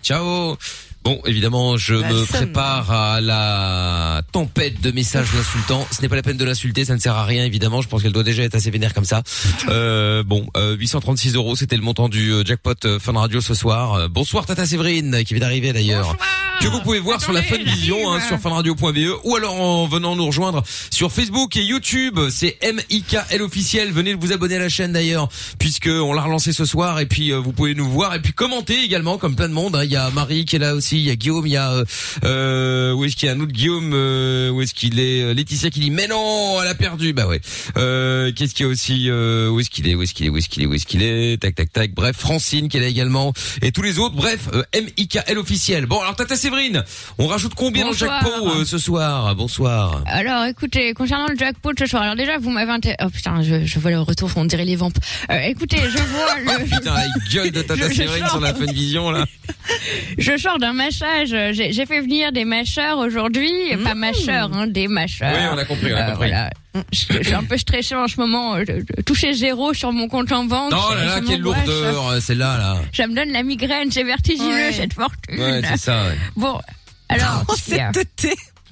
Ciao. 0.05 0.57
Bon, 1.03 1.19
évidemment, 1.25 1.79
je 1.79 1.95
La 1.95 2.09
me 2.13 2.17
somme. 2.19 2.27
prépare 2.27 2.91
à 2.93 3.21
la 3.23 4.23
tempête 4.33 4.81
de 4.83 4.91
messages 4.91 5.33
d'insultants. 5.33 5.87
Ce 5.91 6.03
n'est 6.03 6.09
pas 6.09 6.17
la 6.17 6.23
peine 6.23 6.37
de 6.37 6.45
l'insulter, 6.45 6.85
ça 6.85 6.95
ne 6.95 7.01
sert 7.01 7.15
à 7.17 7.25
rien, 7.25 7.45
évidemment. 7.45 7.81
Je 7.81 7.89
pense 7.89 8.03
qu'elle 8.03 8.13
doit 8.13 8.23
déjà 8.23 8.43
être 8.43 8.55
assez 8.55 8.71
vénère 8.71 8.93
comme 8.95 9.05
ça. 9.07 9.23
Euh, 9.69 10.23
bon, 10.25 10.47
euh, 10.57 10.75
836 10.77 11.35
euros, 11.37 11.55
c'était 11.55 11.77
le 11.77 11.83
montant 11.83 12.09
du 12.09 12.33
euh, 12.33 12.45
jackpot 12.45 12.75
euh, 12.85 12.99
Fun 12.99 13.13
Radio 13.13 13.41
ce 13.41 13.55
soir. 13.55 13.95
Euh, 13.95 14.09
bonsoir 14.09 14.47
Tata 14.47 14.67
Séverine, 14.67 15.23
qui 15.25 15.35
vient 15.35 15.41
d'arriver 15.43 15.73
d'ailleurs. 15.73 16.17
Que 16.61 16.67
vous 16.69 16.81
pouvez 16.81 16.99
voir 16.99 17.21
sur 17.21 17.33
la 17.33 17.43
Fun 17.43 17.57
Vision, 17.59 18.13
hein, 18.13 18.21
sur 18.27 18.39
funradio.be, 18.39 19.21
ou 19.25 19.37
alors 19.37 19.59
en 19.61 19.87
venant 19.87 20.17
nous 20.17 20.27
rejoindre 20.27 20.63
sur 20.91 21.11
Facebook 21.13 21.57
et 21.57 21.63
YouTube. 21.63 22.19
C'est 22.31 22.59
MIKL 22.63 23.41
officiel. 23.43 23.93
Venez 23.93 24.15
vous 24.15 24.33
abonner 24.33 24.57
à 24.57 24.59
la 24.59 24.69
chaîne 24.69 24.93
d'ailleurs, 24.93 25.29
puisque 25.59 25.87
on 25.89 26.13
l'a 26.13 26.23
relancé 26.23 26.53
ce 26.53 26.65
soir. 26.65 26.99
Et 27.01 27.07
puis 27.07 27.33
euh, 27.33 27.39
vous 27.39 27.53
pouvez 27.53 27.75
nous 27.75 27.89
voir 27.89 28.15
et 28.15 28.21
puis 28.21 28.33
commenter 28.33 28.83
également, 28.83 29.17
comme 29.19 29.37
plein 29.37 29.49
de 29.49 29.55
monde. 29.55 29.77
hein. 29.77 29.85
Il 29.85 29.91
y 29.91 29.97
a 29.97 30.11
Marie 30.11 30.45
qui 30.45 30.57
est 30.57 30.61
là 30.61 30.75
aussi, 30.75 30.90
il 30.97 31.03
y 31.07 31.11
a 31.11 31.17
Guillaume, 31.17 31.47
il 31.47 31.53
y 31.53 31.57
a 31.57 31.83
euh, 32.25 32.93
où 32.93 33.05
est-ce 33.05 33.17
qu'il 33.17 33.27
y 33.27 33.31
a 33.31 33.35
un 33.35 33.41
autre 33.41 33.53
Guillaume 33.53 33.93
euh, 33.95 34.51
Où 34.51 34.63
est-ce 34.63 34.75
qu'il 34.75 34.99
est 35.01 35.23
Euh, 35.23 35.35
Laetitia 35.35 35.71
qui 35.71 35.81
dit 35.81 35.91
mais 35.91 36.07
non, 36.09 36.59
elle 36.63 36.69
a 36.69 36.75
perdu. 36.75 37.13
Bah 37.13 37.27
ouais. 37.27 37.41
Euh, 37.77 38.33
Qu'est-ce 38.35 38.55
qu'il 38.55 38.67
y 38.67 38.69
a 38.69 38.73
aussi 38.73 39.07
euh, 39.09 39.49
Où 39.51 39.61
est-ce 39.61 39.71
qu'il 39.71 39.89
est 39.89 39.95
Où 39.95 40.03
est-ce 40.03 40.15
qu'il 40.15 40.27
est 40.27 40.29
Où 40.29 40.37
est-ce 40.37 40.49
qu'il 40.49 40.63
est 40.63 40.67
Où 40.67 40.75
est-ce 40.75 40.87
qu'il 40.87 41.03
est? 41.03 41.41
Tac 41.41 41.55
tac 41.55 41.73
tac. 41.73 41.93
Bref, 41.95 42.17
Francine 42.17 42.69
qui 42.69 42.77
est 42.77 42.81
là 42.81 42.87
également 42.87 43.33
et 43.63 43.73
tous 43.73 43.83
les 43.83 43.99
autres. 43.99 44.15
Bref, 44.15 44.49
euh, 44.53 44.63
MIKL 44.75 45.39
officiel. 45.39 45.87
Bon 45.87 46.01
alors 46.01 46.17
Tata 46.17 46.37
Séverine, 46.37 46.85
on 47.19 47.27
rajoute 47.27 47.55
combien 47.55 47.85
dans 47.85 47.91
le 47.91 47.97
jackpot 47.97 48.31
euh, 48.49 48.65
ce 48.65 48.79
soir? 48.79 49.35
Bonsoir. 49.35 50.03
Alors, 50.07 50.45
écoutez, 50.45 50.93
concernant 50.95 51.27
le 51.29 51.37
jackpot 51.37 51.73
ce 51.79 51.87
soir, 51.87 52.03
alors 52.03 52.17
déjà, 52.17 52.39
vous 52.39 52.51
m'avez 52.51 52.71
inter... 52.73 52.95
Oh 53.03 53.09
putain, 53.11 53.43
je, 53.43 53.65
je 53.65 53.79
vois 53.79 53.91
le 53.91 54.01
retour, 54.01 54.31
on 54.37 54.45
dirait 54.45 54.65
les 54.65 54.77
vampes. 54.77 54.99
Euh, 55.31 55.39
écoutez, 55.43 55.79
je 55.79 55.99
vois 55.99 56.57
le... 56.59 56.65
Putain, 56.65 56.95
la 56.95 57.07
gueule 57.33 57.51
de 57.51 57.63
Tata 57.63 57.89
Séverine 57.91 58.27
sur 58.29 58.41
la. 58.41 58.51
Fun 58.55 58.67
Vision 58.73 59.11
là. 59.13 59.25
Je 60.19 60.37
sors 60.37 60.59
d'un 60.59 60.73
mâchage. 60.85 61.35
J'ai 61.55 61.87
fait 61.87 62.01
venir 62.01 62.33
des 62.33 62.45
mâcheurs 62.45 62.99
aujourd'hui. 62.99 63.51
Pas 63.85 63.95
mâcheurs, 63.95 64.51
hein, 64.55 64.67
des 64.67 64.89
mâcheurs. 64.89 65.33
Oui, 65.35 65.41
on 65.53 65.59
a 65.59 65.65
compris, 65.65 65.93
on 65.93 65.97
a 65.97 66.01
Euh, 66.01 66.11
compris. 66.13 66.29
voilà. 66.31 66.51
Je, 66.93 67.05
je 67.19 67.23
suis 67.23 67.35
un 67.35 67.43
peu 67.45 67.59
stressée 67.59 67.95
en 67.95 68.07
ce 68.09 68.19
moment. 68.21 68.59
Je, 68.61 68.65
je- 68.67 69.03
toucher 69.03 69.33
zéro 69.35 69.75
sur 69.75 69.93
mon 69.93 70.09
compte 70.09 70.31
en 70.33 70.45
banque. 70.45 70.73
Oh 70.75 70.95
là 70.95 71.05
là, 71.05 71.21
quelle 71.27 71.41
lourdeur 71.41 72.09
euh, 72.09 72.21
celle-là 72.21 72.57
là. 72.59 72.77
Ça 72.93 73.07
me 73.07 73.15
donne 73.15 73.31
la 73.33 73.43
migraine, 73.43 73.91
c'est 73.91 74.05
vertigineux 74.05 74.73
cette 74.73 74.93
fortune. 74.95 75.39
Ouais, 75.39 75.61
c'est 75.69 75.77
ça. 75.79 76.05
Ouais. 76.05 76.17
Bon, 76.37 76.61
alors. 77.09 77.45
Oh, 77.49 77.55
a 77.73 77.91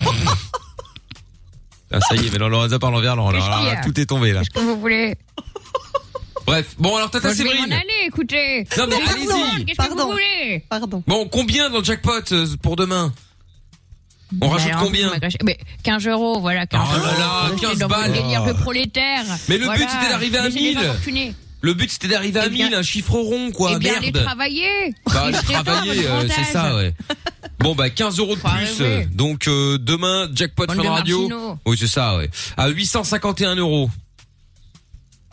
Ah, 1.90 2.00
ça 2.00 2.14
y 2.16 2.26
est, 2.26 2.30
mais 2.32 2.38
Lorenza 2.38 2.78
par 2.78 2.90
l'envers, 2.90 3.12
alors, 3.12 3.32
Qu'est-ce 3.32 3.44
alors, 3.44 3.58
qu'il 3.60 3.68
y 3.68 3.72
là, 3.72 3.80
a 3.80 3.84
tout 3.84 3.98
est 4.00 4.04
tombé 4.06 4.32
là. 4.32 4.40
Qu'est-ce 4.40 4.50
que 4.50 4.60
vous 4.60 4.78
voulez 4.78 5.16
Bref, 6.48 6.74
bon 6.78 6.96
alors 6.96 7.10
Tata 7.10 7.28
Bon, 7.28 7.34
Je 7.34 7.42
vais 7.42 7.48
Séverine. 7.50 7.70
m'en 7.70 7.76
aller, 7.76 8.06
écoutez. 8.06 8.66
Non, 8.76 8.86
mais 8.88 8.96
Pardon, 8.96 8.96
allez-y. 9.10 9.64
Qu'est-ce 9.66 9.88
que 9.88 9.92
vous 9.94 10.10
voulez 10.12 10.64
Pardon. 10.68 11.02
Bon, 11.06 11.28
combien 11.28 11.70
dans 11.70 11.78
le 11.78 11.84
jackpot 11.84 12.32
euh, 12.32 12.46
pour 12.62 12.76
demain 12.76 13.12
On 14.40 14.48
rajoute 14.48 14.70
Alors, 14.70 14.82
combien 14.84 15.10
mais 15.44 15.58
15 15.82 16.06
euros, 16.08 16.40
voilà. 16.40 16.66
15 16.66 16.80
Oh 16.82 16.92
là 16.96 16.98
euros. 16.98 17.18
là, 17.18 17.40
Restez 17.50 17.66
15 17.66 17.78
dans 17.78 17.88
votre 17.88 18.00
balles. 18.00 18.12
délire 18.12 18.44
de 18.44 18.52
prolétaire. 18.52 19.24
Mais 19.48 19.54
le 19.58 19.60
but, 19.60 19.66
Voilà. 19.76 19.88
c'était 19.88 20.08
d'arriver 20.10 20.38
à 20.38 20.44
Laissez 20.44 20.58
les 20.58 20.74
1000. 20.74 20.78
infortunés. 20.78 21.34
Le 21.60 21.74
but 21.74 21.90
c'était 21.90 22.08
d'arriver 22.08 22.38
à 22.38 22.46
Eh 22.46 22.50
bien- 22.50 22.66
1000, 22.68 22.74
un 22.76 22.82
chiffre 22.82 23.12
rond 23.14 23.50
quoi, 23.50 23.72
Eh 23.74 23.78
bien, 23.80 23.94
allez 23.96 24.12
merde. 24.12 24.24
travailler. 24.24 24.94
Bah, 25.06 25.22
aller 25.24 25.32
travailler, 25.44 26.02
votre 26.06 26.24
euh, 26.24 26.28
c'est 26.28 26.52
ça, 26.52 26.76
ouais. 26.76 26.94
Bon, 27.58 27.74
bah, 27.74 27.90
15 27.90 28.18
euros 28.20 28.36
de 28.36 28.40
Faut 28.40 28.46
plus. 28.48 28.56
arriver. 28.56 28.84
euh, 28.84 29.04
Donc, 29.12 29.48
euh, 29.48 29.76
demain, 29.78 30.28
jackpot 30.32 30.66
Bande 30.66 30.76
Fun 30.76 30.82
de 30.84 30.88
Radio. 30.88 31.28
marginaux. 31.28 31.58
Oui, 31.66 31.76
c'est 31.78 31.88
ça, 31.88 32.16
ouais. 32.16 32.30
À 32.56 32.68
851 32.68 33.56
euros. 33.56 33.90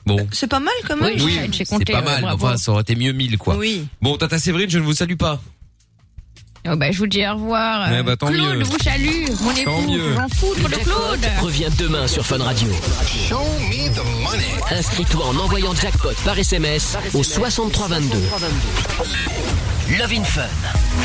Bon. 0.06 0.28
C'est 0.32 0.47
pas 0.47 0.60
mal 0.60 0.74
quand 0.88 0.97
même. 0.97 1.16
Oui, 1.20 1.39
c'est 1.53 1.66
pas 1.91 2.01
mal. 2.01 2.22
mais 2.24 2.32
Enfin, 2.32 2.58
ça 2.58 2.72
aurait 2.72 2.82
été 2.82 2.95
mieux 2.95 3.12
1000, 3.12 3.38
quoi. 3.38 3.56
Oui. 3.56 3.88
Bon, 4.01 4.18
Tata 4.18 4.38
Séverine, 4.39 4.70
je 4.70 4.78
ne 4.80 4.84
vous 4.84 4.93
salue 4.93 5.16
pas. 5.16 5.41
Oh, 6.68 6.76
bah, 6.76 6.91
je 6.91 6.97
vous 6.97 7.06
dis 7.08 7.24
au 7.28 7.34
revoir. 7.34 7.91
Eh 7.93 8.01
bah, 8.01 8.16
tant 8.16 8.28
Claude 8.28 8.58
mieux. 8.58 8.64
vous 8.64 8.80
salue. 8.80 9.26
Mon 9.41 9.51
Tant 9.53 9.82
époux. 9.82 9.91
mieux. 9.91 10.14
J'en 10.16 10.28
foutre 10.30 10.68
de 10.70 10.76
Claude. 10.76 11.26
Revient 11.41 11.70
demain 11.78 12.08
sur 12.08 12.26
Fun 12.26 12.39
Radio. 12.39 12.68
Inscris-toi 14.72 15.26
en 15.26 15.36
envoyant 15.38 15.76
jackpot 15.76 16.10
par 16.24 16.38
SMS 16.39 16.97
au 17.14 17.24
6322. 17.24 18.18
Love 19.88 20.13
in 20.13 20.23
Fun. 20.23 20.41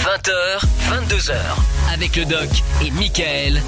20h, 0.04 0.64
22h. 0.88 1.34
Avec 1.92 2.16
le 2.16 2.24
doc 2.24 2.48
et 2.84 2.90
Michael 2.92 3.60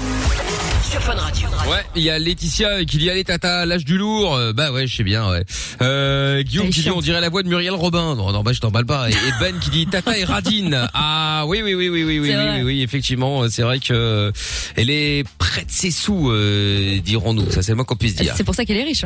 sur 0.89 0.99
Fun 1.01 1.13
Radio. 1.13 1.47
Ouais, 1.69 1.85
il 1.95 2.01
y 2.01 2.09
a 2.09 2.17
Laetitia 2.17 2.83
qui 2.83 2.97
dit 2.97 3.09
allez 3.11 3.23
tata, 3.23 3.65
lâche 3.67 3.85
du 3.85 3.99
lourd. 3.99 4.35
Euh, 4.35 4.53
bah 4.53 4.71
ouais, 4.71 4.87
je 4.87 4.95
sais 4.95 5.03
bien. 5.03 5.29
Ouais. 5.29 5.43
Euh, 5.83 6.41
Guillaume 6.41 6.69
qui 6.71 6.81
dit 6.81 6.89
on 6.89 6.99
dirait 6.99 7.21
la 7.21 7.29
voix 7.29 7.43
de 7.43 7.47
Muriel 7.47 7.75
Robin. 7.75 8.15
Non, 8.15 8.31
non 8.31 8.41
bah 8.41 8.53
je 8.53 8.59
t'emballe 8.59 8.87
pas. 8.87 9.07
Et, 9.09 9.13
et 9.13 9.31
Ben 9.39 9.57
qui 9.59 9.69
dit 9.69 9.85
tata 9.85 10.17
et 10.17 10.23
radine. 10.23 10.87
Ah 10.95 11.45
oui 11.47 11.61
oui 11.63 11.73
oui 11.75 11.89
oui 11.89 12.03
oui 12.03 12.19
oui 12.19 12.33
oui, 12.35 12.35
oui, 12.55 12.61
oui, 12.63 12.81
effectivement 12.81 13.49
c'est 13.49 13.63
vrai 13.63 13.79
que 13.79 13.93
euh, 13.93 14.31
elle 14.75 14.89
est 14.89 15.23
près 15.37 15.65
de 15.65 15.71
ses 15.71 15.91
sous 15.91 16.29
euh, 16.31 16.99
dirons-nous. 17.03 17.51
Ça 17.51 17.61
c'est 17.61 17.71
le 17.71 17.75
moins 17.75 17.85
qu'on 17.85 17.95
puisse 17.95 18.15
dire. 18.15 18.33
C'est 18.35 18.43
pour 18.43 18.55
ça 18.55 18.65
qu'elle 18.65 18.77
est 18.77 18.83
riche. 18.83 19.05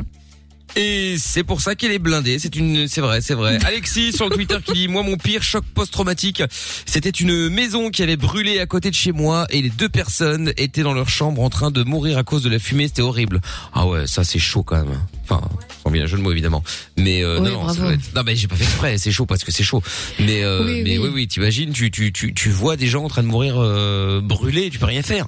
Et 0.76 1.15
c'est 1.18 1.43
pour 1.43 1.61
ça 1.61 1.76
qu'elle 1.76 1.91
est 1.91 1.99
blindée. 1.99 2.38
C'est 2.39 2.55
une, 2.55 2.88
c'est 2.88 3.01
vrai, 3.01 3.22
c'est 3.22 3.34
vrai. 3.34 3.57
Alexis 3.65 4.13
sur 4.13 4.30
le 4.30 4.36
Twitter 4.36 4.57
qui 4.63 4.74
dit 4.74 4.88
moi 4.88 5.01
mon 5.01 5.18
pire 5.18 5.41
choc 5.41 5.63
post-traumatique, 5.74 6.43
c'était 6.86 7.09
une 7.09 7.49
maison 7.49 7.89
qui 7.89 8.03
avait 8.03 8.18
brûlé 8.18 8.59
à 8.59 8.65
côté 8.68 8.89
de 8.89 8.95
chez 8.95 9.11
moi 9.11 9.47
et 9.49 9.61
les 9.61 9.70
deux 9.70 9.89
personnes 9.89 10.53
étaient 10.57 10.84
dans 10.84 10.93
leur 10.93 11.09
chambre 11.09 11.41
en 11.41 11.49
train 11.49 11.72
de 11.72 11.84
mourir 11.84 12.18
à 12.18 12.24
cause 12.24 12.43
de 12.43 12.49
la 12.49 12.59
fumée. 12.59 12.88
C'était 12.88 13.01
horrible. 13.01 13.41
Ah 13.74 13.88
ouais, 13.88 14.05
ça 14.07 14.24
c'est 14.24 14.39
chaud 14.39 14.63
quand 14.63 14.78
même. 14.78 14.99
Enfin, 15.24 15.41
sans 15.84 15.89
bien 15.91 16.03
un 16.03 16.07
jeu 16.07 16.18
de 16.18 16.22
mots 16.22 16.32
évidemment. 16.32 16.63
Mais 16.97 17.24
euh, 17.24 17.39
non, 17.39 17.45
non, 17.45 17.59
ça 17.59 17.63
bravo. 17.65 17.82
doit 17.82 17.93
être- 17.93 18.13
non, 18.15 18.22
mais 18.26 18.36
j'ai 18.36 18.47
pas 18.47 18.55
fait 18.55 18.63
exprès. 18.65 18.97
C'est 18.97 19.11
chaud 19.11 19.26
parce 19.26 19.43
que 19.43 19.51
c'est 19.51 19.63
chaud. 19.63 19.82
Mais 20.20 20.43
euh, 20.43 20.63
Oui, 20.65 20.82
mais 20.84 20.97
oui. 20.97 21.05
oui, 21.07 21.11
oui, 21.13 21.28
t'imagines, 21.28 21.72
tu, 21.74 21.89
tu, 21.91 22.11
tu, 22.13 22.34
tu 22.34 22.49
vois 22.49 22.76
des 22.78 22.88
gens 22.88 23.03
en 23.03 23.09
train 23.09 23.24
de 23.24 23.28
mourir 23.28 23.55
euh, 23.57 24.22
brûlés, 24.22 24.70
tu 24.70 24.78
peux 24.80 24.86
rien 24.86 25.01
faire. 25.01 25.28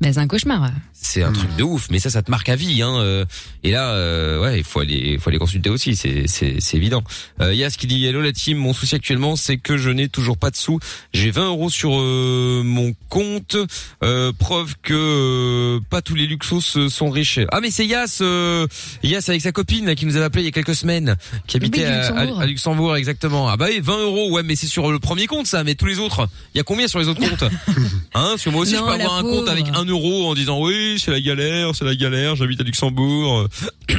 Mais 0.00 0.12
c'est 0.12 0.18
un 0.20 0.26
cauchemar. 0.28 0.70
C'est 0.92 1.22
un 1.22 1.32
truc 1.32 1.54
de 1.56 1.62
ouf, 1.62 1.88
mais 1.90 1.98
ça, 1.98 2.10
ça 2.10 2.22
te 2.22 2.30
marque 2.30 2.48
à 2.50 2.56
vie. 2.56 2.82
Hein. 2.82 2.96
euh, 2.98 3.24
Et 3.64 3.70
là, 3.70 3.92
euh, 3.92 4.42
ouais, 4.42 4.58
il 4.58 4.64
faut 4.64 4.80
aller, 4.80 5.12
il 5.14 5.18
faut 5.20 5.30
aller 5.30 5.38
consulter 5.38 5.70
aussi. 5.70 5.96
C'est, 5.96 6.26
c'est, 6.26 6.56
c'est 6.60 6.76
évident. 6.76 7.02
Euh, 7.40 7.54
Yas 7.54 7.70
qui 7.78 7.86
dit 7.86 8.04
hello 8.04 8.20
la 8.20 8.32
team. 8.32 8.58
Mon 8.58 8.74
souci 8.74 8.94
actuellement, 8.94 9.36
c'est 9.36 9.56
que 9.56 9.78
je 9.78 9.88
n'ai 9.88 10.08
toujours 10.08 10.36
pas 10.36 10.50
de 10.50 10.56
sous. 10.56 10.78
J'ai 11.14 11.30
20 11.30 11.46
euros 11.46 11.70
sur 11.70 11.92
euh, 11.98 12.62
mon 12.62 12.92
compte. 13.08 13.56
Euh, 14.04 14.32
preuve 14.38 14.74
que 14.82 14.92
euh, 14.94 15.80
pas 15.88 16.02
tous 16.02 16.14
les 16.14 16.26
luxos 16.26 16.76
euh, 16.76 16.88
sont 16.90 17.08
riches. 17.10 17.40
Ah 17.50 17.60
mais 17.62 17.70
c'est 17.70 17.86
Yas, 17.86 18.18
euh, 18.20 18.66
Yas 19.02 19.24
avec 19.28 19.40
sa 19.40 19.52
copine 19.52 19.86
là, 19.86 19.94
qui 19.94 20.04
nous 20.04 20.16
avait 20.16 20.26
appelé 20.26 20.42
il 20.42 20.46
y 20.46 20.48
a 20.48 20.52
quelques 20.52 20.74
semaines, 20.74 21.16
qui 21.46 21.56
habitait 21.56 21.80
du 21.80 21.86
à, 21.86 21.96
Luxembourg. 22.10 22.38
à- 22.38 22.42
à 22.42 22.46
Luxembourg 22.46 22.96
exactement. 22.96 23.48
Ah 23.48 23.56
bah 23.56 23.66
oui, 23.70 23.80
20 23.82 23.98
euros. 24.02 24.30
Ouais, 24.30 24.42
mais 24.42 24.56
c'est 24.56 24.66
sur 24.66 24.92
le 24.92 24.98
premier 24.98 25.26
compte 25.26 25.46
ça. 25.46 25.64
Mais 25.64 25.74
tous 25.74 25.86
les 25.86 25.98
autres, 25.98 26.28
il 26.54 26.58
y 26.58 26.60
a 26.60 26.64
combien 26.64 26.86
sur 26.88 26.98
les 26.98 27.08
autres 27.08 27.20
comptes? 27.26 27.44
Hein 28.14 28.34
que 28.42 28.50
moi 28.50 28.62
aussi, 28.62 28.74
Non, 28.74 28.78
je 28.80 28.84
peux 28.92 28.98
la 28.98 29.04
avoir 29.04 29.18
un 29.18 29.22
compte 29.22 29.30
pauvre. 29.40 29.50
avec 29.50 29.66
un 29.74 29.85
euro 29.86 30.28
en 30.28 30.34
disant 30.34 30.60
oui, 30.62 30.98
c'est 31.02 31.10
la 31.10 31.20
galère, 31.20 31.74
c'est 31.74 31.84
la 31.84 31.94
galère, 31.94 32.36
j'habite 32.36 32.60
à 32.60 32.64
Luxembourg. 32.64 33.48
je 33.88 33.94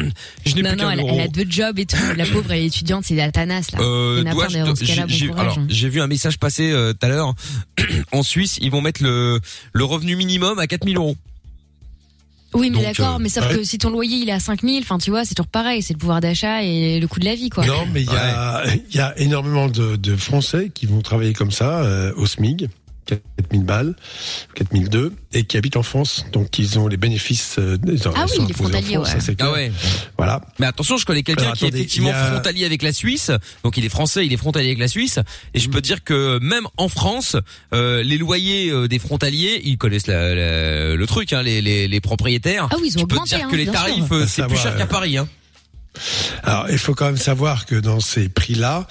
n'ai 0.55 0.61
Non, 0.61 0.69
plus 0.69 0.77
non, 0.77 0.83
qu'un 0.83 0.91
elle, 0.91 0.99
euro. 0.99 1.09
elle 1.13 1.21
a 1.21 1.27
deux 1.27 1.45
jobs 1.49 1.79
et 1.79 1.85
tout. 1.85 1.97
La 2.15 2.25
pauvre, 2.25 2.51
elle 2.51 2.59
est 2.63 2.65
étudiante, 2.67 3.03
c'est 3.05 3.15
la 3.15 3.31
tanasse, 3.31 3.71
là. 3.71 3.79
Euh, 3.81 4.23
a 4.25 4.31
ce 4.31 4.37
cas-là, 4.85 5.05
j'ai- 5.07 5.15
j'ai- 5.17 5.27
bon 5.27 5.33
courage. 5.33 5.53
alors, 5.57 5.65
j'ai 5.69 5.89
vu 5.89 6.01
un 6.01 6.07
message 6.07 6.37
passer 6.37 6.71
euh, 6.71 6.93
tout 6.93 7.05
à 7.05 7.09
l'heure. 7.09 7.33
en 8.11 8.23
Suisse, 8.23 8.57
ils 8.61 8.71
vont 8.71 8.81
mettre 8.81 9.03
le, 9.03 9.39
le 9.73 9.83
revenu 9.83 10.15
minimum 10.15 10.59
à 10.59 10.67
4000 10.67 10.97
euros. 10.97 11.15
Oui, 12.53 12.69
mais 12.69 12.77
Donc, 12.77 12.85
d'accord, 12.85 13.15
euh, 13.15 13.19
mais 13.19 13.27
sauf 13.29 13.47
ouais. 13.49 13.57
que 13.57 13.63
si 13.63 13.77
ton 13.77 13.89
loyer 13.89 14.17
il 14.17 14.29
est 14.29 14.33
à 14.33 14.39
5000, 14.39 14.81
enfin 14.81 14.97
tu 14.97 15.09
vois, 15.11 15.25
c'est 15.25 15.35
toujours 15.35 15.49
pareil, 15.49 15.81
c'est 15.83 15.93
le 15.93 15.99
pouvoir 15.99 16.21
d'achat 16.21 16.63
et 16.63 16.97
le 16.99 17.07
coût 17.07 17.19
de 17.19 17.25
la 17.25 17.35
vie, 17.35 17.49
quoi. 17.49 17.65
Non, 17.65 17.85
mais 17.93 18.01
il 18.03 18.07
y 18.07 18.15
a, 18.15 18.63
il 18.89 18.95
y 18.95 18.99
a 18.99 19.19
énormément 19.19 19.67
de, 19.67 19.97
de 19.97 20.15
Français 20.15 20.71
qui 20.73 20.85
vont 20.85 21.01
travailler 21.01 21.33
comme 21.33 21.51
ça 21.51 21.81
euh, 21.83 22.13
au 22.15 22.25
SMIG, 22.25 22.69
4000 23.07 23.63
balles, 23.65 23.95
4002, 24.55 25.13
et 25.33 25.43
qui 25.45 25.57
habitent 25.57 25.77
en 25.77 25.83
France. 25.83 26.25
Donc, 26.33 26.59
ils 26.59 26.77
ont 26.79 26.87
les 26.87 26.97
bénéfices 26.97 27.55
euh, 27.59 27.77
des 27.77 28.07
Ah 28.07 28.25
oui, 28.29 28.45
les 28.47 28.53
frontaliers, 28.53 28.93
France, 28.95 29.13
ouais. 29.13 29.19
ça. 29.21 29.31
Ah 29.39 29.51
ouais. 29.51 29.71
Voilà. 30.17 30.41
Mais 30.59 30.65
attention, 30.65 30.97
je 30.97 31.05
connais 31.05 31.23
quelqu'un 31.23 31.51
qui 31.53 31.65
est 31.65 31.69
effectivement 31.69 32.11
a- 32.11 32.31
frontalier 32.31 32.65
avec 32.65 32.81
la 32.83 32.93
Suisse. 32.93 33.31
Donc 33.63 33.77
il 33.77 33.85
est 33.85 33.89
français, 33.89 34.25
il 34.25 34.33
est 34.33 34.37
frontalier 34.37 34.67
avec 34.67 34.79
la 34.79 34.87
Suisse. 34.87 35.19
Et 35.53 35.59
je 35.59 35.69
peux 35.69 35.81
te 35.81 35.87
dire 35.87 36.03
que 36.03 36.39
même 36.39 36.67
en 36.77 36.89
France, 36.89 37.35
euh, 37.73 38.03
les 38.03 38.17
loyers 38.17 38.69
euh, 38.71 38.87
des 38.87 38.99
frontaliers, 38.99 39.61
ils 39.63 39.77
connaissent 39.77 40.07
la- 40.07 40.35
la- 40.35 40.95
le 40.95 41.07
truc, 41.07 41.33
hein, 41.33 41.41
les, 41.43 41.61
les, 41.61 41.87
les 41.87 42.01
propriétaires. 42.01 42.67
Ah 42.71 42.75
oui, 42.81 42.89
ils 42.93 42.97
ont 42.97 43.01
je 43.01 43.05
peux 43.05 43.15
te 43.15 43.21
augmenté, 43.21 43.35
dire 43.37 43.45
hein, 43.45 43.49
que 43.51 43.55
les 43.55 43.65
tarifs, 43.67 44.27
c'est 44.27 44.45
plus 44.47 44.57
cher 44.57 44.75
qu'à 44.77 44.85
Paris. 44.87 45.17
Hein. 45.17 45.27
Alors, 46.43 46.65
il 46.69 46.77
faut 46.77 46.93
quand 46.95 47.05
même 47.05 47.17
savoir 47.17 47.65
que 47.65 47.75
dans 47.75 47.99
ces 47.99 48.29
prix-là, 48.29 48.87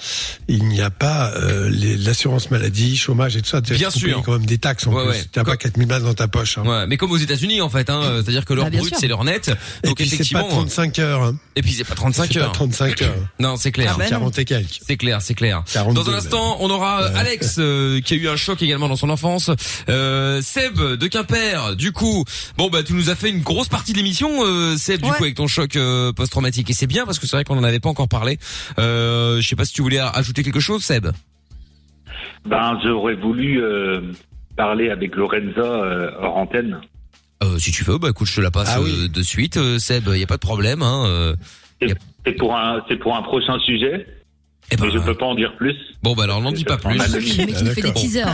il 0.47 0.65
n'y 0.65 0.81
a 0.81 0.89
pas 0.89 1.31
euh, 1.35 1.69
l'assurance 1.99 2.51
maladie, 2.51 2.95
chômage 2.97 3.35
et 3.35 3.41
tout 3.41 3.49
ça. 3.49 3.61
Bien 3.61 3.89
sûr. 3.89 4.09
payer 4.09 4.21
quand 4.25 4.33
même 4.33 4.45
des 4.45 4.57
taxes 4.57 4.87
en 4.87 4.93
Ouais, 4.93 5.03
plus. 5.03 5.11
ouais. 5.11 5.25
T'as 5.31 5.43
pas 5.43 5.57
4000 5.57 5.87
balles 5.87 6.03
dans 6.03 6.13
ta 6.13 6.27
poche. 6.27 6.57
Hein. 6.57 6.63
Ouais, 6.65 6.87
mais 6.87 6.97
comme 6.97 7.11
aux 7.11 7.17
États-Unis 7.17 7.61
en 7.61 7.69
fait, 7.69 7.89
hein, 7.89 8.01
euh, 8.03 8.21
c'est-à-dire 8.23 8.45
que 8.45 8.53
leur 8.53 8.65
Bah, 8.65 8.69
bien 8.71 8.79
brut 8.81 8.93
c'est 8.99 9.07
leur 9.07 9.23
net. 9.23 9.51
Et 9.83 9.87
Donc 9.87 9.97
puis, 9.97 10.07
c'est 10.07 10.15
effectivement, 10.15 10.43
pas 10.43 10.49
35 10.49 10.99
heures. 10.99 11.23
Hein. 11.23 11.35
et 11.55 11.61
puis 11.61 11.73
c'est 11.73 11.83
pas 11.83 11.95
35 11.95 12.29
C'est 12.31 12.39
heures. 12.39 12.47
pas 12.51 12.53
35 12.53 13.01
heures. 13.03 13.13
Non, 13.39 13.55
c'est 13.57 13.71
clair. 13.71 13.91
Ah 13.95 13.97
bah 13.97 14.03
non. 14.05 14.09
40 14.09 14.39
et 14.39 14.45
quelques. 14.45 14.79
C'est 14.85 14.97
clair, 14.97 15.21
c'est 15.21 15.33
clair. 15.35 15.63
42 15.71 15.93
Dans 16.03 16.09
un 16.09 16.15
instant, 16.15 16.57
on 16.59 16.69
aura 16.69 17.03
euh, 17.03 17.15
Alex 17.15 17.55
euh, 17.59 18.01
qui 18.01 18.13
a 18.15 18.17
eu 18.17 18.27
un 18.27 18.35
choc 18.35 18.61
également 18.61 18.87
dans 18.89 18.95
son 18.95 19.09
enfance. 19.09 19.51
Euh, 19.89 20.41
Seb 20.41 20.79
de 20.79 21.07
Quimper. 21.07 21.75
Du 21.75 21.91
coup, 21.91 22.23
bon 22.57 22.69
bah 22.69 22.83
tu 22.83 22.93
nous 22.93 23.09
as 23.09 23.15
fait 23.15 23.29
une 23.29 23.41
grosse 23.41 23.67
partie 23.69 23.91
de 23.91 23.97
l'émission, 23.97 24.29
euh, 24.43 24.75
Seb, 24.77 25.01
du 25.01 25.09
coup 25.09 25.23
avec 25.23 25.35
ton 25.35 25.47
choc 25.47 25.75
euh, 25.75 26.11
post-traumatique. 26.13 26.69
Et 26.69 26.73
c'est 26.73 26.87
bien 26.87 26.96
parce 27.05 27.19
que 27.19 27.27
c'est 27.27 27.35
vrai 27.35 27.43
qu'on 27.43 27.57
en 27.57 27.63
avait 27.63 27.79
pas 27.79 27.89
encore 27.89 28.07
parlé. 28.09 28.37
Euh, 28.79 29.39
je 29.41 29.47
sais 29.47 29.55
pas 29.55 29.65
si 29.65 29.73
tu 29.73 29.81
voulais 29.81 29.99
ajouter 29.99 30.43
quelque 30.43 30.59
chose, 30.59 30.83
Seb. 30.83 31.07
Ben, 32.45 32.79
j'aurais 32.83 33.15
voulu 33.15 33.61
euh, 33.61 34.01
parler 34.55 34.89
avec 34.89 35.15
Lorenza 35.15 35.61
euh, 35.61 36.11
hors 36.19 36.37
antenne. 36.37 36.79
Euh, 37.43 37.57
si 37.59 37.71
tu 37.71 37.83
veux, 37.83 37.97
bah 37.97 38.09
écoute, 38.09 38.27
je 38.27 38.35
te 38.37 38.41
la 38.41 38.51
passe 38.51 38.69
Ah 38.73 38.81
oui. 38.81 38.91
euh, 38.91 39.07
de 39.07 39.21
suite, 39.21 39.57
euh, 39.57 39.77
Seb. 39.79 40.07
Y 40.07 40.23
a 40.23 40.27
pas 40.27 40.35
de 40.37 40.41
problème. 40.41 40.81
Hein, 40.81 41.03
euh. 41.05 41.35
C'est 41.81 41.93
c'est 42.25 42.33
pour 42.33 42.55
un, 42.57 42.81
c'est 42.89 42.97
pour 42.97 43.15
un 43.15 43.21
prochain 43.21 43.59
sujet? 43.59 44.07
Eh 44.69 44.75
ben, 44.75 44.89
je 44.93 44.99
peux 44.99 45.15
pas 45.15 45.25
en 45.25 45.35
dire 45.35 45.55
plus. 45.57 45.73
Bon 46.03 46.13
bah 46.13 46.23
alors 46.23 46.41
n'en 46.41 46.51
dis 46.51 46.65
pas 46.65 46.77
plus. 46.77 46.99
Fait 46.99 47.81
des 47.81 47.93
teasers. 47.93 48.27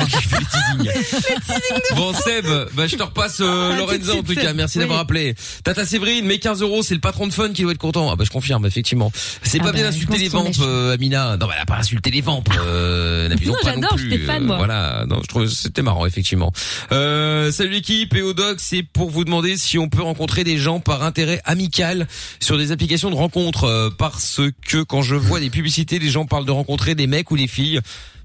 Bon 1.96 2.14
Seb, 2.14 2.46
bah 2.74 2.88
je 2.88 2.96
te 2.96 3.04
repasse 3.04 3.40
euh, 3.42 3.72
Ah, 3.74 3.98
de 3.98 4.12
en 4.12 4.24
tout 4.24 4.34
cas. 4.36 4.54
Merci 4.54 4.78
Oui. 4.78 4.84
d'avoir 4.84 5.00
appelé. 5.00 5.36
Tata 5.64 5.86
Séverine, 5.86 6.26
mais 6.26 6.40
15 6.40 6.62
euros, 6.62 6.84
c'est 6.84 6.94
le 6.96 7.00
patron 7.00 7.28
de 7.28 7.34
Fun 7.34 7.50
qui 7.54 7.62
doit 7.62 7.72
être 7.72 7.78
content. 7.78 8.10
Ah 8.12 8.16
bah 8.16 8.24
je 8.26 8.32
confirme 8.32 8.66
effectivement. 8.66 9.12
C'est 9.44 9.60
Ah 9.62 9.66
pas 9.66 9.72
bah, 9.72 9.78
bien 9.78 9.92
pense 9.92 10.20
les 10.20 10.30
vampes, 10.30 10.56
euh, 10.62 10.94
Amina. 10.94 11.38
Non, 11.38 11.48
bah, 11.48 11.54
elle 11.56 11.62
a 11.62 11.66
pas 11.66 11.78
insulté 11.78 12.12
les 12.12 12.22
vampes. 12.22 12.50
Euh, 12.66 13.28
n'abusons 13.30 13.54
Non, 13.54 13.58
pas 13.62 13.76
non 13.76 13.82
j'adore, 13.82 13.96
plus. 13.98 14.10
j'étais 14.10 14.26
fan, 14.26 14.44
moi. 14.44 14.58
Voilà. 14.58 15.06
Non, 15.08 15.20
je 15.22 15.28
trouve 15.28 15.44
que 15.44 15.50
c'était 15.50 15.82
marrant 15.84 16.06
effectivement. 16.06 16.52
Euh, 16.92 17.52
salut 17.52 17.72
l'équipe 17.72 18.14
et 18.16 18.22
au 18.22 18.34
doc, 18.34 18.58
c'est 18.60 18.84
pour 18.84 19.10
vous 19.10 19.24
demander 19.24 19.58
si 19.58 19.78
on 19.78 19.90
peut 19.90 20.02
rencontrer 20.02 20.44
des 20.44 20.58
gens 20.58 20.80
par 20.80 21.04
intérêt 21.04 21.42
amical 21.46 22.08
sur 22.40 22.58
des 22.58 22.72
applications 22.72 23.10
de 23.10 23.16
rencontres, 23.16 23.66
euh, 23.66 23.90
parce 23.96 24.42
que 24.68 24.84
quand 24.84 25.02
je 25.02 25.16
vois 25.16 25.40
des 25.40 25.50
publicités, 25.50 26.00
les 26.00 26.10
gens 26.10 26.22
parlent 26.26 26.45
de 26.45 26.51
rencontrer 26.51 26.95
des 26.95 27.07
mecs 27.07 27.32
ou 27.32 27.38
des 27.38 27.47
filles. 27.47 27.80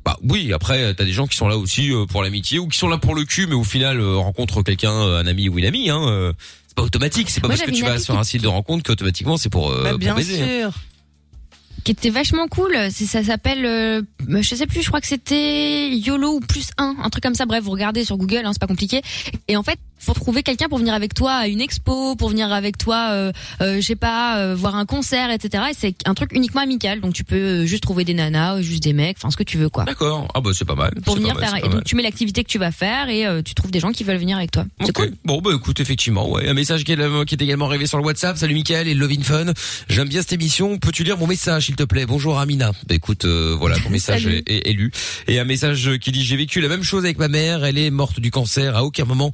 Bah 0.05 0.17
oui, 0.23 0.53
après 0.53 0.95
t'as 0.95 1.05
des 1.05 1.13
gens 1.13 1.27
qui 1.27 1.37
sont 1.37 1.49
là 1.49 1.57
aussi 1.59 1.93
euh, 1.93 2.07
pour 2.07 2.23
l'amitié 2.23 2.59
ou 2.59 2.69
qui 2.69 2.79
sont 2.79 2.89
là 2.89 2.99
pour 2.99 3.15
le 3.15 3.25
cul, 3.25 3.47
mais 3.47 3.55
au 3.55 3.65
final 3.65 4.01
euh, 4.01 4.17
rencontrent 4.17 4.63
quelqu'un, 4.63 4.93
euh, 4.93 5.21
un 5.21 5.27
ami 5.27 5.49
ou 5.49 5.59
une 5.59 5.65
amie. 5.67 5.91
Hein, 5.91 6.33
c'est 6.67 6.75
pas 6.77 6.83
automatique, 6.83 7.29
c'est 7.31 7.41
pas 7.41 7.49
Moi, 7.49 7.57
parce 7.57 7.69
que 7.71 7.75
tu 7.77 7.83
vas 7.85 7.99
sur 7.99 8.19
un 8.19 8.25
site 8.25 8.43
de 8.43 8.49
rencontre 8.49 8.85
qu'automatiquement 8.85 9.37
c'est 9.37 9.51
pour, 9.51 9.71
Bah, 9.71 9.91
pour 9.91 9.99
bien 9.99 10.15
baiser. 10.15 10.41
hein. 10.43 10.71
sûr. 10.71 10.73
qui 11.85 11.93
était 11.93 12.11
vachement 12.11 12.47
cool. 12.49 12.77
Ça 12.91 13.23
s'appelle, 13.25 13.65
euh, 13.67 14.03
je 14.29 14.55
sais 14.55 14.67
plus, 14.67 14.83
je 14.83 14.89
crois 14.89 15.01
que 15.01 15.07
c'était 15.07 15.91
YOLO 15.97 16.35
ou 16.37 16.41
plus 16.41 16.69
1, 16.79 16.97
un 17.03 17.09
truc 17.11 17.23
comme 17.23 17.35
ça. 17.35 17.47
Bref, 17.47 17.65
vous 17.65 17.71
regardez 17.73 18.05
sur 18.05 18.17
Google, 18.17 18.43
hein, 18.45 18.51
c'est 18.53 18.61
pas 18.61 18.67
compliqué. 18.67 19.03
Et 19.49 19.57
en 19.57 19.63
fait, 19.63 19.79
faut 19.99 20.13
trouver 20.15 20.43
quelqu'un 20.43 20.69
pour 20.69 20.79
venir 20.79 20.95
avec 20.95 21.15
toi 21.15 21.33
à 21.33 21.47
une 21.49 21.61
expo, 21.61 22.17
pour 22.17 22.31
venir 22.31 22.53
avec 22.53 22.79
toi, 22.79 23.09
euh, 23.13 23.33
euh, 23.61 23.77
je 23.77 23.87
sais 23.87 23.97
pas, 23.97 24.39
euh, 24.39 24.55
voir 24.55 24.77
un 24.77 24.87
concert, 24.87 25.31
etc. 25.31 25.65
Et 25.71 25.75
c'est 25.79 25.95
un 26.07 26.15
truc 26.15 26.31
uniquement 26.33 26.61
amical, 26.61 27.01
donc 27.01 27.15
tu 27.15 27.25
peux 27.25 27.37
euh, 27.37 27.67
juste 27.67 27.83
trouver 27.83 28.05
des 28.05 28.15
nanas, 28.15 28.57
euh, 28.57 28.63
juste 28.63 28.83
des 28.83 28.93
mecs, 28.93 29.17
enfin 29.19 29.31
ce 29.31 29.37
que 29.37 29.43
tu 29.43 29.59
veux 29.59 29.69
quoi. 29.69 29.85
D'accord. 29.85 30.29
Ah 30.35 30.41
bah 30.41 30.51
c'est 30.55 30.65
pas 30.65 30.75
mal. 30.75 30.93
Pour 31.05 31.17
venir 31.17 31.35
mal, 31.35 31.45
faire. 31.45 31.57
Et 31.65 31.69
donc 31.69 31.85
tu 31.85 31.97
mets 31.97 32.03
l'activité 32.03 32.43
que 32.45 32.49
tu 32.49 32.59
vas 32.59 32.71
faire 32.73 33.09
et 33.09 33.27
euh, 33.27 33.43
tu 33.43 33.55
trouves 33.55 33.71
des 33.71 33.81
gens 33.81 33.91
qui 33.93 34.05
veulent 34.05 34.17
venir 34.19 34.37
avec 34.37 34.51
toi. 34.51 34.65
C'est 34.85 34.93
cool. 34.93 35.13
Bon 35.25 35.41
bah 35.41 35.51
écoute 35.55 35.81
effectivement 35.81 36.29
ouais 36.31 36.49
un 36.49 36.55
message 36.55 36.85
qui 36.85 36.93
est, 36.93 37.25
qui 37.27 37.35
est 37.35 37.43
également 37.43 37.67
arrivé 37.67 37.87
sur 37.87 37.99
le 37.99 38.05
WhatsApp. 38.05 38.37
Salut 38.37 38.55
Mickaël 38.55 38.89
et 38.89 38.95
Lovin 38.95 39.23
Fun. 39.23 39.47
J'aime 39.89 40.09
bien 40.09 40.21
cette 40.23 40.33
émission. 40.33 40.79
Peux-tu 40.79 41.05
lire 41.05 41.19
mon 41.19 41.27
message 41.27 41.67
s'il 41.67 41.77
te 41.77 41.83
plaît? 41.85 42.07
Bonjour 42.07 42.39
Amina. 42.39 42.73
Bah 42.89 42.95
écoute 42.95 43.25
euh, 43.25 43.57
voilà 43.59 43.77
ton 43.79 43.91
message 43.91 44.27
est, 44.27 44.49
est- 44.49 44.69
est 44.69 44.73
lu 44.73 44.91
et 45.27 45.39
un 45.41 45.45
message 45.45 45.91
qui 46.01 46.13
dit 46.13 46.25
j'ai 46.25 46.37
vécu 46.37 46.61
la 46.61 46.69
même 46.69 46.83
chose 46.83 47.05
avec 47.05 47.19
ma 47.19 47.29
mère. 47.29 47.65
Elle 47.65 47.79
est 47.79 47.91
morte 47.91 48.21
du 48.21 48.31
cancer. 48.31 48.77
À 48.77 48.85
aucun 48.85 49.05
moment 49.05 49.33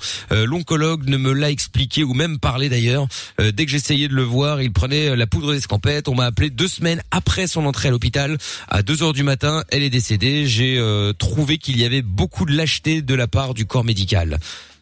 l'oncologue 0.55 1.09
ne 1.09 1.17
me 1.17 1.33
l'a 1.33 1.51
expliqué 1.51 2.05
ou 2.05 2.15
même 2.15 2.39
parlé 2.39 2.69
d'ailleurs. 2.69 3.09
Euh, 3.41 3.51
dès 3.51 3.65
que 3.65 3.73
j'essayais 3.73 4.07
de 4.07 4.15
le 4.15 4.23
voir, 4.23 4.63
il 4.63 4.73
prenait 4.73 5.09
euh, 5.09 5.17
la 5.17 5.27
poudre 5.27 5.53
d'escampette. 5.53 6.09
On 6.09 6.15
m'a 6.15 6.27
appelé 6.27 6.49
deux 6.49 6.69
semaines 6.69 7.03
après 7.11 7.49
son 7.49 7.67
entrée 7.67 7.89
à 7.89 7.91
l'hôpital. 7.91 8.39
À 8.69 8.83
2 8.83 9.03
heures 9.03 9.13
du 9.13 9.25
matin, 9.25 9.65
elle 9.71 9.83
est 9.83 9.91
décédée. 9.91 10.47
J'ai 10.47 10.79
euh, 10.79 11.13
trouvé 11.13 11.59
qu'il 11.59 11.77
y 11.77 11.85
avait 11.85 12.03
beaucoup 12.03 12.45
de 12.45 12.57
lâcheté 12.57 13.03
de 13.03 13.15
la 13.15 13.27
part 13.27 13.53
du 13.53 13.67
corps 13.67 13.83
médical. 13.83 14.39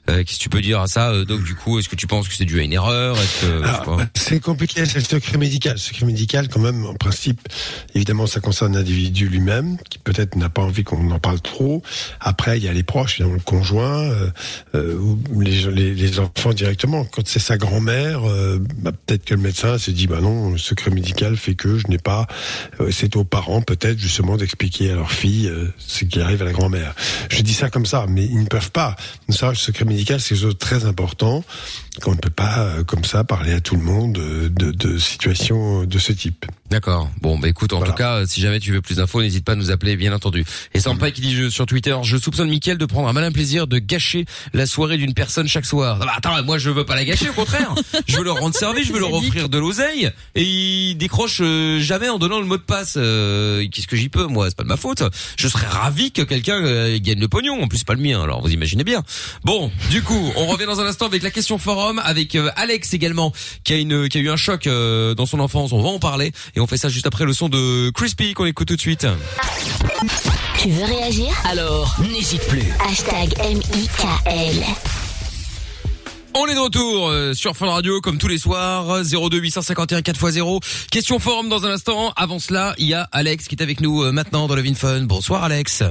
Euh, 0.08 0.24
Qu'est-ce 0.24 0.38
que 0.38 0.42
tu 0.42 0.48
peux 0.48 0.60
dire 0.60 0.80
à 0.80 0.88
ça 0.88 1.10
euh, 1.10 1.24
Donc 1.24 1.44
du 1.44 1.54
coup, 1.54 1.78
est-ce 1.78 1.88
que 1.88 1.94
tu 1.94 2.06
penses 2.08 2.28
que 2.28 2.34
c'est 2.34 2.44
dû 2.44 2.58
à 2.60 2.64
une 2.64 2.72
erreur? 2.72 3.16
C'est 4.16 4.40
compliqué, 4.40 4.84
c'est 4.84 4.98
le 4.98 5.04
secret 5.04 5.38
médical. 5.38 5.74
Le 5.74 5.78
secret 5.78 6.06
médical, 6.06 6.48
quand 6.48 6.60
même, 6.60 6.84
en 6.86 6.94
principe, 6.94 7.40
évidemment, 7.94 8.26
ça 8.26 8.40
concerne 8.40 8.74
l'individu 8.74 9.28
lui-même, 9.28 9.76
qui 9.88 9.98
peut-être 9.98 10.34
n'a 10.36 10.48
pas 10.48 10.62
envie 10.62 10.82
qu'on 10.82 11.10
en 11.10 11.18
parle 11.20 11.40
trop. 11.40 11.82
Après, 12.20 12.58
il 12.58 12.64
y 12.64 12.68
a 12.68 12.72
les 12.72 12.82
proches, 12.82 13.20
le 13.20 13.38
conjoint, 13.38 14.10
euh, 14.74 14.98
ou 14.98 15.40
les, 15.40 15.70
les, 15.70 15.94
les 15.94 16.18
enfants 16.18 16.52
directement. 16.52 17.04
Quand 17.04 17.26
c'est 17.26 17.38
sa 17.38 17.56
grand-mère, 17.56 18.28
euh, 18.28 18.58
bah, 18.78 18.90
peut-être 19.06 19.24
que 19.24 19.34
le 19.34 19.40
médecin 19.40 19.78
s'est 19.78 19.92
dit, 19.92 20.08
bah 20.08 20.20
non, 20.20 20.50
le 20.50 20.58
secret 20.58 20.90
médical 20.90 21.36
fait 21.36 21.54
que 21.54 21.78
je 21.78 21.86
n'ai 21.88 21.98
pas. 21.98 22.26
euh, 22.80 22.90
c'est 22.90 23.14
aux 23.14 23.24
parents, 23.24 23.62
peut-être, 23.62 23.98
justement, 23.98 24.36
d'expliquer 24.36 24.90
à 24.90 24.96
leur 24.96 25.12
fille 25.12 25.50
ce 25.78 26.04
qui 26.04 26.20
arrive 26.20 26.42
à 26.42 26.44
la 26.44 26.52
grand-mère. 26.52 26.94
Je 27.30 27.42
dis 27.42 27.54
ça 27.54 27.70
comme 27.70 27.86
ça, 27.86 28.06
mais 28.08 28.24
ils 28.24 28.40
ne 28.40 28.46
peuvent 28.46 28.72
pas. 28.72 28.96
Ça, 29.28 29.48
le 29.50 29.54
secret 29.54 29.84
c'est 29.98 30.04
quelque 30.04 30.20
chose 30.20 30.42
de 30.42 30.52
très 30.52 30.84
important 30.84 31.44
qu'on 32.00 32.12
ne 32.12 32.16
peut 32.16 32.30
pas, 32.30 32.60
euh, 32.60 32.84
comme 32.84 33.04
ça, 33.04 33.22
parler 33.22 33.52
à 33.52 33.60
tout 33.60 33.76
le 33.76 33.82
monde 33.82 34.16
euh, 34.18 34.48
de, 34.48 34.70
de 34.70 34.96
situations 34.98 35.84
de 35.84 35.98
ce 35.98 36.12
type. 36.12 36.46
D'accord. 36.70 37.10
Bon, 37.20 37.38
bah 37.38 37.48
écoute, 37.48 37.74
en 37.74 37.82
tout 37.82 37.92
cas, 37.92 38.20
euh, 38.20 38.26
si 38.26 38.40
jamais 38.40 38.58
tu 38.60 38.72
veux 38.72 38.80
plus 38.80 38.96
d'infos, 38.96 39.20
n'hésite 39.20 39.44
pas 39.44 39.52
à 39.52 39.56
nous 39.56 39.70
appeler, 39.70 39.94
bien 39.96 40.14
entendu. 40.14 40.42
Et 40.72 40.80
Sampaï 40.80 41.12
qui 41.12 41.20
dit 41.20 41.34
je- 41.34 41.50
sur 41.50 41.66
Twitter, 41.66 41.94
je 42.02 42.16
soupçonne 42.16 42.48
Mickaël 42.48 42.78
de 42.78 42.86
prendre 42.86 43.08
un 43.08 43.12
malin 43.12 43.30
plaisir 43.30 43.66
de 43.66 43.78
gâcher 43.78 44.24
la 44.54 44.64
soirée 44.64 44.96
d'une 44.96 45.12
personne 45.12 45.46
chaque 45.48 45.66
soir. 45.66 45.98
Ah 46.00 46.06
bah, 46.06 46.12
attends, 46.16 46.42
moi 46.44 46.56
je 46.56 46.70
veux 46.70 46.86
pas 46.86 46.94
la 46.94 47.04
gâcher, 47.04 47.28
au 47.28 47.34
contraire. 47.34 47.74
je 48.08 48.16
veux 48.16 48.24
leur 48.24 48.36
rendre 48.38 48.54
service, 48.54 48.86
je 48.86 48.92
veux 48.94 49.00
leur 49.00 49.12
offrir 49.12 49.50
de 49.50 49.58
l'oseille. 49.58 50.10
Et 50.34 50.44
il 50.44 50.94
décroche 50.94 51.40
euh, 51.42 51.78
jamais 51.78 52.08
en 52.08 52.18
donnant 52.18 52.40
le 52.40 52.46
mot 52.46 52.56
de 52.56 52.62
passe. 52.62 52.94
Euh, 52.96 53.66
Qu'est-ce 53.70 53.86
que 53.86 53.96
j'y 53.96 54.08
peux, 54.08 54.24
moi? 54.26 54.48
C'est 54.48 54.56
pas 54.56 54.62
de 54.62 54.68
ma 54.68 54.78
faute. 54.78 55.02
Je 55.36 55.48
serais 55.48 55.66
ravi 55.66 56.10
que 56.10 56.22
quelqu'un 56.22 56.56
euh, 56.64 56.98
gagne 57.02 57.20
le 57.20 57.28
pognon. 57.28 57.62
En 57.62 57.68
plus, 57.68 57.78
c'est 57.78 57.86
pas 57.86 57.92
le 57.94 58.00
mien, 58.00 58.22
alors 58.22 58.40
vous 58.40 58.50
imaginez 58.50 58.84
bien. 58.84 59.02
Bon, 59.44 59.70
du 59.90 60.00
coup, 60.02 60.32
on 60.36 60.46
revient 60.46 60.64
dans 60.66 60.80
un 60.80 60.86
instant 60.86 61.04
avec 61.04 61.22
la 61.22 61.30
question 61.30 61.58
forum, 61.58 61.81
avec 62.02 62.34
euh, 62.34 62.50
Alex 62.56 62.94
également, 62.94 63.32
qui 63.64 63.72
a, 63.72 63.76
une, 63.76 64.08
qui 64.08 64.18
a 64.18 64.20
eu 64.20 64.30
un 64.30 64.36
choc 64.36 64.66
euh, 64.66 65.14
dans 65.14 65.26
son 65.26 65.40
enfance. 65.40 65.72
On 65.72 65.82
va 65.82 65.88
en 65.88 65.98
parler. 65.98 66.32
Et 66.54 66.60
on 66.60 66.66
fait 66.66 66.76
ça 66.76 66.88
juste 66.88 67.06
après 67.06 67.24
le 67.24 67.32
son 67.32 67.48
de 67.48 67.90
Crispy 67.90 68.34
qu'on 68.34 68.46
écoute 68.46 68.68
tout 68.68 68.76
de 68.76 68.80
suite. 68.80 69.06
Tu 70.58 70.70
veux 70.70 70.84
réagir? 70.84 71.28
Alors, 71.44 71.96
n'hésite 72.12 72.46
plus. 72.46 72.64
Hashtag 72.88 73.34
M-I-K-L. 73.38 74.64
On 76.34 76.46
est 76.46 76.54
de 76.54 76.60
retour 76.60 77.08
euh, 77.08 77.34
sur 77.34 77.56
Fun 77.56 77.66
Radio 77.66 78.00
comme 78.00 78.16
tous 78.16 78.28
les 78.28 78.38
soirs 78.38 79.04
02 79.04 79.36
851 79.38 80.00
4x0 80.00 80.62
question 80.90 81.18
forum 81.18 81.50
dans 81.50 81.66
un 81.66 81.72
instant 81.72 82.10
avant 82.16 82.38
cela 82.38 82.74
il 82.78 82.86
y 82.86 82.94
a 82.94 83.06
Alex 83.12 83.48
qui 83.48 83.54
est 83.54 83.62
avec 83.62 83.82
nous 83.82 84.10
maintenant 84.12 84.46
dans 84.46 84.54
le 84.54 84.62
Vin 84.62 84.72
Fun 84.74 85.02
bonsoir 85.02 85.44
Alex 85.44 85.82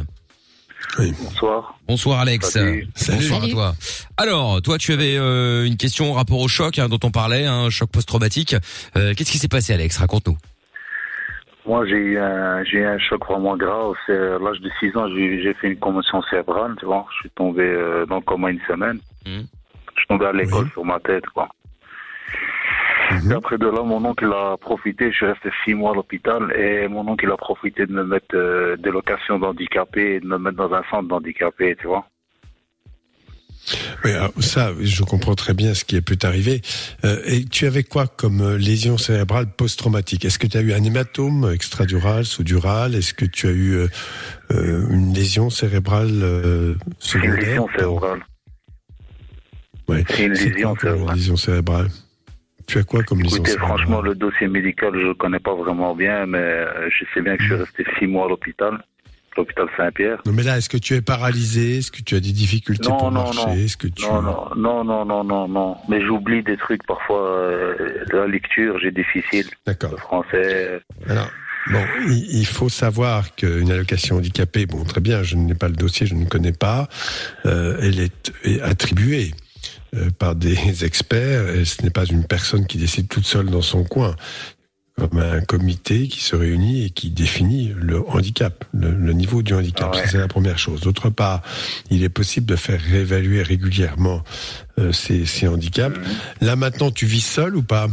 Bonsoir. 0.97 1.75
bonsoir 1.87 2.19
Alex 2.19 2.49
Salut. 2.51 2.87
bonsoir 3.09 3.43
à 3.43 3.47
toi 3.47 3.73
alors 4.17 4.61
toi 4.61 4.77
tu 4.77 4.91
avais 4.93 5.15
euh, 5.17 5.65
une 5.65 5.77
question 5.77 6.11
en 6.11 6.13
rapport 6.13 6.39
au 6.39 6.47
choc 6.47 6.79
hein, 6.79 6.89
dont 6.89 6.99
on 7.03 7.11
parlait 7.11 7.45
un 7.45 7.69
choc 7.69 7.89
post-traumatique 7.91 8.55
Euh, 8.97 9.13
qu'est-ce 9.15 9.31
qui 9.31 9.37
s'est 9.37 9.47
passé 9.47 9.73
Alex? 9.73 9.97
Raconte-nous 9.97 10.37
Moi, 11.65 11.85
j'ai 11.87 11.95
eu 11.95 12.17
un, 12.19 12.63
j'ai 12.65 12.77
eu 12.79 12.85
un 12.85 12.97
choc 12.99 13.25
vraiment 13.25 13.55
grave. 13.55 13.93
C'est 14.05 14.17
à 14.17 14.39
l'âge 14.39 14.59
de 14.59 14.69
6 14.79 14.97
ans, 14.97 15.07
j'ai 15.15 15.53
fait 15.61 15.67
une 15.67 15.79
commotion 15.79 16.21
cérébrale, 16.23 16.75
tu 16.79 16.85
vois. 16.85 17.05
Je 17.13 17.17
suis 17.21 17.29
tombé 17.35 17.61
euh, 17.63 18.05
dans 18.07 18.15
le 18.17 18.21
coma 18.21 18.49
une 18.49 18.59
semaine. 18.67 18.99
Mhm. 19.25 19.45
Je 19.95 19.99
suis 19.99 20.07
tombé 20.09 20.25
à 20.25 20.33
l'école 20.33 20.69
sur 20.71 20.83
ma 20.83 20.99
tête, 20.99 21.25
quoi. 21.33 21.47
Et 23.29 23.33
après 23.33 23.57
de 23.57 23.65
là, 23.67 23.83
mon 23.83 24.03
oncle 24.05 24.31
a 24.33 24.57
profité. 24.57 25.11
Je 25.11 25.15
suis 25.17 25.25
resté 25.25 25.49
six 25.63 25.73
mois 25.73 25.91
à 25.91 25.95
l'hôpital 25.95 26.53
et 26.57 26.87
mon 26.87 27.07
oncle 27.07 27.25
il 27.25 27.31
a 27.31 27.37
profité 27.37 27.85
de 27.85 27.93
me 27.93 28.03
mettre 28.03 28.35
euh, 28.35 28.77
des 28.77 28.91
locations 28.91 29.37
d'handicapés 29.39 30.15
et 30.15 30.19
de 30.19 30.27
me 30.27 30.37
mettre 30.37 30.57
dans 30.57 30.73
un 30.73 30.83
centre 30.89 31.07
d'handicapés, 31.07 31.75
tu 31.79 31.87
vois. 31.87 32.05
Oui, 34.03 34.11
alors 34.11 34.31
ça, 34.39 34.71
je 34.79 35.03
comprends 35.03 35.35
très 35.35 35.53
bien 35.53 35.75
ce 35.75 35.85
qui 35.85 35.95
a 35.95 36.01
pu 36.01 36.17
t'arriver. 36.17 36.61
Euh, 37.05 37.21
et 37.25 37.45
tu 37.45 37.67
avais 37.67 37.83
quoi 37.83 38.07
comme 38.07 38.41
euh, 38.41 38.57
lésion 38.57 38.97
cérébrale 38.97 39.45
post-traumatique? 39.55 40.25
Est-ce 40.25 40.39
que 40.39 40.47
tu 40.47 40.57
as 40.57 40.61
eu 40.61 40.73
un 40.73 40.83
hématome 40.83 41.51
extradural, 41.53 42.25
sous-dural? 42.25 42.95
Est-ce 42.95 43.13
que 43.13 43.25
tu 43.25 43.45
as 43.47 43.51
eu 43.51 43.73
euh, 43.75 43.87
euh, 44.51 44.87
une 44.89 45.13
lésion 45.13 45.51
cérébrale 45.51 46.09
euh, 46.23 46.73
C'est 46.99 47.19
une 47.19 47.35
secondaire? 47.35 47.45
lésion 47.49 47.67
cérébrale. 47.77 48.25
Ouais. 49.87 50.03
C'est 50.09 50.25
une 50.25 50.35
cérébrale. 50.35 51.15
lésion 51.15 51.35
cérébrale? 51.37 51.87
Tu 52.71 52.77
as 52.77 52.83
quoi 52.83 53.03
comme 53.03 53.19
Écoutez, 53.19 53.51
cérébrale 53.51 53.67
franchement, 53.67 54.01
le 54.01 54.15
dossier 54.15 54.47
médical, 54.47 54.91
je 54.93 55.07
le 55.07 55.13
connais 55.13 55.39
pas 55.39 55.53
vraiment 55.53 55.93
bien, 55.93 56.25
mais 56.25 56.37
euh, 56.37 56.89
je 56.89 57.03
sais 57.13 57.21
bien 57.21 57.35
que 57.35 57.43
je 57.43 57.47
suis 57.47 57.55
resté 57.55 57.85
six 57.99 58.07
mois 58.07 58.27
à 58.27 58.29
l'hôpital, 58.29 58.81
l'hôpital 59.35 59.67
Saint-Pierre. 59.75 60.21
Non, 60.25 60.31
mais 60.31 60.43
là, 60.43 60.57
est-ce 60.57 60.69
que 60.69 60.77
tu 60.77 60.93
es 60.93 61.01
paralysé? 61.01 61.79
Est-ce 61.79 61.91
que 61.91 62.01
tu 62.01 62.15
as 62.15 62.21
des 62.21 62.31
difficultés 62.31 62.87
Non, 62.87 62.95
pour 62.95 63.11
non, 63.11 63.23
marcher? 63.23 63.45
non. 63.45 63.53
Est-ce 63.55 63.75
que 63.75 63.87
tu 63.87 64.05
Non, 64.05 64.55
non, 64.55 64.85
non, 64.85 65.25
non, 65.25 65.49
non. 65.49 65.75
Mais 65.89 65.99
j'oublie 65.99 66.43
des 66.43 66.55
trucs 66.55 66.85
parfois. 66.87 67.21
euh, 67.21 68.05
la 68.13 68.25
lecture, 68.25 68.79
j'ai 68.79 68.91
difficile. 68.91 69.47
D'accord. 69.65 69.91
Le 69.91 69.97
français. 69.97 70.79
Alors, 71.09 71.29
bon, 71.73 71.83
il, 72.07 72.45
faut 72.45 72.69
savoir 72.69 73.35
qu'une 73.35 73.69
allocation 73.69 74.15
handicapée, 74.15 74.65
bon, 74.65 74.85
très 74.85 75.01
bien, 75.01 75.23
je 75.23 75.35
n'ai 75.35 75.55
pas 75.55 75.67
le 75.67 75.75
dossier, 75.75 76.07
je 76.07 76.15
ne 76.15 76.23
connais 76.23 76.53
pas, 76.53 76.87
euh, 77.45 77.77
elle 77.81 77.99
est, 77.99 78.61
attribuée 78.61 79.31
euh, 79.33 79.50
par 80.19 80.35
des 80.35 80.83
experts, 80.85 81.49
et 81.49 81.65
ce 81.65 81.81
n'est 81.83 81.89
pas 81.89 82.05
une 82.05 82.25
personne 82.25 82.65
qui 82.65 82.77
décide 82.77 83.07
toute 83.07 83.25
seule 83.25 83.47
dans 83.47 83.61
son 83.61 83.83
coin, 83.83 84.15
comme 84.97 85.19
un 85.19 85.41
comité 85.41 86.07
qui 86.07 86.19
se 86.19 86.35
réunit 86.35 86.85
et 86.85 86.89
qui 86.91 87.09
définit 87.09 87.73
le 87.75 87.99
handicap, 88.09 88.65
le, 88.73 88.91
le 88.91 89.13
niveau 89.13 89.41
du 89.41 89.53
handicap. 89.53 89.95
Ouais. 89.95 90.01
C'est 90.05 90.17
la 90.17 90.27
première 90.27 90.59
chose. 90.59 90.81
D'autre 90.81 91.09
part, 91.09 91.41
il 91.89 92.03
est 92.03 92.09
possible 92.09 92.45
de 92.45 92.55
faire 92.55 92.79
réévaluer 92.79 93.41
régulièrement 93.41 94.21
euh, 94.79 94.91
ces, 94.91 95.25
ces 95.25 95.47
handicaps. 95.47 95.97
Mhm. 95.97 96.47
Là 96.47 96.55
maintenant, 96.55 96.91
tu 96.91 97.05
vis 97.05 97.25
seul 97.25 97.55
ou 97.55 97.63
pas? 97.63 97.87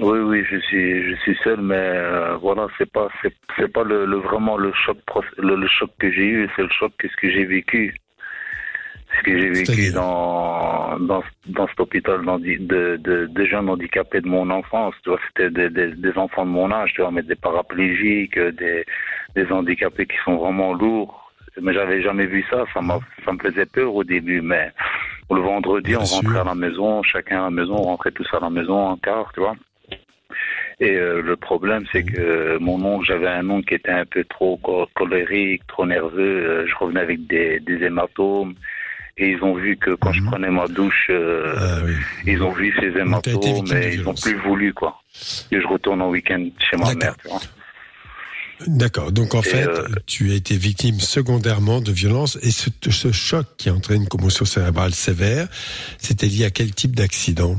Oui, 0.00 0.18
oui, 0.20 0.42
je 0.50 0.56
suis, 0.60 1.10
je 1.10 1.14
suis 1.22 1.36
seul, 1.42 1.60
mais 1.60 1.74
euh, 1.76 2.36
voilà, 2.36 2.66
c'est 2.78 2.90
pas, 2.90 3.08
c'est, 3.22 3.68
pas 3.72 3.82
le, 3.84 4.06
le- 4.06 4.18
vraiment 4.20 4.56
le 4.56 4.72
choc, 4.86 4.96
le, 5.38 5.56
le 5.56 5.66
choc 5.68 5.90
que 5.98 6.10
j'ai 6.10 6.24
eu, 6.26 6.48
c'est 6.56 6.62
le 6.62 6.68
choc 6.70 6.92
que 6.98 7.08
ce 7.08 7.16
que 7.20 7.30
j'ai 7.30 7.44
vécu, 7.44 7.96
ce 9.18 9.22
que 9.22 9.38
j'ai 9.38 9.50
vécu 9.50 9.90
dans, 9.92 10.98
dans, 11.00 11.22
dans 11.46 11.66
cet 11.68 11.80
hôpital 11.80 12.20
de, 12.24 12.96
de, 12.96 13.26
de 13.26 13.44
jeunes 13.44 13.68
handicapés 13.68 14.20
de 14.20 14.28
mon 14.28 14.48
enfance. 14.50 14.94
Tu 15.02 15.10
vois, 15.10 15.18
c'était 15.28 15.50
des, 15.50 15.70
des, 15.70 15.92
des 15.94 16.16
enfants 16.18 16.44
de 16.46 16.50
mon 16.50 16.70
âge, 16.72 16.92
tu 16.94 17.00
vois, 17.02 17.10
mais 17.10 17.22
des 17.22 17.34
paraplégiques, 17.34 18.38
des, 18.38 18.84
des 19.34 19.52
handicapés 19.52 20.06
qui 20.06 20.16
sont 20.24 20.36
vraiment 20.36 20.72
lourds. 20.74 21.32
Mais 21.60 21.74
j'avais 21.74 22.00
jamais 22.02 22.26
vu 22.26 22.44
ça, 22.50 22.64
ça 22.72 22.80
ça 23.24 23.32
me 23.32 23.38
faisait 23.38 23.66
peur 23.66 23.92
au 23.94 24.04
début, 24.04 24.40
mais 24.40 24.70
le 25.30 25.40
vendredi, 25.40 25.96
on 25.96 26.04
rentrait 26.04 26.38
à 26.40 26.44
la 26.44 26.54
maison, 26.54 27.02
chacun 27.02 27.40
à 27.40 27.44
la 27.44 27.50
maison, 27.50 27.74
on 27.74 27.82
rentrait 27.82 28.12
tous 28.12 28.28
à 28.32 28.38
la 28.40 28.48
maison 28.48 28.78
en 28.78 28.96
quart, 28.96 29.30
tu 29.34 29.40
vois. 29.40 29.56
Et 30.80 30.94
euh, 30.96 31.20
le 31.22 31.34
problème, 31.36 31.84
c'est 31.90 32.04
que 32.04 32.56
mon 32.58 32.80
oncle, 32.84 33.04
j'avais 33.06 33.26
un 33.26 33.50
oncle 33.50 33.66
qui 33.66 33.74
était 33.74 33.90
un 33.90 34.06
peu 34.06 34.22
trop 34.22 34.56
co- 34.58 34.86
colérique, 34.94 35.66
trop 35.66 35.84
nerveux. 35.84 36.20
euh, 36.46 36.66
je 36.68 36.74
revenais 36.76 37.00
avec 37.00 37.26
des, 37.26 37.58
des 37.58 37.82
hématomes. 37.84 38.54
Et 39.18 39.30
ils 39.30 39.42
ont 39.42 39.54
vu 39.54 39.76
que 39.76 39.94
quand 39.96 40.12
je 40.12 40.22
prenais 40.22 40.50
ma 40.50 40.68
douche, 40.68 41.08
euh, 41.10 41.92
ils 42.24 42.40
ont 42.40 42.52
vu 42.52 42.72
ces 42.78 42.86
hématomes 42.98 43.66
et 43.76 43.94
ils 43.94 44.02
n'ont 44.02 44.14
plus 44.14 44.36
voulu, 44.36 44.72
quoi. 44.72 45.02
Que 45.50 45.60
je 45.60 45.66
retourne 45.66 46.00
en 46.02 46.10
week-end 46.10 46.46
chez 46.58 46.76
ma 46.76 46.94
mère. 46.94 47.16
D'accord. 48.66 49.12
Donc 49.12 49.34
en 49.34 49.40
Et, 49.40 49.44
fait, 49.44 49.66
euh, 49.66 49.86
tu 50.06 50.32
as 50.32 50.34
été 50.34 50.56
victime 50.56 50.98
secondairement 50.98 51.80
de 51.80 51.92
violence 51.92 52.38
et 52.42 52.50
ce, 52.50 52.70
ce 52.90 53.12
choc 53.12 53.46
qui 53.56 53.68
a 53.68 53.74
entraîné 53.74 54.02
une 54.02 54.08
commotion 54.08 54.44
cérébrale 54.44 54.92
sévère, 54.92 55.46
c'était 55.98 56.26
lié 56.26 56.44
à 56.44 56.50
quel 56.50 56.72
type 56.72 56.96
d'accident? 56.96 57.56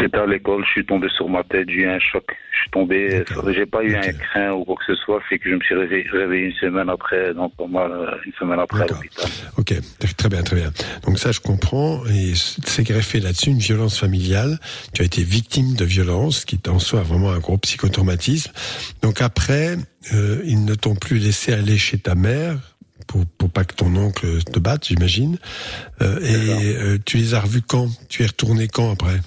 C'était 0.00 0.18
à 0.18 0.26
l'école, 0.26 0.64
je 0.64 0.70
suis 0.70 0.86
tombé 0.86 1.08
sur 1.16 1.28
ma 1.28 1.44
tête, 1.44 1.68
j'ai 1.68 1.82
eu 1.82 1.88
un 1.88 1.98
choc. 2.00 2.24
Je 2.52 2.60
suis 2.60 2.70
tombé, 2.70 3.24
j'ai 3.54 3.66
pas 3.66 3.82
eu 3.82 3.94
un 3.94 4.12
craint 4.12 4.52
ou 4.52 4.64
quoi 4.64 4.76
que 4.76 4.94
ce 4.94 4.94
soit, 5.02 5.20
c'est 5.28 5.38
que 5.38 5.50
je 5.50 5.54
me 5.54 5.60
suis 5.60 5.74
réveillé, 5.74 6.06
réveillé 6.10 6.46
une 6.46 6.54
semaine 6.54 6.88
après, 6.88 7.34
donc 7.34 7.54
pour 7.56 7.68
moi, 7.68 7.88
euh, 7.90 8.16
une 8.24 8.32
semaine 8.32 8.58
après 8.58 8.82
à 8.82 8.86
l'hôpital. 8.86 9.30
Ok, 9.56 9.74
très 10.16 10.28
bien, 10.28 10.42
très 10.42 10.56
bien. 10.56 10.72
Donc 11.04 11.18
ça, 11.18 11.32
je 11.32 11.40
comprends. 11.40 12.04
Et 12.06 12.32
c'est 12.34 12.84
greffé 12.84 13.20
là-dessus 13.20 13.50
une 13.50 13.58
violence 13.58 13.98
familiale. 13.98 14.58
Tu 14.94 15.02
as 15.02 15.04
été 15.04 15.22
victime 15.22 15.74
de 15.74 15.84
violence, 15.84 16.44
qui 16.44 16.56
est 16.56 16.68
en 16.68 16.78
soi 16.78 17.02
vraiment 17.02 17.30
un 17.32 17.38
gros 17.38 17.58
psychotraumatisme. 17.58 18.52
Donc 19.02 19.20
après, 19.20 19.76
euh, 20.12 20.40
ils 20.44 20.64
ne 20.64 20.74
t'ont 20.74 20.96
plus 20.96 21.18
laissé 21.18 21.52
aller 21.52 21.78
chez 21.78 21.98
ta 21.98 22.14
mère 22.14 22.56
pour, 23.06 23.24
pour 23.38 23.50
pas 23.50 23.64
que 23.64 23.74
ton 23.74 23.94
oncle 23.96 24.42
te 24.44 24.58
batte, 24.58 24.86
j'imagine. 24.86 25.38
Euh, 26.00 26.18
et 26.20 26.76
euh, 26.76 26.98
tu 27.04 27.18
les 27.18 27.34
as 27.34 27.40
revus 27.40 27.62
quand? 27.62 27.88
Tu 28.08 28.22
es 28.22 28.26
retourné 28.26 28.68
quand 28.68 28.92
après? 28.92 29.20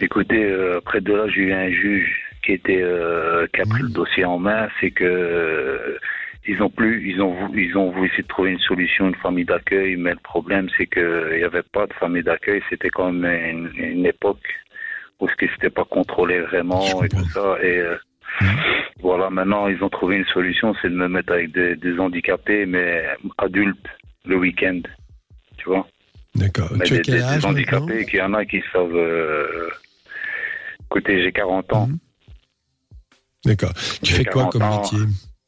Écoutez, 0.00 0.44
euh, 0.44 0.78
après 0.78 1.00
de 1.00 1.12
là, 1.12 1.28
j'ai 1.28 1.42
eu 1.42 1.52
un 1.52 1.70
juge 1.70 2.22
qui 2.44 2.52
était 2.52 2.82
euh, 2.82 3.46
qui 3.52 3.60
a 3.60 3.66
pris 3.66 3.82
le 3.82 3.88
dossier 3.88 4.24
en 4.24 4.38
main. 4.38 4.68
C'est 4.80 4.90
que 4.90 5.04
euh, 5.04 5.98
ils 6.46 6.62
ont 6.62 6.70
plus, 6.70 7.10
ils 7.10 7.20
ont 7.20 7.52
ils 7.54 7.76
ont 7.76 7.90
voulu 7.90 8.06
essayer 8.08 8.22
de 8.22 8.28
trouver 8.28 8.50
une 8.52 8.60
solution, 8.60 9.08
une 9.08 9.14
famille 9.16 9.44
d'accueil, 9.44 9.96
mais 9.96 10.10
le 10.12 10.20
problème 10.22 10.68
c'est 10.76 10.86
que 10.86 11.32
il 11.34 11.40
y 11.40 11.44
avait 11.44 11.62
pas 11.62 11.86
de 11.86 11.92
famille 11.94 12.22
d'accueil. 12.22 12.62
C'était 12.70 12.90
quand 12.90 13.10
même 13.12 13.70
une, 13.76 13.84
une 13.84 14.06
époque 14.06 14.46
où 15.20 15.28
ce 15.28 15.34
qui 15.34 15.70
pas 15.70 15.84
contrôlé 15.84 16.40
vraiment 16.40 17.02
et 17.02 17.08
tout 17.08 17.28
ça. 17.34 17.56
Et 17.62 17.78
euh, 17.78 17.96
voilà, 19.00 19.30
maintenant 19.30 19.66
ils 19.68 19.82
ont 19.82 19.88
trouvé 19.88 20.16
une 20.16 20.24
solution, 20.26 20.74
c'est 20.80 20.90
de 20.90 20.94
me 20.94 21.08
mettre 21.08 21.32
avec 21.32 21.50
des, 21.52 21.74
des 21.76 21.98
handicapés, 21.98 22.66
mais 22.66 23.04
adultes 23.38 23.88
le 24.26 24.36
week-end, 24.36 24.80
tu 25.56 25.64
vois? 25.64 25.86
D'accord. 26.34 26.70
Mais 26.78 26.84
Tu 26.84 26.94
as 26.94 26.96
des, 26.98 27.02
quel 27.02 27.14
des- 27.14 27.20
des 27.20 27.24
âge 27.26 27.44
handicapés, 27.44 28.04
qu'il 28.06 28.18
y 28.18 28.22
en 28.22 28.34
a 28.34 28.44
qui 28.44 28.62
savent. 28.72 28.94
Euh... 28.94 29.68
Écoutez, 30.90 31.22
j'ai 31.22 31.32
40 31.32 31.72
ans. 31.74 31.88
D'accord. 33.44 33.72
Tu 34.02 34.12
fais 34.14 34.24
quoi 34.24 34.44
40 34.50 34.52
comme 34.52 34.62
ans. 34.62 34.80
métier 34.82 34.98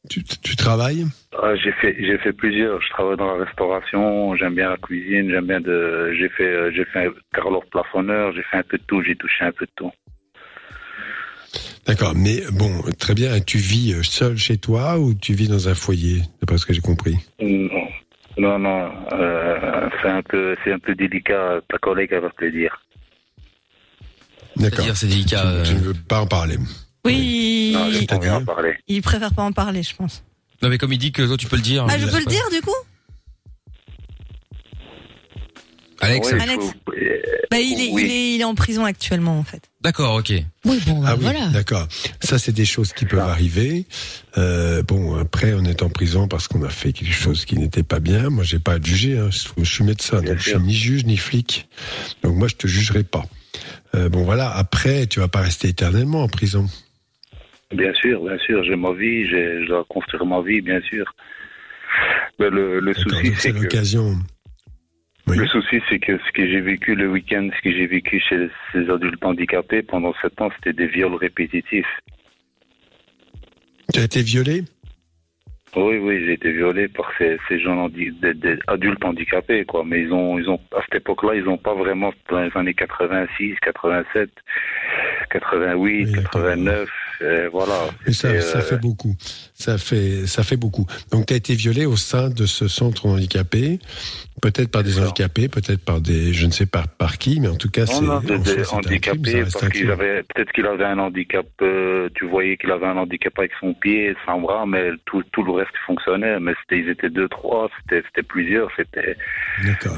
tu, 0.09 0.23
tu 0.23 0.55
travailles 0.55 1.05
Ah, 1.41 1.55
j'ai 1.55 1.71
fait, 1.73 1.95
j'ai 1.99 2.17
fait 2.17 2.33
plusieurs. 2.33 2.81
Je 2.81 2.89
travaille 2.89 3.17
dans 3.17 3.35
la 3.37 3.45
restauration. 3.45 4.35
J'aime 4.35 4.55
bien 4.55 4.69
la 4.71 4.77
cuisine. 4.77 5.29
J'aime 5.29 5.45
bien 5.45 5.61
de. 5.61 6.11
J'ai 6.17 6.29
fait, 6.29 6.43
euh, 6.43 6.71
j'ai 6.75 6.85
fait 6.85 7.05
un 7.07 7.11
carreleur 7.33 7.61
plafonneur. 7.69 8.31
J'ai 8.33 8.41
fait 8.43 8.57
un 8.57 8.63
peu 8.63 8.77
de 8.77 8.83
tout. 8.83 9.03
J'ai 9.03 9.15
touché 9.15 9.43
un 9.45 9.51
peu 9.51 9.65
de 9.65 9.71
tout. 9.75 9.91
D'accord, 11.85 12.13
mais 12.15 12.41
bon, 12.51 12.81
très 12.99 13.13
bien. 13.13 13.39
Tu 13.41 13.57
vis 13.57 13.93
euh, 13.93 14.01
seul 14.03 14.37
chez 14.37 14.57
toi 14.57 14.97
ou 14.97 15.13
tu 15.13 15.33
vis 15.33 15.47
dans 15.47 15.69
un 15.69 15.75
foyer 15.75 16.21
D'après 16.39 16.57
ce 16.57 16.65
que 16.65 16.73
j'ai 16.73 16.81
compris? 16.81 17.17
Non, 17.39 17.87
non, 18.37 18.59
non. 18.59 18.91
euh, 19.13 19.89
c'est 20.01 20.09
un 20.09 20.21
peu, 20.23 20.55
c'est 20.63 20.71
un 20.73 20.79
peu 20.79 20.95
délicat. 20.95 21.59
Ta 21.69 21.77
collègue 21.77 22.09
elle 22.11 22.21
va 22.21 22.29
te 22.31 22.43
le 22.43 22.51
dire. 22.51 22.81
D'accord. 24.61 24.85
C'est 24.95 25.07
délicat. 25.07 25.45
euh. 25.45 25.63
Tu, 25.63 25.69
tu 25.71 25.75
ne 25.75 25.79
veux 25.85 25.93
pas 25.93 26.21
en 26.21 26.27
parler. 26.27 26.57
Oui, 27.05 27.71
Non, 27.73 28.45
parler. 28.45 28.75
il 28.87 29.01
préfère 29.01 29.33
pas 29.33 29.43
en 29.43 29.51
parler, 29.51 29.81
je 29.83 29.95
pense. 29.95 30.23
Non 30.61 30.69
mais 30.69 30.77
comme 30.77 30.93
il 30.93 30.99
dit 30.99 31.11
que 31.11 31.23
toi 31.23 31.35
tu 31.37 31.47
peux 31.47 31.55
le 31.55 31.61
dire. 31.63 31.85
Ah, 31.89 31.97
je 31.97 32.05
peux 32.05 32.19
le 32.19 32.25
dire 32.25 32.43
du 32.51 32.61
coup 32.61 32.69
Alex. 35.99 36.31
Ouais, 36.31 36.41
Alex. 36.41 36.63
faut- 36.65 36.93
euh, 36.93 37.21
Bah, 37.51 37.59
il 37.59 37.79
est, 37.79 37.91
oui. 37.91 38.03
il 38.05 38.11
est, 38.11 38.35
il 38.35 38.41
est 38.41 38.43
en 38.43 38.55
prison 38.55 38.85
actuellement, 38.85 39.37
en 39.37 39.43
fait. 39.43 39.69
D'accord, 39.81 40.15
ok. 40.15 40.33
Oui, 40.65 40.79
bon, 40.87 41.03
ah 41.05 41.15
oui, 41.15 41.25
d'accord. 41.53 41.87
Ça, 42.21 42.39
c'est 42.39 42.51
des 42.53 42.65
choses 42.65 42.91
qui 42.93 43.05
peuvent 43.05 43.19
arriver. 43.19 43.85
Euh, 44.37 44.81
bon, 44.83 45.15
après, 45.19 45.53
on 45.53 45.63
est 45.65 45.83
en 45.83 45.89
prison 45.89 46.27
parce 46.27 46.47
qu'on 46.47 46.63
a 46.63 46.69
fait 46.69 46.91
quelque 46.93 47.13
chose 47.13 47.45
qui 47.45 47.55
n'était 47.57 47.83
pas 47.83 47.99
bien. 47.99 48.29
Moi, 48.29 48.43
j'ai 48.43 48.57
pas 48.59 48.73
à 48.73 48.79
te 48.79 48.87
juger. 48.87 49.17
Hein. 49.17 49.29
Je, 49.31 49.63
je 49.63 49.71
suis 49.71 49.83
médecin, 49.83 50.21
donc 50.21 50.37
je 50.37 50.49
suis 50.51 50.59
ni 50.59 50.73
juge 50.73 51.05
ni 51.05 51.17
flic. 51.17 51.67
Donc 52.23 52.35
moi, 52.35 52.47
je 52.47 52.55
te 52.55 52.65
jugerai 52.67 53.03
pas. 53.03 53.25
Euh, 53.95 54.09
bon, 54.09 54.23
voilà. 54.23 54.49
Après, 54.55 55.07
tu 55.07 55.19
vas 55.19 55.27
pas 55.27 55.41
rester 55.41 55.69
éternellement 55.69 56.23
en 56.23 56.27
prison. 56.27 56.65
Bien 57.73 57.93
sûr, 57.93 58.23
bien 58.23 58.37
sûr. 58.39 58.63
J'ai 58.63 58.75
ma 58.75 58.93
vie. 58.93 59.27
Je 59.27 59.67
dois 59.67 59.85
construire 59.87 60.25
ma 60.25 60.41
vie, 60.41 60.61
bien 60.61 60.81
sûr. 60.81 61.05
Mais 62.39 62.49
le, 62.49 62.79
le 62.79 62.93
souci, 62.93 63.33
c'est 63.35 63.51
l'occasion. 63.51 64.15
Le 65.27 65.47
souci, 65.47 65.81
c'est 65.89 65.99
que 65.99 66.17
ce 66.17 66.31
que 66.33 66.45
j'ai 66.45 66.59
vécu 66.61 66.95
le 66.95 67.09
week-end, 67.09 67.47
ce 67.55 67.61
que 67.61 67.71
j'ai 67.71 67.87
vécu 67.87 68.19
chez 68.19 68.49
ces 68.73 68.89
adultes 68.89 69.23
handicapés 69.23 69.81
pendant 69.81 70.13
sept 70.21 70.41
ans, 70.41 70.49
c'était 70.57 70.73
des 70.73 70.87
viols 70.87 71.15
répétitifs. 71.15 71.85
Tu 73.93 73.99
as 73.99 74.03
été 74.03 74.23
violé? 74.23 74.63
Oui, 75.75 75.97
oui, 75.99 76.25
j'ai 76.25 76.33
été 76.33 76.51
violé 76.51 76.87
par 76.89 77.11
ces, 77.17 77.37
ces 77.47 77.57
gens 77.59 77.85
handi- 77.85 78.11
des, 78.21 78.33
des 78.33 78.57
adultes 78.67 79.03
handicapés, 79.05 79.63
quoi. 79.65 79.83
Mais 79.85 80.01
ils 80.01 80.11
ont, 80.13 80.37
ils 80.37 80.49
ont, 80.49 80.59
à 80.75 80.81
cette 80.81 80.95
époque-là, 80.95 81.35
ils 81.35 81.43
n'ont 81.45 81.57
pas 81.57 81.73
vraiment, 81.73 82.11
dans 82.29 82.41
les 82.41 82.51
années 82.55 82.73
86, 82.73 83.55
87, 83.61 84.29
88, 85.29 86.11
89, 86.13 86.79
euh, 86.79 86.85
voilà. 87.51 87.89
Et 88.05 88.13
ça, 88.13 88.39
ça 88.41 88.59
euh, 88.59 88.61
fait 88.61 88.77
beaucoup. 88.77 89.15
Ça 89.53 89.77
fait, 89.77 90.25
ça 90.27 90.43
fait 90.43 90.57
beaucoup. 90.57 90.85
Donc, 91.11 91.27
tu 91.27 91.33
as 91.33 91.37
été 91.37 91.53
violé 91.55 91.85
au 91.85 91.95
sein 91.95 92.29
de 92.29 92.45
ce 92.45 92.67
centre 92.67 93.05
handicapé, 93.05 93.79
peut-être 94.41 94.71
par 94.71 94.83
des 94.83 94.99
handicapés, 94.99 95.47
peut-être 95.47 95.83
par 95.83 96.01
des, 96.01 96.33
je 96.33 96.45
ne 96.45 96.51
sais 96.51 96.65
pas 96.65 96.85
par 96.97 97.17
qui, 97.17 97.39
mais 97.39 97.47
en 97.47 97.55
tout 97.55 97.69
cas, 97.69 97.85
c'est 97.85 98.01
des, 98.43 98.63
handicapés 98.71 99.43
parce 99.51 99.69
qu'il 99.69 99.91
avait 99.91 100.23
peut-être 100.23 100.51
qu'il 100.51 100.65
avait 100.65 100.85
un 100.85 100.99
handicap. 100.99 101.45
euh, 101.61 102.09
tu 102.15 102.25
voyais 102.27 102.57
qu'il 102.57 102.71
avait 102.71 102.87
un 102.87 102.97
handicap 102.97 103.37
avec 103.37 103.51
son 103.59 103.73
pied, 103.73 104.15
son 104.25 104.41
bras, 104.41 104.65
mais 104.65 104.89
tout, 105.05 105.23
tout 105.31 105.43
le 105.43 105.51
reste 105.51 105.71
fonctionnait. 105.85 106.39
Mais 106.39 106.53
c'était, 106.61 106.81
ils 106.81 106.89
étaient 106.89 107.09
deux, 107.09 107.29
trois, 107.29 107.69
c'était, 107.81 108.03
c'était 108.07 108.23
plusieurs, 108.27 108.69
c'était, 108.75 109.15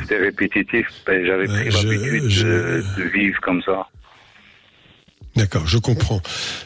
c'était 0.02 0.18
répétitif. 0.18 0.88
Ben, 1.06 1.26
J'avais 1.26 1.46
pris 1.48 1.72
je- 1.72 1.88
l'habitude 1.88 2.30
je- 2.30 2.48
de, 2.48 2.84
de 2.98 3.04
vivre 3.10 3.40
comme 3.42 3.62
ça. 3.64 3.88
D'accord, 5.36 5.66
je 5.66 5.78
comprends. 5.80 6.22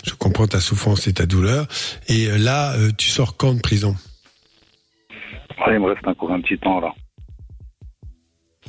Je 0.06 0.14
comprends 0.14 0.48
ta 0.48 0.60
souffrance 0.60 1.08
et 1.08 1.14
ta 1.14 1.26
douleur. 1.26 1.68
Et 2.08 2.28
euh, 2.28 2.38
là, 2.38 2.74
euh, 2.76 2.92
tu 2.98 3.08
sors 3.10 3.38
quand 3.38 3.54
de 3.54 3.62
prison? 3.62 3.96
Ouais, 5.66 5.76
il 5.76 5.80
me 5.80 5.88
reste 5.88 6.06
encore 6.06 6.32
un 6.32 6.42
petit 6.42 6.58
temps 6.58 6.80
là. 6.80 6.94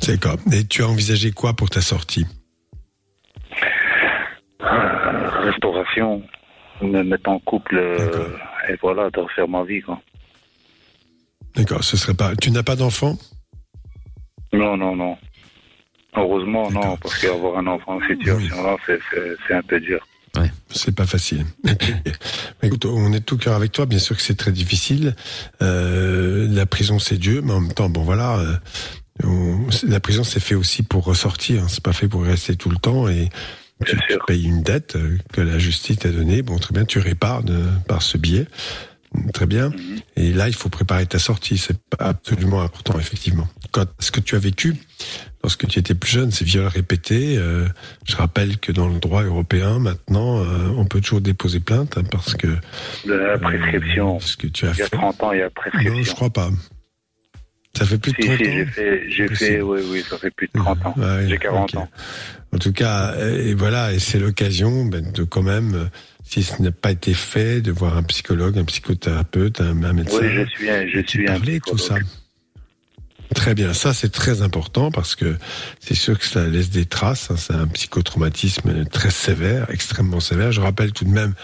D'accord. 0.07 0.37
Et 0.53 0.65
tu 0.65 0.83
as 0.83 0.89
envisagé 0.89 1.33
quoi 1.33 1.55
pour 1.55 1.69
ta 1.69 1.81
sortie? 1.81 2.25
Euh, 4.63 5.31
restauration, 5.41 6.23
me 6.81 7.03
mettre 7.03 7.29
en 7.29 7.41
couple, 7.41 7.77
et 8.69 8.77
voilà, 8.81 9.11
de 9.11 9.21
refaire 9.21 9.49
ma 9.49 9.65
vie 9.65 9.83
quoi. 9.83 10.01
D'accord, 11.55 11.83
ce 11.83 11.97
serait 11.97 12.15
pas. 12.15 12.37
Tu 12.37 12.51
n'as 12.53 12.63
pas 12.63 12.77
d'enfant? 12.77 13.19
Non, 14.53 14.77
non, 14.77 14.95
non. 14.97 15.19
Heureusement, 16.17 16.71
non, 16.71 16.97
parce 16.97 17.19
qu'avoir 17.21 17.59
un 17.59 17.67
enfant 17.67 17.97
en 17.97 18.01
situation 18.07 18.63
là, 18.63 18.77
c'est, 18.87 18.99
c'est, 19.11 19.37
c'est 19.47 19.55
un 19.55 19.63
peu 19.63 19.79
dur. 19.81 20.01
Ouais. 20.37 20.51
C'est 20.71 20.95
pas 20.95 21.07
facile. 21.07 21.45
Écoute, 22.63 22.85
on 22.85 23.13
est 23.13 23.21
de 23.21 23.25
tout 23.25 23.39
cœur 23.39 23.55
avec 23.55 23.73
toi. 23.73 23.87
Bien 23.87 23.99
sûr 23.99 24.17
que 24.17 24.23
c'est 24.23 24.37
très 24.37 24.53
difficile. 24.53 25.15
Euh, 25.63 26.47
la 26.51 26.67
prison, 26.67 26.99
c'est 26.99 27.17
Dieu, 27.19 27.41
mais 27.43 27.53
en 27.53 27.61
même 27.61 27.73
temps, 27.73 27.89
bon 27.89 28.03
voilà. 28.03 28.39
euh, 28.39 28.55
on- 29.25 29.67
la 29.87 30.01
prison, 30.01 30.25
c'est 30.25 30.41
fait 30.41 30.55
aussi 30.55 30.83
pour 30.83 31.05
ressortir. 31.05 31.63
hein. 31.65 31.67
C'est 31.69 31.83
pas 31.83 31.93
fait 31.93 32.09
pour 32.09 32.23
rester 32.25 32.57
tout 32.57 32.71
le 32.71 32.77
temps 32.77 33.09
et 33.09 33.29
tu, 33.87 33.97
tu 34.09 34.19
payes 34.27 34.45
une 34.45 34.63
dette 34.63 34.97
euh, 34.97 35.17
que 35.33 35.41
la 35.41 35.59
justice 35.59 35.99
t'a 35.99 36.11
donnée. 36.11 36.43
Bon, 36.43 36.59
très 36.59 36.73
bien, 36.75 36.85
tu 36.85 36.99
répares 36.99 37.43
de- 37.43 37.65
par 37.87 38.03
ce 38.03 38.19
biais. 38.19 38.47
Très 39.33 39.47
bien. 39.47 39.71
Et 40.17 40.33
là, 40.33 40.49
il 40.49 40.55
faut 40.55 40.69
préparer 40.69 41.07
ta 41.07 41.19
sortie. 41.19 41.57
C'est 41.59 41.79
absolument 41.99 42.63
important, 42.63 42.99
effectivement. 42.99 43.49
Quand, 43.73 43.87
ce 43.99 44.11
que 44.11 44.21
tu 44.21 44.37
as 44.37 44.39
vécu 44.39 44.77
lorsque 45.43 45.67
tu 45.67 45.79
étais 45.79 45.95
plus 45.95 46.11
jeune, 46.11 46.31
ces 46.31 46.45
viols 46.45 46.67
répétés, 46.67 47.37
euh, 47.39 47.67
je 48.07 48.17
rappelle 48.17 48.59
que 48.59 48.73
dans 48.73 48.89
le 48.89 48.99
droit 48.99 49.23
européen, 49.23 49.79
maintenant, 49.79 50.41
euh, 50.41 50.69
on 50.77 50.85
peut 50.85 51.01
toujours 51.01 51.21
déposer 51.21 51.61
plainte 51.61 51.97
hein, 51.97 52.03
parce 52.11 52.35
que 52.35 52.49
De 53.07 53.15
la 53.15 53.39
prescription. 53.39 54.21
ce 54.21 54.37
que 54.37 54.47
tu 54.47 54.67
as 54.67 54.73
Il 54.73 54.79
y 54.79 54.83
a 54.83 54.87
fait. 54.87 54.97
30 54.97 55.23
ans, 55.23 55.33
il 55.33 55.39
y 55.39 55.43
a 55.43 55.51
prescription. 55.51 55.95
Non, 55.95 56.03
je 56.03 56.13
crois 56.13 56.31
pas. 56.31 56.51
Ça 57.77 57.85
fait 57.85 57.99
plus 57.99 58.13
de 58.13 58.17
Si, 58.23 58.29
30 58.29 58.39
si, 58.39 58.43
ans 58.43 58.53
j'ai 58.53 58.67
fait, 58.67 59.11
j'ai 59.11 59.29
fait, 59.29 59.61
oui, 59.61 59.81
oui, 59.91 60.03
ça 60.09 60.19
fait 60.19 60.31
plus 60.31 60.49
de 60.53 60.59
30 60.59 60.87
ans. 60.87 60.95
Ouais, 60.97 61.27
j'ai 61.29 61.39
40 61.39 61.75
ok. 61.75 61.81
ans. 61.81 61.89
En 62.53 62.59
tout 62.59 62.73
cas, 62.73 63.13
euh, 63.13 63.47
et 63.47 63.55
voilà, 63.55 63.93
et 63.93 63.99
c'est 63.99 64.19
l'occasion 64.19 64.87
ben, 64.87 65.13
de 65.13 65.23
quand 65.23 65.43
même, 65.43 65.75
euh, 65.75 65.85
si 66.29 66.43
ce 66.43 66.61
n'a 66.61 66.71
pas 66.71 66.91
été 66.91 67.15
fait, 67.15 67.61
de 67.61 67.73
voir 67.73 67.97
un 67.97 68.03
psychologue, 68.03 68.59
un 68.59 68.65
psychothérapeute, 68.65 69.61
un, 69.61 69.83
un 69.83 69.93
médecin. 69.93 70.19
Oui, 70.21 70.29
je 70.35 70.45
suis 70.49 70.71
un, 70.71 70.87
je 70.87 71.01
suis 71.07 71.29
un 71.29 71.33
parler, 71.33 71.61
tout 71.61 71.79
ça. 71.79 71.97
Très 73.35 73.55
bien, 73.55 73.75
ça 73.75 73.93
c'est 73.93 74.09
très 74.11 74.41
important 74.41 74.91
parce 74.91 75.15
que 75.15 75.37
c'est 75.81 75.95
sûr 75.95 76.19
que 76.19 76.25
ça 76.25 76.47
laisse 76.47 76.71
des 76.71 76.87
traces. 76.87 77.31
hein, 77.31 77.37
c'est 77.37 77.53
un 77.55 77.67
psychotraumatisme 77.67 78.87
très 78.87 79.11
sévère, 79.11 79.71
extrêmement 79.71 80.21
sévère. 80.21 80.51
Je 80.51 80.61
rappelle 80.61 80.93
tout 80.93 81.05
de 81.05 81.11
même 81.11 81.35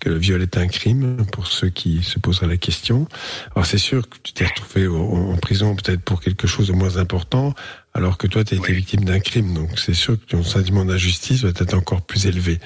que 0.00 0.08
le 0.08 0.18
viol 0.18 0.42
est 0.42 0.56
un 0.56 0.68
crime 0.68 1.24
pour 1.32 1.46
ceux 1.46 1.68
qui 1.68 2.02
se 2.02 2.18
poseraient 2.18 2.46
la 2.46 2.56
question. 2.56 3.08
Alors 3.54 3.66
c'est 3.66 3.78
sûr 3.78 4.08
que 4.08 4.16
tu 4.22 4.34
t'es 4.34 4.44
retrouvé 4.44 4.86
en 4.86 5.36
prison 5.36 5.74
peut-être 5.74 6.02
pour 6.02 6.20
quelque 6.20 6.46
chose 6.46 6.68
de 6.68 6.74
moins 6.74 6.96
important, 6.96 7.54
alors 7.96 8.18
que 8.18 8.26
toi 8.26 8.44
tu 8.44 8.54
as 8.54 8.58
été 8.58 8.72
victime 8.72 9.04
d'un 9.04 9.20
crime. 9.20 9.54
Donc 9.54 9.78
c'est 9.78 9.94
sûr 9.94 10.20
que 10.20 10.26
ton 10.26 10.42
sentiment 10.42 10.84
d'injustice 10.84 11.42
va 11.42 11.48
être 11.48 11.74
encore 11.74 12.02
plus 12.02 12.26
élevé. 12.26 12.58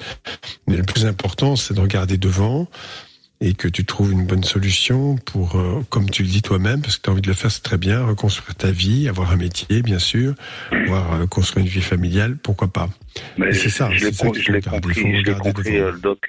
Mais 0.67 0.75
le 0.77 0.83
plus 0.83 1.05
important, 1.05 1.55
c'est 1.55 1.73
de 1.73 1.79
regarder 1.79 2.17
devant 2.17 2.67
et 3.43 3.55
que 3.55 3.67
tu 3.67 3.85
trouves 3.85 4.11
une 4.11 4.27
bonne 4.27 4.43
solution 4.43 5.15
pour, 5.15 5.55
euh, 5.55 5.81
comme 5.89 6.07
tu 6.11 6.21
le 6.21 6.29
dis 6.29 6.43
toi-même, 6.43 6.81
parce 6.81 6.97
que 6.97 7.01
tu 7.01 7.09
as 7.09 7.13
envie 7.13 7.23
de 7.23 7.27
le 7.27 7.33
faire, 7.33 7.49
c'est 7.49 7.63
très 7.63 7.79
bien, 7.79 8.05
reconstruire 8.05 8.53
ta 8.53 8.69
vie, 8.69 9.09
avoir 9.09 9.31
un 9.31 9.35
métier, 9.35 9.81
bien 9.81 9.97
sûr, 9.97 10.35
avoir 10.71 11.13
euh, 11.13 11.25
construire 11.25 11.65
une 11.65 11.71
vie 11.71 11.81
familiale, 11.81 12.37
pourquoi 12.37 12.67
pas. 12.67 12.87
Mais 13.39 13.51
c'est 13.53 13.69
ça, 13.69 13.89
je 13.93 14.05
l'ai 14.05 14.11
com- 14.11 14.27
compris, 14.27 15.23
je 15.25 15.31
compris, 15.31 15.77
euh, 15.77 15.91
doc. 15.93 16.19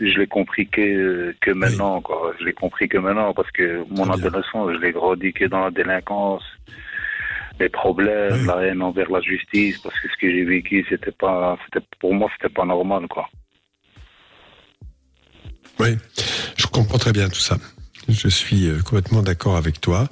Je 0.00 0.18
l'ai 0.18 0.26
compris 0.26 0.66
que, 0.66 1.34
que 1.38 1.50
maintenant, 1.50 2.00
quoi. 2.00 2.32
Je 2.40 2.46
l'ai 2.46 2.54
compris 2.54 2.88
que 2.88 2.96
maintenant, 2.96 3.34
parce 3.34 3.50
que 3.50 3.84
mon 3.90 4.08
adolescence, 4.10 4.72
je 4.72 4.78
l'ai 4.78 4.92
grandi 4.92 5.34
que 5.34 5.44
dans 5.44 5.64
la 5.64 5.70
délinquance, 5.70 6.44
les 7.60 7.68
problèmes, 7.68 8.46
la 8.46 8.62
haine 8.62 8.82
envers 8.82 9.10
la 9.10 9.20
justice, 9.20 9.78
parce 9.78 9.98
que 10.00 10.08
ce 10.08 10.16
que 10.20 10.30
j'ai 10.30 10.44
vécu, 10.44 10.84
c'était 10.88 11.12
pas, 11.12 11.56
c'était, 11.64 11.86
pour 12.00 12.14
moi, 12.14 12.28
c'était 12.36 12.52
pas 12.52 12.64
normal, 12.64 13.06
quoi. 13.08 13.28
Oui, 15.80 15.96
je 16.56 16.66
comprends 16.66 16.98
très 16.98 17.12
bien 17.12 17.28
tout 17.28 17.40
ça. 17.40 17.56
Je 18.08 18.28
suis 18.28 18.68
euh, 18.68 18.80
complètement 18.82 19.22
d'accord 19.22 19.56
avec 19.56 19.80
toi. 19.80 20.08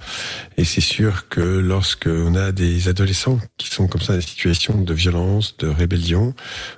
Et 0.56 0.64
c'est 0.64 0.80
sûr 0.80 1.28
que 1.28 1.40
lorsque 1.40 2.06
on 2.08 2.34
a 2.34 2.50
des 2.50 2.88
adolescents 2.88 3.38
qui 3.58 3.68
sont 3.68 3.86
comme 3.86 4.00
ça 4.00 4.14
dans 4.14 4.18
des 4.18 4.24
situations 4.24 4.80
de 4.80 4.94
violence, 4.94 5.56
de 5.58 5.68
rébellion, 5.68 6.34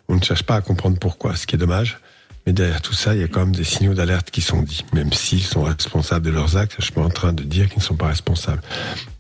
on 0.08 0.16
ne 0.16 0.22
cherche 0.22 0.42
pas 0.42 0.56
à 0.56 0.60
comprendre 0.60 0.98
pourquoi, 0.98 1.36
ce 1.36 1.46
qui 1.46 1.54
est 1.54 1.58
dommage. 1.58 1.98
Mais 2.46 2.52
derrière 2.52 2.82
tout 2.82 2.92
ça, 2.92 3.14
il 3.14 3.20
y 3.20 3.24
a 3.24 3.28
quand 3.28 3.40
même 3.40 3.54
des 3.54 3.64
signaux 3.64 3.94
d'alerte 3.94 4.30
qui 4.30 4.42
sont 4.42 4.62
dits, 4.62 4.84
même 4.92 5.12
s'ils 5.12 5.40
sont 5.40 5.62
responsables 5.62 6.26
de 6.26 6.30
leurs 6.30 6.56
actes. 6.56 6.76
Je 6.78 6.84
suis 6.84 6.92
pas 6.92 7.02
en 7.02 7.08
train 7.08 7.32
de 7.32 7.42
dire 7.42 7.68
qu'ils 7.68 7.78
ne 7.78 7.82
sont 7.82 7.96
pas 7.96 8.08
responsables. 8.08 8.60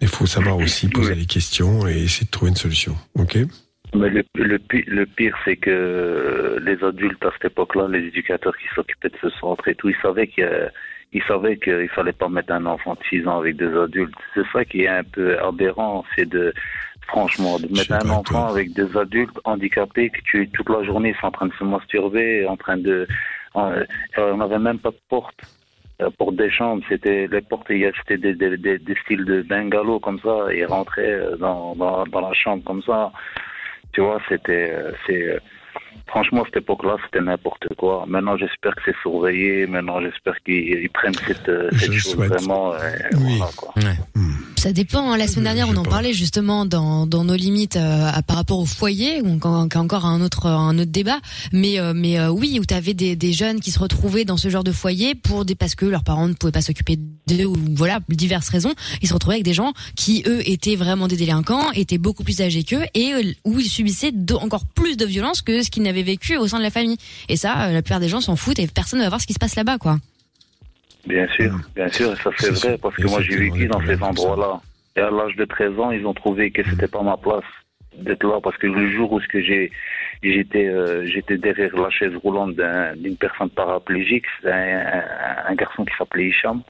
Il 0.02 0.08
faut 0.08 0.26
savoir 0.26 0.58
aussi 0.58 0.88
poser 0.88 1.14
les 1.14 1.26
questions 1.26 1.88
et 1.88 2.02
essayer 2.02 2.26
de 2.26 2.30
trouver 2.30 2.50
une 2.50 2.56
solution. 2.56 2.94
Ok? 3.18 3.38
Mais 3.94 4.10
le, 4.10 4.24
le, 4.34 4.58
le 4.70 5.06
pire, 5.06 5.36
c'est 5.44 5.56
que 5.56 6.58
les 6.60 6.82
adultes 6.84 7.24
à 7.24 7.30
cette 7.32 7.52
époque-là, 7.52 7.86
les 7.88 8.08
éducateurs 8.08 8.56
qui 8.56 8.66
s'occupaient 8.74 9.08
de 9.08 9.16
ce 9.22 9.30
centre 9.30 9.66
et 9.68 9.74
tout, 9.74 9.88
ils 9.88 9.96
savaient 10.02 10.26
qu'il 10.26 10.70
ils 11.14 11.22
savaient 11.28 11.56
qu'il 11.56 11.88
fallait 11.90 12.12
pas 12.12 12.28
mettre 12.28 12.52
un 12.52 12.66
enfant 12.66 12.94
de 12.94 13.04
6 13.08 13.28
ans 13.28 13.38
avec 13.38 13.56
des 13.56 13.72
adultes. 13.72 14.14
C'est 14.34 14.46
ça 14.52 14.64
qui 14.64 14.82
est 14.82 14.88
un 14.88 15.04
peu 15.04 15.38
aberrant, 15.38 16.04
c'est 16.16 16.28
de, 16.28 16.52
franchement, 17.06 17.58
de 17.58 17.66
mettre 17.68 17.92
un 17.92 18.10
enfant 18.10 18.46
avec 18.48 18.72
des 18.72 18.96
adultes 18.96 19.38
handicapés 19.44 20.10
que 20.10 20.20
tu 20.24 20.48
toute 20.50 20.68
la 20.68 20.82
journée 20.84 21.10
ils 21.14 21.20
sont 21.20 21.26
en 21.28 21.30
train 21.32 21.46
de 21.46 21.54
se 21.54 21.64
masturber, 21.64 22.46
en 22.46 22.56
train 22.56 22.76
de, 22.76 23.06
euh, 23.56 23.84
on 24.18 24.36
n'avait 24.38 24.58
même 24.58 24.78
pas 24.78 24.90
de 24.90 25.00
porte. 25.08 25.40
La 26.00 26.10
porte 26.10 26.34
des 26.36 26.50
chambres, 26.50 26.82
c'était 26.88 27.28
les 27.30 27.40
portes, 27.40 27.66
il 27.70 27.78
y 27.78 27.86
a- 27.86 27.92
c'était 27.98 28.18
des, 28.18 28.34
des, 28.34 28.56
des, 28.56 28.78
des 28.78 28.96
styles 29.04 29.24
de 29.24 29.42
bungalow 29.42 30.00
comme 30.00 30.18
ça, 30.20 30.46
ils 30.52 30.64
rentraient 30.66 31.02
euh, 31.12 31.36
dans, 31.36 31.74
dans, 31.76 32.04
dans 32.06 32.20
la 32.20 32.32
chambre 32.32 32.64
comme 32.64 32.82
ça. 32.82 33.12
Tu 33.92 34.00
vois, 34.00 34.20
c'était, 34.28 34.72
euh, 34.72 34.90
c'est, 35.06 35.22
euh, 35.22 35.38
franchement, 36.08 36.42
à 36.42 36.46
cette 36.46 36.56
époque-là, 36.64 36.96
c'était 37.04 37.20
n'importe 37.24 37.68
quoi. 37.76 38.04
Maintenant, 38.08 38.36
j'espère 38.36 38.74
que 38.74 38.82
c'est 38.86 38.96
surveillé. 39.02 39.68
Maintenant, 39.68 40.00
j'espère 40.00 40.34
qu'ils 40.42 40.80
ils 40.82 40.90
prennent 40.90 41.14
cette, 41.14 41.48
euh, 41.48 41.68
cette 41.78 41.92
chose 41.92 42.16
vraiment. 42.28 42.72
euh, 42.74 42.78
voilà, 43.38 43.52
quoi. 43.56 43.72
Ça 44.64 44.72
dépend. 44.72 45.12
hein. 45.12 45.18
La 45.18 45.28
semaine 45.28 45.44
dernière, 45.44 45.68
on 45.68 45.76
en 45.76 45.82
parlait 45.82 46.14
justement 46.14 46.64
dans, 46.64 47.06
dans 47.06 47.22
nos 47.22 47.34
limites 47.36 47.76
euh, 47.76 48.10
à- 48.10 48.22
par 48.22 48.36
rapport 48.36 48.58
au 48.60 48.64
foyer, 48.64 49.20
ou 49.20 49.28
encore, 49.28 50.06
un 50.06 50.20
autre 50.22 50.46
un 50.46 50.78
autre 50.78 50.90
débat. 50.90 51.18
Mais 51.52 51.78
euh, 51.78 51.92
mais 51.94 52.18
euh, 52.18 52.30
oui, 52.30 52.58
où 52.58 52.64
tu 52.64 52.72
avais 52.72 52.94
des, 52.94 53.14
des 53.14 53.34
jeunes 53.34 53.60
qui 53.60 53.70
se 53.70 53.78
retrouvaient 53.78 54.24
dans 54.24 54.38
ce 54.38 54.48
genre 54.48 54.64
de 54.64 54.72
foyer 54.72 55.14
pour 55.14 55.44
des 55.44 55.54
parce 55.54 55.74
que 55.74 55.84
leurs 55.84 56.02
parents 56.02 56.28
ne 56.28 56.32
pouvaient 56.32 56.50
pas 56.50 56.62
s'occuper 56.62 56.96
d'eux 57.26 57.44
ou 57.44 57.54
voilà 57.76 58.00
diverses 58.08 58.48
raisons. 58.48 58.72
Ils 59.02 59.08
se 59.08 59.12
retrouvaient 59.12 59.34
avec 59.34 59.44
des 59.44 59.52
gens 59.52 59.74
qui 59.96 60.22
eux 60.26 60.40
étaient 60.48 60.76
vraiment 60.76 61.08
des 61.08 61.16
délinquants, 61.18 61.70
étaient 61.72 61.98
beaucoup 61.98 62.24
plus 62.24 62.40
âgés 62.40 62.64
qu'eux 62.64 62.84
et 62.94 63.12
euh, 63.12 63.32
où 63.44 63.60
ils 63.60 63.68
subissaient 63.68 64.12
de- 64.12 64.32
encore 64.32 64.64
plus 64.64 64.96
de 64.96 65.04
violence 65.04 65.42
que 65.42 65.62
ce 65.62 65.68
qu'ils 65.68 65.82
n'avaient 65.82 66.02
vécu 66.02 66.38
au 66.38 66.48
sein 66.48 66.56
de 66.56 66.62
la 66.62 66.70
famille. 66.70 66.96
Et 67.28 67.36
ça, 67.36 67.64
euh, 67.66 67.72
la 67.74 67.82
plupart 67.82 68.00
des 68.00 68.08
gens 68.08 68.22
s'en 68.22 68.34
foutent 68.34 68.58
et 68.60 68.66
personne 68.66 68.98
ne 69.00 69.04
va 69.04 69.10
voir 69.10 69.20
ce 69.20 69.26
qui 69.26 69.34
se 69.34 69.38
passe 69.38 69.56
là-bas, 69.56 69.76
quoi. 69.76 69.98
Bien 71.06 71.26
sûr, 71.28 71.52
bien 71.74 71.88
sûr, 71.88 72.12
et 72.12 72.16
ça 72.16 72.30
c'est 72.38 72.46
vrai, 72.68 72.78
parce 72.78 72.94
que 72.96 73.02
moi 73.10 73.20
j'ai 73.22 73.34
vécu 73.36 73.66
dans 73.68 73.80
ces 73.80 74.02
endroits-là. 74.02 74.60
Et 74.96 75.00
à 75.00 75.10
l'âge 75.10 75.36
de 75.36 75.44
13 75.44 75.78
ans, 75.78 75.90
ils 75.90 76.06
ont 76.06 76.14
trouvé 76.14 76.50
que 76.50 76.62
c'était 76.70 76.88
pas 76.88 77.02
ma 77.02 77.16
place 77.16 77.42
d'être 77.98 78.24
là, 78.26 78.40
parce 78.42 78.56
que 78.56 78.66
le 78.66 78.90
jour 78.90 79.12
où 79.12 79.20
ce 79.20 79.28
que 79.28 79.40
j'ai, 79.42 79.70
j'étais, 80.22 80.66
euh, 80.66 81.04
j'étais 81.06 81.36
derrière 81.36 81.76
la 81.76 81.90
chaise 81.90 82.14
roulante 82.22 82.54
d'un- 82.54 82.94
d'une 82.96 83.16
personne 83.16 83.50
paraplégique, 83.50 84.24
c'était 84.36 84.52
un, 84.52 84.78
un- 84.80 85.50
un 85.50 85.54
garçon 85.54 85.84
qui 85.84 85.94
s'appelait 85.96 86.28
Hicham. 86.28 86.62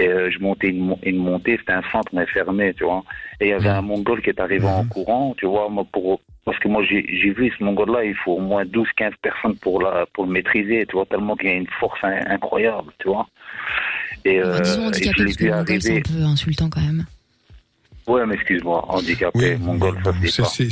Et 0.00 0.08
euh, 0.08 0.30
je 0.30 0.38
montais 0.38 0.68
une, 0.70 0.78
mon- 0.88 0.98
une 1.02 1.18
montée, 1.18 1.56
c'était 1.58 1.72
un 1.72 1.82
centre 1.92 2.10
mais 2.14 2.26
fermé, 2.26 2.72
tu 2.74 2.84
vois. 2.84 3.04
Et 3.40 3.46
il 3.46 3.50
y 3.50 3.52
avait 3.52 3.68
un 3.68 3.82
Mongol 3.82 4.22
qui 4.22 4.30
est 4.30 4.40
arrivé 4.40 4.64
en 4.66 4.82
courant, 4.84 5.34
tu 5.36 5.46
vois, 5.46 5.68
moi 5.68 5.84
pour 5.92 6.20
parce 6.46 6.58
que 6.58 6.68
moi 6.68 6.82
j'ai 6.84 7.02
vu 7.32 7.52
ce 7.56 7.62
Mongol-là, 7.62 8.04
il 8.04 8.14
faut 8.14 8.32
au 8.32 8.40
moins 8.40 8.64
12-15 8.64 9.12
personnes 9.20 9.56
pour 9.56 9.82
la 9.82 10.06
pour 10.14 10.24
le 10.24 10.30
maîtriser, 10.32 10.86
tu 10.86 10.96
vois, 10.96 11.04
tellement 11.06 11.36
qu'il 11.36 11.48
y 11.50 11.52
a 11.52 11.56
une 11.56 11.66
force 11.78 11.98
in- 12.02 12.24
incroyable, 12.36 12.92
tu 12.98 13.08
vois. 13.08 13.26
Et, 14.24 14.40
Enfin, 14.40 14.48
euh, 14.58 14.62
disons 14.62 14.82
et 14.82 14.84
je 14.84 14.88
handicapé 14.88 15.18
l'ai 15.18 15.24
parce 15.24 15.36
que 15.36 15.44
vu 15.44 15.50
mongol 15.50 15.66
c'est 15.82 15.90
un 15.90 15.92
arriver. 15.94 16.02
peu 16.02 16.22
insultant 16.24 16.70
quand 16.70 16.80
même. 16.80 17.04
Ouais, 18.06 18.26
mais 18.26 18.34
excuse-moi, 18.34 18.84
handicapé, 18.88 19.56
mongol, 19.58 19.94
ça 20.02 20.12
c'est 20.12 20.42
pas. 20.42 20.48
c'est- 20.48 20.70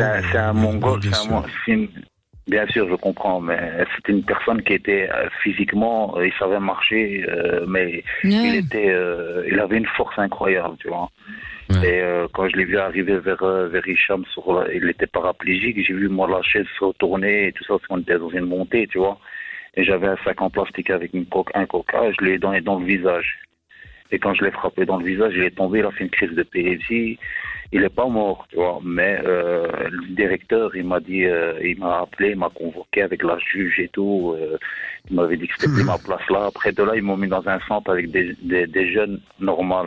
un, 0.00 0.20
long, 0.20 0.28
c'est 0.30 0.38
un 0.38 0.52
oui, 0.54 0.60
mongol, 0.60 1.00
bien 1.00 1.12
c'est 1.12 1.16
un 1.16 1.22
Bien 2.50 2.66
sûr, 2.66 2.88
je 2.88 2.96
comprends, 2.96 3.40
mais 3.40 3.60
c'était 3.94 4.12
une 4.12 4.24
personne 4.24 4.60
qui 4.62 4.72
était 4.80 5.08
euh, 5.08 5.28
physiquement, 5.42 6.16
euh, 6.16 6.26
il 6.26 6.32
savait 6.34 6.58
marcher, 6.58 7.24
euh, 7.28 7.64
mais 7.74 8.02
il 8.46 8.54
était, 8.56 8.90
euh, 8.90 9.44
il 9.50 9.58
avait 9.60 9.76
une 9.78 9.86
force 9.98 10.18
incroyable, 10.18 10.76
tu 10.80 10.88
vois. 10.88 11.08
Et 11.84 12.00
euh, 12.02 12.26
quand 12.34 12.48
je 12.48 12.56
l'ai 12.56 12.64
vu 12.64 12.76
arriver 12.78 13.16
vers 13.18 13.44
vers 13.74 13.86
Hicham, 13.86 14.24
sur 14.32 14.44
la- 14.52 14.72
il 14.74 14.88
était 14.90 15.06
paraplégique, 15.06 15.76
j'ai 15.86 15.94
vu 15.94 16.08
moi 16.08 16.26
la 16.28 16.42
chaise 16.42 16.66
se 16.76 16.84
retourner 16.84 17.46
et 17.48 17.52
tout 17.52 17.62
ça, 17.62 17.74
parce 17.74 17.86
qu'on 17.86 18.00
était 18.00 18.18
dans 18.18 18.30
une 18.30 18.46
montée, 18.56 18.88
tu 18.88 18.98
vois. 18.98 19.16
Et 19.76 19.84
j'avais 19.84 20.08
un 20.08 20.16
sac 20.24 20.42
en 20.42 20.50
plastique 20.50 20.90
avec 20.90 21.14
une 21.14 21.26
coque, 21.26 21.52
un 21.54 21.66
coca, 21.66 22.00
je 22.18 22.24
l'ai 22.24 22.38
dans, 22.38 22.58
dans 22.60 22.80
le 22.80 22.84
visage. 22.84 23.38
Et 24.10 24.18
quand 24.18 24.34
je 24.34 24.44
l'ai 24.44 24.50
frappé 24.50 24.84
dans 24.84 24.96
le 24.96 25.04
visage, 25.06 25.34
il 25.36 25.44
est 25.44 25.56
tombé, 25.56 25.78
il 25.78 25.84
a 25.84 25.92
fait 25.92 26.02
une 26.02 26.10
crise 26.10 26.34
de 26.34 26.42
PFC. 26.42 27.16
Il 27.72 27.84
est 27.84 27.88
pas 27.88 28.06
mort, 28.08 28.46
tu 28.50 28.56
vois. 28.56 28.80
Mais 28.84 29.20
euh, 29.24 29.68
le 29.90 30.14
directeur, 30.14 30.74
il 30.74 30.84
m'a 30.84 30.98
dit, 31.00 31.24
euh, 31.24 31.54
il 31.62 31.78
m'a 31.78 32.00
appelé, 32.00 32.30
il 32.30 32.36
m'a 32.36 32.50
convoqué 32.50 33.02
avec 33.02 33.22
la 33.22 33.38
juge 33.38 33.78
et 33.78 33.88
tout. 33.88 34.34
euh, 34.36 34.58
il 35.08 35.16
m'avait 35.16 35.36
dit 35.36 35.46
que 35.46 35.54
c'était 35.58 35.84
ma 35.84 35.96
place 36.04 36.28
là. 36.30 36.46
Après 36.46 36.72
de 36.72 36.82
là, 36.82 36.92
ils 36.96 37.02
m'ont 37.02 37.16
mis 37.16 37.28
dans 37.28 37.46
un 37.48 37.60
centre 37.68 37.90
avec 37.92 38.10
des, 38.10 38.34
des, 38.42 38.66
des 38.66 38.92
jeunes 38.92 39.20
normaux. 39.38 39.86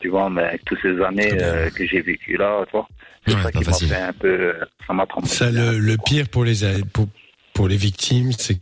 Tu 0.00 0.08
vois, 0.08 0.30
mais 0.30 0.42
avec 0.42 0.64
toutes 0.64 0.80
ces 0.82 1.00
années 1.02 1.30
euh, 1.42 1.68
que 1.70 1.84
j'ai 1.86 2.00
vécues 2.02 2.36
là, 2.36 2.64
tu 2.66 2.72
vois. 2.72 2.86
C'est 3.26 3.32
ça 3.42 3.50
qui 3.50 3.64
m'a 3.64 3.72
fait 3.72 4.02
un 4.02 4.12
peu, 4.12 4.54
ça 4.86 4.92
m'a 4.92 5.06
traumatisé. 5.06 5.36
Ça, 5.36 5.50
le, 5.50 5.78
le 5.78 5.96
pire 6.04 6.28
pour 6.28 6.44
les, 6.44 6.56
pour, 6.92 7.06
pour 7.54 7.68
les 7.68 7.76
victimes, 7.76 8.30
c'est 8.32 8.58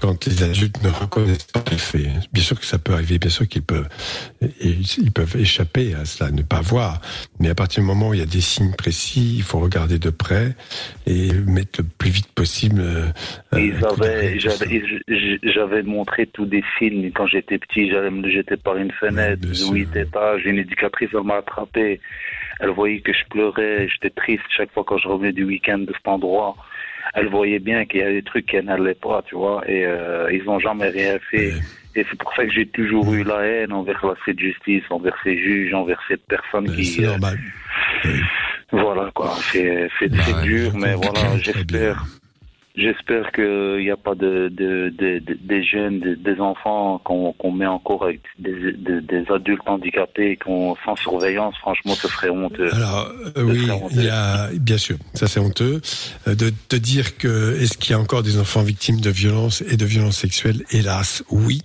quand 0.00 0.26
les 0.26 0.42
adultes 0.42 0.82
ne 0.82 0.88
reconnaissent 0.88 1.44
pas 1.44 1.62
les 1.70 1.78
faits. 1.78 2.08
Bien 2.32 2.42
sûr 2.42 2.58
que 2.58 2.66
ça 2.66 2.78
peut 2.78 2.92
arriver, 2.92 3.18
bien 3.18 3.30
sûr 3.30 3.46
qu'ils 3.48 3.62
peuvent, 3.62 3.88
ils 4.60 5.12
peuvent 5.12 5.36
échapper 5.36 5.94
à 5.94 6.04
cela, 6.04 6.30
ne 6.30 6.42
pas 6.42 6.60
voir. 6.60 7.00
Mais 7.40 7.48
à 7.48 7.54
partir 7.54 7.82
du 7.82 7.86
moment 7.86 8.08
où 8.08 8.14
il 8.14 8.20
y 8.20 8.22
a 8.22 8.26
des 8.26 8.40
signes 8.40 8.74
précis, 8.74 9.34
il 9.36 9.42
faut 9.42 9.58
regarder 9.58 9.98
de 9.98 10.10
près 10.10 10.54
et 11.06 11.32
mettre 11.32 11.80
le 11.82 11.86
plus 11.98 12.10
vite 12.10 12.32
possible. 12.32 12.80
euh, 12.80 13.08
Ils 13.52 13.84
avaient, 13.84 14.38
j'avais, 14.38 15.82
montré 15.82 16.26
tous 16.26 16.46
des 16.46 16.64
signes 16.78 17.10
quand 17.12 17.26
j'étais 17.26 17.58
petit. 17.58 17.90
J'allais 17.90 18.10
me 18.10 18.28
jeter 18.30 18.56
par 18.56 18.76
une 18.76 18.92
fenêtre 18.92 19.40
de 19.40 19.72
huit 19.72 19.94
étages. 19.96 20.42
Une 20.44 20.58
éducatrice, 20.58 21.10
elle 21.12 21.22
m'a 21.22 21.36
attrapé. 21.36 22.00
Elle 22.60 22.70
voyait 22.70 23.00
que 23.00 23.12
je 23.12 23.24
pleurais, 23.30 23.86
j'étais 23.88 24.10
triste 24.10 24.44
chaque 24.48 24.72
fois 24.72 24.82
quand 24.86 24.96
je 24.98 25.08
revenais 25.08 25.32
du 25.32 25.44
week-end 25.44 25.78
de 25.78 25.92
cet 25.94 26.08
endroit. 26.08 26.56
Elle 27.14 27.28
voyait 27.28 27.58
bien 27.58 27.84
qu'il 27.86 28.00
y 28.00 28.02
a 28.02 28.10
des 28.10 28.22
trucs 28.22 28.46
qui 28.46 28.56
n'allaient 28.62 28.94
pas, 28.94 29.22
tu 29.26 29.34
vois, 29.34 29.62
et 29.68 29.84
euh, 29.84 30.30
ils 30.32 30.44
n'ont 30.44 30.58
jamais 30.58 30.88
rien 30.88 31.18
fait. 31.30 31.52
Et 31.94 32.04
c'est 32.10 32.18
pour 32.18 32.32
ça 32.34 32.44
que 32.44 32.52
j'ai 32.52 32.66
toujours 32.66 33.12
eu 33.14 33.24
la 33.24 33.40
haine 33.40 33.72
envers 33.72 34.04
la 34.04 34.14
cette 34.24 34.38
justice, 34.38 34.82
envers 34.90 35.16
ces 35.24 35.36
juges, 35.38 35.72
envers 35.72 36.00
ces 36.08 36.18
personnes 36.18 36.70
qui. 36.74 36.84
C'est 36.84 37.02
normal. 37.02 37.38
Voilà 38.72 39.10
quoi, 39.14 39.34
c'est 39.52 39.88
Bah, 40.08 40.16
c'est 40.24 40.42
dur, 40.42 40.72
mais 40.74 40.94
voilà, 40.94 41.38
j'espère. 41.38 42.04
J'espère 42.76 43.32
qu'il 43.32 43.78
n'y 43.78 43.90
a 43.90 43.96
pas 43.96 44.14
de, 44.14 44.50
de, 44.52 44.92
de, 44.98 45.18
de- 45.20 45.38
des 45.42 45.64
jeunes, 45.64 45.98
de- 46.00 46.14
des 46.14 46.40
enfants 46.40 46.98
qu'on 47.04 47.32
qu'on 47.32 47.50
met 47.50 47.66
encore 47.66 48.04
avec 48.04 48.20
des, 48.38 48.52
des, 48.72 49.00
des 49.00 49.24
adultes 49.32 49.62
handicapés 49.66 50.36
qu'on 50.36 50.76
sans 50.84 50.94
surveillance. 50.96 51.54
Franchement, 51.58 51.94
ce 51.94 52.06
serait 52.08 52.28
honteux. 52.28 52.72
Alors 52.74 53.10
euh, 53.38 53.42
oui, 53.44 53.66
il 53.92 54.04
y 54.04 54.08
a 54.10 54.50
bien 54.60 54.76
sûr, 54.76 54.96
ça 55.14 55.26
c'est 55.26 55.40
honteux 55.40 55.80
euh, 56.28 56.34
de 56.34 56.52
te 56.68 56.76
dire 56.76 57.16
que 57.16 57.56
est-ce 57.60 57.78
qu'il 57.78 57.92
y 57.92 57.94
a 57.94 57.98
encore 57.98 58.22
des 58.22 58.38
enfants 58.38 58.62
victimes 58.62 59.00
de 59.00 59.10
violences 59.10 59.62
et 59.62 59.76
de 59.78 59.84
violences 59.86 60.18
sexuelles 60.18 60.62
Hélas, 60.70 61.24
oui, 61.30 61.62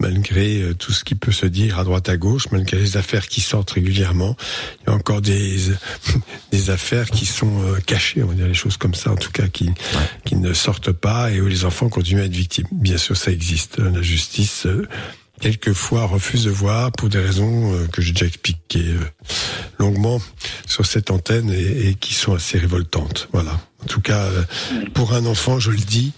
malgré 0.00 0.62
euh, 0.62 0.74
tout 0.74 0.92
ce 0.92 1.04
qui 1.04 1.14
peut 1.14 1.32
se 1.32 1.46
dire 1.46 1.78
à 1.78 1.84
droite 1.84 2.08
à 2.08 2.16
gauche, 2.16 2.46
malgré 2.52 2.78
les 2.78 2.96
affaires 2.96 3.28
qui 3.28 3.40
sortent 3.42 3.70
régulièrement, 3.72 4.34
il 4.82 4.90
y 4.90 4.92
a 4.92 4.94
encore 4.96 5.20
des 5.20 5.56
des 6.52 6.70
affaires 6.70 7.10
qui 7.10 7.26
sont 7.26 7.62
euh, 7.64 7.78
cachées, 7.86 8.22
on 8.22 8.28
va 8.28 8.34
dire 8.34 8.46
les 8.46 8.54
choses 8.54 8.76
comme 8.78 8.94
ça, 8.94 9.12
en 9.12 9.16
tout 9.16 9.30
cas 9.30 9.48
qui 9.48 9.70
qui 10.24 10.37
ne 10.38 10.52
sortent 10.52 10.92
pas 10.92 11.30
et 11.30 11.40
où 11.40 11.46
les 11.46 11.64
enfants 11.64 11.88
continuent 11.88 12.22
à 12.22 12.24
être 12.24 12.32
victimes. 12.32 12.66
Bien 12.72 12.98
sûr, 12.98 13.16
ça 13.16 13.30
existe. 13.30 13.78
La 13.78 14.02
justice 14.02 14.66
euh, 14.66 14.86
quelquefois 15.40 16.04
refuse 16.04 16.44
de 16.44 16.50
voir 16.50 16.92
pour 16.92 17.08
des 17.08 17.18
raisons 17.18 17.74
euh, 17.74 17.86
que 17.86 18.02
j'ai 18.02 18.12
déjà 18.12 18.26
expliquées 18.26 18.94
euh, 18.94 19.00
longuement 19.78 20.20
sur 20.66 20.86
cette 20.86 21.10
antenne 21.10 21.50
et, 21.50 21.94
qui 21.94 22.14
sont 22.14 22.34
assez 22.34 22.58
révoltantes. 22.58 23.28
Voilà. 23.32 23.60
En 23.82 23.86
tout 23.86 24.00
cas, 24.00 24.28
pour 24.92 25.12
un 25.12 25.24
enfant, 25.24 25.60
je 25.60 25.70
le 25.70 25.78
dis, 25.78 26.12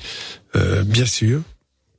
bien 0.86 1.04
sûr, 1.04 1.42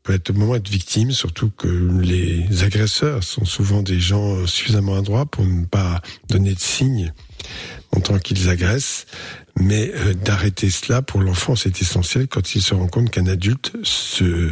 peut 0.01 0.13
être 0.13 0.31
au 0.31 0.33
moment 0.33 0.55
être 0.55 0.67
victime, 0.67 1.11
surtout 1.11 1.51
que 1.55 1.67
les 1.67 2.63
agresseurs 2.63 3.23
sont 3.23 3.45
souvent 3.45 3.83
des 3.83 3.99
gens 3.99 4.47
suffisamment 4.47 4.97
adroits 4.97 5.27
pour 5.27 5.45
ne 5.45 5.65
pas 5.65 6.01
donner 6.29 6.55
de 6.55 6.59
signes 6.59 7.13
montrant 7.93 8.19
qu'ils 8.19 8.49
agressent. 8.49 9.05
Mais 9.63 9.91
euh, 9.93 10.13
d'arrêter 10.13 10.69
cela 10.69 11.01
pour 11.01 11.21
l'enfant, 11.21 11.55
c'est 11.55 11.81
essentiel 11.81 12.27
quand 12.27 12.55
il 12.55 12.61
se 12.61 12.73
rend 12.73 12.87
compte 12.87 13.09
qu'un 13.11 13.27
adulte 13.27 13.71
se 13.83 14.49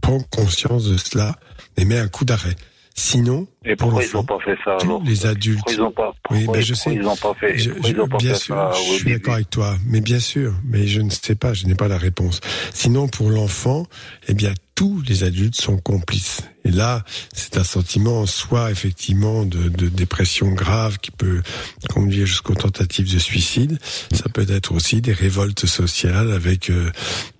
prend 0.00 0.20
conscience 0.20 0.84
de 0.90 0.96
cela 0.96 1.36
et 1.76 1.84
met 1.84 1.98
un 1.98 2.08
coup 2.08 2.24
d'arrêt. 2.24 2.56
Sinon, 2.96 3.46
Et 3.64 3.76
pour 3.76 4.02
ils 4.02 4.12
n'ont 4.14 4.24
pas 4.24 4.38
fait 4.44 4.56
ça 4.64 4.76
alors 4.82 5.02
les 5.04 5.24
adultes. 5.24 5.58
Pourquoi 5.64 5.72
ils 5.72 5.78
n'ont 5.80 5.92
pas, 5.92 6.12
Oui, 6.30 6.46
ben 6.52 6.60
je 6.60 6.74
sais. 6.74 6.92
ils 6.92 7.00
n'ont 7.00 7.16
pas 7.16 7.32
fait, 7.34 7.56
Je- 7.56 7.70
je- 7.70 7.88
ils 7.92 8.00
ont 8.00 8.08
pas 8.08 8.18
bien 8.18 8.34
fait 8.34 8.40
sûr, 8.40 8.54
ça 8.56 8.72
je 8.74 8.92
suis 8.94 9.12
d'accord 9.12 9.34
avec 9.34 9.48
toi, 9.48 9.76
mais 9.86 10.00
bien 10.00 10.18
sûr, 10.20 10.52
mais 10.64 10.86
je 10.86 11.00
ne 11.00 11.08
sais 11.08 11.36
pas, 11.36 11.54
je 11.54 11.66
n'ai 11.66 11.74
pas 11.76 11.88
la 11.88 11.96
réponse. 11.96 12.40
Sinon, 12.74 13.08
pour 13.08 13.30
l'enfant, 13.30 13.86
eh 14.28 14.34
bien, 14.34 14.52
tous 14.80 15.02
les 15.06 15.24
adultes 15.24 15.60
sont 15.60 15.76
complices. 15.76 16.40
Et 16.64 16.70
là, 16.70 17.04
c'est 17.34 17.58
un 17.58 17.64
sentiment 17.64 18.24
soit 18.24 18.70
effectivement 18.70 19.44
de, 19.44 19.68
de 19.68 19.90
dépression 19.90 20.48
grave 20.52 20.96
qui 20.96 21.10
peut 21.10 21.42
conduire 21.90 22.24
jusqu'aux 22.24 22.54
tentatives 22.54 23.12
de 23.12 23.18
suicide. 23.18 23.78
Ça 24.10 24.30
peut 24.32 24.46
être 24.48 24.72
aussi 24.72 25.02
des 25.02 25.12
révoltes 25.12 25.66
sociales 25.66 26.32
avec 26.32 26.70
euh, 26.70 26.90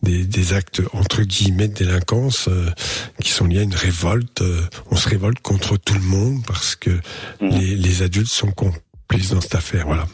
des, 0.02 0.26
des 0.26 0.52
actes 0.52 0.82
entre 0.92 1.22
guillemets 1.22 1.68
de 1.68 1.72
délinquance 1.72 2.48
euh, 2.48 2.68
qui 3.22 3.30
sont 3.30 3.46
liés 3.46 3.60
à 3.60 3.62
une 3.62 3.74
révolte. 3.74 4.42
Euh, 4.42 4.60
on 4.90 4.96
se 4.96 5.08
révolte 5.08 5.40
contre 5.40 5.78
tout 5.78 5.94
le 5.94 6.00
monde 6.00 6.44
parce 6.46 6.76
que 6.76 7.00
les, 7.40 7.74
les 7.74 8.02
adultes 8.02 8.28
sont 8.30 8.52
complices 8.52 9.30
dans 9.30 9.40
cette 9.40 9.54
affaire. 9.54 9.86
Voilà. 9.86 10.06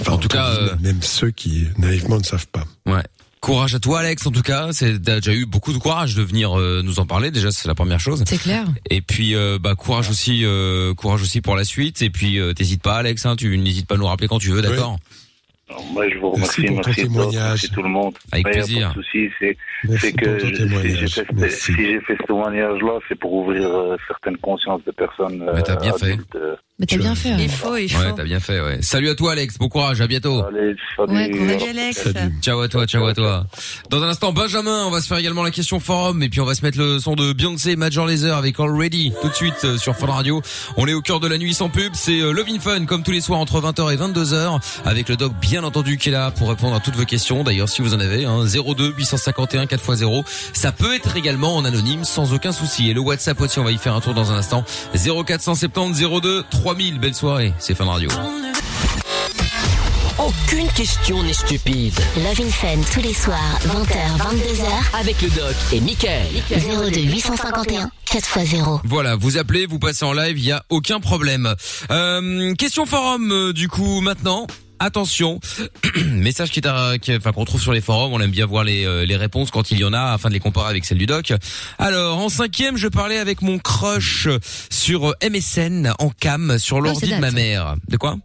Enfin, 0.00 0.12
En 0.12 0.18
tout 0.18 0.28
cas, 0.28 0.50
guillemets, 0.50 0.72
euh, 0.72 0.76
même 0.80 1.02
ceux 1.02 1.30
qui 1.30 1.66
naïvement 1.78 2.18
ne 2.18 2.24
savent 2.24 2.48
pas. 2.48 2.64
Ouais. 2.86 3.02
Courage 3.40 3.74
à 3.74 3.78
toi 3.78 4.00
Alex 4.00 4.26
en 4.26 4.30
tout 4.32 4.42
cas, 4.42 4.68
c'est 4.72 5.00
t'as 5.00 5.16
déjà 5.20 5.32
eu 5.32 5.46
beaucoup 5.46 5.72
de 5.72 5.78
courage 5.78 6.14
de 6.16 6.22
venir 6.22 6.58
euh, 6.58 6.82
nous 6.82 6.98
en 6.98 7.06
parler 7.06 7.30
déjà 7.30 7.50
c'est 7.52 7.68
la 7.68 7.74
première 7.74 8.00
chose. 8.00 8.24
C'est 8.26 8.38
clair. 8.38 8.64
Et 8.90 9.00
puis 9.02 9.34
euh, 9.36 9.58
bah 9.60 9.74
courage 9.76 10.10
aussi 10.10 10.44
euh, 10.44 10.94
courage 10.94 11.22
aussi 11.22 11.40
pour 11.40 11.54
la 11.54 11.64
suite 11.64 12.02
et 12.02 12.10
puis 12.10 12.40
euh, 12.40 12.54
t'hésites 12.54 12.82
pas 12.82 12.96
Alex 12.96 13.24
hein, 13.26 13.36
tu 13.36 13.56
n'hésites 13.56 13.86
pas 13.86 13.94
à 13.94 13.98
nous 13.98 14.06
rappeler 14.06 14.26
quand 14.26 14.38
tu 14.40 14.48
veux 14.50 14.62
d'accord 14.62 14.96
Moi, 15.92 16.08
je 16.08 16.18
vous 16.18 16.30
remercie, 16.30 16.62
Merci 16.62 16.74
pour 16.74 16.80
ton 16.80 16.88
merci, 16.88 17.02
Doc, 17.02 17.10
témoignage. 17.12 17.50
merci 17.50 17.70
tout 17.70 17.82
le 17.82 17.88
monde. 17.88 18.14
Avec 18.32 18.46
Mais 18.46 18.50
y 18.52 18.54
a 18.54 18.58
plaisir. 18.62 18.88
Pas 18.88 18.94
de 18.98 19.02
souci, 19.04 19.28
c'est, 19.38 19.56
Merci 19.84 20.00
c'est 20.06 20.12
pour 20.12 20.20
que 20.22 20.40
ton 20.40 20.46
je- 20.46 20.54
si 20.54 20.62
témoignage. 20.62 20.98
j'ai 20.98 21.08
fait, 21.08 21.26
Merci. 21.34 21.60
si 21.60 21.72
j'ai 21.76 22.00
fait 22.00 22.16
ce 22.20 22.26
témoignage-là, 22.26 22.98
c'est 23.08 23.18
pour 23.18 23.32
ouvrir 23.32 23.68
euh, 23.68 23.96
certaines 24.08 24.36
consciences 24.38 24.82
de 24.84 24.92
personnes. 24.92 25.44
Mais 25.54 25.62
t'as 25.62 25.76
bien 25.76 25.92
fait. 25.94 26.12
adultes, 26.12 26.36
euh. 26.36 26.54
Mais 26.78 26.84
t'as 26.84 26.98
bien 26.98 27.14
fait. 27.14 27.30
Il 27.38 27.48
faut, 27.48 27.74
il 27.78 27.90
faut. 27.90 27.98
Ouais 27.98 28.12
t'as 28.14 28.24
bien 28.24 28.38
fait 28.38 28.60
ouais. 28.60 28.78
Salut 28.82 29.08
à 29.08 29.14
toi 29.14 29.32
Alex, 29.32 29.56
bon 29.56 29.70
courage, 29.70 30.02
à 30.02 30.06
bientôt. 30.06 30.44
Allez, 30.44 30.76
salut. 30.94 31.14
Ouais, 31.14 31.30
courage, 31.30 31.62
Alex. 31.70 32.02
Salut. 32.02 32.34
Ciao 32.42 32.60
à 32.60 32.68
toi, 32.68 32.86
ciao 32.86 33.06
à 33.06 33.14
toi. 33.14 33.46
Dans 33.88 34.02
un 34.02 34.08
instant, 34.08 34.34
Benjamin, 34.34 34.84
on 34.84 34.90
va 34.90 35.00
se 35.00 35.06
faire 35.06 35.16
également 35.16 35.42
la 35.42 35.50
question 35.50 35.80
forum 35.80 36.22
et 36.22 36.28
puis 36.28 36.40
on 36.42 36.44
va 36.44 36.54
se 36.54 36.62
mettre 36.62 36.78
le 36.78 36.98
son 36.98 37.14
de 37.14 37.32
Beyoncé, 37.32 37.76
Major 37.76 38.04
Lazer 38.06 38.36
avec 38.36 38.60
Already 38.60 39.10
tout 39.22 39.28
de 39.30 39.34
suite 39.34 39.54
euh, 39.64 39.78
sur 39.78 39.96
Fun 39.96 40.08
Radio. 40.08 40.42
On 40.76 40.86
est 40.86 40.92
au 40.92 41.00
cœur 41.00 41.18
de 41.18 41.28
la 41.28 41.38
nuit 41.38 41.54
sans 41.54 41.70
pub, 41.70 41.94
c'est 41.94 42.20
euh, 42.20 42.32
Love 42.32 42.48
in 42.50 42.60
Fun 42.60 42.84
comme 42.84 43.02
tous 43.02 43.12
les 43.12 43.22
soirs 43.22 43.40
entre 43.40 43.58
20h 43.62 43.94
et 43.94 43.96
22h 43.96 44.60
avec 44.84 45.08
le 45.08 45.16
doc 45.16 45.32
bien 45.40 45.64
entendu 45.64 45.96
qui 45.96 46.10
est 46.10 46.12
là 46.12 46.30
pour 46.30 46.50
répondre 46.50 46.76
à 46.76 46.80
toutes 46.80 46.96
vos 46.96 47.06
questions. 47.06 47.42
D'ailleurs, 47.42 47.70
si 47.70 47.80
vous 47.80 47.94
en 47.94 48.00
avez, 48.00 48.26
hein, 48.26 48.44
02 48.44 48.92
851 48.98 49.64
4x0, 49.64 50.24
ça 50.52 50.72
peut 50.72 50.94
être 50.94 51.16
également 51.16 51.56
en 51.56 51.64
anonyme 51.64 52.04
sans 52.04 52.34
aucun 52.34 52.52
souci. 52.52 52.90
Et 52.90 52.92
le 52.92 53.00
WhatsApp 53.00 53.40
aussi, 53.40 53.58
on 53.58 53.64
va 53.64 53.72
y 53.72 53.78
faire 53.78 53.94
un 53.94 54.02
tour 54.02 54.12
dans 54.12 54.30
un 54.30 54.36
instant. 54.36 54.62
0470 54.94 56.04
02 56.20 56.44
3000. 56.66 56.98
Belle 56.98 57.14
soirée, 57.14 57.52
c'est 57.60 57.76
Fun 57.76 57.84
Radio. 57.84 58.08
Aucune 60.18 60.66
question 60.74 61.22
n'est 61.22 61.32
stupide. 61.32 61.94
Love 62.16 62.40
in 62.40 62.50
Fun 62.50 62.80
tous 62.92 63.00
les 63.02 63.14
soirs, 63.14 63.38
20h, 63.66 64.18
22h. 64.18 64.98
Avec 65.00 65.22
le 65.22 65.28
doc 65.28 65.54
et 65.72 65.80
Michael. 65.80 66.26
02 66.50 67.02
851 67.02 67.88
4x0. 68.06 68.80
Voilà, 68.82 69.14
vous 69.14 69.36
appelez, 69.36 69.66
vous 69.66 69.78
passez 69.78 70.04
en 70.04 70.12
live, 70.12 70.38
il 70.38 70.44
y 70.44 70.50
a 70.50 70.64
aucun 70.68 70.98
problème. 70.98 71.54
Euh, 71.92 72.52
question 72.54 72.84
forum 72.84 73.30
euh, 73.30 73.52
du 73.52 73.68
coup 73.68 74.00
maintenant. 74.00 74.48
Attention, 74.78 75.40
message 76.12 76.50
qui 76.50 76.60
qui- 77.00 77.16
enfin 77.16 77.32
qu'on 77.32 77.44
trouve 77.44 77.60
sur 77.60 77.72
les 77.72 77.80
forums, 77.80 78.12
on 78.12 78.20
aime 78.20 78.30
bien 78.30 78.44
voir 78.46 78.62
les, 78.64 78.84
euh, 78.84 79.06
les 79.06 79.16
réponses 79.16 79.50
quand 79.50 79.70
il 79.70 79.78
y 79.78 79.84
en 79.84 79.92
a 79.92 80.12
afin 80.12 80.28
de 80.28 80.34
les 80.34 80.40
comparer 80.40 80.68
avec 80.70 80.84
celles 80.84 80.98
du 80.98 81.06
doc. 81.06 81.32
Alors 81.78 82.18
en 82.18 82.28
cinquième, 82.28 82.76
je 82.76 82.88
parlais 82.88 83.18
avec 83.18 83.40
mon 83.42 83.58
crush 83.58 84.28
sur 84.70 85.10
euh, 85.10 85.14
MSN 85.30 85.92
en 85.98 86.10
cam 86.10 86.58
sur 86.58 86.80
l'ordi 86.80 87.08
ça 87.08 87.16
de 87.16 87.20
ma 87.20 87.30
mère. 87.30 87.76
De 87.88 87.96
quoi? 87.96 88.16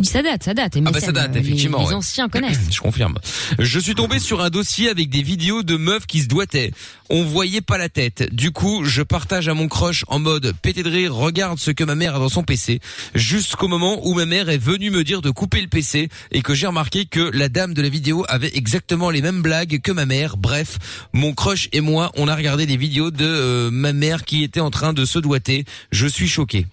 Ça 0.00 0.22
date, 0.22 0.42
ça 0.42 0.54
date. 0.54 0.78
Ah 0.86 0.90
bah 0.90 1.00
ça 1.00 1.12
date 1.12 1.36
euh, 1.36 1.38
effectivement. 1.38 1.78
Les, 1.78 1.84
les 1.84 1.90
ouais. 1.90 1.96
anciens 1.96 2.28
connaissent. 2.28 2.58
Je 2.70 2.80
confirme. 2.80 3.18
Je 3.58 3.78
suis 3.78 3.94
tombé 3.94 4.18
sur 4.18 4.40
un 4.40 4.48
dossier 4.48 4.88
avec 4.88 5.10
des 5.10 5.22
vidéos 5.22 5.62
de 5.62 5.76
meufs 5.76 6.06
qui 6.06 6.20
se 6.20 6.28
doigtaient. 6.28 6.72
On 7.10 7.24
voyait 7.24 7.60
pas 7.60 7.76
la 7.76 7.90
tête. 7.90 8.34
Du 8.34 8.52
coup, 8.52 8.84
je 8.84 9.02
partage 9.02 9.48
à 9.48 9.54
mon 9.54 9.68
crush 9.68 10.04
en 10.08 10.18
mode 10.18 10.54
pété 10.62 10.82
de 10.82 10.88
rire, 10.88 11.14
regarde 11.14 11.58
ce 11.58 11.70
que 11.70 11.84
ma 11.84 11.94
mère 11.94 12.16
a 12.16 12.18
dans 12.18 12.30
son 12.30 12.42
PC. 12.42 12.80
Jusqu'au 13.14 13.68
moment 13.68 14.00
où 14.06 14.14
ma 14.14 14.24
mère 14.24 14.48
est 14.48 14.56
venue 14.56 14.90
me 14.90 15.04
dire 15.04 15.20
de 15.20 15.28
couper 15.28 15.60
le 15.60 15.68
PC 15.68 16.08
et 16.30 16.40
que 16.40 16.54
j'ai 16.54 16.66
remarqué 16.66 17.04
que 17.04 17.20
la 17.20 17.50
dame 17.50 17.74
de 17.74 17.82
la 17.82 17.90
vidéo 17.90 18.24
avait 18.28 18.52
exactement 18.54 19.10
les 19.10 19.20
mêmes 19.20 19.42
blagues 19.42 19.80
que 19.82 19.92
ma 19.92 20.06
mère. 20.06 20.38
Bref, 20.38 20.78
mon 21.12 21.34
crush 21.34 21.68
et 21.72 21.82
moi, 21.82 22.10
on 22.16 22.28
a 22.28 22.34
regardé 22.34 22.64
des 22.64 22.78
vidéos 22.78 23.10
de 23.10 23.26
euh, 23.26 23.70
ma 23.70 23.92
mère 23.92 24.24
qui 24.24 24.42
était 24.42 24.60
en 24.60 24.70
train 24.70 24.94
de 24.94 25.04
se 25.04 25.18
doigter. 25.18 25.66
Je 25.90 26.06
suis 26.06 26.28
choqué. 26.28 26.66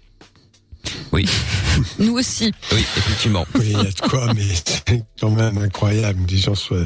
Oui. 1.11 1.25
Nous 1.99 2.13
aussi. 2.17 2.51
Oui, 2.71 2.79
effectivement. 2.97 3.45
Oui, 3.55 3.65
il 3.67 3.71
y 3.71 3.75
a 3.75 3.83
de 3.83 4.01
quoi, 4.09 4.33
mais 4.33 4.43
c'est 4.53 5.03
quand 5.19 5.29
même 5.31 5.57
incroyable. 5.57 6.25
que 6.25 6.31
Les 6.31 6.37
gens 6.37 6.55
soient. 6.55 6.77
euh, 6.77 6.85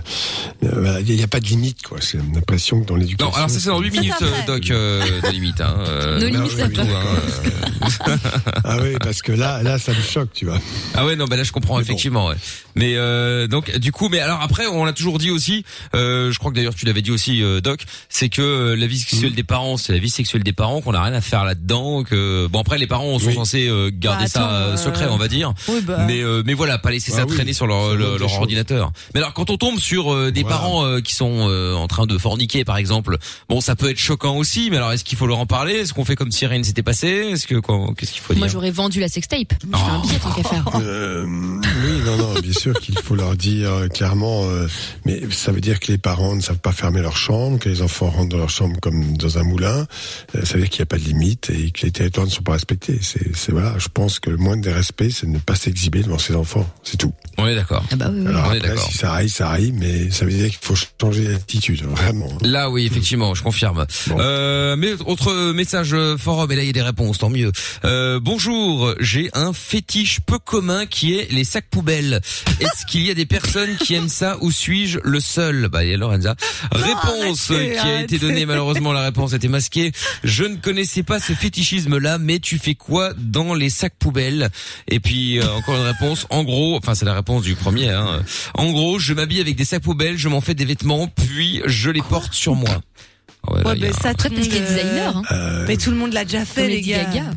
voilà, 0.62 1.00
Il 1.02 1.16
n'y 1.16 1.24
a 1.24 1.28
pas 1.28 1.40
de 1.40 1.46
limite, 1.48 1.82
quoi. 1.82 1.98
C'est 2.02 2.18
l'impression 2.34 2.82
que 2.82 2.88
dans 2.88 2.96
l'éducation. 2.96 3.30
Non, 3.32 3.36
alors 3.36 3.50
ça 3.50 3.60
c'est 3.60 3.70
dans 3.70 3.80
8 3.80 3.94
Ça, 3.94 4.02
minutes, 4.02 4.16
euh, 4.22 4.46
Doc, 4.48 4.72
euh, 4.72 5.22
de 5.22 5.30
limite. 5.30 5.62
Hein, 5.62 5.76
euh, 5.80 6.20
Nos 6.20 6.28
limites, 6.28 6.58
ça 6.58 6.66
hein, 6.66 6.72
euh. 6.78 8.18
Ah 8.64 8.78
oui, 8.82 8.96
parce 9.02 9.22
que 9.22 9.32
là, 9.32 9.62
là, 9.64 9.78
ça 9.80 9.92
me 9.94 10.02
choque, 10.02 10.30
tu 10.34 10.46
vois. 10.46 10.60
Ah 10.94 11.06
ouais, 11.06 11.16
non, 11.16 11.26
bah 11.26 11.36
là 11.36 11.44
je 11.44 11.52
comprends 11.52 11.80
effectivement. 11.80 12.28
Ouais. 12.28 12.36
Mais 12.76 12.96
euh, 12.96 13.48
donc 13.48 13.78
du 13.78 13.92
coup, 13.92 14.10
mais 14.10 14.20
alors 14.20 14.42
après, 14.42 14.68
on 14.68 14.86
l'a 14.86 14.94
toujours 14.94 15.18
dit 15.20 15.32
aussi. 15.32 15.64
Euh, 15.96 16.32
je 16.32 16.40
crois 16.40 16.52
que 16.52 16.56
d'ailleurs 16.56 16.76
tu 16.76 16.86
l'avais 16.86 17.02
dit 17.02 17.12
aussi, 17.12 17.44
euh, 17.44 17.62
Doc, 17.62 17.84
c'est 18.10 18.30
que 18.30 18.74
la 18.78 18.88
vie 18.88 19.00
sexuelle 19.00 19.34
des 19.36 19.44
parents, 19.44 19.78
c'est 19.78 19.94
la 19.94 20.00
vie 20.00 20.10
sexuelle 20.10 20.44
des 20.44 20.54
parents, 20.54 20.82
qu'on 20.82 20.94
n'a 20.94 21.04
rien 21.04 21.14
à 21.14 21.22
faire 21.22 21.44
là-dedans. 21.46 22.04
Que 22.04 22.48
bon 22.48 22.60
après, 22.60 22.78
les 22.78 22.88
parents 22.88 23.18
sont 23.20 23.32
censés 23.32 23.68
euh, 23.68 23.92
garder 24.00 24.26
Bah, 24.26 24.30
ça 24.30 24.40
attends, 24.46 24.54
euh, 24.54 24.74
euh, 24.74 24.78
secret, 24.78 25.08
on 25.10 25.18
va 25.18 25.28
dire. 25.28 25.54
Oui, 25.68 25.82
bah. 25.82 26.04
Mais 26.08 26.22
euh, 26.22 26.44
mais 26.46 26.54
voilà, 26.54 26.78
pas 26.78 26.92
laisser 26.92 27.12
Ah 27.14 27.18
ça 27.20 27.26
oui, 27.26 27.34
traîner 27.36 27.54
sur 27.54 27.68
leur, 27.68 27.96
leur, 27.96 28.18
leur 28.18 28.34
ordinateur. 28.34 28.92
Mais 29.14 29.20
alors 29.22 29.34
quand 29.34 29.50
on 29.50 29.58
tombe 29.58 29.80
sur 29.80 30.14
euh, 30.14 30.32
des 30.32 30.44
parents 30.44 30.86
euh, 30.86 31.00
qui 31.02 31.14
sont 31.16 31.48
euh, 31.50 31.74
en 31.76 31.88
train 31.88 32.06
de 32.06 32.18
forniquer, 32.18 32.64
par 32.66 32.78
exemple, 32.78 33.18
bon, 33.50 33.62
ça 33.62 33.76
peut 33.76 33.90
être 33.90 34.00
choquant 34.00 34.36
aussi. 34.38 34.70
Mais 34.72 34.78
alors, 34.78 34.92
est-ce 34.92 35.04
qu'il 35.04 35.18
faut 35.18 35.28
leur 35.28 35.40
en 35.40 35.46
parler? 35.46 35.74
Est-ce 35.74 35.94
qu'on 35.94 36.06
fait 36.06 36.16
comme 36.16 36.32
si 36.32 36.46
rien 36.46 36.60
ne 36.60 36.64
s'était 36.64 36.84
passé? 36.84 37.08
Est-ce 37.08 37.48
que 37.48 37.56
quoi- 37.56 37.88
qu'est-ce 37.98 38.12
qu'il 38.12 38.22
faut 38.22 38.34
Moi, 38.34 38.48
dire? 38.48 38.54
j'aurais 38.54 38.72
vendu 38.72 39.00
la 39.00 39.08
sextape. 39.08 39.54
Je 39.64 39.78
fais 39.78 39.84
un 39.92 40.00
billet 40.02 40.20
tant 40.20 40.32
qu'à 40.32 40.44
faire. 40.44 40.66
Non, 42.06 42.18
non, 42.18 42.34
bien 42.42 42.52
sûr 42.52 42.74
qu'il 42.80 42.98
faut 43.00 43.16
leur 43.16 43.36
dire 43.36 43.72
euh, 43.72 43.88
clairement, 43.88 44.44
euh, 44.46 44.68
mais 45.06 45.22
ça 45.32 45.52
veut 45.52 45.62
dire 45.62 45.80
que 45.80 45.92
les 45.92 45.98
parents 45.98 46.36
ne 46.36 46.42
savent 46.42 46.60
pas 46.60 46.74
fermer 46.74 47.02
leur 47.02 47.16
chambre, 47.16 47.60
que 47.60 47.70
les 47.70 47.82
enfants 47.82 48.10
rentrent 48.10 48.30
dans 48.30 48.38
leur 48.38 48.50
chambre 48.50 48.78
comme 48.82 49.16
dans 49.16 49.38
un 49.38 49.44
moulin. 49.44 49.88
Euh, 50.36 50.44
ça 50.44 50.56
veut 50.56 50.62
dire 50.62 50.70
qu'il 50.70 50.80
n'y 50.80 50.84
a 50.84 50.88
pas 50.88 50.98
de 50.98 51.04
limite 51.04 51.50
et 51.50 51.72
que 51.72 51.86
les 51.86 51.92
territoires 51.92 52.26
ne 52.26 52.32
sont 52.32 52.42
pas 52.42 52.54
respectés. 52.54 53.00
C'est, 53.02 53.36
c'est 53.36 53.54
voilà, 53.54 53.76
je 53.78 53.88
pense 53.88 54.20
que 54.20 54.30
le 54.30 54.38
moins 54.38 54.58
de 54.58 54.70
respect, 54.70 55.12
c'est 55.12 55.28
de 55.28 55.32
ne 55.32 55.38
pas 55.38 55.56
s'exhiber 55.56 56.04
devant 56.04 56.18
ses 56.18 56.36
enfants. 56.36 56.70
C'est 56.84 56.98
tout. 56.98 57.14
On 57.38 57.48
est 57.48 57.56
d'accord. 57.56 57.84
Ah 57.92 57.96
bah 57.96 58.10
oui, 58.12 58.20
oui. 58.22 58.28
Alors 58.28 58.48
On 58.50 58.54
est 58.54 58.58
après, 58.58 58.70
d'accord. 58.70 58.92
si 58.92 58.98
ça 58.98 59.14
arrive, 59.14 59.30
ça 59.30 59.50
arrive, 59.50 59.74
mais 59.74 60.12
ça 60.12 60.26
veut 60.26 60.32
dire 60.32 60.50
qu'il 60.50 60.60
faut 60.62 60.76
changer 61.00 61.28
d'attitude, 61.28 61.84
vraiment. 61.84 62.30
Là, 62.42 62.70
oui, 62.70 62.86
effectivement, 62.86 63.34
je 63.34 63.44
confirme. 63.44 63.86
Euh, 64.12 64.76
mais 64.76 64.94
autre 65.06 65.54
message 65.54 65.96
forum, 66.18 66.52
et 66.52 66.56
là 66.56 66.64
il 66.64 66.68
y 66.68 66.70
a 66.70 66.74
des 66.74 66.82
réponses, 66.82 67.20
tant 67.20 67.30
mieux. 67.30 67.52
Euh, 67.86 68.20
bonjour, 68.22 68.94
j'ai 69.00 69.30
un 69.34 69.54
fétiche 69.54 70.20
peu 70.20 70.38
commun 70.38 70.86
qui 70.86 71.16
est 71.16 71.32
les 71.32 71.44
sacs 71.44 71.70
poubelles. 71.70 71.93
Est-ce 72.00 72.86
qu'il 72.88 73.02
y 73.06 73.12
a 73.12 73.14
des 73.14 73.26
personnes 73.26 73.76
qui 73.78 73.94
aiment 73.96 74.10
ça 74.10 74.38
ou 74.42 74.52
suis-je 74.52 75.00
le 75.04 75.20
seul? 75.20 75.68
Bah, 75.70 75.84
il 75.84 75.92
y 75.92 75.94
a 75.94 75.98
Lorenza. 75.98 76.36
Réponse 76.72 77.52
arrêtez, 77.52 77.74
qui 77.74 77.88
a 77.88 78.02
été 78.02 78.18
donnée, 78.20 78.46
malheureusement 78.46 78.92
la 78.94 79.04
réponse 79.04 79.34
était 79.34 79.48
masquée. 79.48 79.92
Je 80.24 80.44
ne 80.44 80.56
connaissais 80.56 81.04
pas 81.04 81.20
ce 81.20 81.34
fétichisme-là, 81.34 82.18
mais 82.18 82.40
tu 82.40 82.58
fais 82.58 82.76
quoi 82.76 83.14
dans 83.18 83.54
les 83.54 83.70
sacs 83.70 83.96
poubelles? 84.00 84.50
Et 84.88 85.00
puis 85.00 85.40
euh, 85.40 85.52
encore 85.54 85.76
une 85.76 85.86
réponse. 85.86 86.26
En 86.30 86.44
gros, 86.44 86.78
enfin 86.78 86.96
c'est 86.96 87.06
la 87.06 87.14
réponse 87.14 87.44
du 87.44 87.56
premier. 87.56 87.90
Hein. 87.90 88.24
En 88.56 88.72
gros, 88.72 89.00
je 89.00 89.14
m'habille 89.14 89.42
avec 89.42 89.56
des 89.56 89.66
sacs 89.66 89.84
poubelles, 89.84 90.18
je 90.18 90.30
m'en 90.30 90.42
fais 90.42 90.54
des 90.56 90.66
vêtements, 90.66 91.08
puis 91.08 91.62
je 91.66 91.90
les 91.90 92.02
porte 92.02 92.34
sur 92.34 92.56
moi. 92.56 92.82
Ouais, 93.50 93.62
là, 93.64 93.70
Ouais, 93.72 93.78
mais 93.80 93.92
ça, 93.92 94.14
tout 94.14 94.30
le 94.30 94.38
monde. 94.38 94.40
parce 94.40 94.48
qu'il 94.48 94.58
est 94.58 94.62
euh, 94.62 94.68
designer, 94.76 95.18
hein. 95.18 95.66
Mais 95.68 95.76
tout 95.78 95.92
le 95.92 95.98
monde 95.98 96.14
l'a 96.14 96.24
déjà 96.24 96.46
fait, 96.46 96.62
Comme 96.62 96.70
les 96.72 96.82
gars. 96.82 97.04
Gaga. 97.04 97.32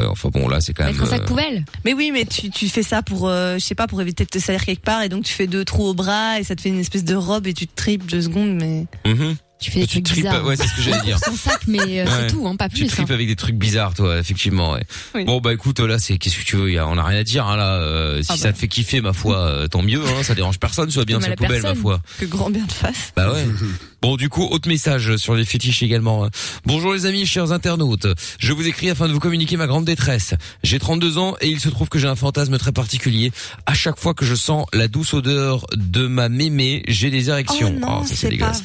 Ouais, 0.00 0.06
enfin 0.06 0.28
bon, 0.32 0.48
là, 0.48 0.60
c'est 0.60 0.72
quand 0.72 0.84
même. 0.84 0.92
Mettre 0.94 1.06
un 1.06 1.10
sac 1.10 1.22
euh, 1.22 1.26
poubelle. 1.26 1.64
Mais 1.84 1.92
oui, 1.94 2.10
mais 2.12 2.24
tu, 2.24 2.50
tu 2.50 2.68
fais 2.68 2.82
ça 2.82 3.02
pour, 3.02 3.28
euh, 3.28 3.54
je 3.54 3.60
sais 3.64 3.74
pas, 3.74 3.86
pour 3.86 4.00
éviter 4.00 4.24
de 4.24 4.30
te 4.30 4.38
salir 4.38 4.64
quelque 4.64 4.82
part, 4.84 5.02
et 5.02 5.08
donc 5.08 5.24
tu 5.24 5.32
fais 5.34 5.46
deux 5.46 5.64
trous 5.64 5.84
au 5.86 5.94
bras, 5.94 6.38
et 6.40 6.44
ça 6.44 6.54
te 6.56 6.60
fait 6.62 6.68
une 6.70 6.80
espèce 6.80 7.04
de 7.04 7.14
robe, 7.14 7.46
et 7.46 7.54
tu 7.54 7.66
te 7.66 7.74
tripes 7.76 8.06
deux 8.10 8.22
secondes, 8.22 8.54
mais. 8.60 8.86
mhm. 9.06 9.36
Tu 9.62 9.70
fais 9.70 9.80
des 9.80 9.86
trucs 9.86 10.04
tripes, 10.06 10.24
bizarres. 10.24 10.42
ouais, 10.46 10.56
c'est 10.56 10.66
ce 10.66 10.74
que 10.74 10.80
j'allais 10.80 11.04
dire. 11.04 11.18
Sans 11.22 11.36
sac, 11.36 11.60
mais 11.66 11.78
euh, 12.00 12.04
Ouais. 12.06 12.10
c'est 12.20 12.26
tout, 12.32 12.48
hein, 12.48 12.56
pas 12.56 12.70
Tu 12.70 12.76
plus. 12.76 12.86
tripes 12.86 13.10
hein. 13.10 13.12
avec 13.14 13.26
des 13.28 13.36
trucs 13.36 13.56
bizarres, 13.56 13.92
toi, 13.92 14.18
effectivement. 14.18 14.72
Ouais. 14.72 14.82
Oui. 15.14 15.24
Bon, 15.26 15.38
bah 15.42 15.52
écoute, 15.52 15.80
là, 15.80 15.98
c'est 15.98 16.16
qu'est-ce 16.16 16.38
que 16.38 16.44
tu 16.44 16.56
veux 16.56 16.72
y 16.72 16.78
a- 16.78 16.88
On 16.88 16.96
a 16.96 17.02
rien 17.04 17.18
à 17.18 17.24
dire, 17.24 17.46
hein, 17.46 17.58
là. 17.58 17.74
euh, 17.74 18.22
si 18.22 18.28
Ah 18.32 18.36
ça 18.38 18.48
bah. 18.48 18.52
te 18.54 18.58
fait 18.58 18.68
kiffer, 18.68 19.02
ma 19.02 19.12
foi, 19.12 19.36
euh, 19.36 19.68
tant 19.68 19.82
mieux. 19.82 20.00
Hein, 20.02 20.22
ça 20.22 20.34
dérange 20.34 20.58
personne, 20.58 20.90
soit 20.90 21.04
bien 21.04 21.18
à 21.22 21.28
la 21.28 21.36
poubelle, 21.36 21.60
ma 21.60 21.60
personne. 21.60 21.76
foi. 21.82 22.00
Que 22.18 22.24
grand 22.24 22.48
bien 22.48 22.64
te 22.64 22.72
fasse. 22.72 23.12
Bah 23.14 23.30
ouais. 23.34 23.44
Bon, 24.02 24.16
du 24.16 24.30
coup, 24.30 24.46
autre 24.50 24.66
message 24.66 25.16
sur 25.16 25.34
les 25.34 25.44
fétiches 25.44 25.82
également. 25.82 26.24
hein. 26.24 26.30
Bonjour 26.64 26.94
les 26.94 27.04
amis, 27.04 27.26
chers 27.26 27.52
internautes. 27.52 28.06
Je 28.38 28.52
vous 28.54 28.66
écris 28.66 28.88
afin 28.88 29.06
de 29.08 29.12
vous 29.12 29.20
communiquer 29.20 29.58
ma 29.58 29.66
grande 29.66 29.84
détresse. 29.84 30.32
J'ai 30.62 30.78
32 30.78 31.18
ans 31.18 31.36
et 31.42 31.48
il 31.48 31.60
se 31.60 31.68
trouve 31.68 31.90
que 31.90 31.98
j'ai 31.98 32.08
un 32.08 32.16
fantasme 32.16 32.56
très 32.56 32.72
particulier. 32.72 33.30
À 33.66 33.74
chaque 33.74 33.98
fois 34.00 34.14
que 34.14 34.24
je 34.24 34.34
sens 34.34 34.64
la 34.72 34.88
douce 34.88 35.12
odeur 35.12 35.66
de 35.76 36.06
ma 36.06 36.30
mémé, 36.30 36.82
j'ai 36.88 37.10
des 37.10 37.28
érections. 37.28 37.74
Oh 37.76 37.78
non, 37.78 38.04
ça 38.06 38.14
c'est 38.16 38.30
dégueulasse. 38.30 38.62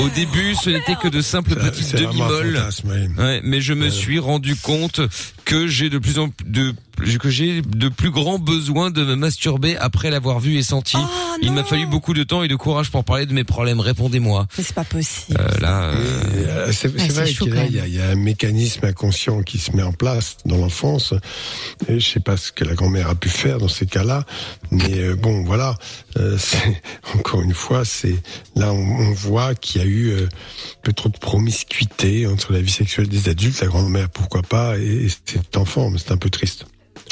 Au 0.00 0.08
début, 0.08 0.56
ce 0.56 0.70
n'était 0.70 0.96
que 0.96 1.06
de 1.06 1.20
simples 1.22 1.54
petites 1.54 1.94
demi-molles. 1.94 2.54
Ouais, 3.16 3.40
mais 3.44 3.60
je 3.60 3.74
me 3.74 3.88
suis 3.90 4.18
rendu 4.18 4.56
compte 4.56 5.00
que 5.44 5.68
j'ai 5.68 5.88
de 5.88 5.98
plus 5.98 6.18
en 6.18 6.30
plus 6.30 6.46
de 6.50 6.74
que 7.18 7.30
j'ai 7.30 7.60
de 7.62 7.88
plus 7.88 8.10
grands 8.10 8.38
besoins 8.38 8.90
de 8.90 9.04
me 9.04 9.16
masturber 9.16 9.76
après 9.76 10.10
l'avoir 10.10 10.40
vu 10.40 10.56
et 10.56 10.62
senti. 10.62 10.96
Oh, 10.98 11.06
Il 11.42 11.52
m'a 11.52 11.64
fallu 11.64 11.86
beaucoup 11.86 12.14
de 12.14 12.22
temps 12.22 12.42
et 12.42 12.48
de 12.48 12.54
courage 12.56 12.90
pour 12.90 13.04
parler 13.04 13.26
de 13.26 13.32
mes 13.32 13.44
problèmes. 13.44 13.80
Répondez-moi. 13.80 14.46
Mais 14.56 14.64
c'est 14.64 14.74
pas 14.74 14.84
possible. 14.84 15.38
Euh, 15.40 15.58
là, 15.60 15.82
euh, 15.90 16.24
Euh, 16.36 16.66
C'est 16.72 16.88
c'est 16.98 17.12
vrai 17.12 17.32
qu'il 17.32 17.52
y, 17.54 17.76
y 17.76 17.80
a- 17.80 17.86
il 17.86 17.94
y 17.94 18.00
a 18.00 18.08
un 18.10 18.14
mécanisme 18.14 18.84
inconscient 18.86 19.42
qui 19.42 19.58
se 19.58 19.72
met 19.72 19.82
en 19.82 19.92
place 19.92 20.36
dans 20.46 20.56
l'enfance. 20.56 21.14
Et 21.88 21.98
je 22.00 22.06
sais 22.08 22.20
pas 22.20 22.36
ce 22.36 22.52
que 22.52 22.64
la 22.64 22.74
grand-mère 22.74 23.08
a 23.08 23.14
pu 23.14 23.28
faire 23.28 23.58
dans 23.58 23.68
ces 23.68 23.86
cas-là, 23.86 24.24
mais 24.70 24.98
euh, 25.00 25.14
bon, 25.16 25.44
voilà. 25.44 25.76
Euh, 26.16 26.36
c'est- 26.38 26.80
encore 27.18 27.42
une 27.42 27.54
fois, 27.54 27.84
c'est 27.84 28.16
là 28.56 28.72
on, 28.72 28.76
on 28.78 29.12
voit 29.12 29.54
qu'il 29.54 29.80
y 29.82 29.84
a 29.84 29.88
eu 29.88 30.08
euh, 30.10 30.26
un 30.26 30.80
peu 30.82 30.92
trop 30.92 31.08
de 31.08 31.18
promiscuité 31.18 32.26
entre 32.26 32.52
la 32.52 32.60
vie 32.60 32.70
sexuelle 32.72 33.08
des 33.08 33.28
adultes, 33.28 33.60
la 33.60 33.66
grand-mère 33.66 34.08
pourquoi 34.10 34.42
pas, 34.42 34.78
et, 34.78 35.06
et 35.06 35.08
cet 35.08 35.56
enfant. 35.56 35.90
Mais 35.90 35.98
c'est 35.98 36.12
un 36.12 36.16
peu 36.16 36.30
triste. 36.30 36.66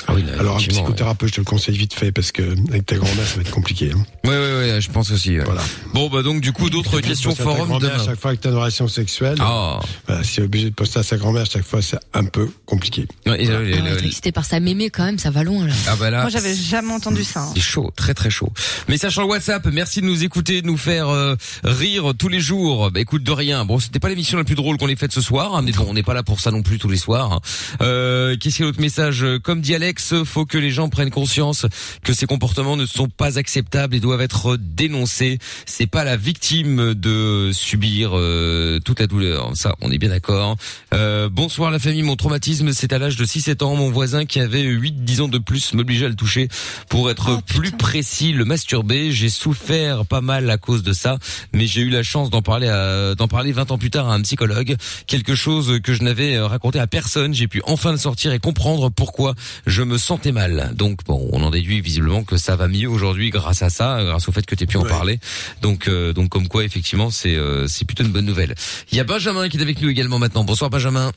Ah 0.09 0.15
oui, 0.15 0.23
là, 0.25 0.33
Alors 0.41 0.57
un 0.57 0.59
psychothérapeute, 0.59 1.29
je 1.31 1.35
te 1.35 1.41
le 1.41 1.45
conseille 1.45 1.77
vite 1.77 1.95
fait 1.95 2.13
parce 2.13 2.33
que 2.33 2.43
avec 2.69 2.87
ta 2.87 2.97
grand-mère, 2.97 3.27
ça 3.27 3.37
va 3.37 3.43
être 3.43 3.51
compliqué. 3.51 3.93
hein. 3.95 4.05
Ouais, 4.25 4.31
ouais, 4.37 4.55
ouais, 4.73 4.81
je 4.81 4.91
pense 4.91 5.11
aussi. 5.11 5.39
ouais. 5.39 5.45
Voilà. 5.45 5.63
Bon, 5.95 6.09
bah 6.11 6.23
donc 6.23 6.41
du 6.41 6.53
coup, 6.53 6.71
d'autres 6.71 7.01
questions 7.01 7.31
Poster 7.31 7.43
à 7.43 7.47
ta 7.53 7.57
forum 7.59 7.85
à 7.85 8.05
chaque 8.05 8.21
fois 8.21 8.35
que 8.37 8.41
tu 8.43 8.49
as 8.49 8.51
une 8.51 8.57
relation 8.57 8.89
sexuelle. 8.89 9.37
Ah. 9.41 9.81
Voilà, 10.07 10.25
si 10.25 10.41
est 10.41 10.45
obligé 10.45 10.71
de 10.71 10.75
poster 10.75 11.01
à 11.01 11.03
sa 11.03 11.17
grand-mère 11.17 11.43
à 11.43 11.47
chaque 11.47 11.65
fois, 11.65 11.83
c'est 11.83 11.99
un 12.15 12.25
peu 12.25 12.49
compliqué. 12.67 13.07
Ouais, 13.27 13.45
et, 13.45 13.49
euh, 13.51 13.63
le- 13.63 13.77
Ah, 13.79 13.95
le- 13.95 14.05
excité 14.07 14.33
par 14.33 14.45
sa 14.45 14.61
mémé 14.61 14.91
quand 14.91 15.05
même, 15.05 15.19
ça 15.19 15.31
va 15.31 15.43
loin 15.45 15.67
là. 15.67 15.75
ah 15.89 15.97
bah 15.97 16.11
là. 16.11 16.23
Moi, 16.23 16.31
j'avais 16.31 16.55
jamais 16.55 16.93
entendu 16.93 17.25
ça. 17.25 17.41
hein. 17.43 17.53
C'est 17.55 17.61
chaud, 17.61 17.93
très 17.97 18.15
très 18.15 18.31
chaud. 18.31 18.53
Message 18.89 19.13
sur 19.13 19.23
le 19.23 19.29
WhatsApp, 19.29 19.67
merci 19.73 20.01
de 20.01 20.07
nous 20.07 20.25
écouter, 20.25 20.63
de 20.63 20.67
nous 20.67 20.77
faire 20.77 21.09
euh, 21.09 21.37
rire 21.65 22.13
tous 22.19 22.29
les 22.29 22.41
jours. 22.41 22.91
Bah 22.91 23.01
écoute, 23.01 23.23
de 23.23 23.33
rien. 23.33 23.65
Bon, 23.65 23.79
c'était 23.79 23.99
pas 23.99 24.09
l'émission 24.09 24.39
la 24.39 24.45
plus 24.45 24.55
drôle 24.55 24.77
qu'on 24.79 24.89
ait 24.89 24.97
faite 24.97 25.13
ce 25.13 25.21
soir, 25.21 25.55
hein, 25.55 25.63
mais 25.63 25.73
bon, 25.73 25.87
on 25.89 25.95
n'est 25.95 26.03
pas 26.03 26.15
là 26.15 26.23
pour 26.23 26.41
ça 26.41 26.51
non 26.51 26.63
plus 26.63 26.79
tous 26.79 26.89
les 26.89 26.97
soirs. 26.97 27.33
hein. 27.33 27.41
Euh, 27.83 28.37
Qu'est-ce 28.41 28.57
qu'il 28.57 28.65
y 28.65 28.69
a 28.69 28.71
d'autre 28.71 28.81
message? 28.81 29.25
Comme 29.43 29.61
dit 29.61 29.75
Alex, 29.93 30.15
faut 30.25 30.47
que 30.47 30.57
les 30.57 30.71
gens 30.71 30.89
prennent 30.89 31.11
conscience 31.11 31.67
que 32.03 32.15
ces 32.15 32.25
comportements 32.25 32.77
ne 32.79 32.87
sont 32.87 33.09
pas 33.09 33.39
acceptables 33.39 33.95
et 33.95 34.01
doivent 34.01 34.23
être 34.23 34.57
dénoncés. 34.57 35.39
C'est 35.67 35.87
pas 35.87 36.03
la 36.03 36.17
victime 36.17 36.95
de 36.95 37.51
subir 37.53 38.13
euh, 38.15 38.79
toute 38.83 39.01
la 39.01 39.07
douleur. 39.07 39.51
Ça, 39.55 39.75
on 39.83 39.91
est 39.93 39.99
bien 39.99 40.09
d'accord. 40.09 40.57
Euh, 40.95 41.29
bonsoir 41.29 41.71
la 41.71 41.79
famille, 41.79 42.01
mon 42.03 42.17
traumatisme, 42.17 42.73
c'est 42.73 42.95
à 42.95 42.99
l'âge 42.99 43.17
de 43.17 43.27
6-7 43.27 43.63
ans. 43.63 43.77
Mon 43.77 43.91
voisin 43.91 44.25
qui 44.25 44.41
avait 44.41 44.63
8-10 44.65 45.21
ans 45.21 45.29
de 45.29 45.37
plus 45.37 45.75
m'obligeait 45.75 46.07
à 46.07 46.09
le 46.09 46.15
toucher 46.17 46.49
pour 46.89 47.11
être 47.11 47.43
plus 47.43 47.73
précis, 47.73 48.33
le 48.33 48.47
masturber. 48.47 49.13
J'ai 49.13 49.29
souffert 49.29 50.07
pas 50.07 50.23
mal 50.23 50.49
à 50.49 50.57
cause 50.57 50.83
de 50.83 50.95
ça, 50.95 51.19
mais 51.53 51.67
j'ai 51.67 51.83
eu 51.83 51.91
la 51.91 52.03
chance 52.03 52.31
d'en 52.31 52.41
parler 52.41 52.69
à- 52.69 53.15
d'en 53.15 53.29
parler 53.29 53.53
20 53.53 53.71
ans 53.73 53.77
plus 53.79 53.91
tard 53.91 54.09
à 54.09 54.15
un 54.15 54.23
psychologue. 54.23 54.75
Quelque 55.07 55.35
chose 55.35 55.81
que 55.85 55.93
je 55.93 56.03
n'avais 56.03 56.37
euh, 56.37 56.47
raconté 56.47 56.79
à 56.79 56.87
personne. 56.87 57.35
J'ai 57.35 57.47
pu 57.47 57.61
enfin 57.67 57.93
le 57.93 57.99
sortir 57.99 58.33
et 58.33 58.39
comprendre 58.39 58.89
pourquoi 58.89 59.35
je 59.67 59.82
me 59.85 59.99
sentais 59.99 60.33
mal. 60.33 60.73
Donc 60.75 61.05
bon, 61.05 61.29
on 61.33 61.43
en 61.43 61.51
déduit 61.51 61.81
visiblement 61.81 62.25
que 62.25 62.37
ça 62.37 62.57
va 62.57 62.69
mieux 62.69 62.89
aujourd'hui 62.89 63.31
grâce 63.31 63.63
à 63.63 63.71
ça, 63.71 64.03
grâce 64.03 64.29
au 64.29 64.33
fait 64.33 64.45
que 64.47 64.55
tu 64.55 64.67
pu 64.67 64.77
en 64.77 64.85
parler. 64.85 65.19
Donc 65.61 65.89
euh, 65.89 66.13
donc 66.13 66.29
comme 66.31 66.49
quoi 66.49 66.65
effectivement 66.65 67.11
c'est 67.11 67.37
euh, 67.37 67.67
c'est 67.67 67.85
plutôt 67.85 68.05
une 68.05 68.13
bonne 68.13 68.27
nouvelle. 68.27 68.55
Il 68.91 68.97
y 68.97 69.01
a 69.01 69.05
Benjamin 69.05 69.49
qui 69.49 69.59
est 69.59 69.63
avec 69.63 69.81
nous 69.81 69.89
également 69.89 70.19
maintenant. 70.19 70.45
Bonsoir 70.45 70.71
Benjamin. 70.71 71.13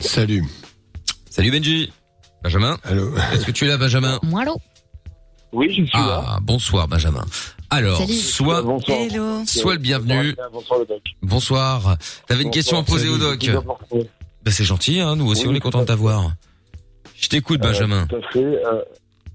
Salut. 0.00 0.44
Salut 1.30 1.50
Benji. 1.50 1.92
Benjamin. 2.42 2.78
Allô. 2.84 3.14
Est-ce 3.32 3.44
que 3.44 3.50
tu 3.50 3.64
es 3.64 3.68
là 3.68 3.76
Benjamin? 3.76 4.18
Moi 4.22 4.42
allô? 4.42 4.56
Oui, 5.52 5.68
je 5.68 5.84
suis 5.84 5.90
là. 5.92 6.24
Ah, 6.26 6.38
bonsoir 6.40 6.86
Benjamin. 6.88 7.24
Alors, 7.70 7.98
Salut. 7.98 8.14
soit 8.14 8.62
Bonsoir. 8.62 8.98
Hello. 8.98 9.42
soit 9.46 9.74
le 9.74 9.78
bienvenu. 9.78 10.34
Bonsoir 10.52 10.80
le 10.80 10.86
doc. 10.86 11.02
Bonsoir. 11.22 11.96
T'avais 12.26 12.42
une 12.42 12.50
question 12.50 12.78
à 12.78 12.82
poser 12.82 13.08
au 13.08 13.18
doc. 13.18 13.48
Bah, 14.44 14.50
c'est 14.50 14.64
gentil, 14.64 15.00
hein. 15.00 15.16
Nous 15.16 15.26
aussi, 15.26 15.42
Oui, 15.42 15.52
on 15.52 15.54
est 15.54 15.60
content 15.60 15.80
de 15.80 15.84
t'avoir. 15.84 16.32
Je 17.20 17.28
t'écoute, 17.28 17.60
Benjamin. 17.60 18.02
Euh, 18.02 18.06
tout 18.06 18.16
à 18.16 18.32
fait. 18.32 18.44
Euh, 18.66 18.82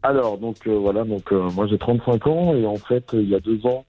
alors, 0.04 0.38
donc 0.38 0.58
euh, 0.68 0.76
voilà, 0.76 1.04
donc 1.04 1.32
euh, 1.32 1.50
moi 1.52 1.68
j'ai 1.68 1.78
35 1.78 2.28
ans 2.28 2.56
et 2.56 2.66
en 2.66 2.78
fait, 2.78 3.14
euh, 3.14 3.22
il 3.22 3.30
y 3.30 3.36
a 3.36 3.40
deux 3.40 3.66
ans, 3.66 3.86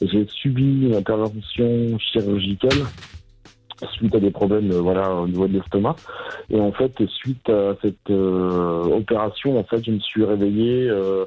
j'ai 0.00 0.26
subi 0.28 0.86
une 0.86 0.94
intervention 0.94 1.98
chirurgicale 1.98 2.86
suite 3.92 4.14
à 4.14 4.20
des 4.20 4.30
problèmes, 4.30 4.70
euh, 4.72 4.80
voilà, 4.80 5.14
au 5.14 5.26
niveau 5.26 5.46
de 5.48 5.54
l'estomac. 5.54 5.96
Et 6.50 6.60
en 6.60 6.72
fait, 6.72 6.92
suite 7.06 7.48
à 7.48 7.74
cette 7.80 8.10
euh, 8.10 8.82
opération, 8.84 9.58
en 9.58 9.64
fait, 9.64 9.84
je 9.84 9.92
me 9.92 10.00
suis 10.00 10.24
réveillé. 10.24 10.88
Euh, 10.88 11.24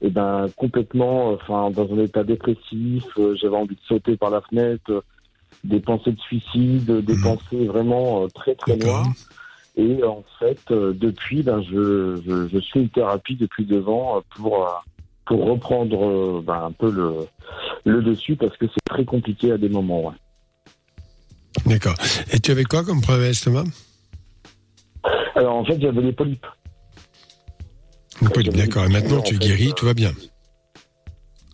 et 0.00 0.10
ben 0.10 0.46
complètement, 0.56 1.32
enfin 1.32 1.70
dans 1.70 1.92
un 1.92 1.98
état 1.98 2.22
dépressif. 2.22 3.04
euh, 3.18 3.34
J'avais 3.34 3.56
envie 3.56 3.74
de 3.74 3.80
sauter 3.88 4.16
par 4.16 4.30
la 4.30 4.40
fenêtre, 4.42 4.90
euh, 4.90 5.00
des 5.64 5.80
pensées 5.80 6.12
de 6.12 6.20
suicide, 6.20 7.04
des 7.04 7.16
pensées 7.20 7.66
vraiment 7.66 8.22
euh, 8.22 8.28
très 8.32 8.54
très 8.54 8.76
noires. 8.76 9.06
Et 9.78 10.02
en 10.02 10.24
fait, 10.40 10.58
euh, 10.72 10.92
depuis, 10.92 11.42
ben, 11.42 11.62
je, 11.62 12.20
je, 12.26 12.48
je 12.52 12.58
suis 12.58 12.80
une 12.80 12.88
thérapie 12.90 13.36
depuis 13.36 13.64
deux 13.64 13.84
ans 13.86 14.18
euh, 14.18 14.20
pour, 14.36 14.66
euh, 14.66 14.70
pour 15.24 15.46
reprendre 15.46 16.42
ben, 16.42 16.64
un 16.64 16.72
peu 16.72 16.90
le, 16.90 17.14
le 17.84 18.02
dessus 18.02 18.34
parce 18.34 18.56
que 18.56 18.66
c'est 18.66 18.84
très 18.92 19.04
compliqué 19.04 19.52
à 19.52 19.56
des 19.56 19.68
moments. 19.68 20.08
Ouais. 20.08 20.14
D'accord. 21.66 21.94
Et 22.32 22.40
tu 22.40 22.50
avais 22.50 22.64
quoi 22.64 22.84
comme 22.84 23.00
problème 23.00 23.24
à 23.24 23.28
l'estomac? 23.28 23.64
Alors 25.36 25.54
en 25.54 25.64
fait, 25.64 25.80
j'avais 25.80 26.02
des 26.02 26.12
polypes. 26.12 26.46
Une 28.20 28.30
polype, 28.30 28.56
D'accord. 28.56 28.84
Et 28.84 28.88
maintenant, 28.88 29.20
tu 29.20 29.36
es 29.36 29.38
guéri, 29.38 29.72
tout 29.76 29.86
va 29.86 29.94
bien. 29.94 30.10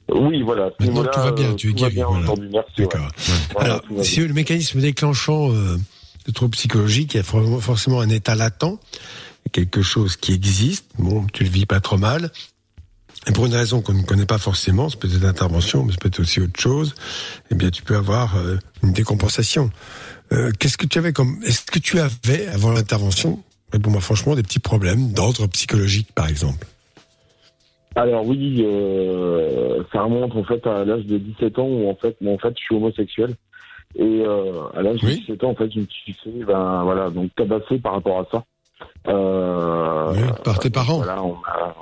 Oui, 0.09 0.43
voilà. 0.43 0.71
Maintenant, 0.81 1.05
tout 1.05 1.21
va 1.21 1.33
bien, 1.33 1.55
tu 1.55 1.71
es 1.71 1.73
guéri. 1.75 1.97
Voilà. 1.97 2.35
merci. 2.51 2.71
ouais. 2.79 2.87
D'accord. 2.87 3.09
Voilà, 3.53 3.75
Alors, 3.75 4.05
si 4.05 4.27
le 4.27 4.33
mécanisme 4.33 4.81
déclenchant 4.81 5.51
euh, 5.53 5.77
de 6.27 6.33
troubles 6.33 6.53
psychologiques, 6.53 7.15
il 7.15 7.19
y 7.19 7.21
a 7.21 7.23
for- 7.23 7.63
forcément 7.63 8.01
un 8.01 8.09
état 8.09 8.35
latent, 8.35 8.79
quelque 9.53 9.83
chose 9.83 10.17
qui 10.17 10.33
existe. 10.33 10.87
Bon, 10.99 11.27
tu 11.33 11.45
le 11.45 11.51
vis 11.51 11.67
pas 11.67 11.81
trop 11.81 11.97
mal. 11.99 12.31
Et 13.27 13.33
pour 13.33 13.47
une 13.47 13.55
raison 13.55 13.81
qu'on 13.81 13.95
ne 13.95 14.03
connaît 14.03 14.27
pas 14.27 14.39
forcément, 14.39 14.89
c'est 14.91 14.99
peut-être 14.99 15.23
l'intervention, 15.23 15.83
mais 15.85 15.93
c'est 15.93 16.01
peut-être 16.01 16.21
aussi 16.21 16.41
autre 16.41 16.61
chose. 16.61 16.95
Eh 17.51 17.55
bien, 17.55 17.71
tu 17.71 17.83
peux 17.83 17.97
avoir 17.97 18.37
euh, 18.37 18.59
une 18.83 18.93
décompensation. 18.93 19.71
Euh, 20.33 20.51
Qu'est-ce 20.59 20.77
que 20.77 20.87
tu 20.87 20.99
avais 20.99 21.13
comme 21.13 21.41
Est-ce 21.45 21.65
que 21.65 21.79
tu 21.79 21.99
avais 22.01 22.47
avant 22.49 22.73
l'intervention 22.73 23.43
Réponds-moi 23.73 24.01
franchement 24.01 24.35
des 24.35 24.43
petits 24.43 24.59
problèmes 24.59 25.13
d'ordre 25.13 25.47
psychologique, 25.49 26.09
par 26.15 26.29
exemple? 26.29 26.67
Alors 27.97 28.27
oui, 28.27 28.63
euh, 28.65 29.83
ça 29.93 30.03
remonte 30.03 30.35
en 30.35 30.45
fait 30.45 30.67
à 30.67 30.85
l'âge 30.85 31.05
de 31.07 31.17
17 31.19 31.59
ans 31.61 31.67
où 31.67 31.89
en 31.89 31.95
fait, 31.95 32.17
moi, 32.21 32.35
en 32.35 32.39
fait, 32.39 32.53
je 32.59 32.63
suis 32.65 32.75
homosexuel. 32.75 33.37
Et 33.97 34.23
euh, 34.27 34.63
à 34.75 34.83
l'âge 34.83 35.01
de 35.01 35.07
17 35.21 35.45
ans, 35.45 35.51
en 35.51 35.55
fait, 35.55 35.71
je 35.73 35.81
me 35.81 35.87
suis 35.87 36.13
fait, 36.15 36.45
ben 36.45 36.83
voilà, 36.83 37.11
donc 37.11 37.35
tabasser 37.35 37.79
par 37.79 37.93
rapport 37.93 38.21
à 38.21 38.27
ça. 38.31 38.45
Oui, 40.13 40.19
par 40.43 40.59
tes 40.59 40.71
parents. 40.71 40.97
Voilà, 40.99 41.23
on 41.23 41.35
m'a- 41.35 41.75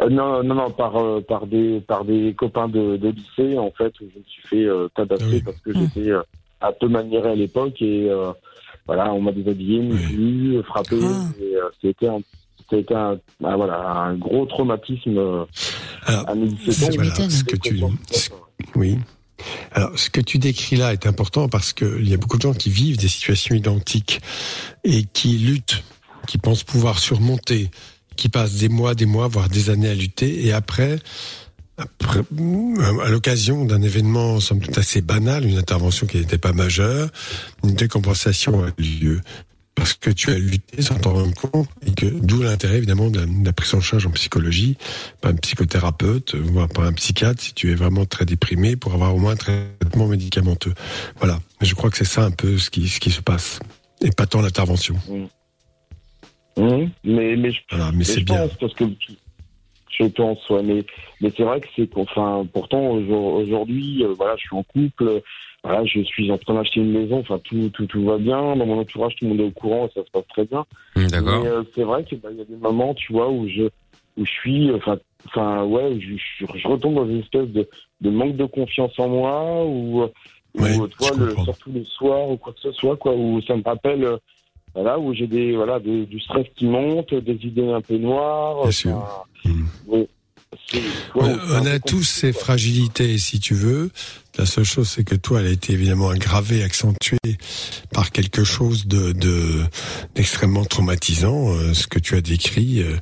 Euh, 0.00 0.08
non, 0.08 0.42
non, 0.42 0.54
non, 0.54 0.70
par 0.70 0.96
euh, 0.96 1.20
par 1.20 1.46
des 1.46 1.80
par 1.82 2.04
des 2.06 2.32
copains 2.34 2.66
de, 2.66 2.96
de 2.96 3.08
lycée 3.10 3.58
en 3.58 3.70
fait 3.72 3.92
où 4.00 4.04
je 4.12 4.18
me 4.18 4.24
suis 4.24 4.42
fait 4.48 4.64
euh, 4.64 4.88
tabasser 4.94 5.24
parce 5.44 5.60
que 5.60 5.72
j'étais 5.74 6.10
euh, 6.10 6.22
un 6.62 6.72
peu 6.72 6.88
maniéré 6.88 7.30
à 7.32 7.34
l'époque 7.34 7.80
et 7.82 8.08
euh, 8.10 8.32
voilà 8.86 9.12
on 9.12 9.20
m'a 9.20 9.32
déshabillé, 9.32 9.80
muselé, 9.80 10.62
frappé 10.62 10.96
et 11.38 11.56
euh, 11.56 11.68
c'était 11.82 12.08
un 12.08 12.20
c'était 12.70 12.94
un, 12.94 13.18
ah, 13.44 13.56
voilà 13.56 13.80
un 13.86 14.14
gros 14.14 14.46
traumatisme 14.46 15.18
euh, 15.18 15.44
à 16.26 16.34
mes 16.34 16.46
17 16.46 16.68
ans. 16.84 16.86
Voilà, 16.96 17.10
ce 17.30 17.44
que 17.44 17.56
tu, 17.68 17.74
oui. 18.76 18.98
Alors, 19.72 19.98
ce 19.98 20.10
que 20.10 20.20
tu 20.20 20.38
décris 20.38 20.76
là 20.76 20.92
est 20.92 21.06
important 21.06 21.48
parce 21.48 21.72
qu'il 21.72 22.08
y 22.08 22.14
a 22.14 22.16
beaucoup 22.16 22.36
de 22.36 22.42
gens 22.42 22.54
qui 22.54 22.70
vivent 22.70 22.98
des 22.98 23.08
situations 23.08 23.54
identiques 23.54 24.20
et 24.84 25.04
qui 25.04 25.38
luttent, 25.38 25.82
qui 26.26 26.38
pensent 26.38 26.64
pouvoir 26.64 26.98
surmonter, 26.98 27.70
qui 28.16 28.28
passent 28.28 28.54
des 28.54 28.68
mois, 28.68 28.94
des 28.94 29.06
mois, 29.06 29.28
voire 29.28 29.48
des 29.48 29.70
années 29.70 29.88
à 29.88 29.94
lutter, 29.94 30.46
et 30.46 30.52
après, 30.52 30.98
à 31.78 33.08
l'occasion 33.08 33.64
d'un 33.64 33.82
événement, 33.82 34.40
somme 34.40 34.60
toute 34.60 34.78
assez 34.78 35.00
banal, 35.00 35.46
une 35.46 35.58
intervention 35.58 36.06
qui 36.06 36.18
n'était 36.18 36.38
pas 36.38 36.52
majeure, 36.52 37.10
une 37.64 37.74
décompensation 37.74 38.64
a 38.64 38.68
eu 38.78 38.82
lieu. 38.82 39.20
Parce 39.74 39.94
que 39.94 40.10
tu 40.10 40.30
as 40.30 40.38
lutté 40.38 40.82
sans 40.82 40.96
t'en 40.98 41.14
rendre 41.14 41.34
compte, 41.34 41.68
et 41.86 41.92
que 41.94 42.06
d'où 42.06 42.42
l'intérêt 42.42 42.76
évidemment 42.76 43.08
de 43.10 43.20
la, 43.20 43.26
de 43.26 43.44
la 43.44 43.52
prise 43.54 43.74
en 43.74 43.80
charge 43.80 44.06
en 44.06 44.10
psychologie, 44.10 44.76
par 45.20 45.30
un 45.32 45.36
psychothérapeute, 45.36 46.34
voire 46.34 46.68
par 46.68 46.84
un 46.84 46.92
psychiatre, 46.92 47.40
si 47.42 47.54
tu 47.54 47.70
es 47.70 47.74
vraiment 47.74 48.04
très 48.04 48.26
déprimé, 48.26 48.76
pour 48.76 48.92
avoir 48.92 49.14
au 49.14 49.18
moins 49.18 49.32
un 49.32 49.36
traitement 49.36 50.06
médicamenteux. 50.08 50.74
Voilà. 51.16 51.40
Je 51.62 51.74
crois 51.74 51.90
que 51.90 51.96
c'est 51.96 52.04
ça 52.04 52.24
un 52.24 52.30
peu 52.30 52.58
ce 52.58 52.68
qui, 52.70 52.86
ce 52.86 53.00
qui 53.00 53.10
se 53.10 53.22
passe. 53.22 53.60
Et 54.02 54.10
pas 54.10 54.26
tant 54.26 54.42
l'intervention. 54.42 54.96
Mhm. 55.08 56.90
Mais 57.04 57.34
mais 57.36 57.50
je, 57.50 57.60
Voilà, 57.70 57.92
mais 57.92 58.04
c'est 58.04 58.20
bien. 58.20 58.46
pense 58.46 58.56
parce 58.58 58.74
que 58.74 58.84
je 59.98 60.04
pense 60.04 60.50
ouais, 60.50 60.62
mais 60.62 60.84
mais 61.20 61.32
c'est 61.36 61.44
vrai 61.44 61.60
que 61.60 61.68
c'est 61.74 61.88
enfin 61.96 62.46
pourtant 62.52 62.88
aujourd- 62.90 63.34
aujourd'hui 63.36 64.04
euh, 64.04 64.12
voilà 64.14 64.34
je 64.36 64.42
suis 64.42 64.56
en 64.56 64.62
couple 64.62 65.04
euh, 65.08 65.20
voilà 65.64 65.84
je 65.84 66.00
suis 66.02 66.30
en 66.30 66.38
train 66.38 66.54
d'acheter 66.54 66.80
une 66.80 66.92
maison 66.92 67.18
enfin 67.20 67.38
tout 67.44 67.68
tout 67.70 67.86
tout 67.86 68.04
va 68.04 68.18
bien. 68.18 68.56
Dans 68.56 68.66
mon 68.66 68.80
entourage 68.80 69.14
tout 69.16 69.24
le 69.24 69.30
monde 69.30 69.40
est 69.40 69.44
au 69.46 69.50
courant 69.50 69.86
et 69.86 69.90
ça 69.94 70.04
se 70.04 70.10
passe 70.10 70.26
très 70.28 70.44
bien. 70.44 70.64
D'accord. 70.96 71.42
mais 71.42 71.48
euh, 71.48 71.62
c'est 71.74 71.84
vrai 71.84 72.04
que 72.04 72.16
bah, 72.16 72.28
il 72.32 72.38
y 72.38 72.40
a 72.40 72.44
des 72.44 72.56
moments 72.56 72.94
tu 72.94 73.12
vois 73.12 73.30
où 73.30 73.46
je 73.48 73.62
où 74.16 74.24
je 74.26 74.30
suis 74.30 74.70
enfin 74.72 74.98
enfin 75.26 75.64
ouais 75.64 75.86
où 75.88 76.00
je, 76.00 76.16
je, 76.40 76.46
je 76.58 76.68
retombe 76.68 76.94
dans 76.96 77.06
une 77.06 77.20
espèce 77.20 77.48
de, 77.48 77.68
de 78.00 78.10
manque 78.10 78.36
de 78.36 78.44
confiance 78.44 78.92
en 78.98 79.08
moi 79.08 79.64
ou 79.64 80.02
ou 80.54 80.86
tu 80.88 80.96
vois 80.98 81.16
le, 81.16 81.34
surtout 81.44 81.70
le 81.72 81.84
soir 81.84 82.28
ou 82.28 82.36
quoi 82.36 82.52
que 82.52 82.60
ce 82.60 82.72
soit 82.72 82.96
quoi 82.96 83.14
où 83.14 83.40
ça 83.42 83.56
me 83.56 83.62
rappelle 83.62 84.04
euh, 84.04 84.16
voilà 84.74 84.98
où 84.98 85.14
j'ai 85.14 85.26
des 85.26 85.54
voilà 85.56 85.78
des- 85.80 86.04
du 86.06 86.18
stress 86.20 86.46
qui 86.56 86.66
monte 86.66 87.14
des 87.14 87.38
idées 87.46 87.70
un 87.70 87.80
peu 87.80 87.96
noires 87.96 88.56
enfin, 88.58 88.66
ouais, 88.66 88.72
tu 88.72 88.88
vois, 88.88 89.26
Ouais, 89.86 90.08
on 91.14 91.66
a 91.66 91.78
tous 91.78 92.02
ces 92.04 92.32
fragilités, 92.32 93.18
si 93.18 93.40
tu 93.40 93.54
veux. 93.54 93.90
La 94.38 94.46
seule 94.46 94.64
chose, 94.64 94.88
c'est 94.88 95.04
que 95.04 95.14
toi, 95.14 95.40
elle 95.40 95.46
a 95.46 95.50
été 95.50 95.72
évidemment 95.74 96.08
aggravée, 96.08 96.62
accentuée 96.62 97.18
par 97.92 98.10
quelque 98.12 98.44
chose 98.44 98.86
de 98.86 99.12
de- 99.12 99.62
d'extrêmement 100.14 100.64
traumatisant. 100.64 101.52
Euh, 101.54 101.74
ce 101.74 101.86
que 101.86 101.98
tu 101.98 102.16
as 102.16 102.22
décrit, 102.22 102.82
euh, 102.82 102.96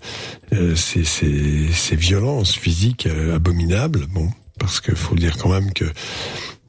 euh, 0.53 0.75
c'est 0.77 1.05
ces 1.05 1.69
ces 1.73 1.97
violences 1.97 2.55
physiques 2.57 3.07
euh, 3.07 3.37
abominables. 3.37 4.07
Bon, 4.09 4.29
parce 4.59 4.81
que 4.81 4.95
faut 4.95 5.15
le 5.15 5.21
dire 5.21 5.37
quand 5.39 5.51
même 5.51 5.73
que 5.73 5.85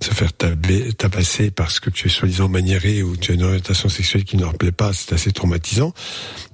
se 0.04 0.12
faire 0.14 0.34
tabler, 0.34 0.94
tabasser 0.94 1.52
parce 1.52 1.80
que 1.80 1.90
tu 1.92 2.08
es 2.08 2.10
soi-disant 2.10 2.48
maniéré 2.50 3.04
ou 3.04 3.18
tu 3.18 3.32
as 3.32 3.36
une 3.36 3.44
orientation 3.44 3.88
sexuelle 3.90 4.24
qui 4.24 4.36
ne 4.38 4.42
leur 4.42 4.56
plaît 4.58 4.72
pas, 4.72 4.94
c'est 4.94 5.14
assez 5.14 5.32
traumatisant. 5.32 5.94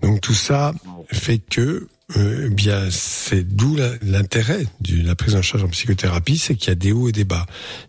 Donc 0.02 0.20
tout 0.22 0.34
ça 0.34 0.74
fait 1.12 1.40
que 1.40 1.88
euh, 2.16 2.46
eh 2.46 2.50
bien 2.50 2.90
c'est 2.90 3.44
d'où 3.44 3.78
l'intérêt 4.02 4.66
de 4.80 5.06
la 5.06 5.16
prise 5.16 5.36
en 5.36 5.42
charge 5.42 5.64
en 5.64 5.68
psychothérapie, 5.68 6.38
c'est 6.38 6.56
qu'il 6.56 6.70
y 6.70 6.72
a 6.72 6.76
des 6.76 6.92
hauts 6.92 7.10
et 7.10 7.12
des 7.12 7.26
bas. 7.26 7.46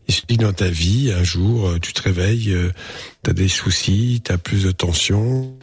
Il 0.08 0.14
suffit 0.14 0.36
que 0.36 0.42
dans 0.42 0.52
ta 0.52 0.68
vie, 0.68 1.12
un 1.12 1.22
jour, 1.22 1.68
euh, 1.68 1.78
tu 1.78 1.92
te 1.92 2.02
réveilles, 2.02 2.56
tu 3.22 3.30
as 3.30 3.32
des 3.32 3.48
soucis, 3.48 4.20
tu 4.24 4.32
as 4.32 4.38
plus 4.38 4.64
de 4.64 4.72
tension. 4.72 5.56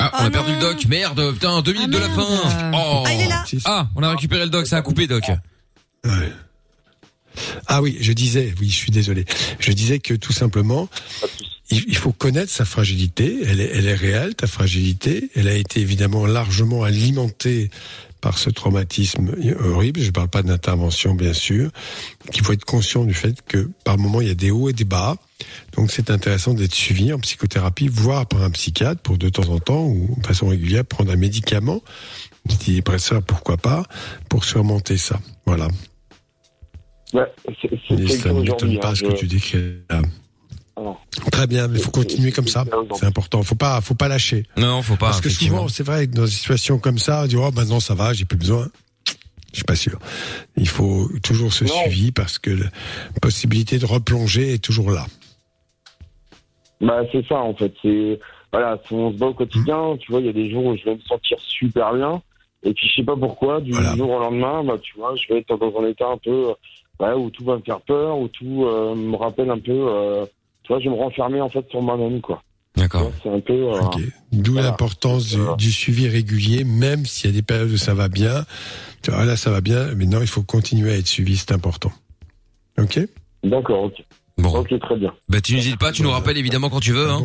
Ah, 0.00 0.10
on 0.20 0.24
a 0.24 0.30
perdu 0.30 0.52
le 0.52 0.60
doc. 0.60 0.86
Merde, 0.86 1.32
putain, 1.32 1.62
deux 1.62 1.72
minutes 1.72 1.90
de 1.90 1.98
la 1.98 2.08
fin. 2.10 2.72
Oh. 2.74 3.04
Ah, 3.06 3.12
il 3.12 3.20
est 3.20 3.28
là. 3.28 3.44
Ah, 3.64 3.88
on 3.94 4.02
a 4.02 4.10
récupéré 4.10 4.44
le 4.44 4.50
doc, 4.50 4.66
ça 4.66 4.78
a 4.78 4.82
coupé, 4.82 5.06
doc. 5.06 5.24
Ouais. 6.04 6.32
Ah 7.66 7.82
oui, 7.82 7.96
je 8.00 8.12
disais, 8.12 8.54
oui, 8.60 8.68
je 8.68 8.76
suis 8.76 8.90
désolé. 8.90 9.24
Je 9.58 9.72
disais 9.72 9.98
que 9.98 10.14
tout 10.14 10.32
simplement, 10.32 10.88
il, 11.70 11.96
faut 11.96 12.12
connaître 12.12 12.52
sa 12.52 12.64
fragilité. 12.64 13.38
Elle 13.46 13.60
est, 13.60 13.70
elle 13.74 13.86
est 13.86 13.94
réelle, 13.94 14.34
ta 14.34 14.46
fragilité. 14.46 15.30
Elle 15.34 15.48
a 15.48 15.54
été 15.54 15.80
évidemment 15.80 16.26
largement 16.26 16.82
alimentée 16.84 17.70
par 18.20 18.38
ce 18.38 18.48
traumatisme 18.50 19.34
horrible. 19.60 20.00
Je 20.00 20.06
ne 20.06 20.12
parle 20.12 20.28
pas 20.28 20.42
d'intervention, 20.42 21.14
bien 21.14 21.32
sûr. 21.34 21.70
Qu'il 22.32 22.42
faut 22.42 22.52
être 22.52 22.64
conscient 22.64 23.04
du 23.04 23.14
fait 23.14 23.42
que 23.46 23.70
par 23.84 23.98
moment 23.98 24.20
il 24.20 24.28
y 24.28 24.30
a 24.30 24.34
des 24.34 24.50
hauts 24.50 24.68
et 24.68 24.72
des 24.72 24.84
bas. 24.84 25.16
Donc 25.76 25.90
c'est 25.90 26.10
intéressant 26.10 26.54
d'être 26.54 26.74
suivi 26.74 27.12
en 27.12 27.18
psychothérapie, 27.18 27.88
voire 27.88 28.26
par 28.26 28.42
un 28.42 28.50
psychiatre 28.50 29.02
pour 29.02 29.18
de 29.18 29.28
temps 29.28 29.48
en 29.50 29.58
temps 29.58 29.84
ou 29.84 30.16
de 30.18 30.26
façon 30.26 30.48
régulière 30.48 30.84
prendre 30.86 31.12
un 31.12 31.16
médicament, 31.16 31.82
antidépresseur, 32.50 33.22
pourquoi 33.22 33.56
pas, 33.58 33.84
pour 34.28 34.44
surmonter 34.44 34.96
ça. 34.96 35.20
Voilà. 35.44 35.68
Ouais, 37.12 37.30
c'est 37.60 37.70
c'est- 37.88 37.94
Et 38.00 38.08
ça 38.08 38.32
ne 38.32 38.40
m'étonne 38.40 38.40
aujourd'hui, 38.40 38.78
pas 38.78 38.90
hein, 38.90 38.94
ce 38.94 39.02
que 39.02 39.12
tu 39.12 39.26
décris 39.26 39.58
là. 39.90 40.00
Alors, 40.76 41.00
Très 41.30 41.46
bien, 41.46 41.68
mais 41.68 41.78
il 41.78 41.82
faut 41.82 41.90
continuer 41.90 42.32
comme 42.32 42.48
ça. 42.48 42.64
C'est 42.94 43.06
important. 43.06 43.42
Faut 43.42 43.54
pas, 43.54 43.80
faut 43.80 43.94
pas 43.94 44.08
lâcher. 44.08 44.44
Non, 44.56 44.82
faut 44.82 44.96
pas. 44.96 45.06
Parce 45.06 45.20
que 45.20 45.28
souvent, 45.28 45.68
c'est 45.68 45.84
vrai 45.84 46.06
que 46.08 46.14
dans 46.14 46.24
des 46.24 46.30
situations 46.30 46.78
comme 46.78 46.98
ça, 46.98 47.22
on 47.24 47.26
dit 47.26 47.36
oh 47.36 47.50
maintenant 47.52 47.80
ça 47.80 47.94
va, 47.94 48.12
j'ai 48.12 48.24
plus 48.24 48.38
besoin. 48.38 48.68
Je 49.52 49.58
suis 49.58 49.64
pas 49.64 49.76
sûr. 49.76 50.00
Il 50.56 50.66
faut 50.66 51.08
toujours 51.22 51.52
ce 51.52 51.64
suivi 51.64 52.10
parce 52.10 52.38
que 52.38 52.50
la 52.50 52.70
possibilité 53.22 53.78
de 53.78 53.86
replonger 53.86 54.54
est 54.54 54.58
toujours 54.58 54.90
là. 54.90 55.06
Bah, 56.80 57.02
c'est 57.12 57.24
ça, 57.26 57.36
en 57.36 57.54
fait. 57.54 57.72
C'est, 57.80 58.18
voilà, 58.52 58.78
si 58.84 58.92
on 58.92 59.12
se 59.12 59.16
bat 59.16 59.26
au 59.26 59.34
quotidien, 59.34 59.96
tu 59.98 60.10
vois, 60.10 60.20
il 60.20 60.26
y 60.26 60.28
a 60.28 60.32
des 60.32 60.50
jours 60.50 60.64
où 60.64 60.76
je 60.76 60.84
vais 60.84 60.94
me 60.94 61.00
sentir 61.00 61.38
super 61.40 61.94
bien. 61.94 62.20
Et 62.64 62.72
puis, 62.74 62.88
je 62.88 62.96
sais 62.96 63.04
pas 63.04 63.16
pourquoi, 63.16 63.60
du 63.60 63.72
jour 63.72 64.10
au 64.10 64.18
lendemain, 64.18 64.64
bah, 64.64 64.78
tu 64.82 64.96
vois, 64.96 65.14
je 65.16 65.32
vais 65.32 65.40
être 65.40 65.56
dans 65.56 65.80
un 65.80 65.86
état 65.86 66.08
un 66.08 66.18
peu, 66.18 66.50
euh, 66.50 66.54
ouais, 66.98 67.12
où 67.14 67.30
tout 67.30 67.44
va 67.44 67.56
me 67.56 67.62
faire 67.62 67.80
peur, 67.82 68.18
où 68.18 68.28
tout 68.28 68.64
euh, 68.64 68.94
me 68.94 69.16
rappelle 69.16 69.50
un 69.50 69.58
peu, 69.58 69.86
euh, 69.88 70.26
tu 70.64 70.68
vois, 70.72 70.80
je 70.80 70.88
me 70.88 70.94
renfermer, 70.94 71.40
en 71.40 71.48
fait, 71.48 71.64
sur 71.70 71.80
moi-même, 71.82 72.20
quoi. 72.20 72.42
D'accord. 72.76 73.12
C'est 73.22 73.28
un 73.30 73.38
peu, 73.38 73.52
euh, 73.52 73.80
D'où 74.32 74.54
l'importance 74.54 75.28
du, 75.28 75.38
du 75.58 75.70
suivi 75.70 76.08
régulier, 76.08 76.64
même 76.64 77.06
s'il 77.06 77.30
y 77.30 77.32
a 77.32 77.36
des 77.36 77.42
périodes 77.42 77.70
où 77.70 77.76
ça 77.76 77.94
va 77.94 78.08
bien. 78.08 78.44
Tu 79.02 79.12
vois, 79.12 79.24
là, 79.24 79.36
ça 79.36 79.50
va 79.52 79.60
bien, 79.60 79.94
mais 79.94 80.06
non, 80.06 80.20
il 80.20 80.26
faut 80.26 80.42
continuer 80.42 80.90
à 80.92 80.96
être 80.96 81.06
suivi, 81.06 81.36
c'est 81.36 81.52
important. 81.52 81.92
Ok? 82.78 82.98
D'accord, 83.44 83.84
ok. 83.84 84.02
Bon. 84.38 84.58
Ok, 84.58 84.76
très 84.80 84.96
bien. 84.96 85.12
Bah, 85.28 85.40
tu 85.40 85.54
n'hésites 85.54 85.78
pas, 85.78 85.92
tu 85.92 86.02
nous 86.02 86.10
rappelles 86.10 86.36
évidemment 86.38 86.68
quand 86.68 86.80
tu 86.80 86.92
veux, 86.92 87.08
hein. 87.08 87.20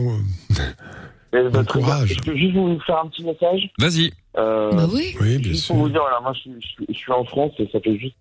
Et, 1.33 1.49
bah, 1.51 1.63
très 1.63 1.79
bien. 1.81 2.05
Je 2.05 2.13
peux 2.19 2.35
juste 2.37 2.53
vous 2.53 2.79
faire 2.85 2.99
un 3.03 3.07
petit 3.07 3.23
message? 3.23 3.71
Vas-y. 3.79 4.11
Euh, 4.37 4.71
Bah 4.75 4.85
oui. 4.93 5.15
Oui, 5.19 5.37
bien 5.39 5.51
juste 5.51 5.65
pour 5.67 5.77
vous 5.77 5.89
dire, 5.89 6.01
voilà, 6.01 6.19
moi, 6.21 6.33
je, 6.35 6.39
suis- 6.41 6.51
je 6.61 6.67
suis- 6.67 6.85
je 6.89 6.93
suis 6.93 7.11
en 7.11 7.23
France 7.25 7.53
et 7.57 7.67
ça 7.71 7.79
fait 7.79 7.97
juste 7.97 8.15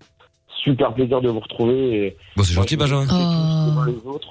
super 0.65 0.95
plaisir 0.95 1.21
de 1.21 1.29
vous 1.29 1.41
retrouver. 1.41 2.07
Et, 2.07 2.17
Bon, 2.37 2.43
c'est 2.43 2.55
gentil, 2.55 2.77
Benjamin. 2.79 3.05
Je- 3.07 3.91
les 3.91 4.07
autres. 4.07 4.29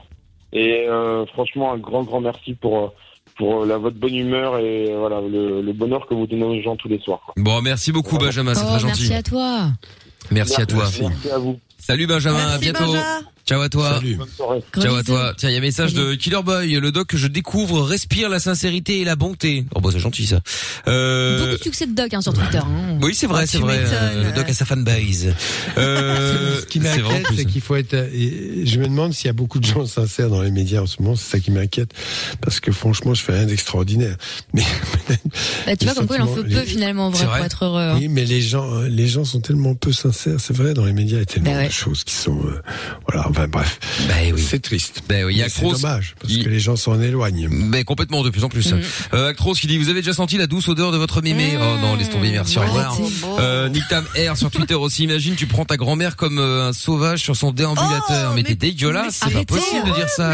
Et 0.53 0.85
euh, 0.87 1.25
franchement, 1.27 1.73
un 1.73 1.77
grand, 1.77 2.03
grand 2.03 2.21
merci 2.21 2.53
pour, 2.53 2.77
euh, 2.79 2.87
pour 3.37 3.63
euh, 3.63 3.65
la, 3.65 3.77
votre 3.77 3.97
bonne 3.97 4.15
humeur 4.15 4.57
et 4.59 4.91
euh, 4.91 4.97
voilà 4.99 5.19
le, 5.21 5.61
le 5.61 5.73
bonheur 5.73 6.07
que 6.07 6.13
vous 6.13 6.25
donnez 6.27 6.43
aux 6.45 6.61
gens 6.61 6.75
tous 6.75 6.87
les 6.87 6.99
soirs. 6.99 7.19
quoi. 7.25 7.33
Bon, 7.37 7.61
merci 7.61 7.91
beaucoup, 7.91 8.17
Benjamin, 8.17 8.53
c'est 8.53 8.63
Oh, 8.65 8.69
très 8.69 8.79
gentil. 8.79 9.01
merci 9.09 9.13
à 9.13 9.23
toi. 9.23 9.67
Merci 10.31 10.61
à 10.61 10.65
toi. 10.65 10.83
Merci 10.99 11.29
à 11.31 11.37
vous. 11.37 11.59
Salut 11.77 12.07
Benjamin, 12.07 12.47
à 12.47 12.57
bientôt. 12.57 12.85
Benja. 12.85 13.19
Ciao 13.47 13.61
à 13.61 13.69
toi. 13.69 14.01
Bonne 14.17 14.27
soirée. 14.35 14.61
Ciao 14.77 14.95
à 14.95 15.03
toi. 15.03 15.33
Tiens, 15.37 15.49
il 15.49 15.53
y 15.53 15.55
a 15.55 15.59
un 15.59 15.61
message 15.61 15.93
de 15.93 16.15
Killer 16.15 16.41
Boy, 16.43 16.73
le 16.81 16.91
doc 16.91 17.07
que 17.07 17.17
je 17.17 17.27
découvre 17.27 17.81
respire 17.81 18.27
la 18.29 18.39
sincérité 18.39 18.99
et 18.99 19.05
la 19.05 19.15
bonté. 19.15 19.65
Oh 19.73 19.79
bah 19.79 19.89
c'est 19.93 19.99
gentil 19.99 20.25
ça. 20.27 20.41
Euh... 20.89 21.39
Beaucoup 21.45 21.57
de 21.57 21.63
succès 21.63 21.85
de 21.87 21.93
doc 21.93 22.13
hein, 22.13 22.21
sur 22.21 22.33
Twitter. 22.33 22.57
hein. 22.57 22.97
Oui, 23.01 23.15
c'est 23.15 23.25
vrai, 23.27 23.43
Ah, 23.43 23.47
c'est 23.47 23.59
vrai. 23.59 23.79
euh, 23.81 24.23
le 24.29 24.35
doc 24.35 24.49
a 24.49 24.53
sa 24.53 24.65
fanbase. 24.65 25.33
Euh, 25.77 26.59
Ce 26.61 26.65
qui 26.65 26.79
vrai, 26.79 26.95
m'inquiète, 26.97 27.27
c'est 27.35 27.45
qu'il 27.45 27.61
faut 27.61 27.75
être. 27.75 27.93
et 27.93 28.65
je 28.65 28.79
me 28.79 28.85
demande 28.85 29.13
s'il 29.13 29.27
y 29.27 29.29
a 29.29 29.33
beaucoup 29.33 29.59
de 29.59 29.65
gens 29.65 29.85
sincères 29.85 30.29
dans 30.29 30.41
les 30.41 30.49
médias 30.51 30.81
en 30.81 30.87
ce 30.87 31.01
moment. 31.01 31.15
C'est 31.15 31.29
ça 31.37 31.39
qui 31.39 31.51
m'inquiète, 31.51 31.91
parce 32.41 32.59
que 32.59 32.71
franchement, 32.71 33.13
je 33.13 33.21
fais 33.23 33.33
rien 33.33 33.45
d'extraordinaire. 33.45 34.15
Mais 34.53 34.63
Bah, 35.67 35.75
tu 35.75 35.85
vois, 35.85 35.93
comme 35.93 36.07
quoi 36.07 36.15
il 36.17 36.21
en 36.23 36.27
faut 36.27 36.43
peu 36.43 36.61
finalement 36.63 37.07
en 37.07 37.09
vrai, 37.11 37.19
C'est 37.19 37.25
pour 37.25 37.35
vrai. 37.35 37.45
être 37.45 37.65
heureux. 37.65 37.81
hein. 37.81 37.97
Oui, 37.99 38.07
mais 38.07 38.25
les 38.25 38.41
gens, 38.41 38.73
euh, 38.73 38.87
les 38.89 39.07
gens 39.07 39.23
sont 39.23 39.39
tellement 39.39 39.75
peu 39.75 39.91
sincères. 39.91 40.39
C'est 40.39 40.55
vrai, 40.55 40.73
dans 40.73 40.85
les 40.85 40.93
médias, 40.93 41.17
il 41.17 41.19
y 41.19 41.23
a 41.23 41.25
tellement 41.25 41.51
Bah 41.51 41.57
ouais. 41.59 41.67
de 41.67 41.71
choses 41.73 42.03
qui 42.03 42.15
sont, 42.15 42.37
euh, 42.45 42.61
voilà. 43.07 43.29
Enfin 43.37 43.47
bref, 43.47 43.79
c'est 44.37 44.61
triste. 44.63 45.03
Ben 45.07 45.23
oui, 45.23 45.35
il 45.35 45.37
y 45.37 45.41
a 45.41 45.45
Mais 45.45 45.49
C'est 45.51 45.61
dommage 45.61 46.15
parce 46.19 46.35
que 46.35 46.49
les 46.49 46.59
gens 46.59 46.75
s'en 46.75 46.99
éloignent. 46.99 47.47
Mais 47.51 47.83
complètement, 47.83 48.23
de 48.23 48.31
plus 48.31 48.43
en 48.43 48.49
plus. 48.49 48.71
Mhm. 48.73 48.81
Euh, 49.13 49.29
Actros 49.29 49.53
qui 49.53 49.67
dit, 49.67 49.77
vous 49.77 49.89
avez 49.89 50.01
déjà 50.01 50.13
senti 50.13 50.37
la 50.37 50.47
douce 50.47 50.67
odeur 50.69 50.91
de 50.91 50.97
votre 50.97 51.21
mémé 51.21 51.55
Oh 51.55 51.77
non, 51.79 51.95
laisse 51.95 52.09
tomber, 52.09 52.31
merci, 52.31 52.57
au 52.57 52.61
revoir. 52.61 52.97
Euh, 53.39 53.69
Nick 53.69 53.83
Tam 53.89 54.03
R 54.15 54.35
sur 54.37 54.49
Twitter 54.49 54.73
aussi, 54.73 55.03
imagine, 55.03 55.35
tu 55.35 55.45
prends 55.45 55.65
ta 55.65 55.77
grand-mère 55.77 56.15
comme 56.15 56.39
euh, 56.39 56.69
un 56.69 56.73
sauvage 56.73 57.21
sur 57.21 57.35
son 57.35 57.51
déambulateur. 57.51 58.33
mais 58.33 58.41
t'es 58.41 58.55
dégueulasse, 58.55 59.19
c'est 59.23 59.33
pas 59.33 59.45
possible 59.45 59.87
de 59.87 59.93
dire 59.93 60.09
ça. 60.09 60.31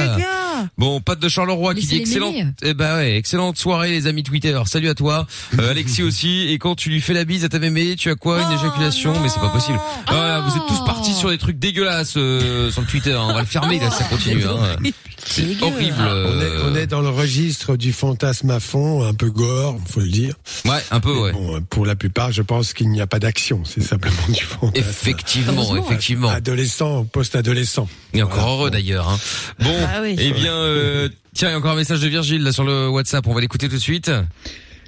Bon, 0.78 1.02
Pat 1.02 1.20
de 1.20 1.28
Charleroi 1.28 1.74
qui 1.76 1.82
dit 1.82 2.00
Laissez-les 2.00 2.02
excellent. 2.02 2.32
mêler. 2.32 2.46
Eh 2.62 2.74
ben 2.74 2.96
ouais, 2.96 3.18
excellente 3.18 3.58
soirée 3.58 3.90
les 3.92 4.08
amis 4.08 4.24
Twitter. 4.24 4.58
Salut 4.66 4.88
à 4.88 4.96
toi, 4.96 5.28
Euh, 5.60 5.72
Alexis 5.72 6.04
aussi. 6.04 6.48
Et 6.50 6.58
quand 6.58 6.76
tu 6.76 6.90
lui 6.90 7.02
fais 7.02 7.14
la 7.14 7.26
bise 7.26 7.44
à 7.44 7.50
ta 7.50 7.60
mémé, 7.60 7.96
tu 7.98 8.10
as 8.10 8.16
quoi 8.16 8.42
Une 8.42 8.58
éjaculation? 8.58 9.14
Mais 9.22 9.28
c'est 9.30 9.42
pas 9.42 9.50
possible. 9.50 9.80
Voilà, 10.08 10.40
vous 10.40 10.56
êtes 10.56 10.66
tous 10.68 10.86
partis 10.86 11.14
sur 11.14 11.30
des 11.32 11.38
trucs 11.38 11.60
dégueulasses 11.60 12.14
euh, 12.18 12.72
sur 12.72 12.82
le 12.82 12.88
Twitter. 12.94 13.14
hein. 13.14 13.26
On 13.28 13.34
va 13.34 13.40
le 13.40 13.48
fermer 13.48 13.80
là, 13.80 13.90
ça 13.90 14.04
continue. 14.04 14.44
Hein. 14.46 14.76
C'est 15.26 15.42
horrible. 15.64 15.96
On 16.00 16.04
est, 16.04 16.44
euh. 16.44 16.70
on 16.72 16.76
est 16.76 16.86
dans 16.86 17.02
le 17.02 17.10
registre 17.10 17.76
du 17.76 17.92
fantasme 17.92 18.52
à 18.52 18.60
fond, 18.60 19.04
un 19.04 19.16
peu 19.16 19.32
gore, 19.32 19.80
faut 19.90 20.02
le 20.02 20.10
dire. 20.10 20.36
Ouais, 20.66 20.78
un 20.92 21.00
peu, 21.00 21.12
ouais. 21.18 21.32
Bon, 21.32 21.60
pour 21.70 21.86
la 21.88 21.96
plupart, 21.96 22.32
je 22.32 22.44
pense 22.44 22.74
qu'il 22.74 22.90
n'y 22.90 23.02
a 23.02 23.08
pas 23.08 23.18
d'action, 23.20 23.64
c'est 23.66 23.82
simplement 23.82 24.16
du 24.30 24.44
fantasme. 24.44 24.74
Effectivement, 24.76 25.76
effectivement. 25.78 26.30
Adolescent, 26.30 27.06
post-adolescent. 27.06 27.88
Et 28.14 28.22
encore 28.22 28.48
heureux 28.50 28.70
d'ailleurs. 28.70 29.10
Hein. 29.10 29.18
Bon, 29.60 29.76
Ah 29.88 30.02
oui. 30.04 30.16
eh 30.20 30.32
bien, 30.34 30.54
euh, 30.54 31.10
tiens, 31.34 31.48
il 31.50 31.52
y 31.54 31.56
a 31.56 31.58
encore 31.58 31.72
un 31.72 31.76
message 31.78 32.02
de 32.02 32.08
Virgile 32.10 32.44
là 32.44 32.52
sur 32.52 32.64
le 32.66 32.88
WhatsApp. 32.90 33.26
On 33.26 33.34
va 33.34 33.42
l'écouter 33.42 33.70
tout 33.70 33.76
de 33.76 33.82
suite. 33.82 34.12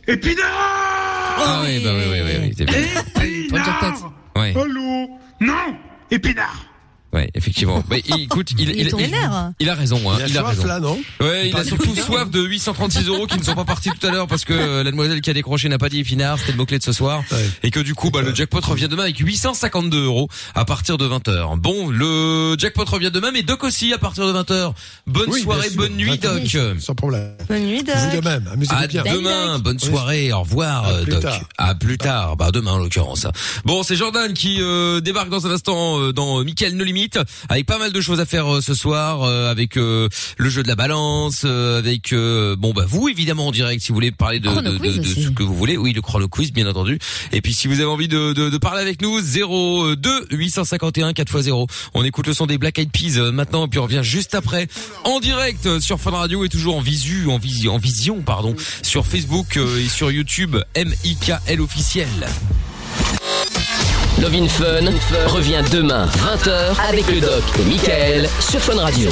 Épinard 0.07 0.45
Ah 1.39 1.61
oui, 1.65 1.79
bah 1.83 1.91
oui, 1.95 2.03
oui, 2.11 2.19
oui, 2.23 2.31
oui, 2.41 2.53
c'est 2.55 2.65
bien. 2.65 2.75
Épinard 3.23 4.13
Ouais. 4.35 4.53
Allô 4.55 5.09
Non 5.41 5.75
Épinard 6.11 6.65
Ouais, 7.15 7.29
effectivement. 7.33 7.81
Mais 7.89 8.03
il- 8.07 8.23
écoute, 8.23 8.51
il, 8.59 8.69
Il 8.69 8.87
l'air. 9.09 9.51
il 9.59 9.69
a 9.69 9.73
raison. 9.75 9.97
Hein, 10.11 10.17
Il 10.19 10.23
a 10.23 10.27
il 10.27 10.37
a 10.37 10.41
soif, 10.41 10.49
raison. 10.57 10.65
là, 10.67 10.79
non 10.79 10.99
Ouais, 11.21 11.49
il 11.49 11.55
a 11.55 11.63
surtout 11.63 11.95
soif 11.95 12.29
de 12.29 12.41
836 12.41 13.07
euros 13.07 13.25
qui 13.25 13.37
ne 13.39 13.43
sont 13.43 13.55
pas 13.55 13.63
partis 13.65 13.89
tout 13.89 14.05
à 14.05 14.11
l'heure 14.11 14.27
parce 14.27 14.43
que 14.45 14.53
euh, 14.53 14.83
la 14.83 14.91
demoiselle 14.91 15.21
qui 15.21 15.29
a 15.29 15.33
décroché 15.33 15.69
n'a 15.69 15.77
pas 15.77 15.87
dit 15.89 15.99
épinard, 16.01 16.37
c'était 16.39 16.51
le 16.51 16.57
mot 16.57 16.65
clé 16.65 16.77
de 16.77 16.83
ce 16.83 16.91
soir, 16.91 17.23
et 17.63 17.71
que 17.71 17.79
du 17.79 17.95
coup, 17.95 18.11
bah, 18.11 18.21
le 18.21 18.35
jackpot 18.35 18.59
revient 18.61 18.87
demain 18.89 19.03
avec 19.03 19.17
852 19.17 20.03
euros 20.05 20.27
à 20.55 20.65
partir 20.65 20.97
de 20.97 21.07
20h. 21.07 21.57
Bon, 21.59 21.89
le 21.89 22.55
jackpot 22.59 22.83
revient 22.85 23.11
demain, 23.11 23.31
mais 23.31 23.43
Doc 23.43 23.63
aussi 23.63 23.93
à 23.93 23.97
partir 23.97 24.27
de 24.27 24.33
20h. 24.33 24.73
Bonne 25.07 25.29
Oui, 25.29 25.41
soirée, 25.41 25.69
bonne 25.75 25.95
nuit, 25.95 26.17
Doc. 26.17 26.41
Sans 26.79 26.95
problème. 26.95 27.31
Bonne 27.47 27.63
nuit, 27.63 27.83
Doc. 27.83 27.95
Vous 27.95 28.17
de 28.21 28.23
même, 28.27 28.49
amusez-vous 28.51 28.83
À 28.83 28.87
bien. 28.87 29.03
demain, 29.03 29.59
bonne 29.59 29.79
soirée, 29.79 30.33
au 30.33 30.41
revoir, 30.41 30.87
euh, 30.89 31.03
Doc. 31.05 31.21
tard. 31.21 31.39
À 31.57 31.75
plus 31.75 31.97
tard, 31.97 32.35
bah 32.35 32.51
demain 32.51 32.71
en 32.73 32.77
l'occurrence. 32.79 33.25
Bon, 33.63 33.83
c'est 33.83 33.95
Jordan 33.95 34.33
qui 34.33 34.57
euh, 34.59 34.99
débarque 34.99 35.29
dans 35.29 35.47
un 35.47 35.51
instant 35.51 35.99
euh, 35.99 36.11
dans 36.13 36.43
Michael 36.43 36.75
No 36.75 36.83
Avec 37.49 37.65
pas 37.65 37.77
mal 37.77 37.91
de 37.91 38.01
choses 38.01 38.19
à 38.19 38.25
faire 38.25 38.53
euh, 38.53 38.61
ce 38.61 38.73
soir, 38.73 39.23
euh, 39.23 39.49
avec 39.49 39.77
euh, 39.77 40.09
le 40.37 40.49
jeu 40.49 40.63
de 40.63 40.67
la 40.67 40.75
balance, 40.75 41.45
avec 41.45 42.13
bon 42.13 42.73
bah 42.73 42.85
vous 42.87 43.09
évidemment 43.09 43.47
en 43.47 43.51
direct 43.51 43.81
si 43.81 43.89
vous 43.89 43.95
voulez 43.95 44.11
parler 44.11 44.39
de, 44.39 44.49
de, 44.49 45.03
ce 45.03 45.29
que 45.29 45.43
vous 45.43 45.55
voulez, 45.55 45.77
oui 45.77 45.93
le 45.93 46.01
chrono 46.01 46.27
quiz 46.27 46.51
bien 46.51 46.67
entendu. 46.67 46.99
Et 47.31 47.41
puis 47.41 47.53
si 47.53 47.67
vous 47.67 47.75
avez 47.75 47.89
envie 47.89 48.07
de, 48.07 48.33
de, 48.33 48.49
de 48.49 48.57
parler 48.57 48.81
avec 48.81 49.01
nous, 49.01 49.19
02 49.21 50.27
851 50.31 51.11
4x0. 51.11 51.67
On 51.93 52.03
écoute 52.03 52.27
le 52.27 52.33
son 52.33 52.45
des 52.45 52.57
Black 52.57 52.79
Eyed 52.79 52.91
Peas 52.91 53.31
maintenant, 53.31 53.67
puis 53.67 53.79
on 53.79 53.83
revient 53.83 54.03
juste 54.03 54.35
après 54.35 54.67
en 55.03 55.19
direct 55.19 55.79
sur 55.79 55.99
Fun 55.99 56.11
Radio 56.11 56.43
et 56.43 56.49
toujours 56.49 56.77
en 56.77 56.81
visu, 56.81 57.27
en 57.27 57.37
vision, 57.37 57.75
en 57.75 57.77
vision 57.77 58.21
pardon, 58.21 58.55
sur 58.81 59.05
Facebook 59.05 59.57
et 59.57 59.87
sur 59.87 60.11
YouTube 60.11 60.57
MIKL 60.75 61.61
officiel. 61.61 62.07
Love 64.21 64.33
in 64.35 64.47
Fun 64.47 64.91
revient 65.27 65.61
demain 65.71 66.07
20h 66.07 66.79
avec 66.87 67.11
le 67.11 67.19
doc 67.19 67.43
et 67.59 67.65
Michael 67.65 68.29
sur 68.39 68.61
Fun 68.61 68.79
Radio. 68.79 69.09